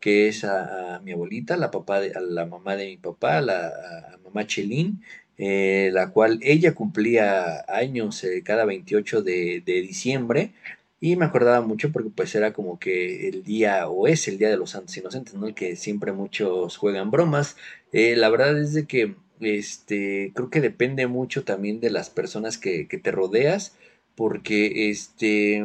que 0.00 0.28
es 0.28 0.44
a, 0.44 1.00
mi 1.04 1.12
abuelita, 1.12 1.56
la 1.56 1.70
papá 1.70 2.00
de, 2.00 2.12
a 2.14 2.20
la 2.20 2.46
mamá 2.46 2.76
de 2.76 2.86
mi 2.86 2.96
papá, 2.98 3.40
la, 3.40 3.68
a, 3.68 4.14
a 4.14 4.18
mamá 4.18 4.46
Chelín, 4.46 5.02
eh, 5.38 5.90
la 5.92 6.10
cual 6.10 6.38
ella 6.42 6.74
cumplía 6.74 7.64
años 7.68 8.24
eh, 8.24 8.42
cada 8.44 8.64
28 8.64 9.22
de, 9.22 9.62
de 9.64 9.82
diciembre 9.82 10.52
y 11.00 11.16
me 11.16 11.26
acordaba 11.26 11.60
mucho 11.66 11.92
porque 11.92 12.10
pues 12.10 12.34
era 12.34 12.52
como 12.52 12.78
que 12.78 13.28
el 13.28 13.42
día 13.44 13.88
o 13.88 14.06
es 14.06 14.28
el 14.28 14.38
día 14.38 14.48
de 14.48 14.56
los 14.56 14.70
santos 14.70 14.96
inocentes, 14.96 15.34
¿no? 15.34 15.46
El 15.46 15.54
que 15.54 15.76
siempre 15.76 16.12
muchos 16.12 16.76
juegan 16.78 17.10
bromas. 17.10 17.56
Eh, 17.92 18.16
la 18.16 18.30
verdad 18.30 18.58
es 18.58 18.72
de 18.72 18.86
que 18.86 19.14
este, 19.40 20.32
creo 20.34 20.50
que 20.50 20.60
depende 20.60 21.06
mucho 21.06 21.44
también 21.44 21.80
de 21.80 21.90
las 21.90 22.10
personas 22.10 22.58
que, 22.58 22.88
que 22.88 22.98
te 22.98 23.10
rodeas 23.10 23.76
porque 24.14 24.90
este... 24.90 25.64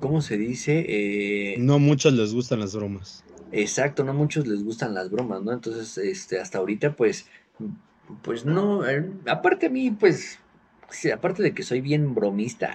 ¿Cómo 0.00 0.20
se 0.20 0.36
dice? 0.36 0.84
Eh, 0.88 1.56
No 1.58 1.78
muchos 1.78 2.12
les 2.14 2.34
gustan 2.34 2.60
las 2.60 2.74
bromas. 2.74 3.24
Exacto, 3.52 4.02
no 4.02 4.10
a 4.12 4.14
muchos 4.14 4.46
les 4.46 4.64
gustan 4.64 4.94
las 4.94 5.10
bromas, 5.10 5.42
¿no? 5.42 5.52
Entonces, 5.52 5.96
este, 5.98 6.40
hasta 6.40 6.58
ahorita, 6.58 6.96
pues, 6.96 7.26
pues 8.22 8.44
no, 8.44 8.88
eh, 8.88 9.08
aparte 9.26 9.66
a 9.66 9.70
mí, 9.70 9.90
pues, 9.90 10.38
sí, 10.90 11.10
aparte 11.10 11.42
de 11.42 11.54
que 11.54 11.62
soy 11.62 11.82
bien 11.82 12.14
bromista, 12.14 12.72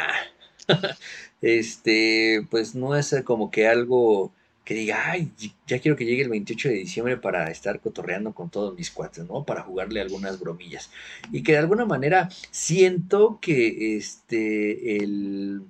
este, 1.41 2.45
pues 2.49 2.75
no 2.75 2.95
es 2.95 3.15
como 3.25 3.49
que 3.51 3.67
algo 3.67 4.31
que 4.67 4.73
diga, 4.73 5.11
ay, 5.11 5.31
ya 5.65 5.79
quiero 5.79 5.95
que 5.95 6.03
llegue 6.03 6.23
el 6.23 6.29
28 6.29 6.67
de 6.67 6.75
diciembre 6.75 7.15
para 7.15 7.49
estar 7.49 7.79
cotorreando 7.79 8.33
con 8.33 8.49
todos 8.49 8.75
mis 8.77 8.91
cuates, 8.91 9.25
¿no? 9.25 9.45
Para 9.45 9.61
jugarle 9.61 10.01
algunas 10.01 10.41
bromillas. 10.41 10.91
Y 11.31 11.41
que 11.41 11.53
de 11.53 11.59
alguna 11.59 11.85
manera 11.85 12.27
siento 12.51 13.39
que 13.41 13.95
este, 13.95 14.97
el, 14.97 15.61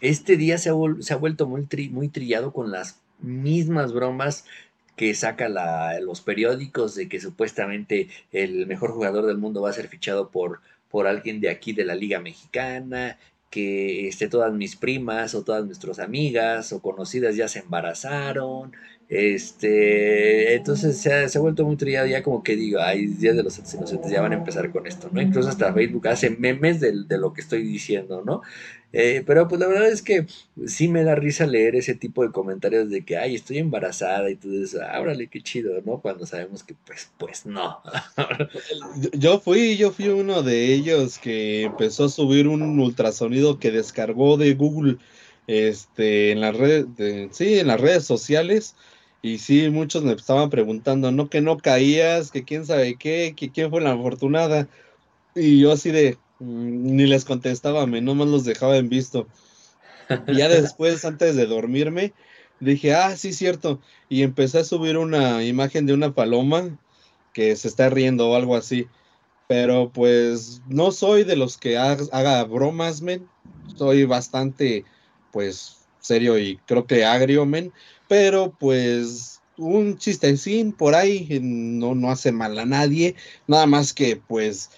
este 0.00 0.36
día 0.36 0.56
se 0.58 0.68
ha, 0.68 1.16
vuelto 1.16 1.48
muy, 1.48 1.66
muy 1.90 2.06
trillado 2.06 2.52
con 2.52 2.70
las 2.70 3.00
mismas 3.18 3.92
bromas 3.92 4.44
que 4.94 5.12
saca 5.12 5.48
los 5.98 6.20
periódicos 6.20 6.94
de 6.94 7.08
que 7.08 7.18
supuestamente 7.18 8.08
el 8.30 8.68
mejor 8.68 8.92
jugador 8.92 9.26
del 9.26 9.38
mundo 9.38 9.62
va 9.62 9.70
a 9.70 9.72
ser 9.72 9.88
fichado 9.88 10.30
por, 10.30 10.60
por 10.92 11.08
alguien 11.08 11.40
de 11.40 11.50
aquí 11.50 11.72
de 11.72 11.84
la 11.84 11.96
Liga 11.96 12.20
Mexicana, 12.20 13.18
que 13.56 14.06
este, 14.06 14.28
todas 14.28 14.52
mis 14.52 14.76
primas 14.76 15.34
o 15.34 15.42
todas 15.42 15.64
nuestras 15.64 15.98
amigas 15.98 16.74
o 16.74 16.82
conocidas 16.82 17.36
ya 17.36 17.48
se 17.48 17.60
embarazaron. 17.60 18.72
Este, 19.08 20.56
entonces 20.56 20.98
se 20.98 21.10
ha, 21.14 21.40
vuelto 21.40 21.64
muy 21.64 21.76
trillado 21.76 22.06
ya 22.06 22.22
como 22.22 22.42
que 22.42 22.54
digo, 22.54 22.80
ay, 22.82 23.06
días 23.06 23.34
de 23.34 23.42
los 23.42 23.58
inocentes 23.58 24.10
ya 24.10 24.20
van 24.20 24.32
a 24.32 24.36
empezar 24.36 24.70
con 24.72 24.86
esto, 24.86 25.08
¿no? 25.10 25.22
Incluso 25.22 25.48
hasta 25.48 25.72
Facebook 25.72 26.06
hace 26.08 26.28
memes 26.28 26.80
de, 26.80 26.92
lo 27.16 27.32
que 27.32 27.40
estoy 27.40 27.62
diciendo, 27.62 28.22
¿no? 28.26 28.42
Eh, 28.98 29.22
pero 29.26 29.46
pues 29.48 29.60
la 29.60 29.66
verdad 29.68 29.88
es 29.90 30.00
que 30.02 30.26
sí 30.66 30.88
me 30.88 31.04
da 31.04 31.14
risa 31.14 31.46
leer 31.46 31.76
ese 31.76 31.94
tipo 31.94 32.22
de 32.22 32.32
comentarios 32.32 32.88
de 32.88 33.04
que, 33.04 33.18
ay, 33.18 33.34
estoy 33.34 33.58
embarazada 33.58 34.30
y 34.30 34.36
tú 34.36 34.50
dices, 34.50 34.80
órale, 34.98 35.28
qué 35.28 35.42
chido, 35.42 35.82
¿no? 35.84 36.00
Cuando 36.00 36.24
sabemos 36.26 36.64
que 36.64 36.74
pues, 36.86 37.12
pues 37.18 37.44
no. 37.46 37.82
Yo- 39.18 39.40
fui, 39.40 39.76
yo 39.76 39.90
fui 39.92 40.08
uno 40.08 40.42
de 40.42 40.72
ellos 40.74 41.18
que 41.18 41.62
empezó 41.64 42.04
a 42.04 42.08
subir 42.08 42.48
un 42.48 42.78
ultrasonido 42.80 43.58
que 43.58 43.70
descargó 43.70 44.36
de 44.36 44.54
Google, 44.54 44.98
este, 45.46 46.32
en 46.32 46.40
las 46.40 46.56
redes, 46.56 46.94
de- 46.96 47.28
sí, 47.32 47.58
en 47.58 47.68
las 47.68 47.80
redes 47.80 48.04
sociales. 48.04 48.76
Y 49.22 49.38
sí, 49.38 49.70
muchos 49.70 50.04
me 50.04 50.12
estaban 50.12 50.50
preguntando, 50.50 51.10
no 51.12 51.28
que 51.28 51.40
no 51.40 51.56
caías, 51.58 52.30
que 52.30 52.44
quién 52.44 52.64
sabe 52.66 52.96
qué, 52.98 53.34
que 53.36 53.50
quién 53.50 53.70
fue 53.70 53.80
la 53.80 53.92
afortunada. 53.92 54.68
Y 55.34 55.60
yo 55.60 55.72
así 55.72 55.90
de, 55.92 56.20
ni 56.38 57.06
les 57.06 57.24
contestaba, 57.24 57.86
me 57.86 58.00
nomás 58.00 58.28
los 58.28 58.44
dejaba 58.44 58.76
en 58.76 58.88
visto. 58.88 59.30
Y 60.26 60.36
ya 60.36 60.48
después, 60.48 61.04
antes 61.04 61.36
de 61.36 61.46
dormirme, 61.46 62.14
dije, 62.58 62.94
ah, 62.94 63.16
sí, 63.16 63.32
cierto. 63.32 63.80
Y 64.08 64.22
empecé 64.22 64.58
a 64.58 64.64
subir 64.64 64.96
una 64.98 65.44
imagen 65.44 65.86
de 65.86 65.94
una 65.94 66.14
paloma 66.14 66.78
que 67.32 67.54
se 67.56 67.68
está 67.68 67.90
riendo 67.90 68.30
o 68.30 68.36
algo 68.36 68.56
así. 68.56 68.90
Pero 69.46 69.92
pues 69.92 70.62
no 70.66 70.92
soy 70.92 71.24
de 71.24 71.36
los 71.36 71.58
que 71.58 71.78
ha- 71.78 71.92
haga 72.12 72.44
bromas, 72.44 73.02
men. 73.02 73.32
Soy 73.66 74.04
bastante, 74.04 74.86
pues, 75.30 75.88
serio 75.98 76.38
y 76.38 76.58
creo 76.60 76.86
que 76.86 77.04
agrio, 77.04 77.46
men. 77.46 77.74
Pero 78.08 78.54
pues 78.56 79.44
un 79.56 79.96
chistecín 79.98 80.72
por 80.74 80.94
ahí 80.94 81.40
no, 81.42 81.94
no 81.94 82.10
hace 82.10 82.32
mal 82.32 82.58
a 82.58 82.66
nadie. 82.66 83.16
Nada 83.46 83.66
más 83.66 83.92
que 83.94 84.16
pues 84.16 84.70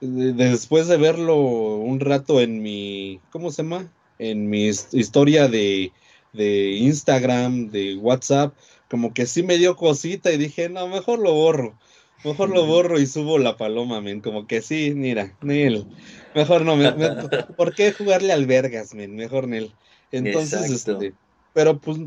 después 0.00 0.88
de 0.88 0.96
verlo 0.96 1.36
un 1.78 2.00
rato 2.00 2.40
en 2.40 2.62
mi, 2.62 3.20
¿cómo 3.30 3.50
se 3.50 3.62
llama? 3.62 3.92
En 4.18 4.48
mi 4.48 4.66
his- 4.68 4.92
historia 4.94 5.48
de, 5.48 5.92
de 6.32 6.72
Instagram, 6.72 7.70
de 7.70 7.96
WhatsApp, 7.96 8.56
como 8.88 9.12
que 9.14 9.26
sí 9.26 9.42
me 9.42 9.58
dio 9.58 9.76
cosita 9.76 10.32
y 10.32 10.38
dije, 10.38 10.68
no, 10.68 10.88
mejor 10.88 11.18
lo 11.18 11.32
borro. 11.34 11.78
Mejor 12.24 12.50
lo 12.50 12.66
borro 12.66 12.98
y 12.98 13.06
subo 13.06 13.38
la 13.38 13.56
paloma, 13.56 14.00
men. 14.00 14.20
Como 14.20 14.46
que 14.46 14.62
sí, 14.62 14.92
mira, 14.94 15.36
Nel. 15.42 15.86
Mejor 16.34 16.62
no, 16.62 16.76
me- 16.76 16.92
me- 16.92 17.10
¿por 17.56 17.74
qué 17.74 17.92
jugarle 17.92 18.32
al 18.32 18.46
vergas, 18.46 18.94
men? 18.94 19.14
Mejor 19.14 19.48
Nel. 19.48 19.76
Entonces, 20.10 20.70
este, 20.70 21.14
pero 21.52 21.80
pues 21.80 21.98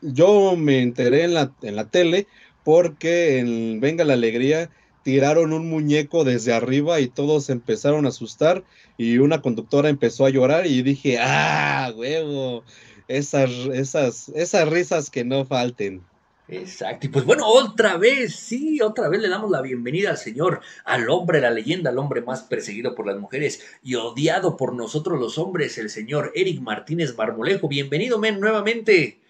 yo 0.00 0.56
me 0.56 0.82
enteré 0.82 1.24
en 1.24 1.34
la, 1.34 1.54
en 1.62 1.76
la 1.76 1.88
tele 1.88 2.28
porque 2.62 3.38
en 3.38 3.80
Venga 3.80 4.04
la 4.04 4.14
Alegría 4.14 4.70
tiraron 5.02 5.52
un 5.52 5.68
muñeco 5.68 6.24
desde 6.24 6.52
arriba 6.52 7.00
y 7.00 7.08
todos 7.08 7.46
se 7.46 7.52
empezaron 7.52 8.06
a 8.06 8.10
asustar 8.10 8.64
y 8.96 9.18
una 9.18 9.40
conductora 9.40 9.88
empezó 9.88 10.26
a 10.26 10.30
llorar 10.30 10.66
y 10.66 10.82
dije, 10.82 11.18
ah, 11.20 11.92
huevo, 11.96 12.64
esas, 13.08 13.50
esas, 13.50 14.28
esas 14.30 14.68
risas 14.68 15.10
que 15.10 15.24
no 15.24 15.44
falten. 15.44 16.02
Exacto. 16.48 17.06
Y 17.06 17.08
pues 17.08 17.24
bueno, 17.24 17.46
otra 17.46 17.96
vez, 17.96 18.34
sí, 18.36 18.80
otra 18.80 19.08
vez 19.08 19.20
le 19.20 19.28
damos 19.28 19.50
la 19.50 19.62
bienvenida 19.62 20.10
al 20.10 20.18
señor, 20.18 20.60
al 20.84 21.08
hombre, 21.08 21.40
la 21.40 21.50
leyenda, 21.50 21.90
al 21.90 21.98
hombre 21.98 22.20
más 22.20 22.42
perseguido 22.42 22.94
por 22.94 23.06
las 23.06 23.18
mujeres 23.18 23.64
y 23.82 23.94
odiado 23.94 24.56
por 24.56 24.74
nosotros 24.74 25.18
los 25.18 25.38
hombres, 25.38 25.78
el 25.78 25.88
señor 25.88 26.32
Eric 26.34 26.60
Martínez 26.60 27.16
Marmolejo. 27.16 27.68
Bienvenido, 27.68 28.18
men, 28.18 28.38
nuevamente. 28.38 29.20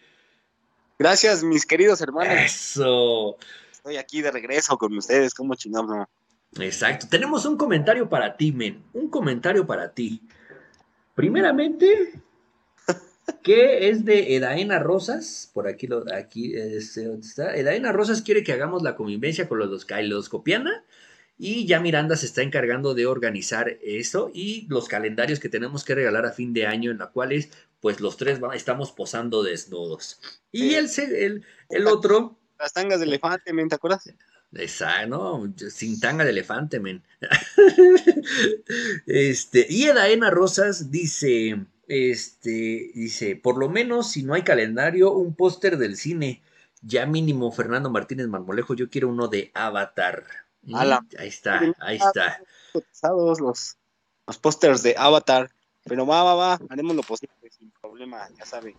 Gracias, 0.99 1.44
mis 1.44 1.66
queridos 1.66 2.01
hermanos. 2.01 2.35
Eso. 2.44 3.36
Estoy 3.83 3.97
aquí 3.97 4.23
de 4.23 4.31
regreso 4.31 4.79
con 4.79 4.97
ustedes, 4.97 5.35
como 5.35 5.57
chingados. 5.57 5.89
no? 5.89 6.09
Exacto. 6.63 7.07
Tenemos 7.11 7.45
un 7.47 7.57
comentario 7.57 8.09
para 8.09 8.37
ti, 8.37 8.53
men. 8.53 8.81
Un 8.93 9.09
comentario 9.11 9.67
para 9.67 9.93
ti. 9.93 10.23
Primeramente, 11.17 12.13
que 13.43 13.89
es 13.89 14.05
de 14.05 14.37
Edaena 14.37 14.79
Rosas. 14.79 15.51
Por 15.53 15.67
aquí 15.67 15.89
lo, 15.89 16.05
aquí 16.15 16.55
este, 16.55 17.07
¿dónde 17.07 17.27
está. 17.27 17.57
Edaena 17.57 17.91
Rosas 17.91 18.23
quiere 18.23 18.45
que 18.45 18.53
hagamos 18.53 18.83
la 18.83 18.95
convivencia 18.95 19.49
con 19.49 19.59
los 19.59 19.69
dos 19.69 19.85
Kailoscopiana. 19.85 20.85
Y 21.39 21.67
ya 21.67 21.81
Miranda 21.81 22.15
se 22.15 22.27
está 22.27 22.43
encargando 22.43 22.95
de 22.95 23.07
organizar 23.07 23.77
eso 23.83 24.31
y 24.33 24.67
los 24.69 24.87
calendarios 24.87 25.41
que 25.41 25.49
tenemos 25.49 25.83
que 25.83 25.97
regalar 25.97 26.25
a 26.25 26.31
fin 26.31 26.53
de 26.53 26.67
año, 26.67 26.93
en 26.93 26.99
la 26.99 27.09
cuales 27.09 27.51
pues 27.81 27.99
los 28.01 28.17
tres 28.17 28.41
va- 28.41 28.55
estamos 28.55 28.93
posando 28.93 29.43
desnudos. 29.43 30.21
Y 30.53 30.75
el, 30.75 30.89
el, 30.99 31.45
el 31.71 31.87
otro, 31.89 32.39
Las 32.62 32.72
tangas 32.72 33.01
de 33.01 33.06
elefante, 33.06 33.52
men, 33.52 33.68
¿te 33.68 33.74
acuerdas? 33.74 34.09
Esa, 34.52 35.05
no, 35.06 35.52
sin 35.56 35.98
tanga 35.98 36.22
de 36.22 36.30
elefante, 36.30 36.78
men. 36.78 37.02
este, 39.06 39.66
y 39.68 39.86
Edaena 39.86 40.30
Rosas 40.30 40.93
dice, 40.93 41.66
este, 41.89 42.93
dice, 42.94 43.34
por 43.34 43.59
lo 43.59 43.68
menos 43.68 44.12
si 44.12 44.22
no 44.22 44.34
hay 44.34 44.43
calendario, 44.43 45.10
un 45.10 45.34
póster 45.34 45.76
del 45.76 45.97
cine. 45.97 46.40
Ya 46.82 47.05
mínimo 47.05 47.51
Fernando 47.51 47.90
Martínez 47.90 48.28
Marmolejo, 48.28 48.74
yo 48.74 48.89
quiero 48.89 49.09
uno 49.09 49.26
de 49.26 49.51
Avatar. 49.55 50.24
Ala. 50.72 51.05
Ahí 51.18 51.28
está, 51.28 51.60
ahí 51.80 51.97
está. 51.97 52.40
Los, 53.02 53.76
los 54.24 54.39
pósters 54.39 54.84
de 54.84 54.94
Avatar. 54.97 55.51
Pero 55.82 56.06
va, 56.06 56.22
va, 56.22 56.34
va, 56.36 56.60
haremos 56.70 56.94
lo 56.94 57.02
posible 57.02 57.34
sin 57.51 57.72
problema, 57.72 58.28
ya 58.39 58.47
sabe. 58.47 58.76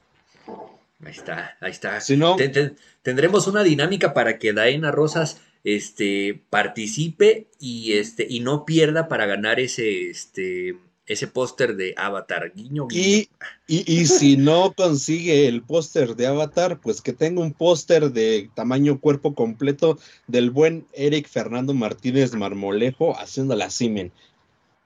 Ahí 1.05 1.11
está, 1.11 1.57
ahí 1.59 1.71
está. 1.71 1.99
Si 2.01 2.17
no, 2.17 2.35
Ten- 2.35 2.51
ten- 2.51 2.75
tendremos 3.01 3.47
una 3.47 3.63
dinámica 3.63 4.13
para 4.13 4.37
que 4.39 4.53
Daena 4.53 4.91
Rosas 4.91 5.41
este, 5.63 6.41
participe 6.49 7.47
y, 7.59 7.93
este, 7.93 8.25
y 8.29 8.39
no 8.41 8.65
pierda 8.65 9.07
para 9.07 9.25
ganar 9.25 9.59
ese, 9.59 10.09
este, 10.09 10.77
ese 11.05 11.27
póster 11.27 11.75
de 11.75 11.93
Avatar. 11.97 12.53
Guiño, 12.55 12.87
guiño. 12.87 13.01
Y, 13.01 13.29
y, 13.67 13.93
y 14.01 14.05
si 14.05 14.37
no 14.37 14.73
consigue 14.73 15.47
el 15.47 15.61
póster 15.61 16.15
de 16.15 16.27
Avatar, 16.27 16.79
pues 16.81 17.01
que 17.01 17.13
tenga 17.13 17.41
un 17.41 17.53
póster 17.53 18.11
de 18.11 18.49
tamaño 18.55 18.99
cuerpo 18.99 19.35
completo 19.35 19.99
del 20.27 20.51
buen 20.51 20.85
Eric 20.93 21.27
Fernando 21.27 21.73
Martínez 21.73 22.33
Marmolejo 22.33 23.17
haciendo 23.19 23.55
la 23.55 23.69
Simen. 23.69 24.11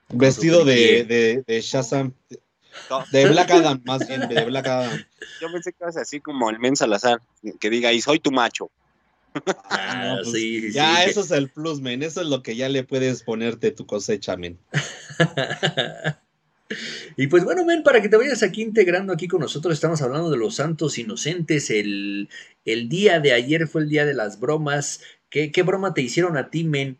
Vestido 0.10 0.64
de, 0.64 1.04
de, 1.04 1.44
de 1.46 1.62
Shazam, 1.62 2.14
No, 2.90 3.04
de 3.12 3.30
Black 3.30 3.52
Adam, 3.52 3.82
más 3.86 4.08
bien, 4.08 4.28
de 4.28 4.46
Black 4.46 4.68
Adam. 4.68 4.92
yo 5.42 5.52
pensé 5.52 5.72
que 5.72 5.78
ibas 5.82 5.98
así 5.98 6.20
como 6.20 6.50
el 6.50 6.60
men 6.60 6.76
Salazar, 6.76 7.22
que 7.60 7.70
diga, 7.70 7.92
y 7.94 8.02
soy 8.02 8.20
tu 8.20 8.32
macho. 8.32 8.70
Ah, 9.70 10.16
No, 10.16 10.16
pues, 10.24 10.32
sí, 10.32 10.62
sí, 10.62 10.72
ya, 10.72 11.04
sí. 11.04 11.10
eso 11.12 11.22
es 11.22 11.32
el 11.32 11.50
plus, 11.50 11.82
men. 11.82 12.02
Eso 12.04 12.22
es 12.22 12.28
lo 12.28 12.42
que 12.42 12.56
ya 12.56 12.70
le 12.70 12.84
puedes 12.84 13.24
ponerte 13.24 13.72
tu 13.72 13.86
cosecha, 13.86 14.36
men. 14.38 14.58
y 17.18 17.28
pues 17.28 17.44
bueno, 17.44 17.64
men, 17.66 17.84
para 17.84 18.02
que 18.02 18.10
te 18.10 18.18
vayas 18.18 18.44
aquí 18.44 18.62
integrando 18.62 19.14
aquí 19.14 19.28
con 19.28 19.42
nosotros, 19.42 19.74
estamos 19.74 20.02
hablando 20.02 20.30
de 20.30 20.38
los 20.38 20.56
santos 20.56 20.98
inocentes. 20.98 21.70
El, 21.70 22.30
el 22.66 22.90
día 22.90 23.20
de 23.20 23.34
ayer 23.34 23.68
fue 23.68 23.82
el 23.82 23.90
día 23.90 24.06
de 24.06 24.14
las 24.14 24.40
bromas. 24.40 25.02
¿Qué, 25.30 25.52
qué 25.52 25.62
broma 25.62 25.94
te 25.94 26.02
hicieron 26.02 26.38
a 26.38 26.50
ti, 26.50 26.64
men? 26.64 26.98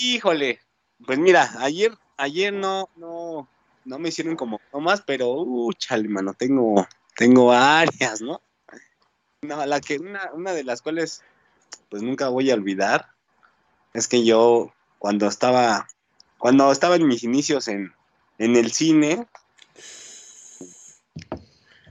Híjole, 0.00 0.60
pues 1.04 1.18
mira, 1.18 1.50
ayer, 1.58 1.92
ayer 2.16 2.52
no, 2.52 2.88
no, 2.96 3.15
no 3.86 3.98
me 3.98 4.10
hicieron 4.10 4.36
como 4.36 4.60
tomas, 4.70 5.02
pero, 5.06 5.30
uh, 5.30 5.72
chale, 5.72 6.08
mano, 6.08 6.34
tengo, 6.34 6.86
tengo 7.16 7.46
varias, 7.46 8.20
¿no? 8.20 8.42
No, 9.42 9.64
la 9.64 9.80
que, 9.80 9.98
una, 9.98 10.32
una 10.32 10.52
de 10.52 10.64
las 10.64 10.82
cuales, 10.82 11.22
pues 11.88 12.02
nunca 12.02 12.28
voy 12.28 12.50
a 12.50 12.54
olvidar, 12.54 13.06
es 13.94 14.08
que 14.08 14.24
yo, 14.24 14.72
cuando 14.98 15.28
estaba, 15.28 15.86
cuando 16.38 16.70
estaba 16.70 16.96
en 16.96 17.06
mis 17.06 17.22
inicios 17.22 17.68
en, 17.68 17.92
en 18.38 18.56
el 18.56 18.72
cine, 18.72 19.26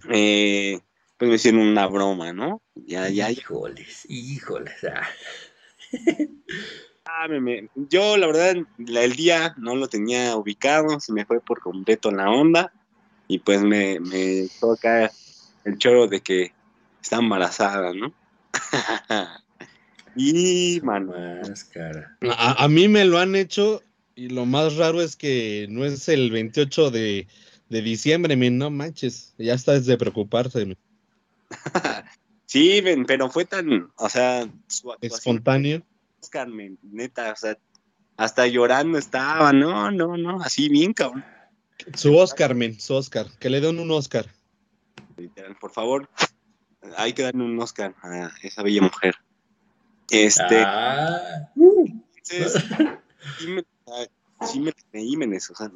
eh, 0.10 0.80
pues 1.18 1.30
me 1.30 1.36
hicieron 1.36 1.62
una 1.62 1.88
broma, 1.88 2.34
¿no? 2.34 2.62
Ya, 2.76 3.10
ya, 3.10 3.32
Híjoles, 3.32 4.06
híjoles. 4.10 4.84
ah. 4.84 5.08
Ah, 7.18 7.28
me- 7.30 7.40
me- 7.40 7.70
yo 7.76 8.18
la 8.18 8.28
verdad 8.28 8.56
la- 8.78 9.04
el 9.04 9.16
día 9.16 9.54
no 9.58 9.76
lo 9.76 9.88
tenía 9.88 10.36
ubicado, 10.36 11.00
se 11.00 11.14
me 11.14 11.26
fue 11.26 11.40
por 11.40 11.60
completo 11.62 12.12
la 12.12 12.30
onda. 12.30 12.72
y 13.28 13.40
pues 13.40 13.62
me, 13.64 14.00
me 14.00 14.48
toca 14.60 15.12
el 15.64 15.78
choro 15.80 16.08
de 16.08 16.22
que 16.22 16.52
está 17.02 17.18
embarazada, 17.18 17.92
¿no? 17.94 18.14
y 20.16 20.80
Manuel. 20.84 21.42
Máscara. 21.50 22.18
A, 22.22 22.64
a 22.64 22.68
mí 22.68 22.88
me 22.88 23.04
lo 23.06 23.18
han 23.18 23.36
hecho 23.36 23.82
y 24.16 24.30
lo 24.30 24.46
más 24.46 24.76
raro 24.76 25.02
es 25.02 25.16
que 25.16 25.66
no 25.72 25.86
es 25.86 26.08
el 26.08 26.30
28 26.30 26.92
de, 26.92 27.28
de 27.70 27.82
diciembre, 27.82 28.36
men, 28.36 28.60
no 28.60 28.70
manches. 28.70 29.34
Ya 29.40 29.56
está 29.56 29.74
desde 29.74 29.98
preocuparse. 29.98 30.66
men. 30.66 30.78
Sí, 32.48 32.80
ven, 32.80 33.06
pero 33.06 33.30
fue 33.32 33.46
tan, 33.46 33.92
o 33.98 34.08
sea, 34.08 34.48
su 34.68 34.96
Espontáneo. 35.02 35.82
Oscar, 36.26 36.47
men, 36.47 36.80
neta, 36.81 37.31
o 37.31 37.35
sea, 37.35 37.56
hasta 38.18 38.47
llorando 38.47 38.97
estaba, 38.97 39.53
no, 39.53 39.91
no, 39.91 40.18
no, 40.18 40.41
así 40.41 40.69
bien, 40.69 40.91
cabrón. 40.91 41.23
Su 41.93 42.15
Oscar, 42.18 42.56
men, 42.56 42.80
su 42.80 42.95
Oscar. 42.95 43.27
Que 43.39 43.49
le 43.49 43.61
den 43.61 43.80
un 43.80 43.91
Oscar. 43.91 44.26
Literal, 45.18 45.56
por 45.57 45.72
favor, 45.72 46.10
hay 46.97 47.14
que 47.14 47.22
darle 47.22 47.43
un 47.43 47.60
Oscar 47.60 47.93
a 48.02 48.31
esa 48.41 48.64
bella 48.64 48.81
mujer. 48.81 49.15
Este, 50.10 50.64
Ah, 50.65 51.52
entonces, 51.56 52.64
sí 53.39 53.47
me, 53.47 53.64
sí 54.47 54.60
me 54.60 54.73
creí, 54.73 55.15
menes, 55.15 55.49
o 55.52 55.56
sea, 55.56 55.72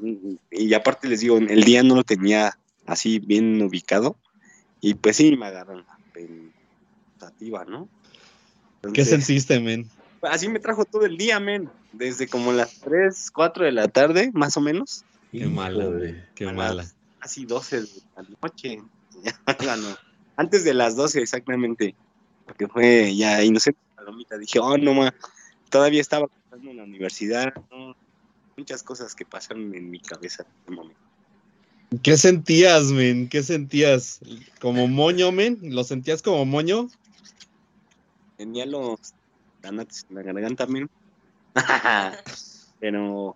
y 0.52 0.74
aparte 0.74 1.08
les 1.08 1.20
digo, 1.20 1.38
el 1.38 1.64
día 1.64 1.84
no 1.84 1.96
lo 1.96 2.04
tenía 2.04 2.58
así 2.88 3.20
bien 3.20 3.62
ubicado, 3.62 4.18
y 4.82 4.96
pues 4.96 5.18
sí 5.18 5.36
me 5.36 5.46
agarraron 5.46 5.86
la 5.86 6.00
pensativa, 6.12 7.66
¿no? 7.66 7.88
¿Qué 8.82 8.88
Entonces, 8.88 9.10
sentiste, 9.10 9.60
men? 9.60 9.90
Así 10.24 10.48
me 10.50 10.60
trajo 10.60 10.86
todo 10.86 11.06
el 11.06 11.18
día, 11.18 11.40
men, 11.40 11.70
desde 11.94 12.28
como 12.28 12.52
las 12.52 12.80
3, 12.82 13.32
4 13.32 13.66
de 13.66 13.72
la 13.72 13.88
tarde, 13.88 14.32
más 14.34 14.58
o 14.58 14.62
menos, 14.62 15.06
Qué 15.32 15.46
mala, 15.46 15.90
men, 15.90 16.26
Qué 16.36 16.52
mala. 16.52 16.86
casi 17.20 17.46
12 17.46 17.82
de 17.82 17.88
la 18.16 18.26
noche. 18.42 18.82
Ya, 19.62 19.76
no, 19.76 19.98
Antes 20.38 20.64
de 20.64 20.74
las 20.74 20.96
12, 20.96 21.22
exactamente. 21.22 21.94
Porque 22.46 22.68
fue 22.68 23.16
ya 23.16 23.44
inocente 23.44 23.80
palomita. 23.96 24.38
Dije, 24.38 24.60
oh, 24.60 24.78
no, 24.78 24.94
ma. 24.94 25.14
Todavía 25.70 26.00
estaba 26.02 26.28
pensando 26.28 26.72
en 26.72 26.78
la 26.78 26.84
universidad. 26.84 27.54
¿no? 27.70 27.96
Muchas 28.58 28.82
cosas 28.82 29.14
que 29.14 29.26
pasaron 29.26 29.76
en 29.76 29.90
mi 29.90 30.00
cabeza 30.00 30.44
en 30.44 30.50
ese 30.64 30.72
momento. 30.72 31.02
¿Qué 32.02 32.18
sentías, 32.18 32.86
men? 32.86 33.28
¿Qué 33.28 33.44
sentías? 33.44 34.22
¿Como 34.62 34.88
moño, 34.88 35.32
men? 35.32 35.60
¿Lo 35.62 35.84
sentías 35.84 36.22
como 36.22 36.46
moño? 36.46 36.88
Tenía 38.38 38.66
los 38.66 39.14
tanates 39.62 40.06
en 40.10 40.16
la 40.16 40.24
garganta. 40.24 40.68
Pero 42.80 43.36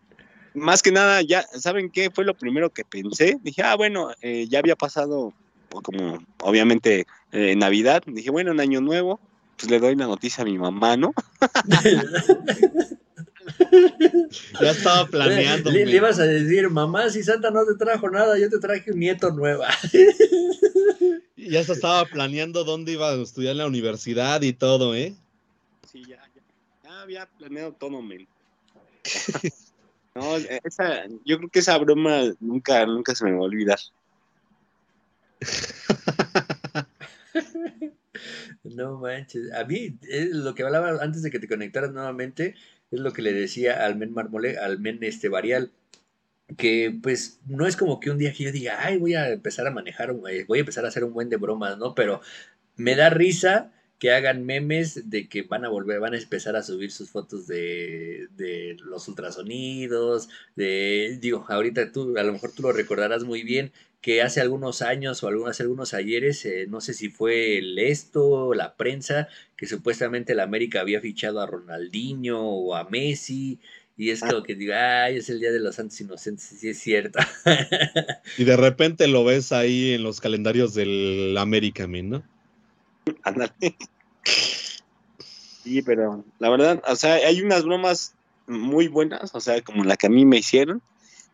más 0.54 0.82
que 0.82 0.92
nada, 0.92 1.22
ya, 1.22 1.46
¿saben 1.54 1.90
qué 1.90 2.10
fue 2.12 2.26
lo 2.26 2.36
primero 2.36 2.70
que 2.70 2.86
pensé? 2.86 3.38
Dije, 3.42 3.64
ah, 3.64 3.76
bueno, 3.76 4.12
eh, 4.22 4.48
ya 4.50 4.60
había 4.60 4.76
pasado, 4.76 5.34
o 5.72 5.82
como 5.82 6.24
obviamente 6.42 7.06
eh, 7.32 7.56
Navidad. 7.56 8.04
Dije, 8.06 8.30
bueno, 8.30 8.52
en 8.52 8.60
Año 8.60 8.82
Nuevo, 8.82 9.20
pues 9.58 9.72
le 9.72 9.80
doy 9.80 9.96
la 9.96 10.08
noticia 10.08 10.44
a 10.44 10.46
mi 10.46 10.58
mamá, 10.58 10.98
¿no? 10.98 11.14
Ya 14.62 14.72
estaba 14.72 15.06
planeando. 15.08 15.70
Le, 15.72 15.86
le 15.86 15.98
ibas 15.98 16.20
a 16.20 16.24
decir, 16.24 16.70
mamá, 16.70 17.10
si 17.10 17.24
Santa 17.24 17.52
no 17.52 17.66
te 17.66 17.76
trajo 17.76 18.10
nada, 18.10 18.38
yo 18.40 18.50
te 18.50 18.60
traje 18.60 18.92
un 18.92 19.00
nieto 19.00 19.32
nueva. 19.32 19.68
Ya 21.36 21.64
se 21.64 21.74
estaba 21.74 22.06
planeando 22.06 22.64
dónde 22.64 22.94
iba 22.94 23.10
a 23.10 23.22
estudiar 23.22 23.52
en 23.52 23.58
la 23.60 23.68
universidad 23.68 24.42
y 24.42 24.54
todo, 24.54 24.96
¿eh? 24.96 25.14
Sí, 25.94 26.02
ya, 26.10 26.18
ya, 26.36 26.42
ya 26.84 27.02
había 27.02 27.26
planeado 27.38 27.72
todo, 27.74 28.02
men. 28.02 28.28
No, 30.16 30.36
esa, 30.38 31.08
yo 31.26 31.38
creo 31.38 31.50
que 31.50 31.58
esa 31.58 31.76
broma 31.80 32.22
nunca, 32.40 32.86
nunca 32.86 33.16
se 33.16 33.26
me 33.26 33.32
va 33.32 33.38
a 33.40 33.42
olvidar. 33.42 33.80
No 38.64 39.00
manches. 39.00 39.52
A 39.54 39.64
mí, 39.66 39.98
es 40.08 40.30
lo 40.30 40.54
que 40.56 40.64
hablaba 40.64 41.02
antes 41.02 41.22
de 41.24 41.32
que 41.32 41.40
te 41.40 41.48
conectaras 41.48 41.92
nuevamente, 41.92 42.56
es 42.92 43.00
lo 43.00 43.12
que 43.12 43.22
le 43.24 43.34
decía 43.34 43.86
al 43.86 43.96
men 43.98 44.14
Marmole, 44.14 44.58
al 44.58 44.80
men 44.80 45.00
este 45.02 45.30
Varial, 45.30 45.72
que 46.58 46.98
pues 47.02 47.40
no 47.48 47.68
es 47.68 47.76
como 47.76 48.00
que 48.00 48.12
un 48.12 48.18
día 48.20 48.34
que 48.34 48.44
yo 48.46 48.52
diga, 48.52 48.78
ay, 48.86 48.98
voy 48.98 49.16
a 49.16 49.30
empezar 49.32 49.68
a 49.68 49.72
manejar, 49.72 50.12
un- 50.12 50.28
eh, 50.30 50.46
voy 50.48 50.60
a 50.60 50.62
empezar 50.62 50.86
a 50.86 50.90
hacer 50.90 51.04
un 51.04 51.14
buen 51.14 51.30
de 51.30 51.38
bromas, 51.38 51.78
¿no? 51.78 51.96
Pero 51.96 52.22
me 52.76 52.96
da 52.96 53.10
risa 53.10 53.72
que 54.00 54.12
hagan 54.12 54.46
memes 54.46 55.10
de 55.10 55.30
que 55.30 55.44
van 55.44 55.64
a 55.66 55.70
volver, 55.70 56.00
van 56.00 56.14
a 56.14 56.18
empezar 56.18 56.56
a 56.56 56.64
subir 56.64 56.92
sus 56.92 57.10
fotos 57.10 57.48
de, 57.48 58.28
de 58.36 58.76
los 58.84 59.08
ultrasonidos, 59.08 60.30
de, 60.56 61.18
digo, 61.22 61.46
ahorita 61.48 61.92
tú, 61.92 62.18
a 62.18 62.24
lo 62.24 62.34
mejor 62.34 62.52
tú 62.52 62.64
lo 62.64 62.74
recordarás 62.74 63.24
muy 63.24 63.44
bien, 63.44 63.72
que 64.02 64.22
hace 64.22 64.42
algunos 64.42 64.82
años 64.82 65.24
o 65.24 65.30
algunos, 65.30 65.52
hace 65.52 65.64
algunos 65.64 65.94
ayeres, 65.94 66.44
eh, 66.46 66.66
no 66.68 66.82
sé 66.82 66.94
si 66.94 67.10
fue 67.10 67.58
el 67.58 67.80
esto, 67.80 68.54
la 68.54 68.76
prensa, 68.76 69.30
que 69.56 69.66
supuestamente 69.66 70.36
la 70.36 70.44
América 70.44 70.82
había 70.82 71.00
fichado 71.00 71.40
a 71.40 71.46
Ronaldinho 71.46 72.42
o 72.42 72.76
a 72.76 72.90
Messi, 72.90 73.60
y 73.96 74.10
es 74.10 74.20
como 74.20 74.44
que 74.44 74.56
digo, 74.56 74.74
ay, 74.76 75.18
es 75.18 75.30
el 75.30 75.40
Día 75.40 75.54
de 75.54 75.62
los 75.62 75.76
Santos 75.76 76.02
Inocentes, 76.02 76.44
sí 76.44 76.68
es 76.68 76.80
cierto. 76.80 77.20
Y 78.38 78.44
de 78.44 78.58
repente 78.58 79.08
lo 79.08 79.24
ves 79.24 79.52
ahí 79.52 79.94
en 79.94 80.04
los 80.04 80.20
calendarios 80.20 80.74
del 80.74 81.38
América, 81.38 81.88
¿no? 81.88 82.24
Ándale. 83.24 83.54
Sí, 85.64 85.82
pero 85.82 86.26
la 86.40 86.50
verdad, 86.50 86.82
o 86.88 86.96
sea, 86.96 87.14
hay 87.16 87.42
unas 87.42 87.64
bromas 87.64 88.16
muy 88.48 88.88
buenas, 88.88 89.34
o 89.34 89.40
sea, 89.40 89.62
como 89.62 89.84
la 89.84 89.96
que 89.96 90.08
a 90.08 90.10
mí 90.10 90.26
me 90.26 90.38
hicieron, 90.38 90.82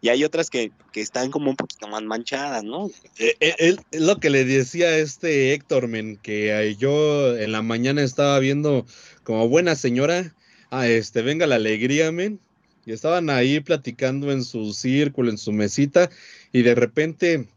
y 0.02 0.10
hay 0.10 0.24
otras 0.24 0.50
que, 0.50 0.72
que 0.94 1.02
están 1.02 1.32
como 1.32 1.50
un 1.50 1.56
poquito 1.58 1.88
más 1.88 2.04
manchadas, 2.04 2.64
¿no? 2.64 2.88
Eh, 3.18 3.36
eh, 3.40 3.56
él- 3.58 3.80
Es 3.92 4.02
lo 4.02 4.20
que 4.20 4.30
le 4.30 4.46
decía 4.46 4.88
a 4.88 4.98
este 4.98 5.54
Héctor, 5.54 5.88
men, 5.88 6.18
que 6.18 6.76
yo 6.78 7.36
en 7.36 7.52
la 7.52 7.62
mañana 7.62 8.02
estaba 8.04 8.38
viendo 8.40 8.86
como 9.24 9.50
buena 9.50 9.76
señora, 9.76 10.34
ah, 10.70 10.88
este, 10.88 11.22
venga 11.22 11.48
la 11.48 11.56
alegría, 11.56 12.12
men, 12.12 12.40
y 12.86 12.94
estaban 12.94 13.30
ahí 13.30 13.60
platicando 13.60 14.32
en 14.32 14.44
su 14.44 14.74
círculo, 14.74 15.32
en 15.32 15.38
su 15.38 15.52
mesita, 15.52 16.10
y 16.54 16.62
de 16.62 16.76
repente 16.76 17.48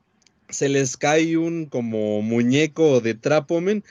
se 0.53 0.69
les 0.69 0.97
cae 0.97 1.37
un 1.37 1.67
como 1.67 2.23
muñeco 2.23 3.01
de 3.01 3.15
trapo, 3.15 3.61
men, 3.61 3.85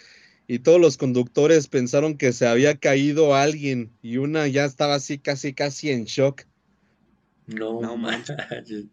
y 0.47 0.59
todos 0.59 0.79
los 0.79 0.97
conductores 0.97 1.67
pensaron 1.67 2.17
que 2.17 2.33
se 2.33 2.47
había 2.47 2.77
caído 2.77 3.35
alguien, 3.35 3.91
y 4.01 4.17
una 4.17 4.47
ya 4.47 4.65
estaba 4.65 4.95
así 4.95 5.17
casi, 5.17 5.53
casi 5.53 5.91
en 5.91 6.05
shock. 6.05 6.43
No, 7.47 7.81
No 7.81 7.97
manches. 7.97 8.37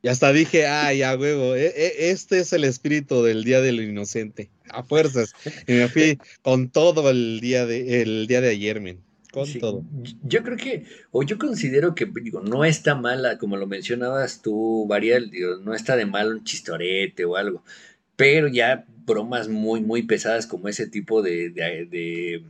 Y 0.00 0.06
hasta 0.08 0.32
dije, 0.32 0.66
ay, 0.66 1.02
a 1.02 1.16
huevo, 1.16 1.56
e- 1.56 1.66
e- 1.66 2.10
este 2.10 2.38
es 2.38 2.52
el 2.52 2.62
espíritu 2.62 3.24
del 3.24 3.42
Día 3.42 3.60
del 3.60 3.80
Inocente, 3.80 4.48
a 4.70 4.84
fuerzas. 4.84 5.32
Y 5.66 5.72
me 5.72 5.88
fui 5.88 6.18
con 6.42 6.70
todo 6.70 7.10
el 7.10 7.40
día 7.40 7.66
de, 7.66 8.02
el 8.02 8.28
día 8.28 8.40
de 8.40 8.50
ayer, 8.50 8.80
men, 8.80 9.02
con 9.32 9.44
Sí, 9.44 9.58
todo. 9.58 9.84
Yo 10.22 10.42
creo 10.42 10.56
que, 10.56 10.84
o 11.10 11.22
yo 11.22 11.38
considero 11.38 11.94
que, 11.94 12.06
digo, 12.06 12.40
no 12.40 12.64
está 12.64 12.94
mala, 12.94 13.38
como 13.38 13.56
lo 13.56 13.66
mencionabas 13.66 14.42
tú, 14.42 14.86
Varial, 14.88 15.30
digo, 15.30 15.56
no 15.56 15.74
está 15.74 15.96
de 15.96 16.06
mal 16.06 16.32
un 16.32 16.44
chistorete 16.44 17.24
o 17.24 17.36
algo, 17.36 17.64
pero 18.16 18.48
ya 18.48 18.86
bromas 19.06 19.48
muy, 19.48 19.80
muy 19.82 20.02
pesadas 20.04 20.46
como 20.46 20.68
ese 20.68 20.86
tipo 20.88 21.22
de, 21.22 21.50
de, 21.50 21.86
de, 21.86 22.44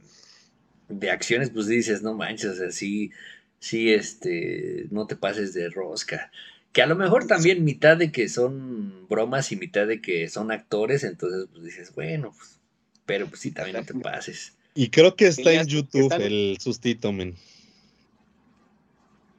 de 0.89 1.11
acciones, 1.11 1.51
pues 1.51 1.67
dices, 1.69 2.03
no 2.03 2.15
manches, 2.15 2.53
o 2.53 2.57
sea, 2.57 2.71
sí, 2.73 3.13
sí, 3.61 3.93
este, 3.93 4.87
no 4.91 5.07
te 5.07 5.17
pases 5.17 5.55
de 5.55 5.69
rosca. 5.71 6.33
Que 6.73 6.83
a 6.83 6.87
lo 6.87 6.97
mejor 6.97 7.27
también 7.27 7.65
mitad 7.65 7.97
de 7.97 8.13
que 8.13 8.29
son 8.29 9.09
bromas 9.09 9.53
y 9.53 9.57
mitad 9.57 9.87
de 9.87 10.01
que 10.03 10.29
son 10.29 10.53
actores, 10.53 11.05
entonces 11.05 11.47
pues 11.53 11.65
dices, 11.65 11.95
bueno, 11.95 12.35
pues, 12.37 12.61
pero 13.07 13.29
pues 13.29 13.41
sí, 13.43 13.53
también 13.53 13.77
no 13.79 13.85
te 13.85 13.95
pases. 13.97 14.58
Y 14.81 14.91
creo 14.91 15.17
que 15.17 15.27
está 15.27 15.53
en 15.53 15.67
YouTube 15.67 16.03
están- 16.03 16.23
el 16.23 16.57
sustito, 16.61 17.13
men. 17.13 17.35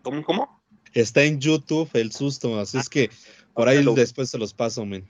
¿Cómo, 0.02 0.22
cómo? 0.22 0.62
Está 0.92 1.24
en 1.24 1.40
YouTube 1.40 1.90
el 1.94 2.12
susto, 2.12 2.60
así 2.60 2.78
es 2.78 2.90
que 2.90 3.10
por 3.54 3.70
ahí 3.70 3.82
después 3.96 4.30
se 4.30 4.38
los 4.38 4.54
paso, 4.54 4.86
men. 4.86 5.08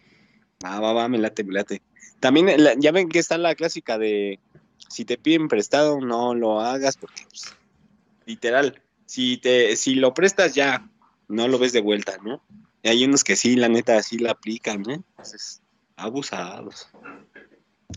Ah, 0.63 0.79
va, 0.79 0.93
va, 0.93 1.09
me 1.09 1.17
late, 1.17 1.43
me 1.43 1.53
late. 1.53 1.81
También, 2.19 2.63
la- 2.63 2.75
ya 2.77 2.91
ven 2.91 3.09
que 3.09 3.17
está 3.17 3.39
la 3.39 3.55
clásica 3.55 3.97
de 3.97 4.39
si 4.77 5.03
te 5.03 5.17
piden 5.17 5.47
prestado, 5.47 5.99
no 5.99 6.35
lo 6.35 6.61
hagas 6.61 6.95
porque, 6.95 7.23
pues, 7.27 7.55
literal, 8.27 8.83
si 9.07 9.37
te, 9.37 9.75
si 9.77 9.95
lo 9.95 10.13
prestas 10.13 10.53
ya, 10.53 10.87
no 11.27 11.47
lo 11.47 11.57
ves 11.57 11.73
de 11.73 11.81
vuelta, 11.81 12.19
¿no? 12.23 12.43
Y 12.83 12.89
hay 12.89 13.03
unos 13.03 13.23
que 13.23 13.35
sí, 13.35 13.55
la 13.55 13.67
neta, 13.67 14.03
sí 14.03 14.19
la 14.19 14.33
aplican, 14.33 14.83
¿no? 14.83 14.93
Entonces, 14.93 15.63
abusados. 15.95 16.85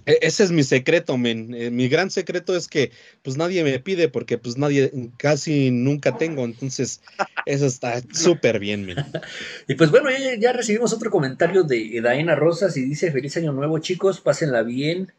E- 0.07 0.19
Ese 0.23 0.45
es 0.45 0.51
mi 0.53 0.63
secreto, 0.63 1.17
men. 1.19 1.55
Eh, 1.55 1.71
mi 1.71 1.89
gran 1.89 2.11
secreto 2.11 2.57
es 2.57 2.69
que 2.69 2.93
pues 3.23 3.37
nadie 3.37 3.63
me 3.65 3.79
pide 3.79 4.09
porque 4.09 4.39
pues 4.39 4.57
nadie, 4.57 4.91
casi 5.17 5.71
nunca 5.71 6.17
tengo, 6.17 6.45
entonces 6.45 7.03
eso 7.45 7.67
está 7.67 8.01
súper 8.13 8.59
bien, 8.59 8.87
men. 8.87 8.97
Y 9.69 9.75
pues 9.75 9.91
bueno, 9.91 10.11
ya, 10.39 10.53
recibimos 10.53 10.93
otro 10.93 11.11
comentario 11.11 11.63
de 11.65 12.01
Daina 12.03 12.35
Rosas 12.35 12.77
y 12.77 12.85
dice, 12.85 13.13
feliz 13.13 13.37
año 13.37 13.53
nuevo 13.53 13.79
chicos, 13.79 14.21
pásenla 14.21 14.63
bien. 14.63 15.13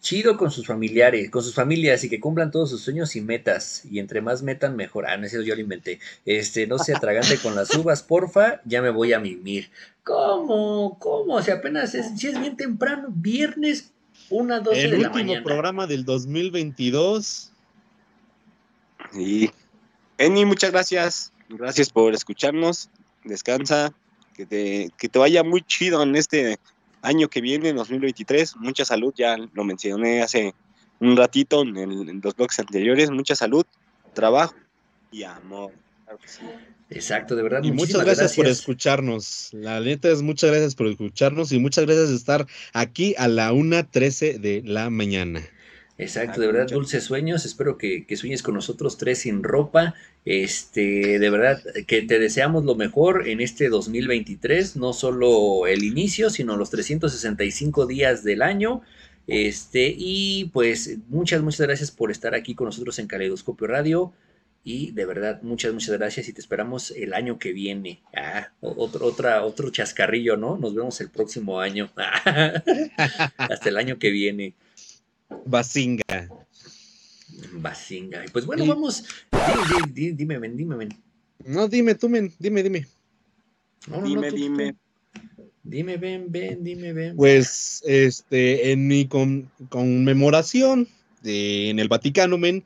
chido 0.00 0.36
con 0.38 0.50
sus 0.50 0.66
familiares, 0.66 1.30
con 1.30 1.42
sus 1.42 1.54
familias 1.54 2.04
y 2.04 2.08
que 2.08 2.20
cumplan 2.20 2.50
todos 2.50 2.70
sus 2.70 2.82
sueños 2.82 3.16
y 3.16 3.20
metas. 3.20 3.84
Y 3.84 3.98
entre 3.98 4.20
más 4.22 4.42
metan, 4.42 4.76
mejor. 4.76 5.06
Ah, 5.06 5.16
no 5.16 5.26
yo 5.28 5.54
lo 5.54 5.60
inventé. 5.60 6.00
Este, 6.24 6.66
no 6.66 6.78
se 6.78 6.94
atragante 6.94 7.38
con 7.38 7.54
las 7.54 7.74
uvas, 7.74 8.02
porfa, 8.02 8.62
ya 8.64 8.82
me 8.82 8.90
voy 8.90 9.12
a 9.12 9.20
mimir. 9.20 9.70
¿Cómo? 10.04 10.98
¿Cómo? 10.98 11.40
Si 11.42 11.50
apenas 11.50 11.94
es, 11.94 12.18
si 12.18 12.28
es 12.28 12.40
bien 12.40 12.56
temprano, 12.56 13.08
viernes, 13.14 13.92
una, 14.30 14.60
doce 14.60 14.84
El 14.84 14.90
de 14.92 14.98
la 14.98 15.08
último 15.08 15.24
mañana. 15.26 15.44
programa 15.44 15.86
del 15.86 16.04
2022. 16.04 17.52
Y 19.14 19.50
Eni, 20.18 20.44
muchas 20.44 20.70
gracias. 20.70 21.32
Gracias 21.48 21.90
por 21.90 22.14
escucharnos. 22.14 22.88
Descansa. 23.24 23.92
Que 24.34 24.46
te, 24.46 24.90
que 24.96 25.08
te 25.08 25.18
vaya 25.18 25.42
muy 25.42 25.60
chido 25.62 26.02
en 26.02 26.16
este 26.16 26.58
año 27.02 27.28
que 27.28 27.40
viene, 27.40 27.72
2023. 27.72 28.56
Mucha 28.56 28.84
salud, 28.84 29.12
ya 29.16 29.36
lo 29.36 29.64
mencioné 29.64 30.22
hace 30.22 30.54
un 30.98 31.16
ratito 31.16 31.62
en, 31.62 31.76
el- 31.76 32.08
en 32.08 32.20
los 32.22 32.34
blogs 32.36 32.58
anteriores. 32.58 33.10
Mucha 33.10 33.34
salud, 33.34 33.66
trabajo 34.14 34.54
y 35.10 35.24
amor. 35.24 35.72
Claro 36.04 36.18
que 36.18 36.28
sí. 36.28 36.40
Exacto, 36.90 37.36
de 37.36 37.42
verdad. 37.42 37.62
Y 37.62 37.70
muchas 37.70 37.76
muchísimas 37.76 38.06
gracias, 38.06 38.34
por 38.34 38.46
escucharnos. 38.48 39.50
La 39.52 39.80
neta 39.80 40.10
es 40.10 40.22
muchas 40.22 40.50
gracias 40.50 40.74
por 40.74 40.88
escucharnos 40.88 41.52
y 41.52 41.58
muchas 41.60 41.86
gracias 41.86 42.10
de 42.10 42.16
estar 42.16 42.46
aquí 42.72 43.14
a 43.16 43.28
la 43.28 43.52
1.13 43.52 44.38
de 44.38 44.62
la 44.64 44.90
mañana. 44.90 45.40
Exacto, 45.98 46.40
de 46.40 46.46
verdad, 46.46 46.66
dulces 46.66 47.04
sueños. 47.04 47.44
Espero 47.44 47.76
que, 47.76 48.06
que 48.06 48.16
sueñes 48.16 48.42
con 48.42 48.54
nosotros 48.54 48.96
tres 48.96 49.20
sin 49.20 49.42
ropa. 49.42 49.94
Este, 50.24 51.18
de 51.18 51.30
verdad, 51.30 51.62
que 51.86 52.02
te 52.02 52.18
deseamos 52.18 52.64
lo 52.64 52.74
mejor 52.74 53.28
en 53.28 53.40
este 53.40 53.68
2023, 53.68 54.76
no 54.76 54.92
solo 54.92 55.66
el 55.66 55.84
inicio, 55.84 56.30
sino 56.30 56.56
los 56.56 56.70
365 56.70 57.86
días 57.86 58.24
del 58.24 58.42
año. 58.42 58.80
Este, 59.26 59.94
y 59.96 60.46
pues 60.52 60.98
muchas, 61.08 61.42
muchas 61.42 61.60
gracias 61.60 61.90
por 61.90 62.10
estar 62.10 62.34
aquí 62.34 62.54
con 62.54 62.64
nosotros 62.64 62.98
en 62.98 63.06
Caleidoscopio 63.06 63.66
Radio. 63.66 64.12
Y 64.62 64.90
de 64.92 65.06
verdad, 65.06 65.40
muchas, 65.42 65.72
muchas 65.72 65.96
gracias 65.96 66.28
y 66.28 66.32
te 66.34 66.40
esperamos 66.40 66.90
el 66.90 67.14
año 67.14 67.38
que 67.38 67.52
viene. 67.52 68.00
Ah, 68.14 68.50
otro, 68.60 69.06
otra, 69.06 69.42
otro 69.44 69.70
chascarrillo, 69.70 70.36
¿no? 70.36 70.58
Nos 70.58 70.74
vemos 70.74 71.00
el 71.00 71.08
próximo 71.08 71.60
año. 71.60 71.90
Hasta 71.96 73.68
el 73.68 73.76
año 73.78 73.98
que 73.98 74.10
viene. 74.10 74.52
Basinga. 75.46 76.28
Basinga. 77.52 78.24
Y 78.24 78.28
Pues 78.28 78.44
bueno, 78.44 78.66
vamos. 78.66 79.04
Di- 79.32 79.92
di- 79.92 79.92
di- 79.92 80.12
dime, 80.12 80.38
men, 80.38 80.56
dime, 80.56 80.76
men. 80.76 80.88
No, 81.46 81.66
dime 81.68 81.94
tú, 81.94 82.08
men, 82.08 82.32
dime, 82.38 82.62
dime. 82.62 82.86
No, 83.88 83.96
no, 83.96 84.02
no, 84.02 84.08
Dime, 84.08 84.30
tú, 84.30 84.36
dime. 84.36 84.72
tú. 84.72 84.78
Dime, 85.62 85.96
ven, 85.96 86.26
ven, 86.28 86.62
dime, 86.62 86.92
ven. 86.92 87.16
Pues, 87.16 87.82
este, 87.86 88.72
en 88.72 88.86
mi 88.86 89.06
con- 89.06 89.50
conmemoración 89.70 90.86
de- 91.22 91.70
en 91.70 91.78
el 91.78 91.88
Vaticano, 91.88 92.36
men, 92.38 92.62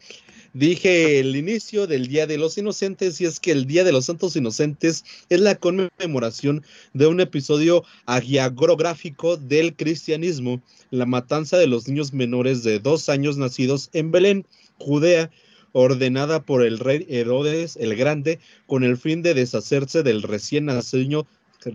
dije 0.54 1.18
el 1.18 1.36
inicio 1.36 1.86
del 1.86 2.06
Día 2.06 2.26
de 2.26 2.38
los 2.38 2.56
Inocentes 2.56 3.20
y 3.20 3.26
es 3.26 3.40
que 3.40 3.50
el 3.50 3.66
Día 3.66 3.84
de 3.84 3.92
los 3.92 4.06
Santos 4.06 4.36
Inocentes 4.36 5.04
es 5.28 5.40
la 5.40 5.56
conmemoración 5.56 6.64
de 6.94 7.06
un 7.06 7.20
episodio 7.20 7.84
agiografíco 8.06 9.36
del 9.36 9.74
cristianismo, 9.74 10.62
la 10.90 11.06
matanza 11.06 11.58
de 11.58 11.66
los 11.66 11.88
niños 11.88 12.14
menores 12.14 12.62
de 12.62 12.78
dos 12.78 13.08
años 13.08 13.36
nacidos 13.36 13.90
en 13.92 14.12
Belén, 14.12 14.46
Judea, 14.78 15.30
ordenada 15.72 16.40
por 16.40 16.64
el 16.64 16.78
rey 16.78 17.04
Herodes 17.08 17.76
el 17.76 17.96
Grande 17.96 18.38
con 18.66 18.84
el 18.84 18.96
fin 18.96 19.22
de 19.22 19.34
deshacerse 19.34 20.04
del 20.04 20.22
recién 20.22 20.66
nacido, 20.66 21.26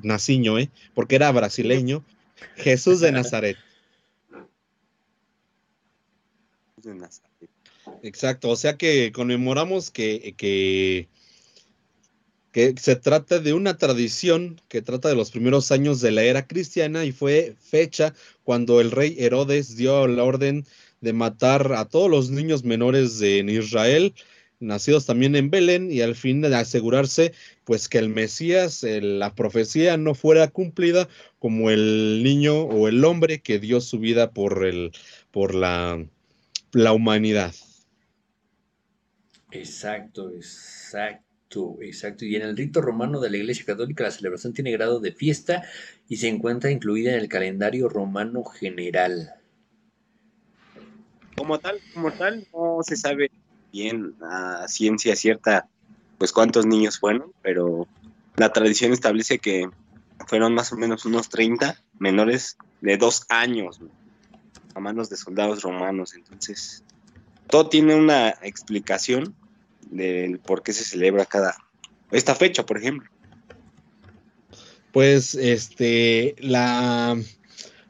naciño, 0.04 0.58
¿eh? 0.58 0.70
porque 0.94 1.16
era 1.16 1.32
brasileño, 1.34 2.06
Jesús 2.56 3.02
de 3.02 3.12
Nazaret. 3.12 3.58
De 6.78 6.96
Nazaret. 6.96 7.29
Exacto, 8.02 8.50
o 8.50 8.56
sea 8.56 8.78
que 8.78 9.12
conmemoramos 9.12 9.92
que, 9.92 10.34
que, 10.38 11.10
que 12.52 12.74
se 12.78 12.96
trata 12.96 13.40
de 13.40 13.54
una 13.54 13.78
tradición 13.78 14.62
que 14.70 14.82
trata 14.82 15.10
de 15.10 15.16
los 15.16 15.32
primeros 15.32 15.72
años 15.72 16.00
de 16.00 16.12
la 16.12 16.24
era 16.24 16.48
cristiana 16.48 17.04
y 17.04 17.12
fue 17.12 17.56
fecha 17.60 18.14
cuando 18.44 18.80
el 18.80 18.92
rey 18.92 19.16
Herodes 19.20 19.76
dio 19.76 20.08
la 20.08 20.24
orden 20.24 20.66
de 21.02 21.14
matar 21.14 21.74
a 21.74 21.86
todos 21.86 22.10
los 22.10 22.30
niños 22.30 22.64
menores 22.64 23.20
de, 23.20 23.40
en 23.40 23.50
Israel, 23.50 24.14
nacidos 24.60 25.06
también 25.06 25.36
en 25.36 25.50
Belén, 25.50 25.92
y 25.92 26.02
al 26.02 26.16
fin 26.16 26.42
de 26.42 26.54
asegurarse 26.56 27.34
pues 27.64 27.88
que 27.90 27.98
el 27.98 28.10
Mesías, 28.10 28.84
la 28.84 29.36
profecía 29.36 29.98
no 29.98 30.16
fuera 30.16 30.48
cumplida 30.50 31.08
como 31.40 31.70
el 31.70 32.22
niño 32.24 32.62
o 32.64 32.88
el 32.88 33.04
hombre 33.06 33.42
que 33.42 33.60
dio 33.60 33.82
su 33.82 34.00
vida 34.00 34.32
por, 34.32 34.66
el, 34.66 34.92
por 35.32 35.54
la, 35.56 36.06
la 36.74 36.94
humanidad. 36.94 37.54
Exacto, 39.52 40.32
exacto, 40.32 41.78
exacto. 41.82 42.26
Y 42.26 42.36
en 42.36 42.44
el 42.44 42.58
rito 42.58 42.82
romano 42.82 43.20
de 43.20 43.32
la 43.32 43.38
Iglesia 43.38 43.66
Católica 43.66 44.04
la 44.04 44.12
celebración 44.12 44.54
tiene 44.54 44.72
grado 44.72 45.00
de 45.00 45.12
fiesta 45.12 45.64
y 46.08 46.18
se 46.18 46.28
encuentra 46.28 46.72
incluida 46.72 47.14
en 47.14 47.20
el 47.20 47.30
calendario 47.30 47.90
romano 47.90 48.44
general. 48.44 49.34
Como 51.36 51.60
tal, 51.60 51.80
como 51.94 52.12
tal, 52.12 52.48
no 52.54 52.80
se 52.84 52.96
sabe 52.96 53.32
bien 53.72 54.16
a 54.22 54.68
ciencia 54.68 55.16
cierta, 55.16 55.68
pues 56.18 56.32
cuántos 56.32 56.66
niños 56.66 57.00
fueron, 57.00 57.32
pero 57.42 57.88
la 58.36 58.52
tradición 58.52 58.94
establece 58.94 59.40
que 59.40 59.70
fueron 60.28 60.54
más 60.54 60.72
o 60.74 60.78
menos 60.78 61.06
unos 61.06 61.30
30 61.30 61.82
menores 61.98 62.58
de 62.82 62.98
dos 62.98 63.26
años 63.30 63.80
a 64.76 64.80
manos 64.80 65.10
de 65.10 65.18
soldados 65.18 65.64
romanos. 65.64 66.14
Entonces, 66.14 66.84
todo 67.50 67.70
tiene 67.70 67.96
una 67.96 68.30
explicación 68.42 69.36
del 69.90 70.40
por 70.40 70.64
qué 70.64 70.74
se 70.74 70.84
celebra 70.84 71.26
cada 71.26 71.56
esta 72.12 72.36
fecha, 72.36 72.66
por 72.66 72.78
ejemplo. 72.78 73.10
Pues 74.92 75.36
este, 75.36 76.36
la, 76.40 77.18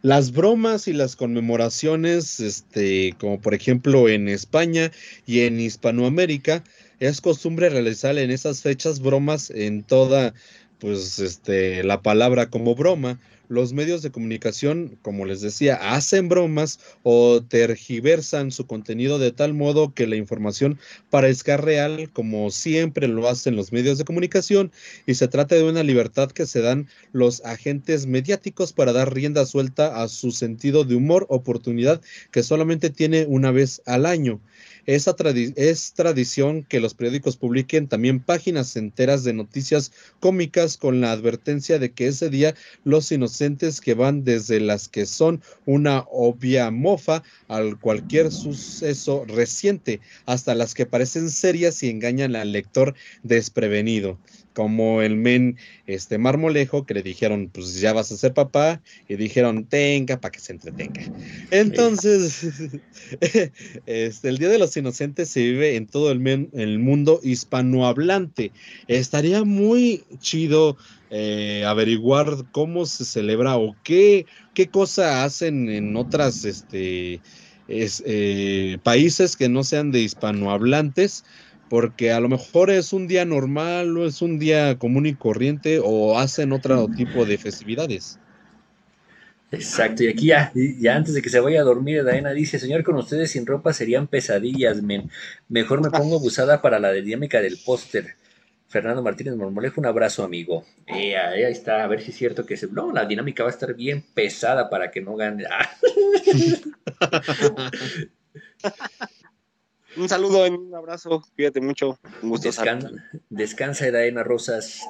las 0.01 0.31
bromas 0.31 0.87
y 0.87 0.93
las 0.93 1.15
conmemoraciones, 1.15 2.39
este, 2.39 3.15
como 3.19 3.39
por 3.39 3.53
ejemplo 3.53 4.09
en 4.09 4.27
España 4.27 4.91
y 5.25 5.41
en 5.41 5.59
Hispanoamérica, 5.59 6.63
es 6.99 7.21
costumbre 7.21 7.69
realizar 7.69 8.17
en 8.17 8.31
esas 8.31 8.61
fechas 8.61 8.99
bromas 8.99 9.49
en 9.51 9.83
toda, 9.83 10.33
pues, 10.79 11.19
este, 11.19 11.83
la 11.83 12.01
palabra 12.01 12.49
como 12.49 12.75
broma. 12.75 13.19
Los 13.49 13.73
medios 13.73 14.03
de 14.03 14.11
comunicación, 14.11 14.99
como 15.01 15.25
les 15.25 15.41
decía, 15.41 15.95
hacen 15.95 16.29
bromas 16.29 16.79
o 17.01 17.41
tergiversan 17.41 18.51
su 18.51 18.67
contenido 18.67 19.17
de 19.17 19.31
tal 19.31 19.55
modo 19.55 19.91
que 19.95 20.05
la 20.05 20.15
información 20.15 20.77
parezca 21.09 21.57
real, 21.57 22.11
como 22.13 22.51
siempre 22.51 23.07
lo 23.07 23.27
hacen 23.27 23.55
los 23.55 23.71
medios 23.71 23.97
de 23.97 24.05
comunicación, 24.05 24.71
y 25.07 25.15
se 25.15 25.27
trata 25.27 25.55
de 25.55 25.63
una 25.63 25.81
libertad 25.81 26.29
que 26.29 26.45
se 26.45 26.61
dan 26.61 26.87
los 27.11 27.43
agentes 27.43 28.05
mediáticos 28.05 28.71
para 28.71 28.93
dar 28.93 29.13
rienda 29.13 29.47
suelta 29.47 30.03
a 30.03 30.07
su 30.09 30.29
sentido 30.29 30.83
de 30.83 30.93
humor, 30.93 31.25
oportunidad 31.29 32.01
que 32.29 32.43
solamente 32.43 32.91
tiene 32.91 33.25
una 33.27 33.49
vez 33.49 33.81
al 33.87 34.05
año. 34.05 34.39
Es 34.91 35.93
tradición 35.93 36.63
que 36.63 36.79
los 36.79 36.95
periódicos 36.95 37.37
publiquen 37.37 37.87
también 37.87 38.19
páginas 38.19 38.75
enteras 38.75 39.23
de 39.23 39.33
noticias 39.33 39.91
cómicas 40.19 40.77
con 40.77 40.99
la 40.99 41.11
advertencia 41.11 41.77
de 41.77 41.91
que 41.91 42.07
ese 42.07 42.31
día 42.31 42.55
los 42.83 43.11
inocentes 43.11 43.81
que 43.81 43.93
van 43.93 44.23
desde 44.23 44.59
las 44.59 44.87
que 44.87 45.05
son 45.05 45.43
una 45.67 46.05
obvia 46.09 46.71
mofa 46.71 47.21
al 47.47 47.79
cualquier 47.79 48.31
suceso 48.31 49.25
reciente 49.25 49.99
hasta 50.25 50.55
las 50.55 50.73
que 50.73 50.87
parecen 50.87 51.29
serias 51.29 51.83
y 51.83 51.91
engañan 51.91 52.35
al 52.35 52.51
lector 52.51 52.95
desprevenido 53.21 54.17
como 54.53 55.01
el 55.01 55.15
men 55.15 55.57
este 55.85 56.17
marmolejo 56.17 56.85
que 56.85 56.93
le 56.93 57.03
dijeron 57.03 57.49
pues 57.51 57.79
ya 57.79 57.93
vas 57.93 58.11
a 58.11 58.17
ser 58.17 58.33
papá 58.33 58.81
y 59.07 59.15
dijeron 59.15 59.67
tenga 59.67 60.19
para 60.19 60.31
que 60.31 60.39
se 60.39 60.53
entretenga 60.53 61.01
entonces 61.51 62.43
este 63.85 64.29
el 64.29 64.37
día 64.37 64.49
de 64.49 64.59
los 64.59 64.75
inocentes 64.77 65.29
se 65.29 65.41
vive 65.41 65.75
en 65.75 65.87
todo 65.87 66.11
el, 66.11 66.19
men- 66.19 66.49
el 66.53 66.79
mundo 66.79 67.19
hispanohablante. 67.23 68.53
Estaría 68.87 69.43
muy 69.43 70.05
chido 70.19 70.77
eh, 71.09 71.63
averiguar 71.65 72.27
cómo 72.51 72.85
se 72.85 73.05
celebra 73.05 73.57
o 73.57 73.79
qué 73.83 74.25
qué 74.53 74.69
cosa 74.69 75.23
hacen 75.23 75.69
en 75.69 75.95
otras 75.95 76.45
este 76.45 77.21
es, 77.67 78.01
eh, 78.05 78.79
países 78.83 79.35
que 79.37 79.47
no 79.49 79.63
sean 79.63 79.91
de 79.91 80.01
hispanohablantes 80.01 81.23
porque 81.69 82.11
a 82.11 82.19
lo 82.19 82.29
mejor 82.29 82.71
es 82.71 82.93
un 82.93 83.07
día 83.07 83.25
normal 83.25 83.97
o 83.97 84.05
es 84.05 84.21
un 84.21 84.39
día 84.39 84.77
común 84.77 85.05
y 85.05 85.13
corriente 85.13 85.79
o 85.83 86.17
hacen 86.17 86.51
otro 86.51 86.87
tipo 86.87 87.25
de 87.25 87.37
festividades. 87.37 88.19
Exacto, 89.51 90.03
y 90.03 90.09
aquí 90.09 90.27
ya, 90.27 90.51
ya 90.53 90.95
antes 90.95 91.15
de 91.15 91.21
que 91.21 91.29
se 91.29 91.39
vaya 91.39 91.61
a 91.61 91.63
dormir, 91.63 92.03
Daena 92.03 92.31
dice, 92.31 92.59
señor, 92.59 92.83
con 92.83 92.95
ustedes 92.95 93.31
sin 93.31 93.47
ropa 93.47 93.73
serían 93.73 94.07
pesadillas, 94.07 94.81
men. 94.83 95.09
Mejor 95.47 95.81
me 95.81 95.89
pongo 95.89 96.17
abusada 96.17 96.61
para 96.61 96.79
la 96.79 96.91
dinámica 96.91 97.41
del 97.41 97.57
póster. 97.57 98.15
Fernando 98.67 99.01
Martínez 99.01 99.35
Mormolejo, 99.35 99.81
un 99.81 99.87
abrazo, 99.87 100.23
amigo. 100.23 100.63
Eh, 100.85 101.17
ahí 101.17 101.41
está, 101.43 101.83
a 101.83 101.87
ver 101.87 102.01
si 102.01 102.11
es 102.11 102.17
cierto 102.17 102.45
que 102.45 102.57
se... 102.57 102.67
No, 102.67 102.91
la 102.93 103.05
dinámica 103.05 103.41
va 103.41 103.49
a 103.49 103.53
estar 103.53 103.73
bien 103.73 104.03
pesada 104.13 104.69
para 104.69 104.91
que 104.91 105.01
no 105.01 105.15
gane. 105.15 105.45
Ah. 109.95 110.01
un 110.01 110.09
saludo 110.09 110.45
y 110.47 110.51
un 110.51 110.73
abrazo. 110.75 111.23
Cuídate 111.35 111.61
mucho. 111.61 111.99
Un 112.21 112.29
gusto 112.29 112.49
descansa, 113.29 113.87
Edaena 113.87 114.23
Rosas. 114.23 114.81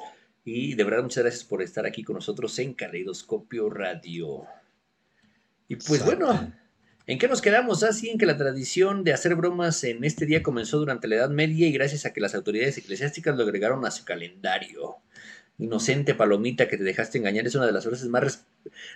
Y 0.44 0.74
de 0.74 0.84
verdad, 0.84 1.02
muchas 1.02 1.22
gracias 1.24 1.44
por 1.44 1.62
estar 1.62 1.86
aquí 1.86 2.02
con 2.02 2.14
nosotros 2.16 2.58
en 2.58 2.74
Caleidoscopio 2.74 3.68
Radio. 3.70 4.44
Y 5.68 5.76
pues 5.76 6.00
Exacto. 6.00 6.26
bueno, 6.26 6.52
¿en 7.06 7.18
qué 7.18 7.28
nos 7.28 7.40
quedamos? 7.42 7.82
Así 7.82 8.08
en 8.08 8.18
que 8.18 8.26
la 8.26 8.36
tradición 8.36 9.04
de 9.04 9.12
hacer 9.12 9.34
bromas 9.36 9.84
en 9.84 10.02
este 10.04 10.26
día 10.26 10.42
comenzó 10.42 10.78
durante 10.78 11.06
la 11.08 11.16
Edad 11.16 11.30
Media 11.30 11.68
y 11.68 11.72
gracias 11.72 12.06
a 12.06 12.12
que 12.12 12.20
las 12.20 12.34
autoridades 12.34 12.78
eclesiásticas 12.78 13.36
lo 13.36 13.44
agregaron 13.44 13.84
a 13.86 13.90
su 13.90 14.04
calendario. 14.04 14.96
Inocente 15.58 16.14
palomita 16.14 16.66
que 16.68 16.78
te 16.78 16.84
dejaste 16.84 17.18
engañar 17.18 17.46
es 17.46 17.54
una 17.54 17.66
de 17.66 17.72
las 17.72 17.84
frases 17.84 18.08
más 18.08 18.22
res- 18.24 18.44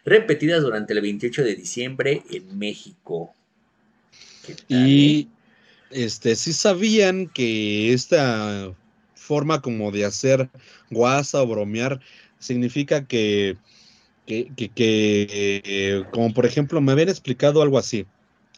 repetidas 0.05 0.63
durante 0.63 0.95
el 0.95 1.03
28 1.03 1.45
de 1.45 1.55
diciembre 1.57 2.23
en 2.31 2.59
México. 2.59 3.35
¿Qué 4.47 4.55
tal, 4.55 4.65
Y 4.69 5.29
este, 5.95 6.37
sí 6.37 6.53
sabían 6.53 7.29
que 7.29 7.93
esta 7.93 8.75
forma 9.15 9.63
como 9.63 9.91
de 9.93 10.05
hacer 10.05 10.51
guasa 10.91 11.43
o 11.43 11.47
bromear 11.47 12.01
significa 12.39 13.07
que, 13.07 13.59
que, 14.27 14.55
que- 14.75 16.07
como 16.11 16.33
por 16.35 16.47
ejemplo, 16.47 16.81
me 16.81 16.93
habían 16.93 17.09
explicado 17.09 17.63
algo 17.63 17.79
así. 17.79 18.07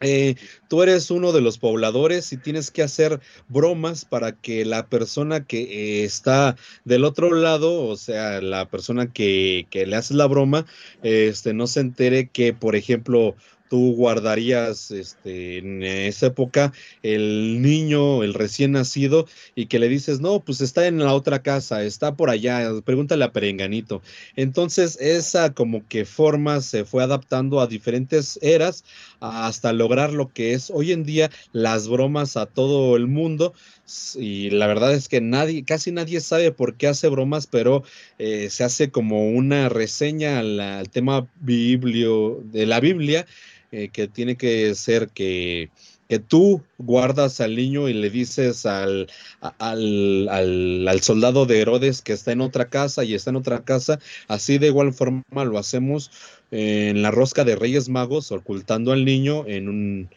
Eh, 0.03 0.35
tú 0.69 0.83
eres 0.83 1.11
uno 1.11 1.33
de 1.33 1.41
los 1.41 1.59
pobladores 1.59 2.31
y 2.33 2.37
tienes 2.39 2.71
que 2.71 2.83
hacer 2.83 3.19
bromas 3.49 4.05
para 4.05 4.37
que 4.39 4.67
la 4.67 4.89
persona 4.91 5.47
que 5.47 6.05
está 6.05 6.57
del 6.85 7.05
otro 7.05 7.33
lado, 7.35 7.85
o 7.87 7.97
sea, 7.97 8.43
la 8.43 8.69
persona 8.69 9.11
que, 9.13 9.67
que 9.71 9.87
le 9.87 9.97
haces 9.97 10.17
la 10.17 10.27
broma, 10.27 10.67
este, 11.03 11.55
no 11.55 11.67
se 11.67 11.81
entere 11.81 12.29
que, 12.31 12.53
por 12.53 12.77
ejemplo, 12.77 13.37
tú 13.69 13.95
guardarías 13.95 14.91
este, 14.91 15.59
en 15.59 15.83
esa 15.83 16.27
época 16.27 16.73
el 17.03 17.61
niño, 17.63 18.23
el 18.23 18.35
recién 18.35 18.73
nacido, 18.73 19.27
y 19.55 19.67
que 19.67 19.79
le 19.79 19.89
dices, 19.89 20.21
no, 20.21 20.41
pues 20.41 20.61
está 20.61 20.87
en 20.87 20.99
la 20.99 21.15
otra 21.15 21.43
casa, 21.43 21.83
está 21.83 22.17
por 22.17 22.31
allá, 22.31 22.71
pregúntale 22.85 23.25
a 23.25 23.33
Perenganito. 23.33 24.03
Entonces, 24.37 24.99
esa 25.01 25.53
como 25.55 25.87
que 25.89 26.05
forma 26.05 26.61
se 26.61 26.85
fue 26.85 27.03
adaptando 27.03 27.61
a 27.61 27.67
diferentes 27.67 28.39
eras 28.43 28.85
hasta 29.21 29.73
lograr 29.73 30.13
lo 30.13 30.29
que 30.29 30.53
es 30.53 30.71
hoy 30.71 30.93
en 30.93 31.05
día 31.05 31.31
las 31.53 31.89
bromas 31.89 32.37
a 32.37 32.47
todo 32.47 32.97
el 32.97 33.07
mundo. 33.07 33.55
Y 34.17 34.51
la 34.51 34.67
verdad 34.67 34.95
es 34.95 35.09
que 35.09 35.21
nadie, 35.21 35.65
casi 35.65 35.93
nadie 35.93 36.21
sabe 36.21 36.51
por 36.51 36.75
qué 36.75 36.89
hace 36.89 37.09
bromas, 37.09 37.47
pero 37.47 37.85
eh, 38.19 38.49
se 38.51 38.65
hace 38.65 38.91
como 38.91 39.31
una 39.31 39.69
reseña 39.69 40.41
al, 40.41 40.59
al 40.59 40.91
tema 40.91 41.29
biblio, 41.41 42.41
de 42.45 42.67
la 42.67 42.81
Biblia, 42.81 43.27
eh, 43.73 43.89
que 43.89 44.09
tiene 44.09 44.37
que 44.37 44.75
ser 44.75 45.09
que, 45.09 45.71
que 46.09 46.19
tú 46.19 46.63
guardas 46.79 47.41
al 47.41 47.57
niño 47.57 47.89
y 47.89 47.95
le 47.95 48.11
dices 48.11 48.67
al, 48.67 49.09
al, 49.59 50.29
al, 50.29 51.01
soldado 51.03 51.47
de 51.47 51.61
Herodes 51.61 52.03
que 52.03 52.13
está 52.13 52.33
en 52.33 52.41
otra 52.41 52.69
casa 52.69 53.05
y 53.05 53.15
está 53.15 53.31
en 53.31 53.37
otra 53.37 53.65
casa, 53.65 53.99
así 54.29 54.59
de 54.59 54.69
igual 54.69 54.93
forma 54.93 55.23
lo 55.33 55.59
hacemos 55.59 56.11
en 56.51 57.03
la 57.03 57.11
rosca 57.11 57.45
de 57.45 57.57
Reyes 57.57 57.89
Magos, 57.89 58.31
ocultando 58.33 58.93
al 58.93 59.05
niño 59.05 59.45
en 59.47 59.69
un 59.69 60.09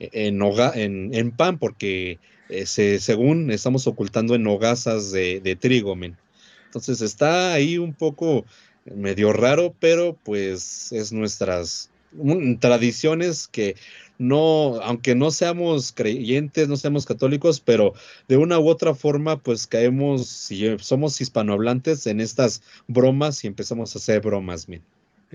en, 0.00 0.40
en, 0.74 1.14
en 1.14 1.30
pan, 1.32 1.58
porque 1.58 2.18
eh, 2.48 2.66
se- 2.66 3.00
según 3.00 3.50
estamos 3.50 3.86
ocultando 3.86 4.34
en 4.34 4.46
hogazas 4.46 5.10
de, 5.10 5.40
de 5.40 5.56
trigo, 5.56 5.96
men. 5.96 6.16
Entonces 6.66 7.00
está 7.00 7.52
ahí 7.52 7.78
un 7.78 7.94
poco 7.94 8.44
medio 8.84 9.32
raro, 9.32 9.74
pero 9.80 10.16
pues 10.22 10.92
es 10.92 11.12
nuestras 11.12 11.90
un- 12.12 12.58
tradiciones 12.58 13.48
que 13.48 13.76
no, 14.18 14.80
aunque 14.82 15.14
no 15.14 15.30
seamos 15.30 15.92
creyentes, 15.92 16.68
no 16.68 16.76
seamos 16.76 17.06
católicos, 17.06 17.60
pero 17.60 17.94
de 18.26 18.36
una 18.36 18.58
u 18.58 18.68
otra 18.68 18.94
forma, 18.94 19.38
pues 19.38 19.66
caemos, 19.66 20.26
si 20.26 20.76
somos 20.78 21.20
hispanohablantes, 21.20 22.06
en 22.06 22.20
estas 22.20 22.62
bromas 22.88 23.44
y 23.44 23.46
empezamos 23.46 23.94
a 23.94 23.98
hacer 23.98 24.20
bromas, 24.20 24.68
men. 24.68 24.82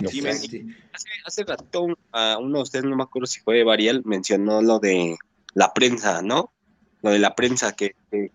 Sí, 0.09 0.21
men, 0.21 0.35
y 0.35 0.75
hace, 0.91 1.07
hace 1.23 1.43
rato 1.43 1.87
a 2.11 2.37
uno 2.39 2.57
de 2.57 2.63
ustedes, 2.63 2.85
no 2.85 2.95
me 2.95 3.03
acuerdo 3.03 3.27
si 3.27 3.39
fue 3.39 3.63
Varial, 3.63 4.01
mencionó 4.05 4.61
lo 4.61 4.79
de 4.79 5.17
la 5.53 5.71
prensa, 5.73 6.21
¿no? 6.21 6.51
Lo 7.03 7.11
de 7.11 7.19
la 7.19 7.35
prensa 7.35 7.73
que, 7.73 7.95
que, 8.09 8.31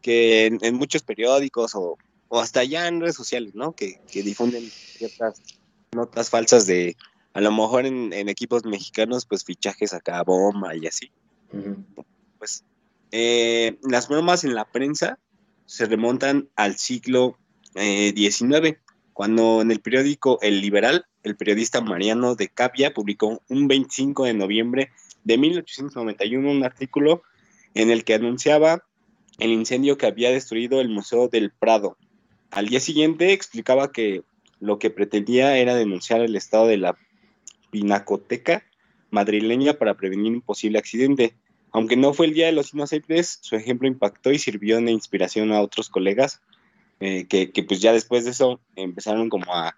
que 0.00 0.46
en, 0.46 0.58
en 0.62 0.74
muchos 0.74 1.02
periódicos 1.02 1.74
o, 1.74 1.98
o 2.28 2.40
hasta 2.40 2.60
allá 2.60 2.88
en 2.88 3.00
redes 3.00 3.14
sociales, 3.14 3.54
¿no? 3.54 3.72
Que, 3.72 4.00
que 4.10 4.22
difunden 4.22 4.64
ciertas 4.70 5.42
notas 5.92 6.30
falsas 6.30 6.66
de, 6.66 6.96
a 7.34 7.40
lo 7.40 7.50
mejor 7.50 7.86
en, 7.86 8.12
en 8.12 8.28
equipos 8.28 8.64
mexicanos, 8.64 9.26
pues 9.26 9.44
fichajes 9.44 9.94
acá 9.94 10.22
bomba 10.22 10.74
y 10.76 10.86
así. 10.86 11.10
Pues 12.38 12.64
eh, 13.10 13.78
las 13.82 14.08
bromas 14.08 14.44
en 14.44 14.54
la 14.54 14.64
prensa 14.64 15.18
se 15.66 15.86
remontan 15.86 16.48
al 16.56 16.76
siglo 16.76 17.38
eh, 17.74 18.12
XIX, 18.16 18.78
cuando 19.12 19.60
en 19.60 19.70
el 19.70 19.80
periódico 19.80 20.38
El 20.42 20.60
Liberal, 20.60 21.06
el 21.22 21.36
periodista 21.36 21.80
Mariano 21.80 22.34
de 22.34 22.48
Capia 22.48 22.92
publicó 22.92 23.42
un 23.48 23.68
25 23.68 24.24
de 24.24 24.34
noviembre 24.34 24.90
de 25.24 25.38
1891 25.38 26.50
un 26.50 26.64
artículo 26.64 27.22
en 27.74 27.90
el 27.90 28.04
que 28.04 28.14
anunciaba 28.14 28.84
el 29.38 29.50
incendio 29.50 29.96
que 29.96 30.06
había 30.06 30.30
destruido 30.30 30.80
el 30.80 30.88
Museo 30.88 31.28
del 31.28 31.50
Prado. 31.50 31.96
Al 32.50 32.68
día 32.68 32.80
siguiente 32.80 33.32
explicaba 33.32 33.92
que 33.92 34.22
lo 34.60 34.78
que 34.78 34.90
pretendía 34.90 35.56
era 35.56 35.74
denunciar 35.74 36.20
el 36.20 36.36
estado 36.36 36.66
de 36.66 36.76
la 36.76 36.96
pinacoteca 37.72 38.62
madrileña 39.10 39.74
para 39.74 39.96
prevenir 39.96 40.32
un 40.32 40.42
posible 40.42 40.78
accidente. 40.78 41.34
Aunque 41.72 41.96
no 41.96 42.12
fue 42.12 42.26
el 42.26 42.34
Día 42.34 42.46
de 42.46 42.52
los 42.52 42.72
Inocentes, 42.74 43.38
su 43.40 43.56
ejemplo 43.56 43.88
impactó 43.88 44.30
y 44.30 44.38
sirvió 44.38 44.80
de 44.80 44.92
inspiración 44.92 45.52
a 45.52 45.60
otros 45.60 45.88
colegas 45.88 46.40
eh, 47.00 47.26
que, 47.26 47.50
pues 47.64 47.80
ya 47.80 47.92
después 47.92 48.24
de 48.24 48.30
eso 48.30 48.60
empezaron 48.76 49.28
como 49.28 49.52
a, 49.52 49.74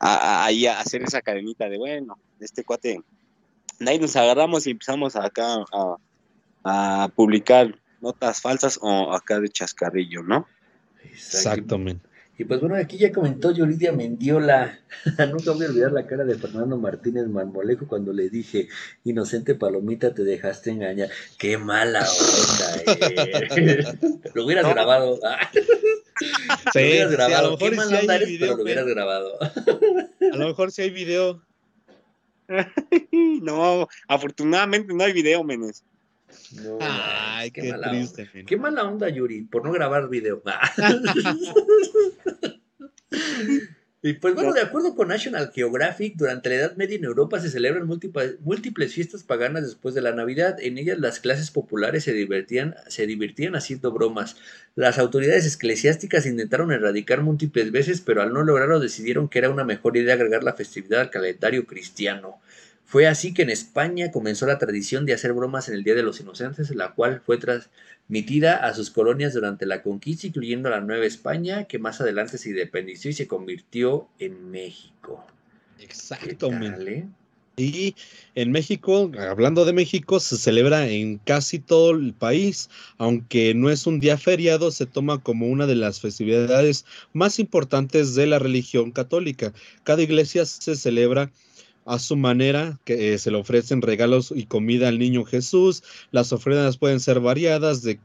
a, 0.00 0.46
a, 0.46 0.80
hacer 0.80 1.02
esa 1.02 1.22
cadenita 1.22 1.68
de, 1.68 1.78
bueno, 1.78 2.18
este 2.40 2.64
cuate, 2.64 3.00
ahí 3.86 3.98
nos 3.98 4.16
agarramos 4.16 4.66
y 4.66 4.72
empezamos 4.72 5.14
acá 5.14 5.64
a 6.64 7.08
publicar 7.14 7.78
notas 8.00 8.40
falsas 8.40 8.78
o 8.82 9.12
acá 9.12 9.38
de 9.38 9.48
chascarrillo, 9.48 10.22
¿no? 10.22 10.46
Exactamente. 11.04 12.07
Y 12.40 12.44
pues 12.44 12.60
bueno, 12.60 12.76
aquí 12.76 12.96
ya 12.98 13.10
comentó 13.10 13.50
Yuridia 13.50 13.90
Mendiola. 13.92 14.78
Nunca 15.30 15.50
voy 15.52 15.66
a 15.66 15.68
olvidar 15.68 15.90
la 15.92 16.06
cara 16.06 16.24
de 16.24 16.36
Fernando 16.36 16.76
Martínez 16.78 17.26
Marmolejo 17.26 17.88
cuando 17.88 18.12
le 18.12 18.28
dije, 18.30 18.68
inocente 19.02 19.56
palomita, 19.56 20.14
te 20.14 20.22
dejaste 20.22 20.70
engañar. 20.70 21.08
Qué 21.36 21.58
mala 21.58 22.06
onda, 22.08 22.92
eh. 23.56 23.84
Lo 24.34 24.44
hubieras 24.44 24.64
No. 24.64 24.70
grabado. 24.70 25.18
Sí, 26.72 26.80
lo 26.80 26.80
hubieras 26.80 27.08
sí, 27.10 27.14
a 27.14 27.16
grabado. 27.16 27.50
lo 27.52 27.58
Qué 27.58 27.70
mejor 27.70 27.76
mala 27.76 27.90
sí 27.90 28.02
onda 28.02 28.16
eres, 28.16 28.28
video, 28.28 28.40
pero 28.40 28.50
lo 28.50 28.56
pero- 28.56 28.64
hubieras 28.64 28.86
grabado. 28.86 29.38
A 30.32 30.36
lo 30.36 30.48
mejor 30.48 30.72
si 30.72 30.82
hay 30.82 30.90
video. 30.90 31.42
No, 33.42 33.86
afortunadamente 34.08 34.92
no 34.94 35.04
hay 35.04 35.12
video, 35.12 35.44
menes. 35.44 35.84
No, 36.52 36.78
Ay, 36.80 37.50
qué 37.50 37.62
qué 37.62 37.70
mala 37.72 37.90
triste, 37.90 38.22
onda. 38.22 38.46
Qué 38.46 38.56
mala 38.56 38.84
onda, 38.84 39.08
Yuri, 39.08 39.42
por 39.42 39.64
no 39.64 39.72
grabar 39.72 40.08
video. 40.08 40.42
Y 44.00 44.12
pues 44.12 44.34
bueno, 44.34 44.52
de 44.52 44.60
acuerdo 44.60 44.94
con 44.94 45.08
National 45.08 45.50
Geographic, 45.52 46.14
durante 46.14 46.50
la 46.50 46.54
Edad 46.54 46.76
Media 46.76 46.96
en 46.96 47.04
Europa 47.04 47.40
se 47.40 47.50
celebran 47.50 47.84
múltiples, 47.88 48.40
múltiples 48.42 48.94
fiestas 48.94 49.24
paganas 49.24 49.64
después 49.64 49.92
de 49.92 50.02
la 50.02 50.12
Navidad. 50.12 50.56
En 50.60 50.78
ellas 50.78 51.00
las 51.00 51.18
clases 51.18 51.50
populares 51.50 52.04
se 52.04 52.12
divertían, 52.12 52.76
se 52.86 53.08
divertían 53.08 53.56
haciendo 53.56 53.90
bromas. 53.90 54.36
Las 54.76 55.00
autoridades 55.00 55.52
eclesiásticas 55.52 56.26
intentaron 56.26 56.70
erradicar 56.70 57.22
múltiples 57.22 57.72
veces, 57.72 58.00
pero 58.00 58.22
al 58.22 58.32
no 58.32 58.44
lograrlo 58.44 58.78
decidieron 58.78 59.28
que 59.28 59.40
era 59.40 59.50
una 59.50 59.64
mejor 59.64 59.96
idea 59.96 60.14
agregar 60.14 60.44
la 60.44 60.54
festividad 60.54 61.00
al 61.00 61.10
calendario 61.10 61.66
cristiano. 61.66 62.40
Fue 62.88 63.06
así 63.06 63.34
que 63.34 63.42
en 63.42 63.50
España 63.50 64.10
comenzó 64.10 64.46
la 64.46 64.56
tradición 64.56 65.04
de 65.04 65.12
hacer 65.12 65.34
bromas 65.34 65.68
en 65.68 65.74
el 65.74 65.84
Día 65.84 65.94
de 65.94 66.02
los 66.02 66.20
Inocentes, 66.20 66.74
la 66.74 66.94
cual 66.94 67.20
fue 67.20 67.36
transmitida 67.36 68.66
a 68.66 68.72
sus 68.72 68.90
colonias 68.90 69.34
durante 69.34 69.66
la 69.66 69.82
conquista, 69.82 70.26
incluyendo 70.26 70.70
la 70.70 70.80
Nueva 70.80 71.04
España, 71.04 71.64
que 71.64 71.78
más 71.78 72.00
adelante 72.00 72.38
se 72.38 72.48
independizó 72.48 73.10
y 73.10 73.12
se 73.12 73.26
convirtió 73.26 74.08
en 74.18 74.50
México. 74.50 75.22
¿Qué 75.76 75.84
Exacto, 75.84 76.50
men. 76.50 76.72
tal, 76.72 76.88
eh? 76.88 77.06
Y 77.58 77.94
en 78.34 78.52
México, 78.52 79.12
hablando 79.18 79.66
de 79.66 79.74
México, 79.74 80.18
se 80.18 80.38
celebra 80.38 80.88
en 80.88 81.18
casi 81.18 81.58
todo 81.58 81.90
el 81.90 82.14
país, 82.14 82.70
aunque 82.96 83.52
no 83.52 83.68
es 83.68 83.86
un 83.86 84.00
día 84.00 84.16
feriado, 84.16 84.70
se 84.70 84.86
toma 84.86 85.22
como 85.22 85.48
una 85.48 85.66
de 85.66 85.74
las 85.74 86.00
festividades 86.00 86.86
más 87.12 87.38
importantes 87.38 88.14
de 88.14 88.28
la 88.28 88.38
religión 88.38 88.92
católica. 88.92 89.52
Cada 89.84 90.00
iglesia 90.00 90.46
se 90.46 90.74
celebra 90.74 91.30
a 91.88 91.98
su 91.98 92.16
manera, 92.16 92.78
que 92.84 93.14
eh, 93.14 93.18
se 93.18 93.30
le 93.30 93.38
ofrecen 93.38 93.80
regalos 93.80 94.32
y 94.36 94.44
comida 94.44 94.88
al 94.88 94.98
niño 94.98 95.24
Jesús. 95.24 95.82
Las 96.10 96.34
ofrendas 96.34 96.76
pueden 96.76 97.00
ser 97.00 97.18
variadas, 97.18 97.82
de, 97.82 97.98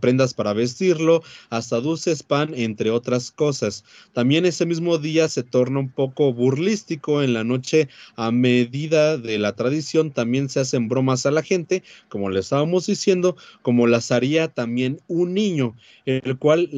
prendas 0.00 0.34
para 0.34 0.52
vestirlo, 0.52 1.22
hasta 1.48 1.80
dulces, 1.80 2.24
pan, 2.24 2.52
entre 2.56 2.90
otras 2.90 3.30
cosas. 3.30 3.84
También 4.12 4.46
ese 4.46 4.66
mismo 4.66 4.98
día 4.98 5.28
se 5.28 5.44
torna 5.44 5.78
un 5.78 5.90
poco 5.90 6.32
burlístico. 6.32 7.22
En 7.22 7.32
la 7.32 7.44
noche, 7.44 7.88
a 8.16 8.32
medida 8.32 9.16
de 9.16 9.38
la 9.38 9.54
tradición, 9.54 10.10
también 10.10 10.48
se 10.48 10.58
hacen 10.58 10.88
bromas 10.88 11.24
a 11.24 11.30
la 11.30 11.44
gente, 11.44 11.84
como 12.08 12.30
le 12.30 12.40
estábamos 12.40 12.86
diciendo, 12.86 13.36
como 13.62 13.86
las 13.86 14.10
haría 14.10 14.48
también 14.48 15.00
un 15.06 15.34
niño, 15.34 15.76
el 16.04 16.36
cual 16.36 16.68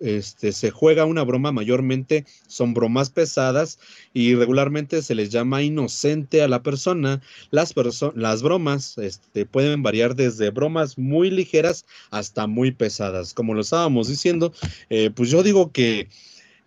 este, 0.00 0.52
se 0.52 0.70
juega 0.70 1.04
una 1.04 1.22
broma 1.22 1.52
mayormente, 1.52 2.24
son 2.46 2.72
bromas 2.72 3.10
pesadas 3.10 3.78
y 4.14 4.34
regularmente 4.34 5.02
se 5.02 5.14
les 5.14 5.28
llama 5.28 5.62
inocente 5.98 6.42
a 6.42 6.48
la 6.48 6.62
persona. 6.62 7.20
Las, 7.50 7.74
las 8.14 8.42
bromas 8.42 8.98
este, 8.98 9.46
pueden 9.46 9.82
variar 9.82 10.14
desde 10.14 10.50
bromas 10.50 10.98
muy 10.98 11.30
ligeras 11.30 11.84
hasta 12.10 12.46
muy 12.46 12.72
pesadas. 12.72 13.34
Como 13.34 13.54
lo 13.54 13.60
estábamos 13.60 14.08
diciendo, 14.08 14.52
eh, 14.90 15.10
pues 15.14 15.30
yo 15.30 15.42
digo 15.42 15.72
que 15.72 16.08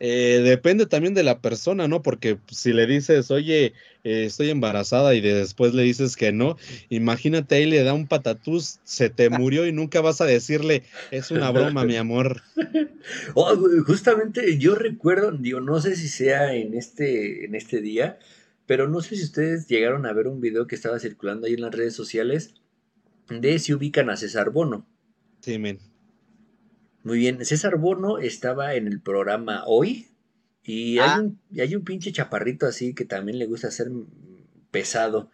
eh, 0.04 0.42
depende 0.44 0.88
también 0.88 1.14
de 1.14 1.22
la 1.22 1.42
persona, 1.42 1.88
¿no? 1.88 2.02
Porque 2.02 2.40
si 2.50 2.74
le 2.74 2.88
dices, 2.88 3.30
oye, 3.30 3.74
eh, 4.04 4.26
estoy 4.26 4.50
embarazada 4.50 5.14
y 5.14 5.22
después 5.22 5.76
le 5.76 5.84
dices 5.84 6.16
que 6.16 6.32
no, 6.32 6.58
imagínate 6.90 7.54
ahí 7.54 7.68
le 7.68 7.84
da 7.84 7.94
un 7.94 8.08
patatús, 8.08 8.80
se 8.84 9.12
te 9.12 9.30
murió 9.30 9.68
y 9.68 9.72
nunca 9.72 10.02
vas 10.02 10.20
a 10.20 10.26
decirle, 10.26 10.82
es 11.12 11.30
una 11.30 11.52
broma, 11.52 11.86
mi 11.86 11.98
amor. 11.98 12.42
Oh, 13.34 13.58
justamente 13.88 14.60
yo 14.60 14.76
recuerdo, 14.76 15.32
digo, 15.32 15.60
no 15.60 15.82
sé 15.82 15.96
si 15.96 16.08
sea 16.08 16.54
en 16.54 16.76
este, 16.76 17.46
en 17.46 17.56
este 17.56 17.82
día, 17.82 18.20
pero 18.66 18.88
no 18.88 19.02
sé 19.02 19.16
si 19.16 19.24
ustedes 19.24 19.68
llegaron 19.68 20.06
a 20.06 20.14
ver 20.14 20.28
un 20.28 20.42
video 20.42 20.68
que 20.68 20.76
estaba 20.76 21.00
circulando 21.00 21.48
ahí 21.48 21.54
en 21.54 21.62
las 21.62 21.74
redes 21.76 21.94
sociales 21.96 22.54
de 23.30 23.60
si 23.60 23.74
ubican 23.74 24.10
a 24.10 24.18
César 24.18 24.50
Bono. 24.52 24.86
Sí, 25.42 25.58
men. 25.58 25.80
Muy 27.04 27.18
bien, 27.18 27.44
César 27.46 27.78
Bono 27.78 28.20
estaba 28.20 28.76
en 28.76 28.88
el 28.88 29.02
programa 29.02 29.64
hoy 29.66 30.08
y 30.64 31.00
hay, 31.00 31.10
Ah. 31.10 31.20
un, 31.22 31.40
y 31.52 31.62
hay 31.62 31.76
un 31.76 31.84
pinche 31.84 32.12
chaparrito 32.12 32.68
así 32.68 32.94
que 32.94 33.06
también 33.06 33.40
le 33.40 33.48
gusta 33.48 33.72
ser 33.72 33.90
pesado. 34.70 35.32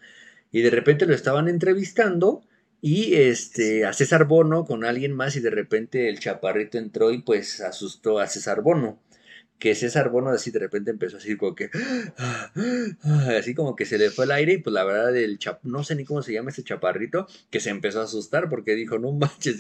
Y 0.51 0.61
de 0.61 0.69
repente 0.69 1.05
lo 1.05 1.13
estaban 1.13 1.49
entrevistando 1.49 2.41
y 2.81 3.15
este 3.15 3.85
a 3.85 3.91
César 3.93 4.25
Bono 4.27 4.63
con 4.65 4.85
alguien 4.85 5.13
más 5.13 5.35
y 5.35 5.41
de 5.41 5.49
repente 5.49 6.09
el 6.09 6.19
chaparrito 6.19 6.77
entró 6.77 7.11
y 7.11 7.21
pues 7.21 7.59
asustó 7.61 8.19
a 8.19 8.27
César 8.27 8.61
Bono. 8.61 8.99
Que 9.59 9.73
César 9.73 10.09
Bono 10.09 10.29
así 10.29 10.51
de 10.51 10.59
repente 10.59 10.91
empezó 10.91 11.17
así 11.17 11.35
como 11.35 11.55
que 11.55 11.69
así 13.39 13.55
como 13.55 13.75
que 13.75 13.85
se 13.85 13.97
le 13.97 14.11
fue 14.11 14.25
el 14.25 14.31
aire 14.31 14.53
y 14.53 14.57
pues 14.57 14.73
la 14.73 14.83
verdad 14.83 15.15
el 15.15 15.39
chap 15.39 15.63
no 15.63 15.83
sé 15.83 15.95
ni 15.95 16.05
cómo 16.05 16.21
se 16.21 16.33
llama 16.33 16.51
ese 16.51 16.63
chaparrito 16.63 17.27
que 17.49 17.59
se 17.59 17.71
empezó 17.71 18.01
a 18.01 18.03
asustar 18.03 18.49
porque 18.49 18.75
dijo 18.75 18.99
no 18.99 19.11
manches 19.11 19.59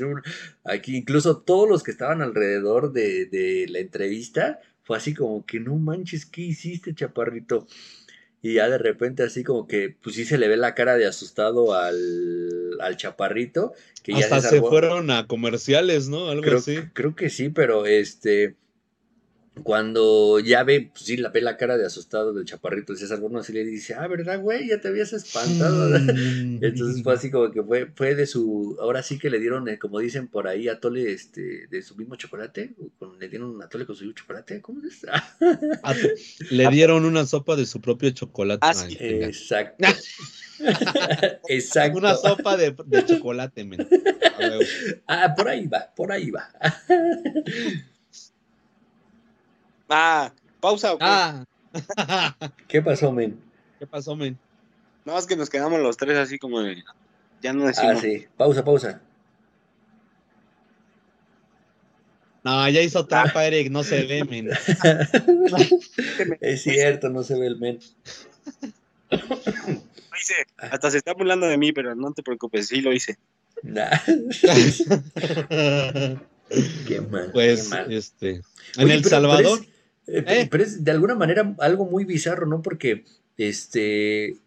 aquí 0.63 0.97
incluso 0.97 1.37
todos 1.37 1.67
los 1.67 1.83
que 1.83 1.91
estaban 1.91 2.21
alrededor 2.21 2.93
de, 2.93 3.25
de 3.25 3.65
la 3.69 3.79
entrevista 3.79 4.59
fue 4.83 4.97
así 4.97 5.13
como 5.13 5.45
que 5.45 5.59
no 5.59 5.75
manches 5.75 6.25
qué 6.25 6.41
hiciste 6.41 6.93
chaparrito 6.93 7.67
y 8.41 8.53
ya 8.53 8.69
de 8.69 8.77
repente 8.77 9.23
así 9.23 9.43
como 9.43 9.67
que 9.67 9.95
pues 10.01 10.15
sí 10.15 10.23
se 10.23 10.37
le 10.37 10.47
ve 10.47 10.57
la 10.57 10.75
cara 10.75 10.95
de 10.95 11.07
asustado 11.07 11.73
al, 11.73 12.79
al 12.79 12.95
chaparrito 12.95 13.73
que 14.03 14.13
ya 14.13 14.19
Hasta 14.19 14.37
César 14.37 14.51
se 14.51 14.61
fueron 14.61 15.11
a 15.11 15.27
comerciales, 15.27 16.07
¿no? 16.07 16.29
Algo 16.29 16.43
creo, 16.43 16.57
así. 16.59 16.77
creo 16.93 17.13
que 17.13 17.29
sí, 17.29 17.49
pero 17.49 17.85
este. 17.85 18.55
Cuando 19.63 20.39
ya 20.39 20.63
ve, 20.63 20.89
pues 20.91 21.05
sí, 21.05 21.17
la 21.17 21.29
ve 21.29 21.41
la 21.41 21.57
cara 21.57 21.77
de 21.77 21.85
asustado 21.85 22.33
del 22.33 22.45
chaparrito 22.45 22.93
de 22.93 22.99
César 22.99 23.19
Bono, 23.19 23.39
así 23.39 23.53
le 23.53 23.63
dice, 23.65 23.93
ah, 23.95 24.07
¿verdad, 24.07 24.41
güey? 24.41 24.67
Ya 24.67 24.79
te 24.81 24.87
habías 24.87 25.13
espantado. 25.13 25.97
Mm. 26.07 26.63
Entonces 26.63 27.03
fue 27.03 27.13
así 27.13 27.29
como 27.31 27.51
que 27.51 27.61
fue, 27.63 27.91
fue 27.95 28.15
de 28.15 28.25
su. 28.25 28.77
Ahora 28.79 29.03
sí 29.03 29.17
que 29.19 29.29
le 29.29 29.39
dieron, 29.39 29.67
eh, 29.69 29.77
como 29.79 29.99
dicen 29.99 30.27
por 30.27 30.47
ahí, 30.47 30.67
atole 30.67 31.11
este, 31.11 31.67
de 31.67 31.81
su 31.81 31.95
mismo 31.95 32.15
chocolate. 32.15 32.73
con- 32.99 33.17
le 33.19 33.29
dieron 33.29 33.49
un 33.55 33.61
atole 33.61 33.85
con 33.85 33.95
su 33.95 34.11
chocolate. 34.13 34.61
¿Cómo 34.61 34.81
es? 34.85 35.05
Le 36.51 36.67
dieron 36.69 37.05
una 37.05 37.25
sopa 37.25 37.55
de 37.55 37.65
su 37.65 37.81
propio 37.81 38.09
chocolate. 38.11 38.59
Ah. 38.61 38.73
Exacto. 38.99 39.87
Exacto. 41.47 41.97
Una 41.97 42.15
sopa 42.15 42.57
de, 42.57 42.75
de 42.85 43.05
chocolate, 43.05 43.63
men. 43.63 43.87
Ah, 45.07 45.33
por 45.35 45.47
ahí 45.47 45.67
va, 45.67 45.91
por 45.95 46.11
ahí 46.11 46.31
va. 46.31 46.49
Ah, 49.89 50.31
pausa. 50.59 50.89
güey. 50.91 50.99
Ah. 51.03 51.45
¿Qué 52.67 52.81
pasó, 52.81 53.11
men? 53.11 53.39
¿Qué 53.79 53.85
pasó, 53.87 54.15
men? 54.15 54.37
No, 55.05 55.17
es 55.17 55.25
que 55.27 55.35
nos 55.35 55.49
quedamos 55.49 55.79
los 55.79 55.95
tres 55.97 56.17
así 56.17 56.37
como 56.39 56.61
de- 56.61 56.83
Ya 57.41 57.53
no 57.53 57.63
Ah, 57.63 57.67
decimos. 57.67 58.01
sí. 58.01 58.25
Pausa, 58.35 58.63
pausa. 58.65 59.01
No, 62.43 62.67
ya 62.69 62.81
hizo 62.81 63.05
trampa, 63.05 63.45
Eric, 63.45 63.69
no 63.71 63.83
se 63.83 64.03
ve, 64.05 64.23
men. 64.23 64.49
Es 66.41 66.63
cierto, 66.63 67.09
no 67.09 67.23
se 67.23 67.37
ve 67.37 67.47
el 67.47 67.57
men. 67.57 67.79
Lo 69.09 69.17
hice. 70.19 70.33
Hasta 70.57 70.91
se 70.91 70.97
está 70.97 71.13
burlando 71.13 71.45
de 71.47 71.57
mí, 71.57 71.71
pero 71.73 71.93
no 71.95 72.13
te 72.13 72.23
preocupes, 72.23 72.67
sí 72.67 72.81
lo 72.81 72.93
hice. 72.93 73.17
Nah. 73.63 73.89
Qué 76.87 77.01
mal. 77.01 77.31
Pues, 77.33 77.63
qué 77.63 77.69
mal. 77.69 77.91
este. 77.91 78.29
En 78.77 78.85
Oye, 78.85 78.93
El 78.93 79.01
pero- 79.01 79.09
Salvador. 79.09 79.59
Pero 79.59 79.63
es, 79.63 79.76
eh, 80.07 80.23
¿Eh? 80.27 80.47
pero 80.49 80.63
es 80.63 80.83
de 80.83 80.91
alguna 80.91 81.15
manera 81.15 81.55
algo 81.59 81.85
muy 81.85 82.05
bizarro, 82.05 82.45
¿no? 82.45 82.61
Porque 82.61 83.03
este 83.37 84.37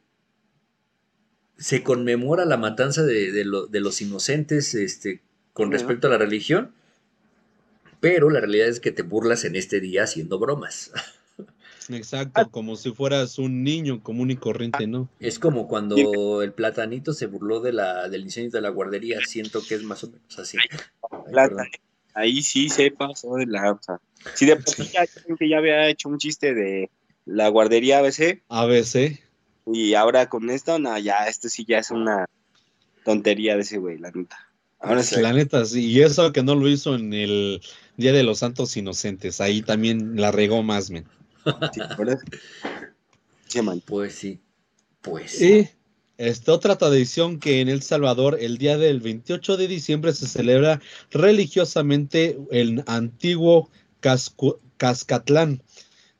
se 1.57 1.83
conmemora 1.83 2.45
la 2.47 2.57
matanza 2.57 3.03
de, 3.05 3.33
de 3.33 3.45
lo- 3.45 3.67
de 3.67 3.81
los 3.81 4.01
inocentes 4.01 4.75
este, 4.75 5.21
con 5.53 5.71
respecto 5.71 6.07
a 6.07 6.11
la 6.11 6.19
religión, 6.19 6.73
pero 8.01 8.31
la 8.31 8.41
realidad 8.41 8.69
es 8.69 8.81
que 8.81 8.93
te 8.93 9.03
burlas 9.03 9.45
en 9.45 9.57
este 9.57 9.79
día 9.81 10.05
haciendo 10.05 10.39
bromas. 10.39 10.91
Exacto, 11.91 12.49
como 12.51 12.77
si 12.77 12.93
fueras 12.93 13.39
un 13.39 13.65
niño 13.65 14.01
común 14.03 14.31
y 14.31 14.37
corriente, 14.37 14.87
¿no? 14.87 15.09
Es 15.19 15.39
como 15.41 15.67
cuando 15.67 16.41
el 16.41 16.53
platanito 16.53 17.13
se 17.13 17.27
burló 17.27 17.61
de 17.61 17.73
la, 17.73 18.09
del 18.09 18.25
diseño 18.25 18.49
de 18.51 18.61
la 18.61 18.69
guardería, 18.69 19.19
siento 19.27 19.61
que 19.67 19.75
es 19.75 19.83
más 19.83 20.05
o 20.05 20.07
menos 20.11 20.39
así. 20.39 20.57
Ay. 21.57 21.69
Ahí 22.21 22.43
sí 22.43 22.69
se 22.69 22.91
pasó 22.91 23.37
de 23.37 23.47
la. 23.47 23.73
O 23.73 23.81
sea, 23.83 23.99
sí, 24.35 24.47
de 24.47 24.57
por 24.57 24.75
sí 24.75 24.91
ya, 24.93 25.59
había 25.59 25.89
hecho 25.89 26.09
un 26.09 26.19
chiste 26.19 26.55
de 26.55 26.91
la 27.25 27.49
guardería 27.49 27.99
ABC 27.99 28.43
ABC. 28.49 29.21
y 29.67 29.95
ahora 29.95 30.29
con 30.29 30.51
esto, 30.51 30.79
no, 30.79 30.99
ya, 30.99 31.27
esto 31.29 31.49
sí 31.49 31.65
ya 31.67 31.79
es 31.79 31.91
una 31.91 32.27
tontería 33.05 33.55
de 33.57 33.63
ese 33.63 33.79
güey, 33.79 33.99
la 33.99 34.11
neta. 34.11 34.37
Ahora 34.79 35.03
sí. 35.03 35.21
La 35.21 35.33
neta, 35.33 35.65
sí. 35.65 35.87
Y 35.87 36.03
eso 36.03 36.33
que 36.33 36.43
no 36.43 36.55
lo 36.55 36.69
hizo 36.69 36.95
en 36.95 37.13
el 37.13 37.61
Día 37.97 38.13
de 38.13 38.23
los 38.23 38.39
Santos 38.39 38.77
Inocentes. 38.77 39.41
Ahí 39.41 39.63
también 39.63 40.17
la 40.17 40.31
regó 40.31 40.63
más, 40.63 40.91
men. 40.91 41.07
sí, 41.73 41.81
por 41.97 42.09
eso. 42.09 42.25
Sí, 43.47 43.61
man. 43.63 43.83
Pues 43.85 44.15
sí, 44.15 44.41
pues 45.03 45.33
sí. 45.33 45.69
Esta 46.21 46.53
otra 46.53 46.77
tradición 46.77 47.39
que 47.39 47.63
en 47.63 47.71
El 47.71 47.81
Salvador 47.81 48.37
el 48.43 48.59
día 48.59 48.77
del 48.77 49.01
28 49.01 49.57
de 49.57 49.69
diciembre 49.69 50.13
se 50.13 50.29
celebra 50.29 50.83
religiosamente 51.11 52.39
el 52.51 52.85
antiguo 52.87 53.71
Cascatlán. 54.77 55.63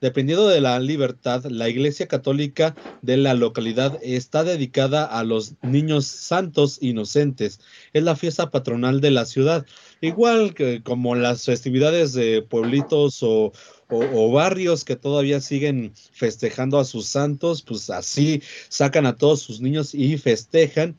Dependiendo 0.01 0.49
de 0.49 0.63
la 0.63 0.81
libertad, 0.81 1.45
la 1.45 1.69
Iglesia 1.69 2.09
Católica 2.09 2.75
de 3.03 3.19
la 3.19 3.35
localidad 3.35 3.99
está 4.01 4.43
dedicada 4.43 5.05
a 5.05 5.23
los 5.23 5.57
niños 5.61 6.07
santos 6.07 6.79
inocentes. 6.81 7.61
Es 7.93 8.03
la 8.03 8.17
fiesta 8.17 8.51
patronal 8.51 9.03
de 9.03 9.11
la 9.11 9.27
ciudad. 9.27 9.67
Igual 10.01 10.55
que 10.55 10.83
como 10.83 11.15
las 11.15 11.45
festividades 11.45 12.15
de 12.15 12.41
pueblitos 12.41 13.23
o, 13.23 13.53
o- 13.91 14.33
barrios 14.33 14.85
que 14.85 14.97
todavía 14.97 15.41
siguen 15.41 15.93
festejando 16.13 16.79
a 16.79 16.85
sus 16.85 17.07
santos, 17.07 17.63
pues 17.63 17.91
así 17.91 18.43
sacan 18.69 19.07
a 19.07 19.17
todos 19.17 19.41
sus 19.43 19.61
niños 19.61 19.95
y 19.95 20.17
festejan. 20.19 20.97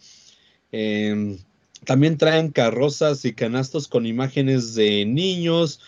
Em, 0.72 1.38
también 1.86 2.18
traen 2.18 2.52
carrozas 2.52 3.26
y 3.26 3.34
canastos 3.34 3.88
con 3.88 4.06
imágenes 4.06 4.76
de 4.76 5.06
niños, 5.06 5.80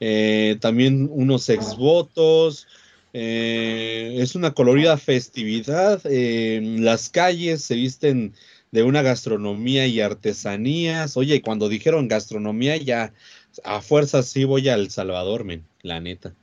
eh, 0.00 0.56
también 0.60 1.08
unos 1.12 1.48
exvotos. 1.48 2.66
eh, 3.14 4.16
es 4.22 4.34
una 4.36 4.54
colorida 4.54 4.96
festividad. 4.96 6.00
em, 6.06 6.80
las 6.82 7.10
calles 7.10 7.62
se 7.62 7.74
visten 7.74 8.34
de 8.70 8.82
una 8.84 9.02
gastronomía 9.02 9.86
y 9.86 10.00
artesanías. 10.00 11.16
Oye, 11.18 11.42
cuando 11.42 11.68
dijeron 11.68 12.08
gastronomía, 12.08 12.76
ya 12.78 13.12
a 13.64 13.82
fuerza 13.82 14.22
sí 14.22 14.44
voy 14.44 14.68
a 14.70 14.74
El 14.74 14.90
Salvador, 14.90 15.44
men, 15.44 15.66
la 15.82 16.00
neta. 16.00 16.34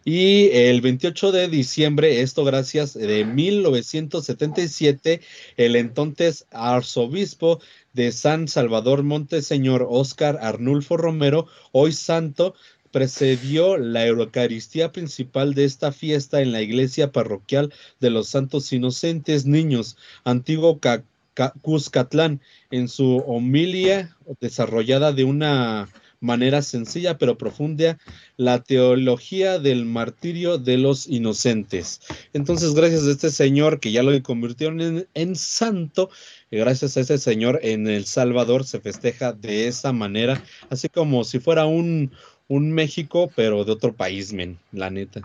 Y 0.05 0.49
el 0.51 0.81
28 0.81 1.31
de 1.31 1.47
diciembre, 1.49 2.21
esto 2.21 2.43
gracias 2.43 2.93
de 2.93 3.25
1977, 3.25 5.21
el 5.57 5.75
entonces 5.75 6.45
arzobispo 6.51 7.59
de 7.93 8.11
San 8.11 8.47
Salvador 8.47 9.03
Monteseñor, 9.03 9.85
Óscar 9.89 10.37
Arnulfo 10.41 10.95
Romero, 10.97 11.47
hoy 11.71 11.91
santo, 11.91 12.55
precedió 12.91 13.77
la 13.77 14.07
Eucaristía 14.07 14.91
principal 14.91 15.53
de 15.53 15.65
esta 15.65 15.91
fiesta 15.91 16.41
en 16.41 16.51
la 16.51 16.61
iglesia 16.61 17.11
parroquial 17.11 17.73
de 17.99 18.09
los 18.09 18.29
Santos 18.29 18.71
Inocentes 18.73 19.45
Niños, 19.45 19.97
antiguo 20.23 20.79
Ca- 20.79 21.03
Ca- 21.33 21.53
Cuscatlán, 21.61 22.41
en 22.71 22.87
su 22.87 23.17
homilia 23.17 24.15
desarrollada 24.39 25.11
de 25.13 25.23
una 25.23 25.89
manera 26.19 26.61
sencilla 26.61 27.17
pero 27.17 27.37
profunda 27.37 27.97
la 28.37 28.61
teología 28.61 29.59
del 29.59 29.85
martirio 29.85 30.57
de 30.57 30.77
los 30.77 31.07
inocentes. 31.07 32.01
Entonces, 32.33 32.73
gracias 32.73 33.05
a 33.05 33.11
este 33.11 33.29
señor 33.29 33.79
que 33.79 33.91
ya 33.91 34.03
lo 34.03 34.21
convirtieron 34.23 34.81
en, 34.81 35.07
en 35.13 35.35
santo, 35.35 36.09
y 36.51 36.57
gracias 36.57 36.97
a 36.97 37.01
ese 37.01 37.17
señor 37.17 37.59
en 37.63 37.87
El 37.87 38.05
Salvador 38.05 38.65
se 38.65 38.79
festeja 38.79 39.33
de 39.33 39.67
esa 39.67 39.93
manera, 39.93 40.43
así 40.69 40.89
como 40.89 41.23
si 41.23 41.39
fuera 41.39 41.65
un, 41.65 42.11
un 42.47 42.71
México, 42.71 43.31
pero 43.35 43.63
de 43.63 43.71
otro 43.71 43.93
país, 43.93 44.33
men, 44.33 44.57
la 44.71 44.89
neta. 44.89 45.21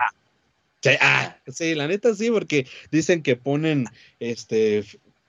Sí, 0.83 0.91
ah, 1.01 1.39
sí, 1.49 1.75
la 1.75 1.89
neta 1.89 2.15
sí, 2.15 2.31
porque 2.31 2.67
dicen 2.91 3.23
que 3.23 3.37
ponen, 3.37 3.87
este, 4.21 4.85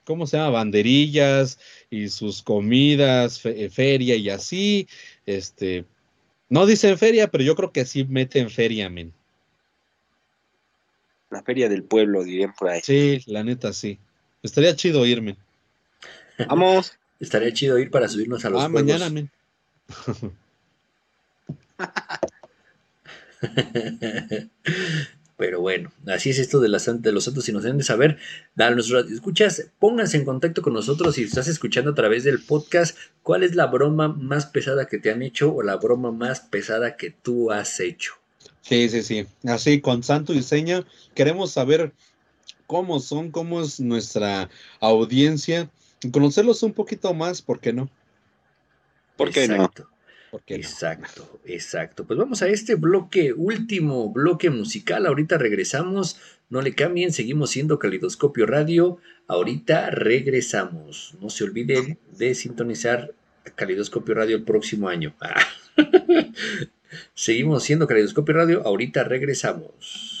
¿cómo 0.06 0.26
se 0.26 0.38
llama? 0.38 0.50
Banderillas 0.50 1.58
y 1.90 2.08
sus 2.08 2.42
comidas, 2.42 3.40
fe- 3.40 3.64
eh, 3.66 3.70
feria 3.70 4.16
y 4.16 4.30
así, 4.30 4.88
este, 5.26 5.84
no 6.48 6.64
dicen 6.64 6.96
feria, 6.96 7.30
pero 7.30 7.44
yo 7.44 7.54
creo 7.56 7.72
que 7.72 7.84
sí 7.84 8.04
meten 8.04 8.48
feria, 8.48 8.88
men. 8.88 9.12
La 11.28 11.42
feria 11.42 11.68
del 11.68 11.82
pueblo, 11.82 12.22
dirían 12.24 12.54
por 12.54 12.68
ahí. 12.70 12.80
Sí, 12.82 13.20
la 13.26 13.42
neta 13.44 13.72
sí. 13.72 13.98
Estaría 14.42 14.74
chido 14.76 15.04
irme. 15.04 15.36
Vamos. 16.48 16.96
Estaría 17.18 17.52
chido 17.52 17.78
ir 17.78 17.90
para 17.90 18.08
subirnos 18.08 18.44
a 18.44 18.50
los 18.50 18.62
Ah, 18.62 18.68
juegos. 18.68 18.82
mañana, 18.82 19.10
men. 19.10 19.28
Pero 25.36 25.60
bueno, 25.60 25.92
así 26.06 26.30
es 26.30 26.38
esto 26.38 26.60
de, 26.60 26.68
las, 26.68 27.02
de 27.02 27.12
los 27.12 27.24
santos 27.24 27.48
inocentes. 27.48 27.90
A 27.90 27.96
ver, 27.96 28.18
a 28.56 28.70
nuestros 28.70 29.10
escuchas, 29.10 29.70
pónganse 29.78 30.16
en 30.16 30.24
contacto 30.24 30.62
con 30.62 30.72
nosotros 30.72 31.14
si 31.14 31.24
estás 31.24 31.46
escuchando 31.48 31.90
a 31.90 31.94
través 31.94 32.24
del 32.24 32.42
podcast. 32.42 32.96
¿Cuál 33.22 33.42
es 33.42 33.54
la 33.54 33.66
broma 33.66 34.08
más 34.08 34.46
pesada 34.46 34.86
que 34.86 34.98
te 34.98 35.10
han 35.10 35.22
hecho 35.22 35.54
o 35.54 35.62
la 35.62 35.76
broma 35.76 36.10
más 36.10 36.40
pesada 36.40 36.96
que 36.96 37.10
tú 37.10 37.50
has 37.52 37.80
hecho? 37.80 38.14
Sí, 38.62 38.88
sí, 38.88 39.02
sí. 39.02 39.26
Así, 39.44 39.80
con 39.80 40.02
santo 40.02 40.32
y 40.32 40.42
seña, 40.42 40.84
queremos 41.14 41.52
saber 41.52 41.92
cómo 42.66 42.98
son, 43.00 43.30
cómo 43.30 43.60
es 43.60 43.78
nuestra 43.78 44.48
audiencia, 44.80 45.70
y 46.02 46.10
conocerlos 46.10 46.62
un 46.62 46.72
poquito 46.72 47.12
más, 47.14 47.42
¿por 47.42 47.60
qué 47.60 47.72
no? 47.72 47.88
¿Por 49.16 49.30
qué 49.30 49.48
no? 49.48 49.70
Exacto. 50.46 51.40
Exacto. 51.44 52.06
Pues 52.06 52.18
vamos 52.18 52.42
a 52.42 52.48
este 52.48 52.74
bloque, 52.74 53.32
último 53.32 54.12
bloque 54.12 54.50
musical. 54.50 55.06
Ahorita 55.06 55.38
regresamos. 55.38 56.18
No 56.48 56.62
le 56.62 56.74
cambien, 56.74 57.12
seguimos 57.12 57.50
siendo 57.50 57.78
Calidoscopio 57.78 58.46
Radio. 58.46 58.98
Ahorita 59.26 59.90
regresamos. 59.90 61.16
No 61.20 61.30
se 61.30 61.44
olviden 61.44 61.98
de 62.16 62.34
sintonizar 62.34 63.14
Calidoscopio 63.54 64.14
Radio 64.14 64.36
el 64.36 64.44
próximo 64.44 64.88
año. 64.88 65.14
Seguimos 67.14 67.64
siendo 67.64 67.86
Calidoscopio 67.86 68.34
Radio. 68.34 68.62
Ahorita 68.64 69.04
regresamos. 69.04 70.15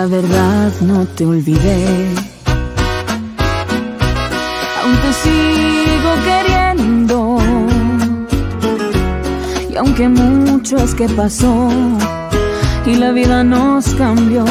La 0.00 0.06
verdad 0.06 0.72
no 0.80 1.04
te 1.04 1.26
olvidé. 1.26 1.84
Aún 4.80 4.96
te 5.02 5.10
sigo 5.22 6.12
queriendo. 6.28 7.18
Y 9.70 9.76
aunque 9.76 10.08
mucho 10.08 10.78
es 10.78 10.94
que 10.94 11.06
pasó 11.06 11.68
y 12.86 12.94
la 12.94 13.12
vida 13.12 13.44
nos 13.44 13.94
cambió, 13.96 14.46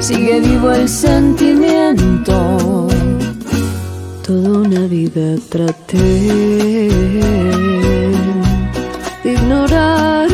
sigue 0.00 0.40
vivo 0.40 0.72
el 0.72 0.88
sentimiento. 0.88 2.88
Toda 4.26 4.58
una 4.58 4.88
vida 4.88 5.36
traté 5.50 6.02
de 9.22 9.32
ignorar 9.32 10.33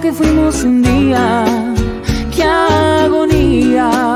Que 0.00 0.12
fuimos 0.12 0.62
un 0.64 0.82
día. 0.82 1.44
¡Qué 2.34 2.42
agonía! 2.42 4.15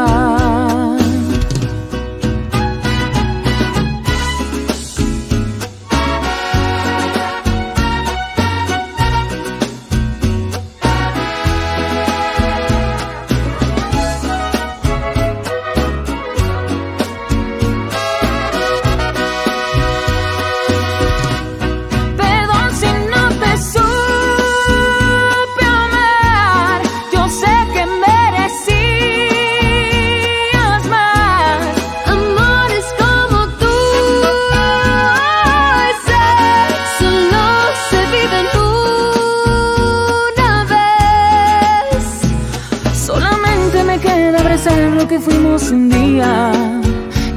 Que 45.11 45.19
fuimos 45.19 45.73
un 45.73 45.89
día. 45.89 46.53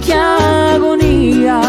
¡Qué 0.06 0.14
agonía! 0.14 1.60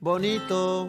bonito, 0.00 0.88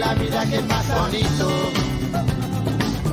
la 0.00 0.14
vida 0.14 0.46
que 0.46 0.60
pasa. 0.60 0.98
Bonito. 1.02 1.46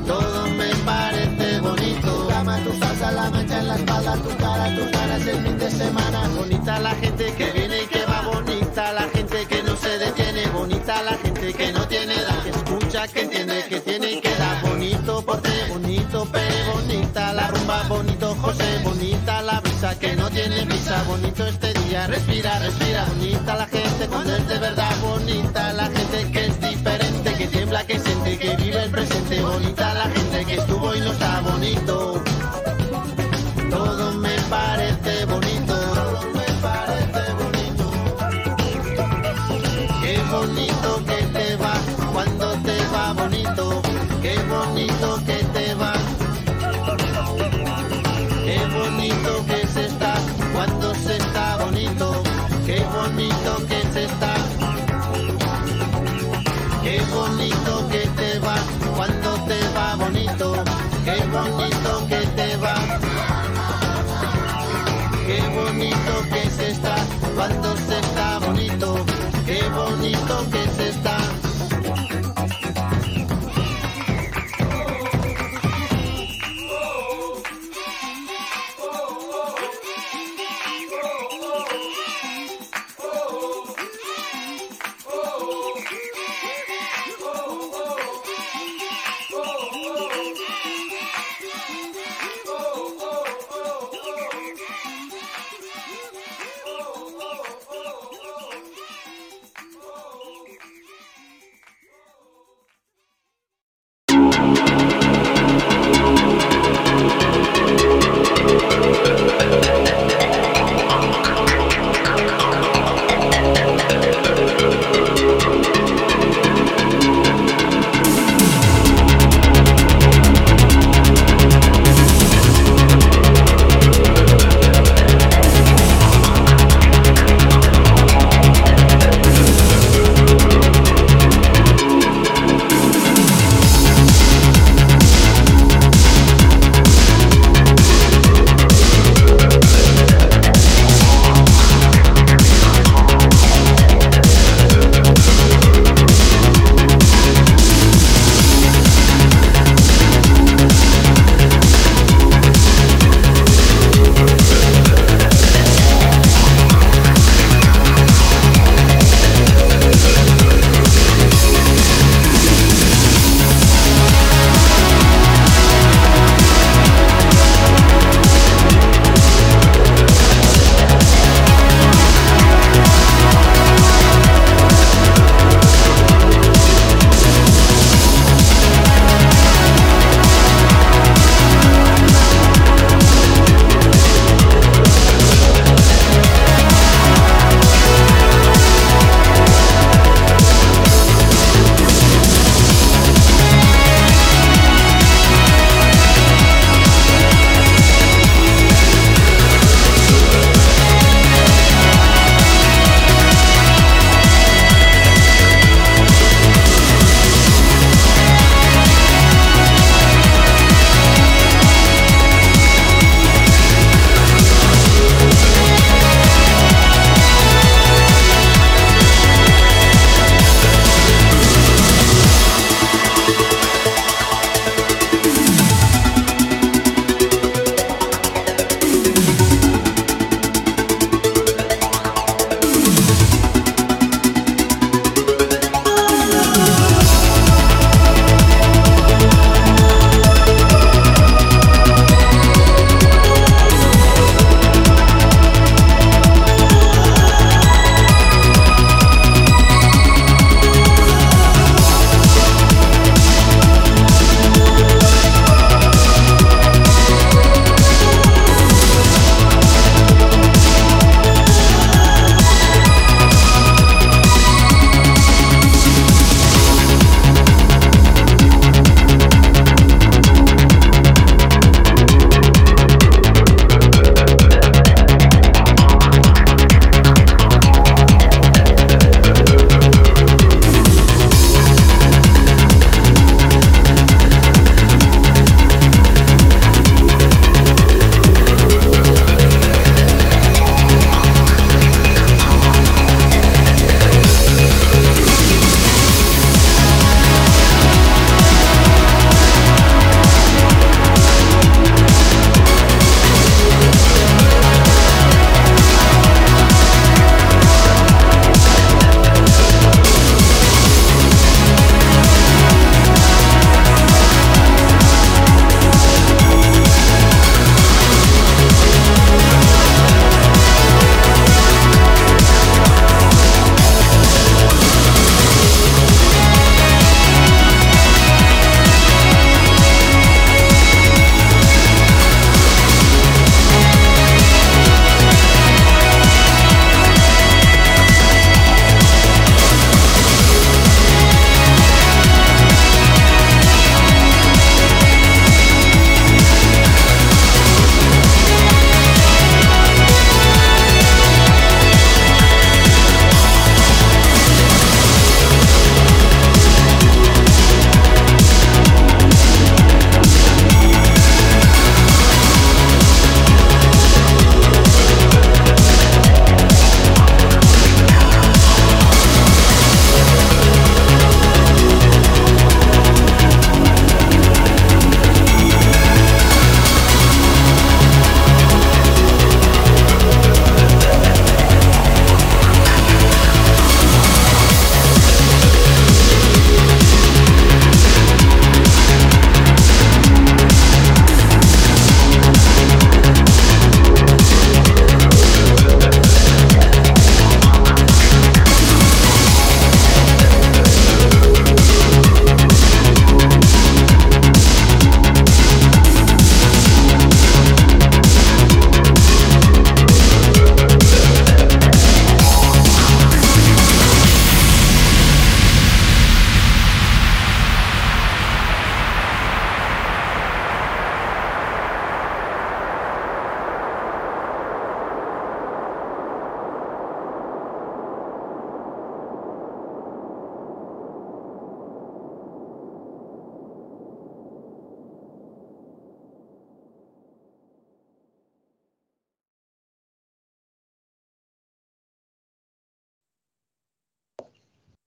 Todo 0.08 0.48
me 0.60 0.70
parece 0.90 1.60
bonito. 1.60 2.08
Tu 2.08 2.28
cama, 2.30 2.58
tu 2.64 2.72
salsa, 2.80 3.12
la 3.12 3.30
mancha 3.30 3.60
en 3.60 3.68
la 3.68 3.76
espalda, 3.76 4.14
tu 4.16 4.32
cara, 4.38 4.76
tus 4.76 4.92
ganas 4.92 5.28
el 5.28 5.38
fin 5.44 5.58
de 5.58 5.70
semana. 5.70 6.20
Bonita 6.38 6.80
la 6.80 6.96
gente 6.96 7.26
que 7.38 7.52
viene 7.52 7.84
y 7.84 7.88
que 7.88 8.06
va. 8.06 8.22
Bonita 8.22 8.94
la 8.94 9.06
gente 9.16 9.46
que 9.46 9.64
no 9.64 9.76
se 9.76 9.98
detiene. 10.00 10.48
Bonita 10.48 11.04
la 11.04 11.16
gente 11.24 11.54
que 11.54 11.74
no 11.74 11.88
tiene 11.88 12.14
edad. 12.16 12.42
Que 12.44 12.52
escucha, 12.52 13.08
que 13.10 13.22
entiende, 13.22 13.66
que 13.68 13.80
tiene 13.82 14.12
y 14.14 14.22
que 14.22 14.34
da. 14.36 14.62
Bonito 14.64 15.22
porte, 15.26 15.52
bonito 15.70 16.26
pere, 16.32 16.60
bonita 16.74 17.34
la 17.34 17.48
rumba, 17.48 17.84
bonito 17.90 18.36
José, 18.42 18.80
bonita 18.84 19.42
la 19.42 19.60
brisa 19.60 20.00
que 20.00 20.16
no 20.16 20.30
tiene 20.30 20.66
prisa. 20.66 21.04
Bonito 21.04 21.46
este 21.46 21.74
día, 21.82 22.08
respira, 22.08 22.60
respira. 22.60 23.06
Bonita 23.10 23.56
la 23.56 23.67
cuando 24.10 24.36
es 24.36 24.48
de 24.48 24.58
verdad. 24.58 24.96
Bonita 25.02 25.74
la 25.74 25.86
gente 25.86 26.32
que 26.32 26.46
es 26.46 26.60
diferente, 26.60 27.34
que 27.36 27.48
tiembla, 27.48 27.86
que 27.86 28.00
siente, 28.00 28.38
que 28.38 28.56
vive 28.56 28.84
el 28.84 28.90
presente. 28.90 29.42
Bonita 29.42 29.94
la 29.94 30.10
gente 30.10 30.46
que 30.46 30.56
estuvo 30.56 30.96
y 30.96 31.00
no 31.00 31.12
está 31.12 31.42
bonito. 31.42 32.24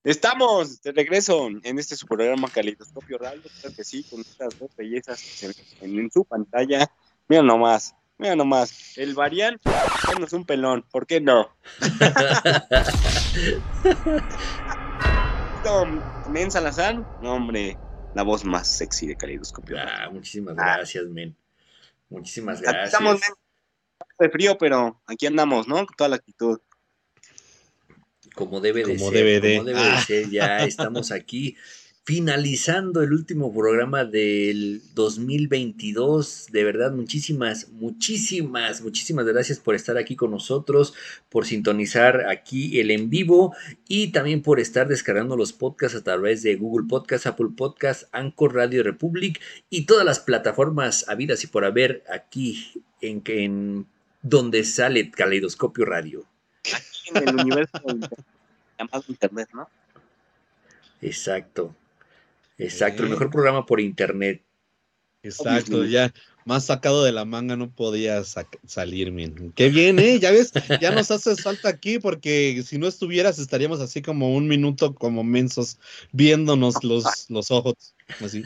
Estamos 0.03 0.81
de 0.81 0.93
regreso 0.93 1.49
en 1.63 1.79
este 1.79 1.95
su 1.95 2.07
programa 2.07 2.49
Caleidoscopio 2.49 3.19
Radio, 3.19 3.43
creo 3.61 3.75
que 3.75 3.85
sí, 3.85 4.03
con 4.05 4.21
estas 4.21 4.59
dos 4.59 4.75
bellezas 4.75 5.21
que 5.21 5.29
se 5.29 5.49
ven 5.49 5.57
en, 5.83 5.99
en 6.01 6.11
su 6.11 6.25
pantalla. 6.25 6.91
Mira 7.29 7.43
nomás, 7.43 7.95
mira 8.17 8.35
nomás, 8.35 8.97
el 8.97 9.15
Varian, 9.15 9.61
es 10.25 10.33
un 10.33 10.47
pelón, 10.47 10.87
¿por 10.91 11.07
qué 11.07 11.21
no? 11.21 11.51
Men 16.31 16.51
Salazar, 16.51 16.95
no 17.21 17.35
hombre, 17.35 17.77
la 18.15 18.23
voz 18.23 18.43
más 18.45 18.69
sexy 18.69 19.07
de 19.07 19.17
Caleidoscopio. 19.17 19.77
Ah, 19.79 20.09
muchísimas 20.11 20.57
gracias, 20.57 21.05
men. 21.05 21.37
Muchísimas 22.09 22.63
gracias. 22.63 22.87
Estamos 22.87 23.21
de 24.19 24.31
frío, 24.31 24.57
pero 24.57 24.99
aquí 25.07 25.27
andamos, 25.27 25.69
¿no? 25.69 25.85
Con 25.85 25.95
toda 25.97 26.09
la 26.09 26.17
actitud. 26.17 26.59
Como 28.35 28.61
debe 28.61 28.85
de 28.85 28.97
Como 28.97 29.11
ser. 29.11 29.19
debe 29.25 29.41
de. 29.41 29.57
Como 29.57 29.69
debe 29.69 29.81
de 29.81 29.87
Ah. 29.87 30.05
ser. 30.07 30.31
Ya 30.31 30.59
estamos 30.67 31.11
aquí 31.13 31.57
finalizando 32.03 33.03
el 33.03 33.13
último 33.13 33.53
programa 33.55 34.05
del 34.05 34.83
2022. 34.95 36.49
De 36.51 36.65
verdad, 36.65 36.93
muchísimas, 36.93 37.69
muchísimas, 37.69 38.81
muchísimas 38.81 39.27
gracias 39.27 39.59
por 39.61 39.75
estar 39.75 39.97
aquí 39.97 40.17
con 40.17 40.31
nosotros, 40.33 40.95
por 41.29 41.47
sintonizar 41.47 42.27
aquí 42.29 42.81
el 42.81 42.91
en 42.91 43.11
vivo 43.11 43.55
y 43.87 44.09
también 44.09 44.43
por 44.43 44.59
estar 44.61 44.89
descargando 44.89 45.37
los 45.37 45.53
podcasts 45.53 45.97
a 45.99 46.03
través 46.03 46.43
de 46.43 46.57
Google 46.57 46.87
Podcast, 46.89 47.27
Apple 47.27 47.51
Podcast, 47.57 48.05
Anchor 48.13 48.55
Radio 48.55 48.83
Republic 48.83 49.41
y 49.69 49.83
todas 49.87 50.05
las 50.05 50.21
plataformas 50.21 51.05
habidas 51.09 51.45
y 51.45 51.47
por 51.49 51.65
haber 51.65 52.03
aquí 52.13 52.73
en, 53.03 53.23
en 53.27 53.87
donde 54.23 54.65
sale 54.65 55.11
Caleidoscopio 55.11 55.85
Radio. 55.85 56.27
En 57.15 57.29
el 57.29 57.35
universo 57.37 57.81
llamado 58.79 59.05
Internet, 59.09 59.49
¿no? 59.53 59.69
Exacto. 61.01 61.75
Exacto, 62.59 63.05
el 63.05 63.11
mejor 63.11 63.31
programa 63.31 63.65
por 63.65 63.81
internet. 63.81 64.43
Exacto, 65.23 65.85
ya 65.85 66.13
más 66.45 66.67
sacado 66.67 67.05
de 67.05 67.13
la 67.13 67.25
manga 67.25 67.57
no 67.57 67.71
podía 67.71 68.23
salir, 68.67 69.13
men. 69.13 69.53
Qué 69.53 69.69
bien, 69.69 69.99
¿eh? 69.99 70.19
Ya 70.19 70.31
ves, 70.31 70.53
ya 70.81 70.91
nos 70.91 71.11
haces 71.11 71.43
falta 71.43 71.69
aquí 71.69 71.99
porque 71.99 72.63
si 72.67 72.79
no 72.79 72.87
estuvieras 72.87 73.39
estaríamos 73.39 73.81
así 73.81 74.03
como 74.03 74.35
un 74.35 74.47
minuto 74.49 74.95
como 74.95 75.25
mensos 75.25 75.79
viéndonos 76.13 76.83
los, 76.85 77.31
los 77.31 77.51
ojos. 77.51 77.95
Así. 78.21 78.43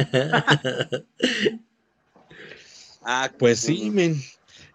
Ah, 3.03 3.31
Pues 3.39 3.61
sí, 3.61 3.91
men. 3.91 4.21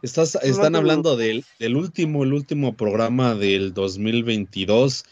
Estás, 0.02 0.36
están 0.36 0.78
hablando 0.78 1.18
del, 1.18 1.44
del 1.60 1.76
último, 1.76 2.24
el 2.24 2.32
último 2.32 2.78
programa 2.78 3.36
del 3.36 3.74
2022, 3.74 5.04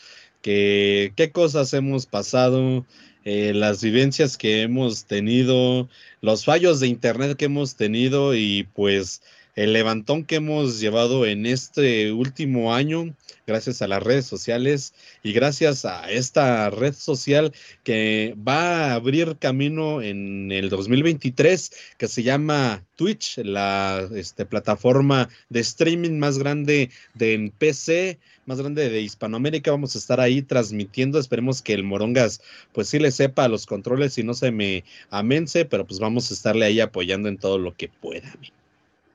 que 0.41 1.11
qué 1.17 1.31
cosas 1.31 1.73
hemos 1.73 2.05
pasado, 2.05 2.85
eh, 3.25 3.53
las 3.53 3.83
vivencias 3.83 4.37
que 4.37 4.61
hemos 4.61 5.03
tenido, 5.03 5.89
los 6.21 6.45
fallos 6.45 6.79
de 6.79 6.87
internet 6.87 7.35
que 7.35 7.45
hemos 7.45 7.75
tenido 7.75 8.33
y 8.33 8.63
pues 8.73 9.21
el 9.57 9.73
levantón 9.73 10.23
que 10.23 10.35
hemos 10.35 10.79
llevado 10.79 11.25
en 11.25 11.47
este 11.47 12.11
último 12.11 12.75
año 12.75 13.15
gracias 13.47 13.81
a 13.81 13.87
las 13.87 14.03
redes 14.03 14.27
sociales 14.27 14.93
y 15.23 15.33
gracias 15.33 15.83
a 15.83 16.11
esta 16.11 16.69
red 16.69 16.93
social 16.93 17.51
que 17.83 18.35
va 18.47 18.91
a 18.91 18.93
abrir 18.93 19.37
camino 19.39 20.03
en 20.03 20.51
el 20.51 20.69
2023 20.69 21.71
que 21.97 22.07
se 22.07 22.21
llama 22.21 22.85
Twitch, 22.95 23.39
la 23.39 24.07
este, 24.13 24.45
plataforma 24.45 25.27
de 25.49 25.61
streaming 25.61 26.19
más 26.19 26.37
grande 26.37 26.91
de 27.15 27.33
en 27.33 27.49
PC, 27.49 28.19
más 28.45 28.59
grande 28.59 28.89
de 28.89 29.01
Hispanoamérica. 29.01 29.71
Vamos 29.71 29.95
a 29.95 29.99
estar 29.99 30.19
ahí 30.19 30.43
transmitiendo. 30.43 31.19
Esperemos 31.19 31.63
que 31.63 31.73
el 31.73 31.83
Morongas 31.83 32.41
pues 32.73 32.89
sí 32.89 32.99
le 32.99 33.09
sepa 33.09 33.45
a 33.45 33.49
los 33.49 33.65
controles 33.65 34.17
y 34.19 34.23
no 34.23 34.35
se 34.35 34.51
me 34.51 34.83
amense, 35.09 35.65
pero 35.65 35.87
pues 35.87 35.99
vamos 35.99 36.29
a 36.29 36.35
estarle 36.35 36.65
ahí 36.65 36.79
apoyando 36.79 37.27
en 37.27 37.37
todo 37.37 37.57
lo 37.57 37.75
que 37.75 37.89
pueda. 37.89 38.31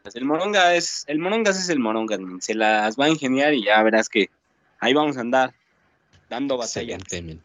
Pues 0.03 0.17
el 0.17 0.25
Moronga 0.25 0.75
es, 0.75 1.05
el 1.07 1.19
Morongas 1.19 1.59
es 1.59 1.69
el 1.69 1.79
Morongas, 1.79 2.19
se 2.41 2.55
las 2.55 2.97
va 2.99 3.07
a 3.07 3.09
ingeniar 3.11 3.55
y 3.55 3.65
ya 3.65 3.83
verás 3.83 4.09
que 4.09 4.31
ahí 4.81 4.95
vamos 4.95 5.17
a 5.17 5.21
andar 5.21 5.55
dando 6.29 6.57
batalla. 6.57 6.97
Excelente. 6.97 7.43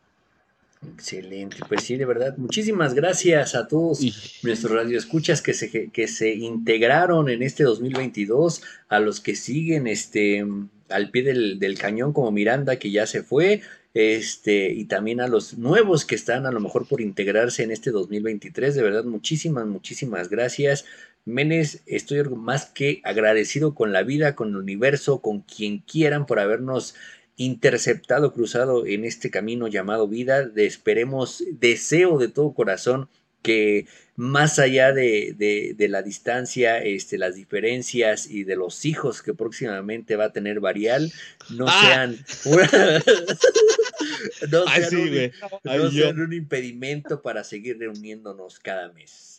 Excelente, 0.94 1.58
pues 1.68 1.84
sí, 1.84 1.98
de 1.98 2.06
verdad. 2.06 2.38
Muchísimas 2.38 2.94
gracias 2.94 3.56
a 3.56 3.68
todos 3.68 4.02
Y- 4.04 4.14
nuestros 4.44 4.72
radioescuchas 4.74 5.42
que 5.42 5.54
se, 5.54 5.90
que 5.90 6.08
se 6.08 6.34
integraron 6.36 7.30
en 7.30 7.42
este 7.42 7.64
2022, 7.64 8.62
a 8.88 9.00
los 9.00 9.20
que 9.20 9.36
siguen 9.36 9.88
este, 9.88 10.46
al 10.90 11.10
pie 11.10 11.24
del, 11.24 11.60
del 11.60 11.78
cañón 11.80 12.14
como 12.14 12.32
Miranda, 12.32 12.78
que 12.78 12.92
ya 12.92 13.08
se 13.08 13.24
fue, 13.24 13.62
este, 13.96 14.72
y 14.72 14.86
también 14.86 15.20
a 15.20 15.28
los 15.28 15.58
nuevos 15.58 16.06
que 16.06 16.14
están 16.14 16.46
a 16.46 16.52
lo 16.52 16.60
mejor 16.60 16.88
por 16.88 17.02
integrarse 17.02 17.64
en 17.64 17.72
este 17.72 17.90
2023. 17.90 18.76
De 18.76 18.84
verdad, 18.84 19.04
muchísimas, 19.04 19.66
muchísimas 19.66 20.30
gracias. 20.30 20.86
Menes, 21.28 21.82
estoy 21.86 22.24
más 22.24 22.66
que 22.68 23.02
agradecido 23.04 23.76
con 23.76 23.92
la 23.94 24.04
vida, 24.04 24.36
con 24.36 24.50
el 24.50 24.56
universo, 24.56 25.22
con 25.22 25.42
quien 25.42 25.80
quieran 25.80 26.26
por 26.26 26.40
habernos 26.40 26.96
interceptado, 27.36 28.34
cruzado 28.34 28.86
en 28.86 29.06
este 29.06 29.30
camino 29.30 29.68
llamado 29.68 30.08
vida. 30.08 30.48
De, 30.48 30.66
esperemos, 30.66 31.44
deseo 31.52 32.18
de 32.18 32.30
todo 32.30 32.54
corazón 32.54 33.10
que 33.44 33.86
más 34.16 34.58
allá 34.58 34.92
de, 34.94 35.36
de- 35.38 35.76
de 35.78 35.88
la 35.88 36.02
distancia, 36.02 36.80
este, 36.80 37.20
las 37.20 37.36
diferencias 37.36 38.28
y 38.30 38.44
de 38.44 38.56
los 38.56 38.84
hijos 38.86 39.22
que 39.22 39.34
próximamente 39.36 40.16
va 40.16 40.26
a 40.26 40.34
tener 40.34 40.60
Varial, 40.60 41.12
no 41.52 41.66
Ah. 41.68 41.82
sean, 41.82 42.18
no 44.52 44.64
Ay, 44.68 44.82
sean 44.82 44.90
sí, 44.90 44.96
un- 44.96 45.08
güey. 45.10 45.32
no 45.64 45.72
Ay, 45.72 45.80
yo. 45.82 45.92
sean 45.92 46.20
un 46.20 46.34
impedimento 46.34 47.22
para 47.22 47.44
seguir 47.44 47.78
reuniéndonos 47.78 48.60
cada 48.60 48.92
mes. 48.92 49.37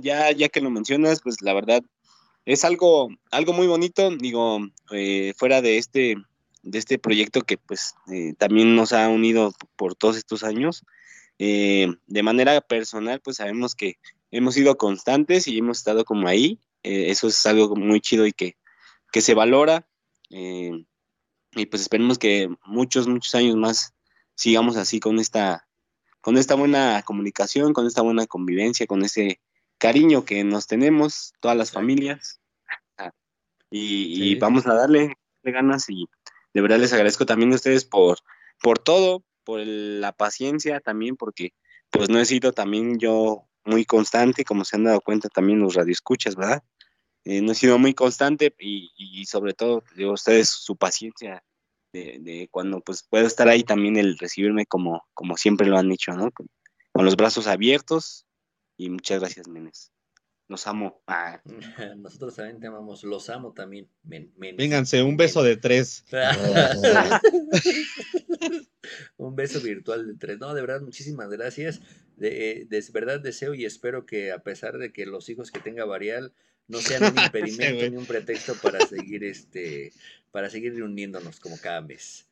Ya, 0.00 0.32
ya 0.32 0.48
que 0.48 0.60
lo 0.60 0.70
mencionas, 0.70 1.20
pues 1.22 1.40
la 1.42 1.54
verdad 1.54 1.82
es 2.44 2.64
algo, 2.64 3.08
algo 3.30 3.52
muy 3.52 3.66
bonito, 3.66 4.10
digo, 4.16 4.60
eh, 4.90 5.32
fuera 5.36 5.62
de 5.62 5.78
este, 5.78 6.16
de 6.62 6.78
este 6.78 6.98
proyecto 6.98 7.42
que 7.42 7.56
pues 7.56 7.94
eh, 8.10 8.34
también 8.38 8.74
nos 8.74 8.92
ha 8.92 9.08
unido 9.08 9.54
por 9.76 9.94
todos 9.94 10.16
estos 10.16 10.42
años. 10.42 10.84
eh, 11.38 11.88
de 12.06 12.22
manera 12.22 12.60
personal, 12.60 13.20
pues 13.20 13.38
sabemos 13.38 13.74
que 13.74 13.96
hemos 14.30 14.54
sido 14.54 14.76
constantes 14.76 15.48
y 15.48 15.58
hemos 15.58 15.78
estado 15.78 16.04
como 16.04 16.28
ahí. 16.28 16.58
eso 16.82 17.28
es 17.28 17.46
algo 17.46 17.76
muy 17.76 18.00
chido 18.00 18.26
y 18.26 18.32
que, 18.32 18.56
que 19.12 19.20
se 19.20 19.34
valora. 19.34 19.86
y 20.30 21.66
pues 21.66 21.82
esperemos 21.82 22.18
que 22.18 22.48
muchos, 22.64 23.06
muchos 23.08 23.34
años 23.34 23.56
más 23.56 23.94
sigamos 24.34 24.76
así 24.76 25.00
con 25.00 25.18
esta, 25.18 25.66
con 26.22 26.38
esta 26.38 26.54
buena 26.54 27.02
comunicación, 27.02 27.74
con 27.74 27.86
esta 27.86 28.00
buena 28.00 28.26
convivencia, 28.26 28.86
con 28.86 29.04
ese 29.04 29.40
cariño 29.76 30.24
que 30.24 30.44
nos 30.44 30.66
tenemos, 30.68 31.34
todas 31.40 31.56
las 31.56 31.72
familias. 31.72 32.40
Ah, 32.96 33.10
Y, 33.70 34.36
vamos 34.36 34.66
a 34.66 34.74
darle 34.74 35.14
ganas 35.42 35.90
y 35.90 36.06
de 36.54 36.60
verdad 36.60 36.78
les 36.78 36.92
agradezco 36.92 37.26
también 37.26 37.52
a 37.52 37.56
ustedes 37.56 37.84
por, 37.84 38.18
por 38.62 38.78
todo, 38.78 39.24
por 39.44 39.58
el- 39.60 40.00
la 40.00 40.12
paciencia 40.12 40.78
también, 40.80 41.16
porque 41.16 41.52
pues 41.90 42.08
no 42.08 42.20
he 42.20 42.24
sido 42.24 42.52
también 42.52 42.98
yo 42.98 43.48
muy 43.64 43.84
constante, 43.84 44.44
como 44.44 44.64
se 44.64 44.76
han 44.76 44.84
dado 44.84 45.00
cuenta 45.00 45.28
también 45.28 45.58
los 45.58 45.74
radioescuchas, 45.74 46.36
¿verdad? 46.36 46.62
Eh, 47.24 47.42
no 47.42 47.52
he 47.52 47.54
sido 47.56 47.78
muy 47.78 47.94
constante 47.94 48.54
y, 48.60 48.92
y 48.96 49.26
sobre 49.26 49.54
todo 49.54 49.82
de 49.96 50.08
ustedes 50.08 50.48
su 50.50 50.76
paciencia 50.76 51.42
de, 51.92 52.18
de 52.20 52.48
cuando 52.50 52.80
pues 52.80 53.02
puedo 53.08 53.26
estar 53.26 53.48
ahí 53.48 53.62
también 53.64 53.96
el 53.96 54.18
recibirme 54.18 54.66
como, 54.66 55.04
como 55.14 55.36
siempre 55.36 55.66
lo 55.68 55.78
han 55.78 55.90
hecho, 55.92 56.12
¿no? 56.12 56.30
Con, 56.30 56.48
con 56.92 57.04
los 57.04 57.16
brazos 57.16 57.46
abiertos 57.46 58.26
y 58.76 58.90
muchas 58.90 59.20
gracias, 59.20 59.48
Menes. 59.48 59.92
Los 60.48 60.66
amo. 60.66 61.02
Ah, 61.06 61.40
Nosotros 61.96 62.34
también 62.36 62.60
te 62.60 62.66
amamos, 62.66 63.04
los 63.04 63.30
amo 63.30 63.52
también. 63.52 63.88
men- 64.02 64.32
menes. 64.36 64.56
Vénganse, 64.58 65.02
un 65.02 65.16
beso 65.16 65.42
de 65.42 65.56
tres. 65.56 66.04
Un 69.16 69.36
beso 69.36 69.60
virtual 69.60 70.06
de 70.06 70.14
tres. 70.14 70.38
No, 70.38 70.52
de 70.54 70.60
verdad, 70.60 70.80
muchísimas 70.80 71.30
gracias. 71.30 71.80
De, 72.16 72.50
eh, 72.50 72.66
de 72.68 72.84
verdad 72.92 73.20
deseo 73.20 73.54
y 73.54 73.64
espero 73.64 74.04
que 74.06 74.32
a 74.32 74.38
pesar 74.42 74.78
de 74.78 74.92
que 74.92 75.06
los 75.06 75.28
hijos 75.28 75.50
que 75.50 75.60
tenga 75.60 75.84
Varial 75.84 76.32
no 76.68 76.80
sean 76.80 77.04
un 77.04 77.18
impedimento 77.24 77.88
ni 77.88 77.96
un 77.96 78.06
pretexto 78.06 78.54
para 78.54 78.86
seguir 78.86 79.24
este, 79.24 79.92
para 80.30 80.50
seguir 80.50 80.74
reuniéndonos 80.74 81.40
como 81.40 81.58
cada 81.58 81.80
mes. 81.80 82.26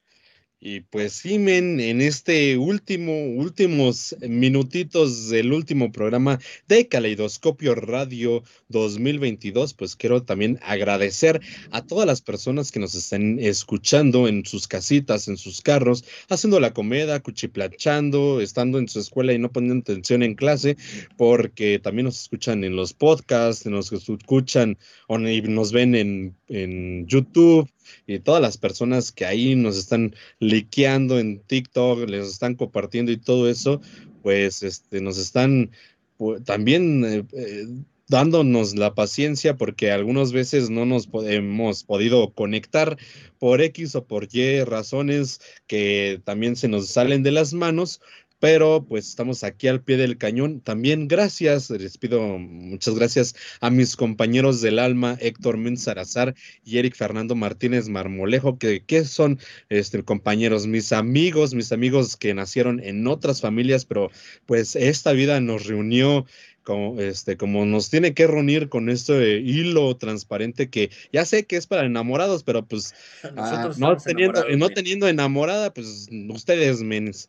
Y 0.63 0.81
pues 0.81 1.15
sí, 1.15 1.37
en 1.37 2.03
este 2.03 2.59
último, 2.59 3.15
últimos 3.15 4.15
minutitos 4.21 5.31
del 5.31 5.55
último 5.55 5.91
programa 5.91 6.39
de 6.69 6.87
Caleidoscopio 6.87 7.75
Radio 7.75 8.43
2022, 8.69 9.73
pues 9.73 9.97
quiero 9.97 10.23
también 10.23 10.59
agradecer 10.61 11.41
a 11.71 11.87
todas 11.87 12.07
las 12.07 12.21
personas 12.21 12.73
que 12.73 12.79
nos 12.79 12.95
están 12.95 13.39
escuchando 13.39 14.29
en 14.29 14.45
sus 14.45 14.69
casitas, 14.69 15.29
en 15.29 15.39
sus 15.39 15.63
carros, 15.63 16.05
haciendo 16.29 16.61
la 16.61 16.75
comida, 16.75 17.21
cuchiplachando, 17.21 18.43
estando 18.43 18.79
en 18.79 18.89
su 18.89 19.01
escuela 19.01 19.33
y 19.33 19.39
no 19.39 19.51
poniendo 19.51 19.81
atención 19.81 20.23
en 20.23 20.35
clase, 20.35 20.77
porque 21.17 21.79
también 21.79 22.05
nos 22.05 22.21
escuchan 22.21 22.65
en 22.65 22.77
los 22.77 22.93
podcasts, 22.93 23.65
nos 23.65 23.91
escuchan 23.91 24.77
o 25.09 25.17
nos 25.17 25.73
ven 25.73 25.95
en 25.95 26.37
en 26.51 27.07
YouTube 27.07 27.71
y 28.07 28.19
todas 28.19 28.43
las 28.43 28.59
personas 28.59 29.13
que 29.13 29.25
ahí 29.25 29.55
nos 29.55 29.79
están 29.79 30.15
liqueando 30.41 31.19
en 31.19 31.41
TikTok, 31.41 32.09
les 32.09 32.27
están 32.29 32.55
compartiendo 32.57 33.13
y 33.13 33.17
todo 33.17 33.49
eso, 33.49 33.81
pues 34.23 34.63
este, 34.63 35.01
nos 35.01 35.17
están 35.17 35.71
pu- 36.19 36.45
también 36.45 37.05
eh, 37.05 37.25
eh, 37.33 37.67
dándonos 38.09 38.75
la 38.75 38.95
paciencia 38.95 39.57
porque 39.57 39.93
algunas 39.93 40.33
veces 40.33 40.69
no 40.69 40.85
nos 40.85 41.09
hemos 41.25 41.85
podido 41.85 42.33
conectar 42.33 42.99
por 43.39 43.63
X 43.63 43.95
o 43.95 44.05
por 44.05 44.29
Y 44.33 44.65
razones 44.65 45.41
que 45.69 46.21
también 46.25 46.57
se 46.57 46.67
nos 46.69 46.89
salen 46.89 47.23
de 47.23 47.31
las 47.31 47.55
manos, 47.55 48.01
pero 48.41 48.85
pues 48.89 49.07
estamos 49.07 49.45
aquí 49.45 49.69
al 49.69 49.83
pie 49.83 49.99
del 49.99 50.17
cañón. 50.19 50.61
También 50.61 51.07
gracias, 51.07 51.71
les 51.71 51.99
pido 51.99 52.21
muchas 52.39 52.95
gracias 52.95 53.37
a 53.61 53.71
mis 53.71 53.95
compañeros 53.97 54.63
del 54.63 54.79
alma, 54.79 55.17
Héctor 55.21 55.59
Menzarazar 55.59 56.35
y 56.65 56.79
Eric 56.79 56.97
Fernando 56.97 57.37
Martínez 57.37 57.89
Marmolejo, 57.89 58.59
que, 58.59 58.83
que 58.85 59.05
son 59.05 59.39
este, 59.69 60.03
compañeros, 60.03 60.67
mis 60.67 60.93
amigos, 60.93 61.55
mis 61.55 61.71
amigos 61.71 62.17
que 62.17 62.35
nacieron 62.35 62.81
en 62.83 63.07
otras 63.07 63.43
familias, 63.43 63.85
pero 63.85 64.11
pues 64.47 64.75
esta 64.75 65.13
vida 65.13 65.41
nos 65.41 65.67
reunió 65.67 66.25
como, 66.63 67.01
este, 67.01 67.37
como 67.37 67.67
nos 67.67 67.91
tiene 67.91 68.15
que 68.15 68.27
reunir 68.27 68.69
con 68.69 68.89
este 68.89 69.39
hilo 69.39 69.97
transparente 69.97 70.71
que 70.71 70.91
ya 71.13 71.25
sé 71.25 71.45
que 71.45 71.57
es 71.57 71.67
para 71.67 71.85
enamorados, 71.85 72.43
pero 72.43 72.65
pues 72.65 72.95
ah, 73.37 73.71
no, 73.77 73.97
teniendo, 73.97 74.45
no 74.57 74.69
teniendo 74.71 75.09
enamorada, 75.09 75.75
pues 75.75 76.09
ustedes, 76.31 76.83
menes. 76.83 77.29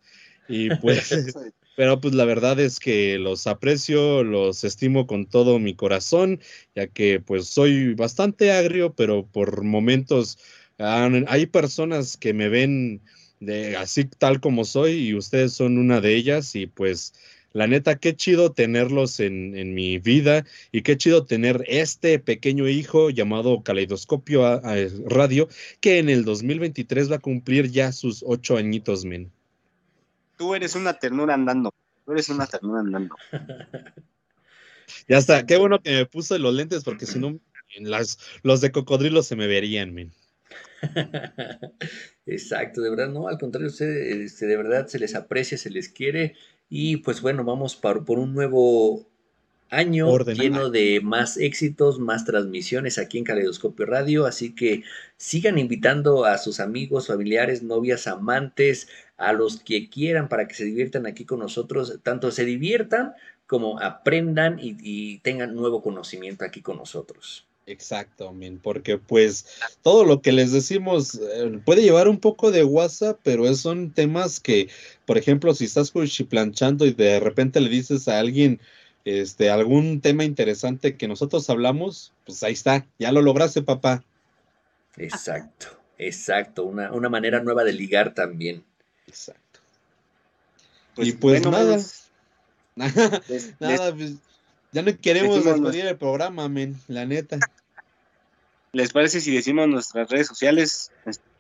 Y 0.52 0.70
pues, 0.82 1.10
pero 1.76 2.02
pues 2.02 2.14
la 2.14 2.26
verdad 2.26 2.60
es 2.60 2.80
que 2.80 3.18
los 3.18 3.48
aprecio, 3.48 4.24
los 4.24 4.64
estimo 4.64 5.08
con 5.08 5.26
todo 5.28 5.60
mi 5.60 5.76
corazón, 5.76 6.42
ya 6.76 6.88
que 6.88 7.20
pues 7.20 7.48
soy 7.48 7.94
bastante 7.96 8.52
agrio, 8.52 8.94
pero 8.94 9.26
por 9.26 9.64
momentos 9.64 10.38
han- 10.78 11.26
hay 11.30 11.46
personas 11.46 12.18
que 12.18 12.34
me 12.34 12.50
ven 12.50 13.02
de 13.40 13.76
así 13.78 14.06
tal 14.06 14.40
como 14.40 14.66
soy 14.66 14.94
y 15.10 15.16
ustedes 15.16 15.54
son 15.54 15.78
una 15.78 16.02
de 16.02 16.16
ellas 16.16 16.56
y 16.56 16.68
pues 16.68 17.14
la 17.54 17.68
neta, 17.68 17.98
qué 18.00 18.16
chido 18.16 18.52
tenerlos 18.54 19.20
en, 19.20 19.56
en 19.58 19.74
mi 19.74 19.98
vida 20.00 20.46
y 20.72 20.84
qué 20.84 20.98
chido 20.98 21.26
tener 21.26 21.64
este 21.68 22.20
pequeño 22.20 22.68
hijo 22.70 23.10
llamado 23.10 23.62
Caleidoscopio 23.64 24.62
Radio, 25.08 25.50
que 25.82 26.00
en 26.00 26.10
el 26.10 26.24
2023 26.24 27.12
va 27.12 27.16
a 27.18 27.20
cumplir 27.20 27.70
ya 27.72 27.92
sus 27.92 28.24
ocho 28.26 28.56
añitos, 28.58 29.04
men. 29.06 29.32
Tú 30.42 30.56
eres 30.56 30.74
una 30.74 30.94
ternura 30.94 31.36
andando. 31.36 31.72
Tú 32.04 32.14
eres 32.14 32.28
una 32.30 32.48
ternura 32.48 32.80
andando. 32.80 33.16
Ya 35.08 35.18
está, 35.18 35.46
qué 35.46 35.56
bueno 35.56 35.82
que 35.82 35.92
me 35.92 36.06
puse 36.06 36.38
los 36.38 36.54
lentes 36.54 36.84
porque 36.84 37.06
si 37.06 37.18
no, 37.18 37.40
en 37.76 37.90
las, 37.90 38.20
los 38.44 38.60
de 38.60 38.74
cocodrilo 38.74 39.24
se 39.24 39.38
me 39.38 39.48
verían, 39.48 39.94
men. 39.94 40.12
Exacto, 42.26 42.82
de 42.82 42.90
verdad, 42.90 43.08
no, 43.08 43.30
al 43.30 43.38
contrario, 43.38 43.70
usted, 43.70 43.88
este, 43.88 44.48
de 44.48 44.58
verdad 44.58 44.88
se 44.88 45.00
les 45.00 45.16
aprecia, 45.16 45.58
se 45.58 45.70
les 45.70 45.88
quiere 45.88 46.36
y 46.70 46.98
pues 46.98 47.22
bueno, 47.22 47.46
vamos 47.46 47.78
por 47.78 48.20
un 48.20 48.34
nuevo 48.34 49.08
año 49.72 50.18
lleno 50.20 50.70
de 50.70 51.00
más 51.02 51.38
éxitos, 51.38 51.98
más 51.98 52.26
transmisiones 52.26 52.98
aquí 52.98 53.18
en 53.18 53.24
Caleidoscopio 53.24 53.86
Radio, 53.86 54.26
así 54.26 54.54
que 54.54 54.84
sigan 55.16 55.58
invitando 55.58 56.26
a 56.26 56.38
sus 56.38 56.60
amigos, 56.60 57.08
familiares, 57.08 57.64
novias, 57.64 58.06
amantes, 58.06 58.90
a 59.22 59.34
los 59.34 59.62
que 59.64 59.90
quieran 59.90 60.30
para 60.30 60.48
que 60.48 60.56
se 60.56 60.66
diviertan 60.66 61.06
aquí 61.06 61.26
con 61.26 61.40
nosotros, 61.40 62.00
tanto 62.04 62.32
se 62.32 62.46
diviertan 62.46 63.14
como 63.48 63.80
aprendan 63.80 64.60
y, 64.60 64.78
y 64.82 65.20
tengan 65.20 65.56
nuevo 65.56 65.82
conocimiento 65.82 66.46
aquí 66.46 66.62
con 66.62 66.78
nosotros. 66.78 67.48
Exacto, 67.68 68.34
porque 68.64 68.98
pues 68.98 69.46
todo 69.84 70.04
lo 70.04 70.22
que 70.22 70.32
les 70.32 70.52
decimos 70.52 71.16
eh, 71.16 71.62
puede 71.64 71.84
llevar 71.84 72.08
un 72.08 72.20
poco 72.20 72.52
de 72.52 72.64
WhatsApp, 72.64 73.20
pero 73.24 73.48
es- 73.48 73.60
son 73.62 73.94
temas 73.94 74.40
que, 74.40 74.70
por 75.06 75.18
ejemplo, 75.18 75.54
si 75.54 75.66
estás 75.66 75.92
planchando 76.30 76.86
y 76.86 76.92
de 76.94 77.20
repente 77.20 77.62
le 77.62 77.70
dices 77.70 78.08
a 78.08 78.20
alguien 78.20 78.60
este 79.06 79.50
algún 79.50 80.02
tema 80.02 80.24
interesante 80.26 80.98
que 80.98 81.08
nosotros 81.08 81.50
hablamos, 81.50 82.14
pues 82.26 82.42
ahí 82.44 82.54
está, 82.54 82.88
ya 83.00 83.12
lo 83.12 83.22
lograste, 83.22 83.62
papá. 83.62 84.04
Exacto, 84.96 85.68
exacto, 85.98 86.64
una, 86.64 86.94
una 86.94 87.10
manera 87.10 87.42
nueva 87.44 87.64
de 87.66 87.74
ligar 87.74 88.14
también. 88.14 88.64
Exacto. 89.12 89.60
Pues, 90.96 91.10
y 91.10 91.12
pues 91.12 91.42
bueno, 91.42 91.58
nada, 91.58 91.76
les- 93.28 93.54
nada, 93.60 93.94
pues, 93.94 94.14
ya 94.72 94.82
no 94.82 94.98
queremos 94.98 95.44
despedir 95.44 95.86
el 95.86 95.98
programa, 95.98 96.48
men, 96.48 96.80
la 96.88 97.06
neta. 97.06 97.40
¿Les 98.74 98.94
parece 98.94 99.20
si 99.20 99.36
decimos 99.36 99.68
nuestras 99.68 100.10
redes 100.10 100.28
sociales? 100.28 100.92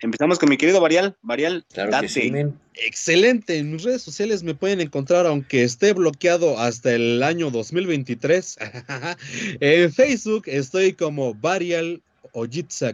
Empezamos 0.02 0.38
con 0.38 0.50
mi 0.50 0.58
querido 0.58 0.82
Varial. 0.82 1.16
Varial, 1.22 1.66
Claro 1.72 1.92
date. 1.92 2.08
que 2.08 2.12
sí. 2.12 2.34
Excelente, 2.74 3.58
en 3.58 3.72
mis 3.72 3.84
redes 3.84 4.02
sociales 4.02 4.44
me 4.44 4.54
pueden 4.54 4.82
encontrar, 4.82 5.26
aunque 5.26 5.64
esté 5.64 5.94
bloqueado 5.94 6.60
hasta 6.60 6.94
el 6.94 7.24
año 7.24 7.50
2023. 7.50 8.58
en 9.62 9.94
Facebook 9.94 10.44
estoy 10.48 10.92
como 10.92 11.34
Varial 11.34 12.02
o 12.34 12.48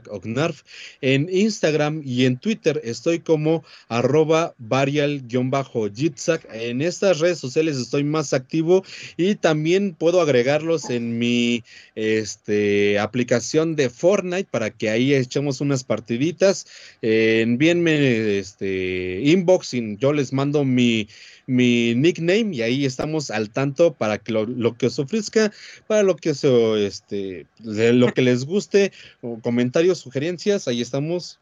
Ognarf. 0.09 0.64
En 1.01 1.30
Instagram 1.32 2.01
y 2.03 2.25
en 2.25 2.38
Twitter 2.38 2.82
estoy 2.83 3.19
como 3.19 3.64
arroba 3.88 4.53
varial-jitsak. 4.57 6.48
En 6.53 6.82
estas 6.82 7.19
redes 7.19 7.40
sociales 7.40 7.77
estoy 7.77 8.03
más 8.03 8.33
activo 8.33 8.83
y 9.16 9.35
también 9.35 9.93
puedo 9.93 10.22
agregarlos 10.22 10.90
en 10.90 11.17
mi 11.17 11.64
este, 11.95 12.99
aplicación 12.99 13.75
de 13.75 13.90
Fortnite 13.90 14.48
para 14.49 14.69
que 14.72 14.90
ahí 14.90 15.14
echemos 15.14 15.61
unas 15.61 15.83
partiditas. 15.83 16.66
Eh, 17.01 17.41
envíenme 17.43 18.38
este, 18.38 19.22
inboxing, 19.24 19.98
yo 19.98 20.14
les 20.14 20.33
mando 20.33 20.64
mi, 20.64 21.07
mi 21.48 21.95
nickname 21.95 22.53
y 22.53 22.61
ahí 22.61 22.85
estamos 22.85 23.32
al 23.32 23.50
tanto 23.50 23.93
para 23.93 24.19
que 24.19 24.34
lo, 24.34 24.45
lo 24.45 24.77
que 24.77 24.88
os 24.88 25.00
ofrezca, 25.00 25.51
para 25.88 26.03
lo 26.03 26.17
que, 26.17 26.35
se, 26.35 26.85
este, 26.85 27.48
de 27.59 27.93
lo 27.93 28.14
que 28.14 28.22
les 28.22 28.45
guste, 28.45 28.92
o 29.22 29.40
comentarios, 29.40 29.98
sugerencias, 30.00 30.67
ahí 30.67 30.82
estamos. 30.82 31.40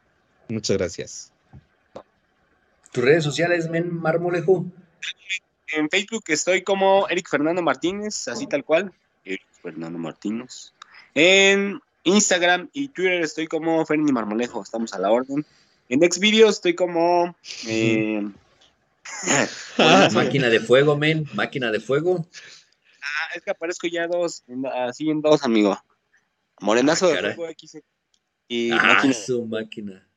Muchas 0.48 0.77
gracias. 0.77 1.32
Tus 2.92 3.03
redes 3.03 3.24
sociales, 3.24 3.67
men, 3.69 3.93
Marmolejo. 3.93 4.66
En 5.74 5.90
Facebook 5.90 6.24
estoy 6.27 6.61
como 6.61 7.09
Eric 7.09 7.27
Fernando 7.27 7.61
Martínez, 7.61 8.27
así 8.27 8.48
tal 8.48 8.64
cual. 8.64 8.93
Eric 9.25 9.42
Fernando 9.61 9.98
Martínez. 9.98 10.72
En 11.16 11.82
Instagram 12.03 12.69
y 12.72 12.90
Twitter 12.90 13.24
estoy 13.24 13.48
como 13.48 13.84
Ferni 13.85 14.11
Marmolejo, 14.11 14.61
estamos 14.61 14.93
a 14.93 15.00
la 15.00 15.11
orden. 15.11 15.43
En 15.90 16.00
Xvideos 16.00 16.58
estoy 16.58 16.75
como. 16.75 17.35
eh, 17.67 18.24
Máquina 20.14 20.50
de 20.50 20.59
fuego, 20.59 20.98
men, 20.98 21.25
máquina 21.34 21.72
de 21.72 21.80
fuego. 21.80 22.27
ah, 23.01 23.30
es 23.35 23.43
que 23.43 23.51
aparezco 23.51 23.88
ya 23.88 24.08
dos, 24.08 24.43
en- 24.48 24.66
así 24.66 25.09
en 25.09 25.22
dos, 25.22 25.43
amigo. 25.43 25.80
Morenazo 26.61 27.08
Ah, 27.09 27.22
de 27.22 27.34
fuego 27.35 27.50
X 27.51 27.77
y 28.48 28.72
Ah, 28.72 28.84
máquina. 28.84 29.14
su 29.14 29.45
máquina. 29.45 30.08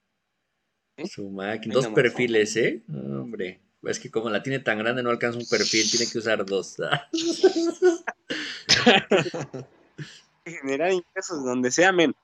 ¿Eh? 0.97 1.07
Su 1.07 1.29
máquina. 1.31 1.75
Dos 1.75 1.89
perfiles, 1.89 2.57
¿eh? 2.57 2.83
No, 2.89 3.23
Hombre. 3.23 3.61
Es 3.85 4.01
que 4.01 4.11
como 4.11 4.29
la 4.29 4.43
tiene 4.43 4.59
tan 4.59 4.79
grande 4.79 5.05
no 5.05 5.11
alcanza 5.11 5.39
un 5.39 5.47
perfil, 5.47 5.89
tiene 5.89 6.11
que 6.11 6.19
usar 6.19 6.45
dos. 6.45 6.77
Generar 10.45 10.93
ingresos 10.93 11.45
donde 11.45 11.71
sea, 11.71 11.93
men. 11.93 12.15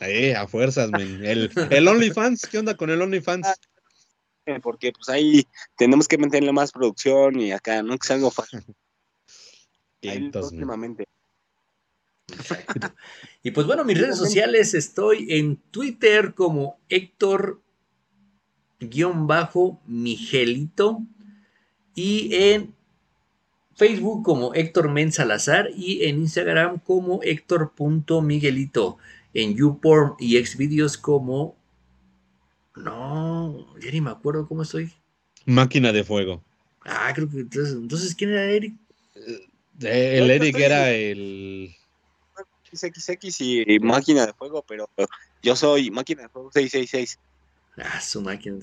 Eh, 0.00 0.36
a 0.36 0.46
fuerzas, 0.46 0.90
men. 0.90 1.24
El, 1.24 1.50
el 1.70 1.88
OnlyFans, 1.88 2.46
¿qué 2.46 2.58
onda 2.58 2.76
con 2.76 2.90
el 2.90 3.00
OnlyFans? 3.02 3.48
Eh, 4.46 4.60
Porque 4.62 4.92
pues 4.92 5.08
ahí 5.08 5.46
tenemos 5.76 6.08
que 6.08 6.18
meterle 6.18 6.52
más 6.52 6.72
producción 6.72 7.38
y 7.38 7.52
acá, 7.52 7.82
no 7.82 7.96
que 7.98 8.06
sea 8.06 8.16
algo 8.16 8.30
fácil. 8.30 8.62
Próximamente. 10.32 11.04
Y 13.42 13.50
pues 13.50 13.66
bueno, 13.66 13.84
mis 13.84 14.00
redes 14.00 14.16
sociales 14.16 14.74
estoy 14.74 15.26
en 15.30 15.56
Twitter 15.56 16.34
como 16.34 16.78
Héctor 16.88 17.60
guion 18.78 19.26
bajo 19.26 19.80
Miguelito 19.86 21.02
y 21.94 22.34
en 22.34 22.74
Facebook 23.74 24.24
como 24.24 24.54
Héctor 24.54 24.90
Men 24.90 25.12
Salazar 25.12 25.70
y 25.76 26.04
en 26.04 26.20
Instagram 26.20 26.78
como 26.78 27.20
Héctor.miguelito 27.22 28.98
en 29.34 29.54
YouPorn 29.54 30.14
y 30.18 30.42
Xvideos 30.44 30.96
como 30.98 31.56
no, 32.76 33.74
ya 33.80 33.90
ni 33.90 34.00
me 34.00 34.10
acuerdo 34.10 34.46
cómo 34.46 34.62
estoy. 34.62 34.92
Máquina 35.46 35.92
de 35.92 36.04
fuego. 36.04 36.42
Ah, 36.82 37.12
creo 37.14 37.28
que 37.28 37.40
entonces, 37.40 37.74
entonces 37.74 38.14
¿quién 38.14 38.30
era 38.30 38.44
Eric? 38.44 38.74
Eh, 39.16 40.18
el 40.18 40.26
Yo 40.26 40.32
Eric 40.32 40.58
era 40.58 40.90
el. 40.90 41.74
XX 42.72 43.40
y 43.40 43.78
máquina 43.80 44.26
de 44.26 44.32
fuego, 44.32 44.64
pero 44.66 44.88
yo 45.42 45.56
soy 45.56 45.90
máquina 45.90 46.22
de 46.22 46.28
fuego 46.28 46.50
666. 46.52 47.18
Ah, 47.78 48.00
su 48.00 48.20
máquina, 48.20 48.58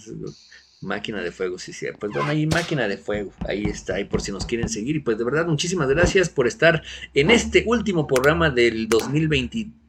máquina 0.82 1.22
de 1.22 1.32
fuego, 1.32 1.58
sí, 1.58 1.74
sí. 1.74 1.88
Pues 2.00 2.14
bueno, 2.14 2.30
ahí 2.30 2.46
máquina 2.46 2.88
de 2.88 2.98
fuego, 2.98 3.34
ahí 3.48 3.64
está, 3.64 3.96
ahí 3.96 4.06
por 4.06 4.22
si 4.22 4.32
nos 4.32 4.46
quieren 4.46 4.70
seguir. 4.70 4.96
Y 4.96 5.00
pues 5.00 5.18
de 5.18 5.24
verdad, 5.24 5.48
muchísimas 5.48 5.90
gracias 5.90 6.30
por 6.30 6.48
estar 6.48 6.84
en 7.14 7.32
este 7.32 7.64
último 7.68 8.08
programa 8.08 8.50
del 8.50 8.88
2023. 8.88 9.87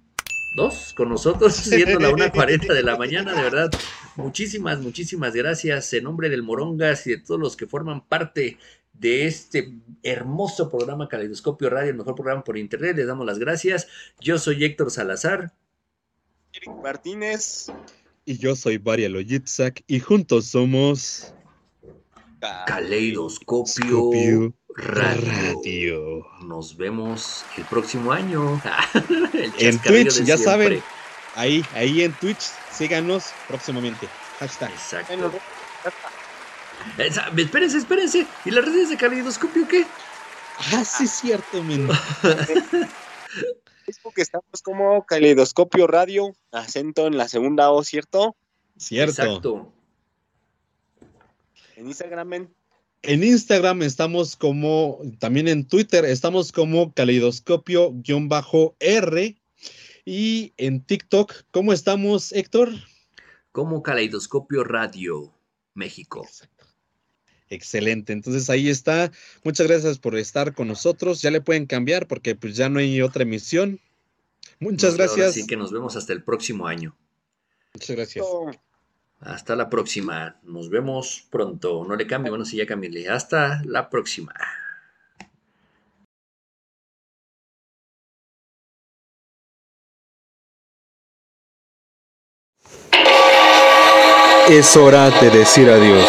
Dos 0.54 0.92
con 0.94 1.08
nosotros, 1.08 1.54
siendo 1.56 1.98
la 1.98 2.10
1.40 2.10 2.72
de 2.72 2.82
la 2.82 2.96
mañana, 2.96 3.34
de 3.34 3.42
verdad. 3.42 3.70
Muchísimas, 4.16 4.80
muchísimas 4.80 5.34
gracias 5.34 5.92
en 5.92 6.04
nombre 6.04 6.28
del 6.28 6.42
Morongas 6.42 7.06
y 7.06 7.10
de 7.10 7.18
todos 7.18 7.40
los 7.40 7.56
que 7.56 7.66
forman 7.66 8.04
parte 8.04 8.58
de 8.92 9.26
este 9.26 9.72
hermoso 10.02 10.68
programa 10.70 11.08
Caleidoscopio 11.08 11.70
Radio, 11.70 11.90
el 11.90 11.96
mejor 11.96 12.14
programa 12.14 12.42
por 12.42 12.58
internet. 12.58 12.96
Les 12.96 13.06
damos 13.06 13.26
las 13.26 13.38
gracias. 13.38 13.86
Yo 14.20 14.38
soy 14.38 14.64
Héctor 14.64 14.90
Salazar. 14.90 15.52
Eric 16.52 16.70
Martínez. 16.82 17.70
Y 18.24 18.38
yo 18.38 18.56
soy 18.56 18.78
Varia 18.78 19.08
Loyitzak 19.08 19.82
y 19.86 20.00
juntos 20.00 20.46
somos 20.46 21.32
Caleidoscopio 22.66 23.66
Scopio 23.66 24.57
Radio. 24.78 25.32
Radio. 25.32 26.26
Nos 26.46 26.76
vemos 26.76 27.44
el 27.56 27.64
próximo 27.64 28.12
año. 28.12 28.60
El 29.34 29.52
En 29.58 29.78
Twitch, 29.80 30.22
ya 30.24 30.36
siempre. 30.36 30.44
saben, 30.44 30.82
ahí, 31.34 31.64
ahí 31.74 32.02
en 32.02 32.12
Twitch, 32.14 32.40
síganos 32.70 33.32
próximamente. 33.48 34.08
Hashtag. 34.38 34.70
Exacto. 34.70 35.32
Esa- 36.96 37.28
espérense, 37.36 37.78
espérense. 37.78 38.26
¿Y 38.44 38.50
las 38.52 38.64
redes 38.64 38.88
de 38.90 38.96
Caleidoscopio 38.96 39.66
qué? 39.66 39.84
Ah, 40.72 40.84
sí, 40.84 41.04
es 41.04 41.10
cierto, 41.12 41.62
men. 41.62 41.88
Facebook 43.84 44.14
estamos 44.16 44.62
como 44.62 45.04
Caleidoscopio 45.06 45.86
Radio, 45.86 46.34
acento 46.52 47.06
en 47.06 47.16
la 47.16 47.26
segunda 47.28 47.70
O, 47.70 47.82
¿cierto? 47.82 48.36
Cierto. 48.76 49.22
Exacto. 49.22 49.72
En 51.76 51.86
Instagram, 51.88 52.32
en 52.34 52.54
En 53.02 53.22
Instagram 53.22 53.82
estamos 53.82 54.36
como, 54.36 55.00
también 55.18 55.48
en 55.48 55.66
Twitter 55.66 56.04
estamos 56.04 56.52
como 56.52 56.92
caleidoscopio-r. 56.92 59.36
Y 60.04 60.52
en 60.56 60.82
TikTok, 60.82 61.34
¿cómo 61.50 61.74
estamos, 61.74 62.32
Héctor? 62.32 62.70
Como 63.52 63.82
Caleidoscopio 63.82 64.64
Radio 64.64 65.34
México. 65.74 66.26
Excelente, 67.50 68.14
entonces 68.14 68.48
ahí 68.50 68.70
está. 68.70 69.12
Muchas 69.44 69.66
gracias 69.66 69.98
por 69.98 70.16
estar 70.16 70.54
con 70.54 70.68
nosotros. 70.68 71.20
Ya 71.20 71.30
le 71.30 71.40
pueden 71.40 71.66
cambiar 71.66 72.06
porque 72.06 72.34
pues 72.34 72.56
ya 72.56 72.68
no 72.68 72.78
hay 72.78 73.02
otra 73.02 73.22
emisión. 73.22 73.80
Muchas 74.60 74.96
gracias. 74.96 75.30
Así 75.30 75.46
que 75.46 75.56
nos 75.56 75.72
vemos 75.72 75.96
hasta 75.96 76.12
el 76.12 76.22
próximo 76.22 76.66
año. 76.66 76.96
Muchas 77.74 77.94
gracias. 77.94 78.26
Hasta 79.20 79.56
la 79.56 79.68
próxima. 79.68 80.36
Nos 80.44 80.70
vemos 80.70 81.26
pronto. 81.30 81.84
No 81.86 81.96
le 81.96 82.06
cambie. 82.06 82.30
Bueno, 82.30 82.44
sí, 82.44 82.56
ya 82.56 82.66
cambié. 82.66 83.08
Hasta 83.08 83.62
la 83.64 83.90
próxima. 83.90 84.34
Es 94.48 94.76
hora 94.76 95.10
de 95.10 95.30
decir 95.30 95.68
adiós. 95.68 96.08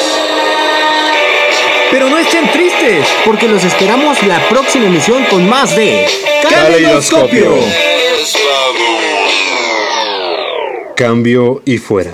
Pero 1.91 2.09
no 2.09 2.17
estén 2.19 2.49
tristes, 2.51 3.05
porque 3.25 3.47
los 3.47 3.63
esperamos 3.65 4.21
la 4.23 4.47
próxima 4.47 4.85
emisión 4.85 5.25
con 5.25 5.49
más 5.49 5.75
de 5.75 6.07
Caleidoscopio. 6.49 7.55
Cambio 10.95 11.61
y 11.65 11.79
fuera. 11.79 12.13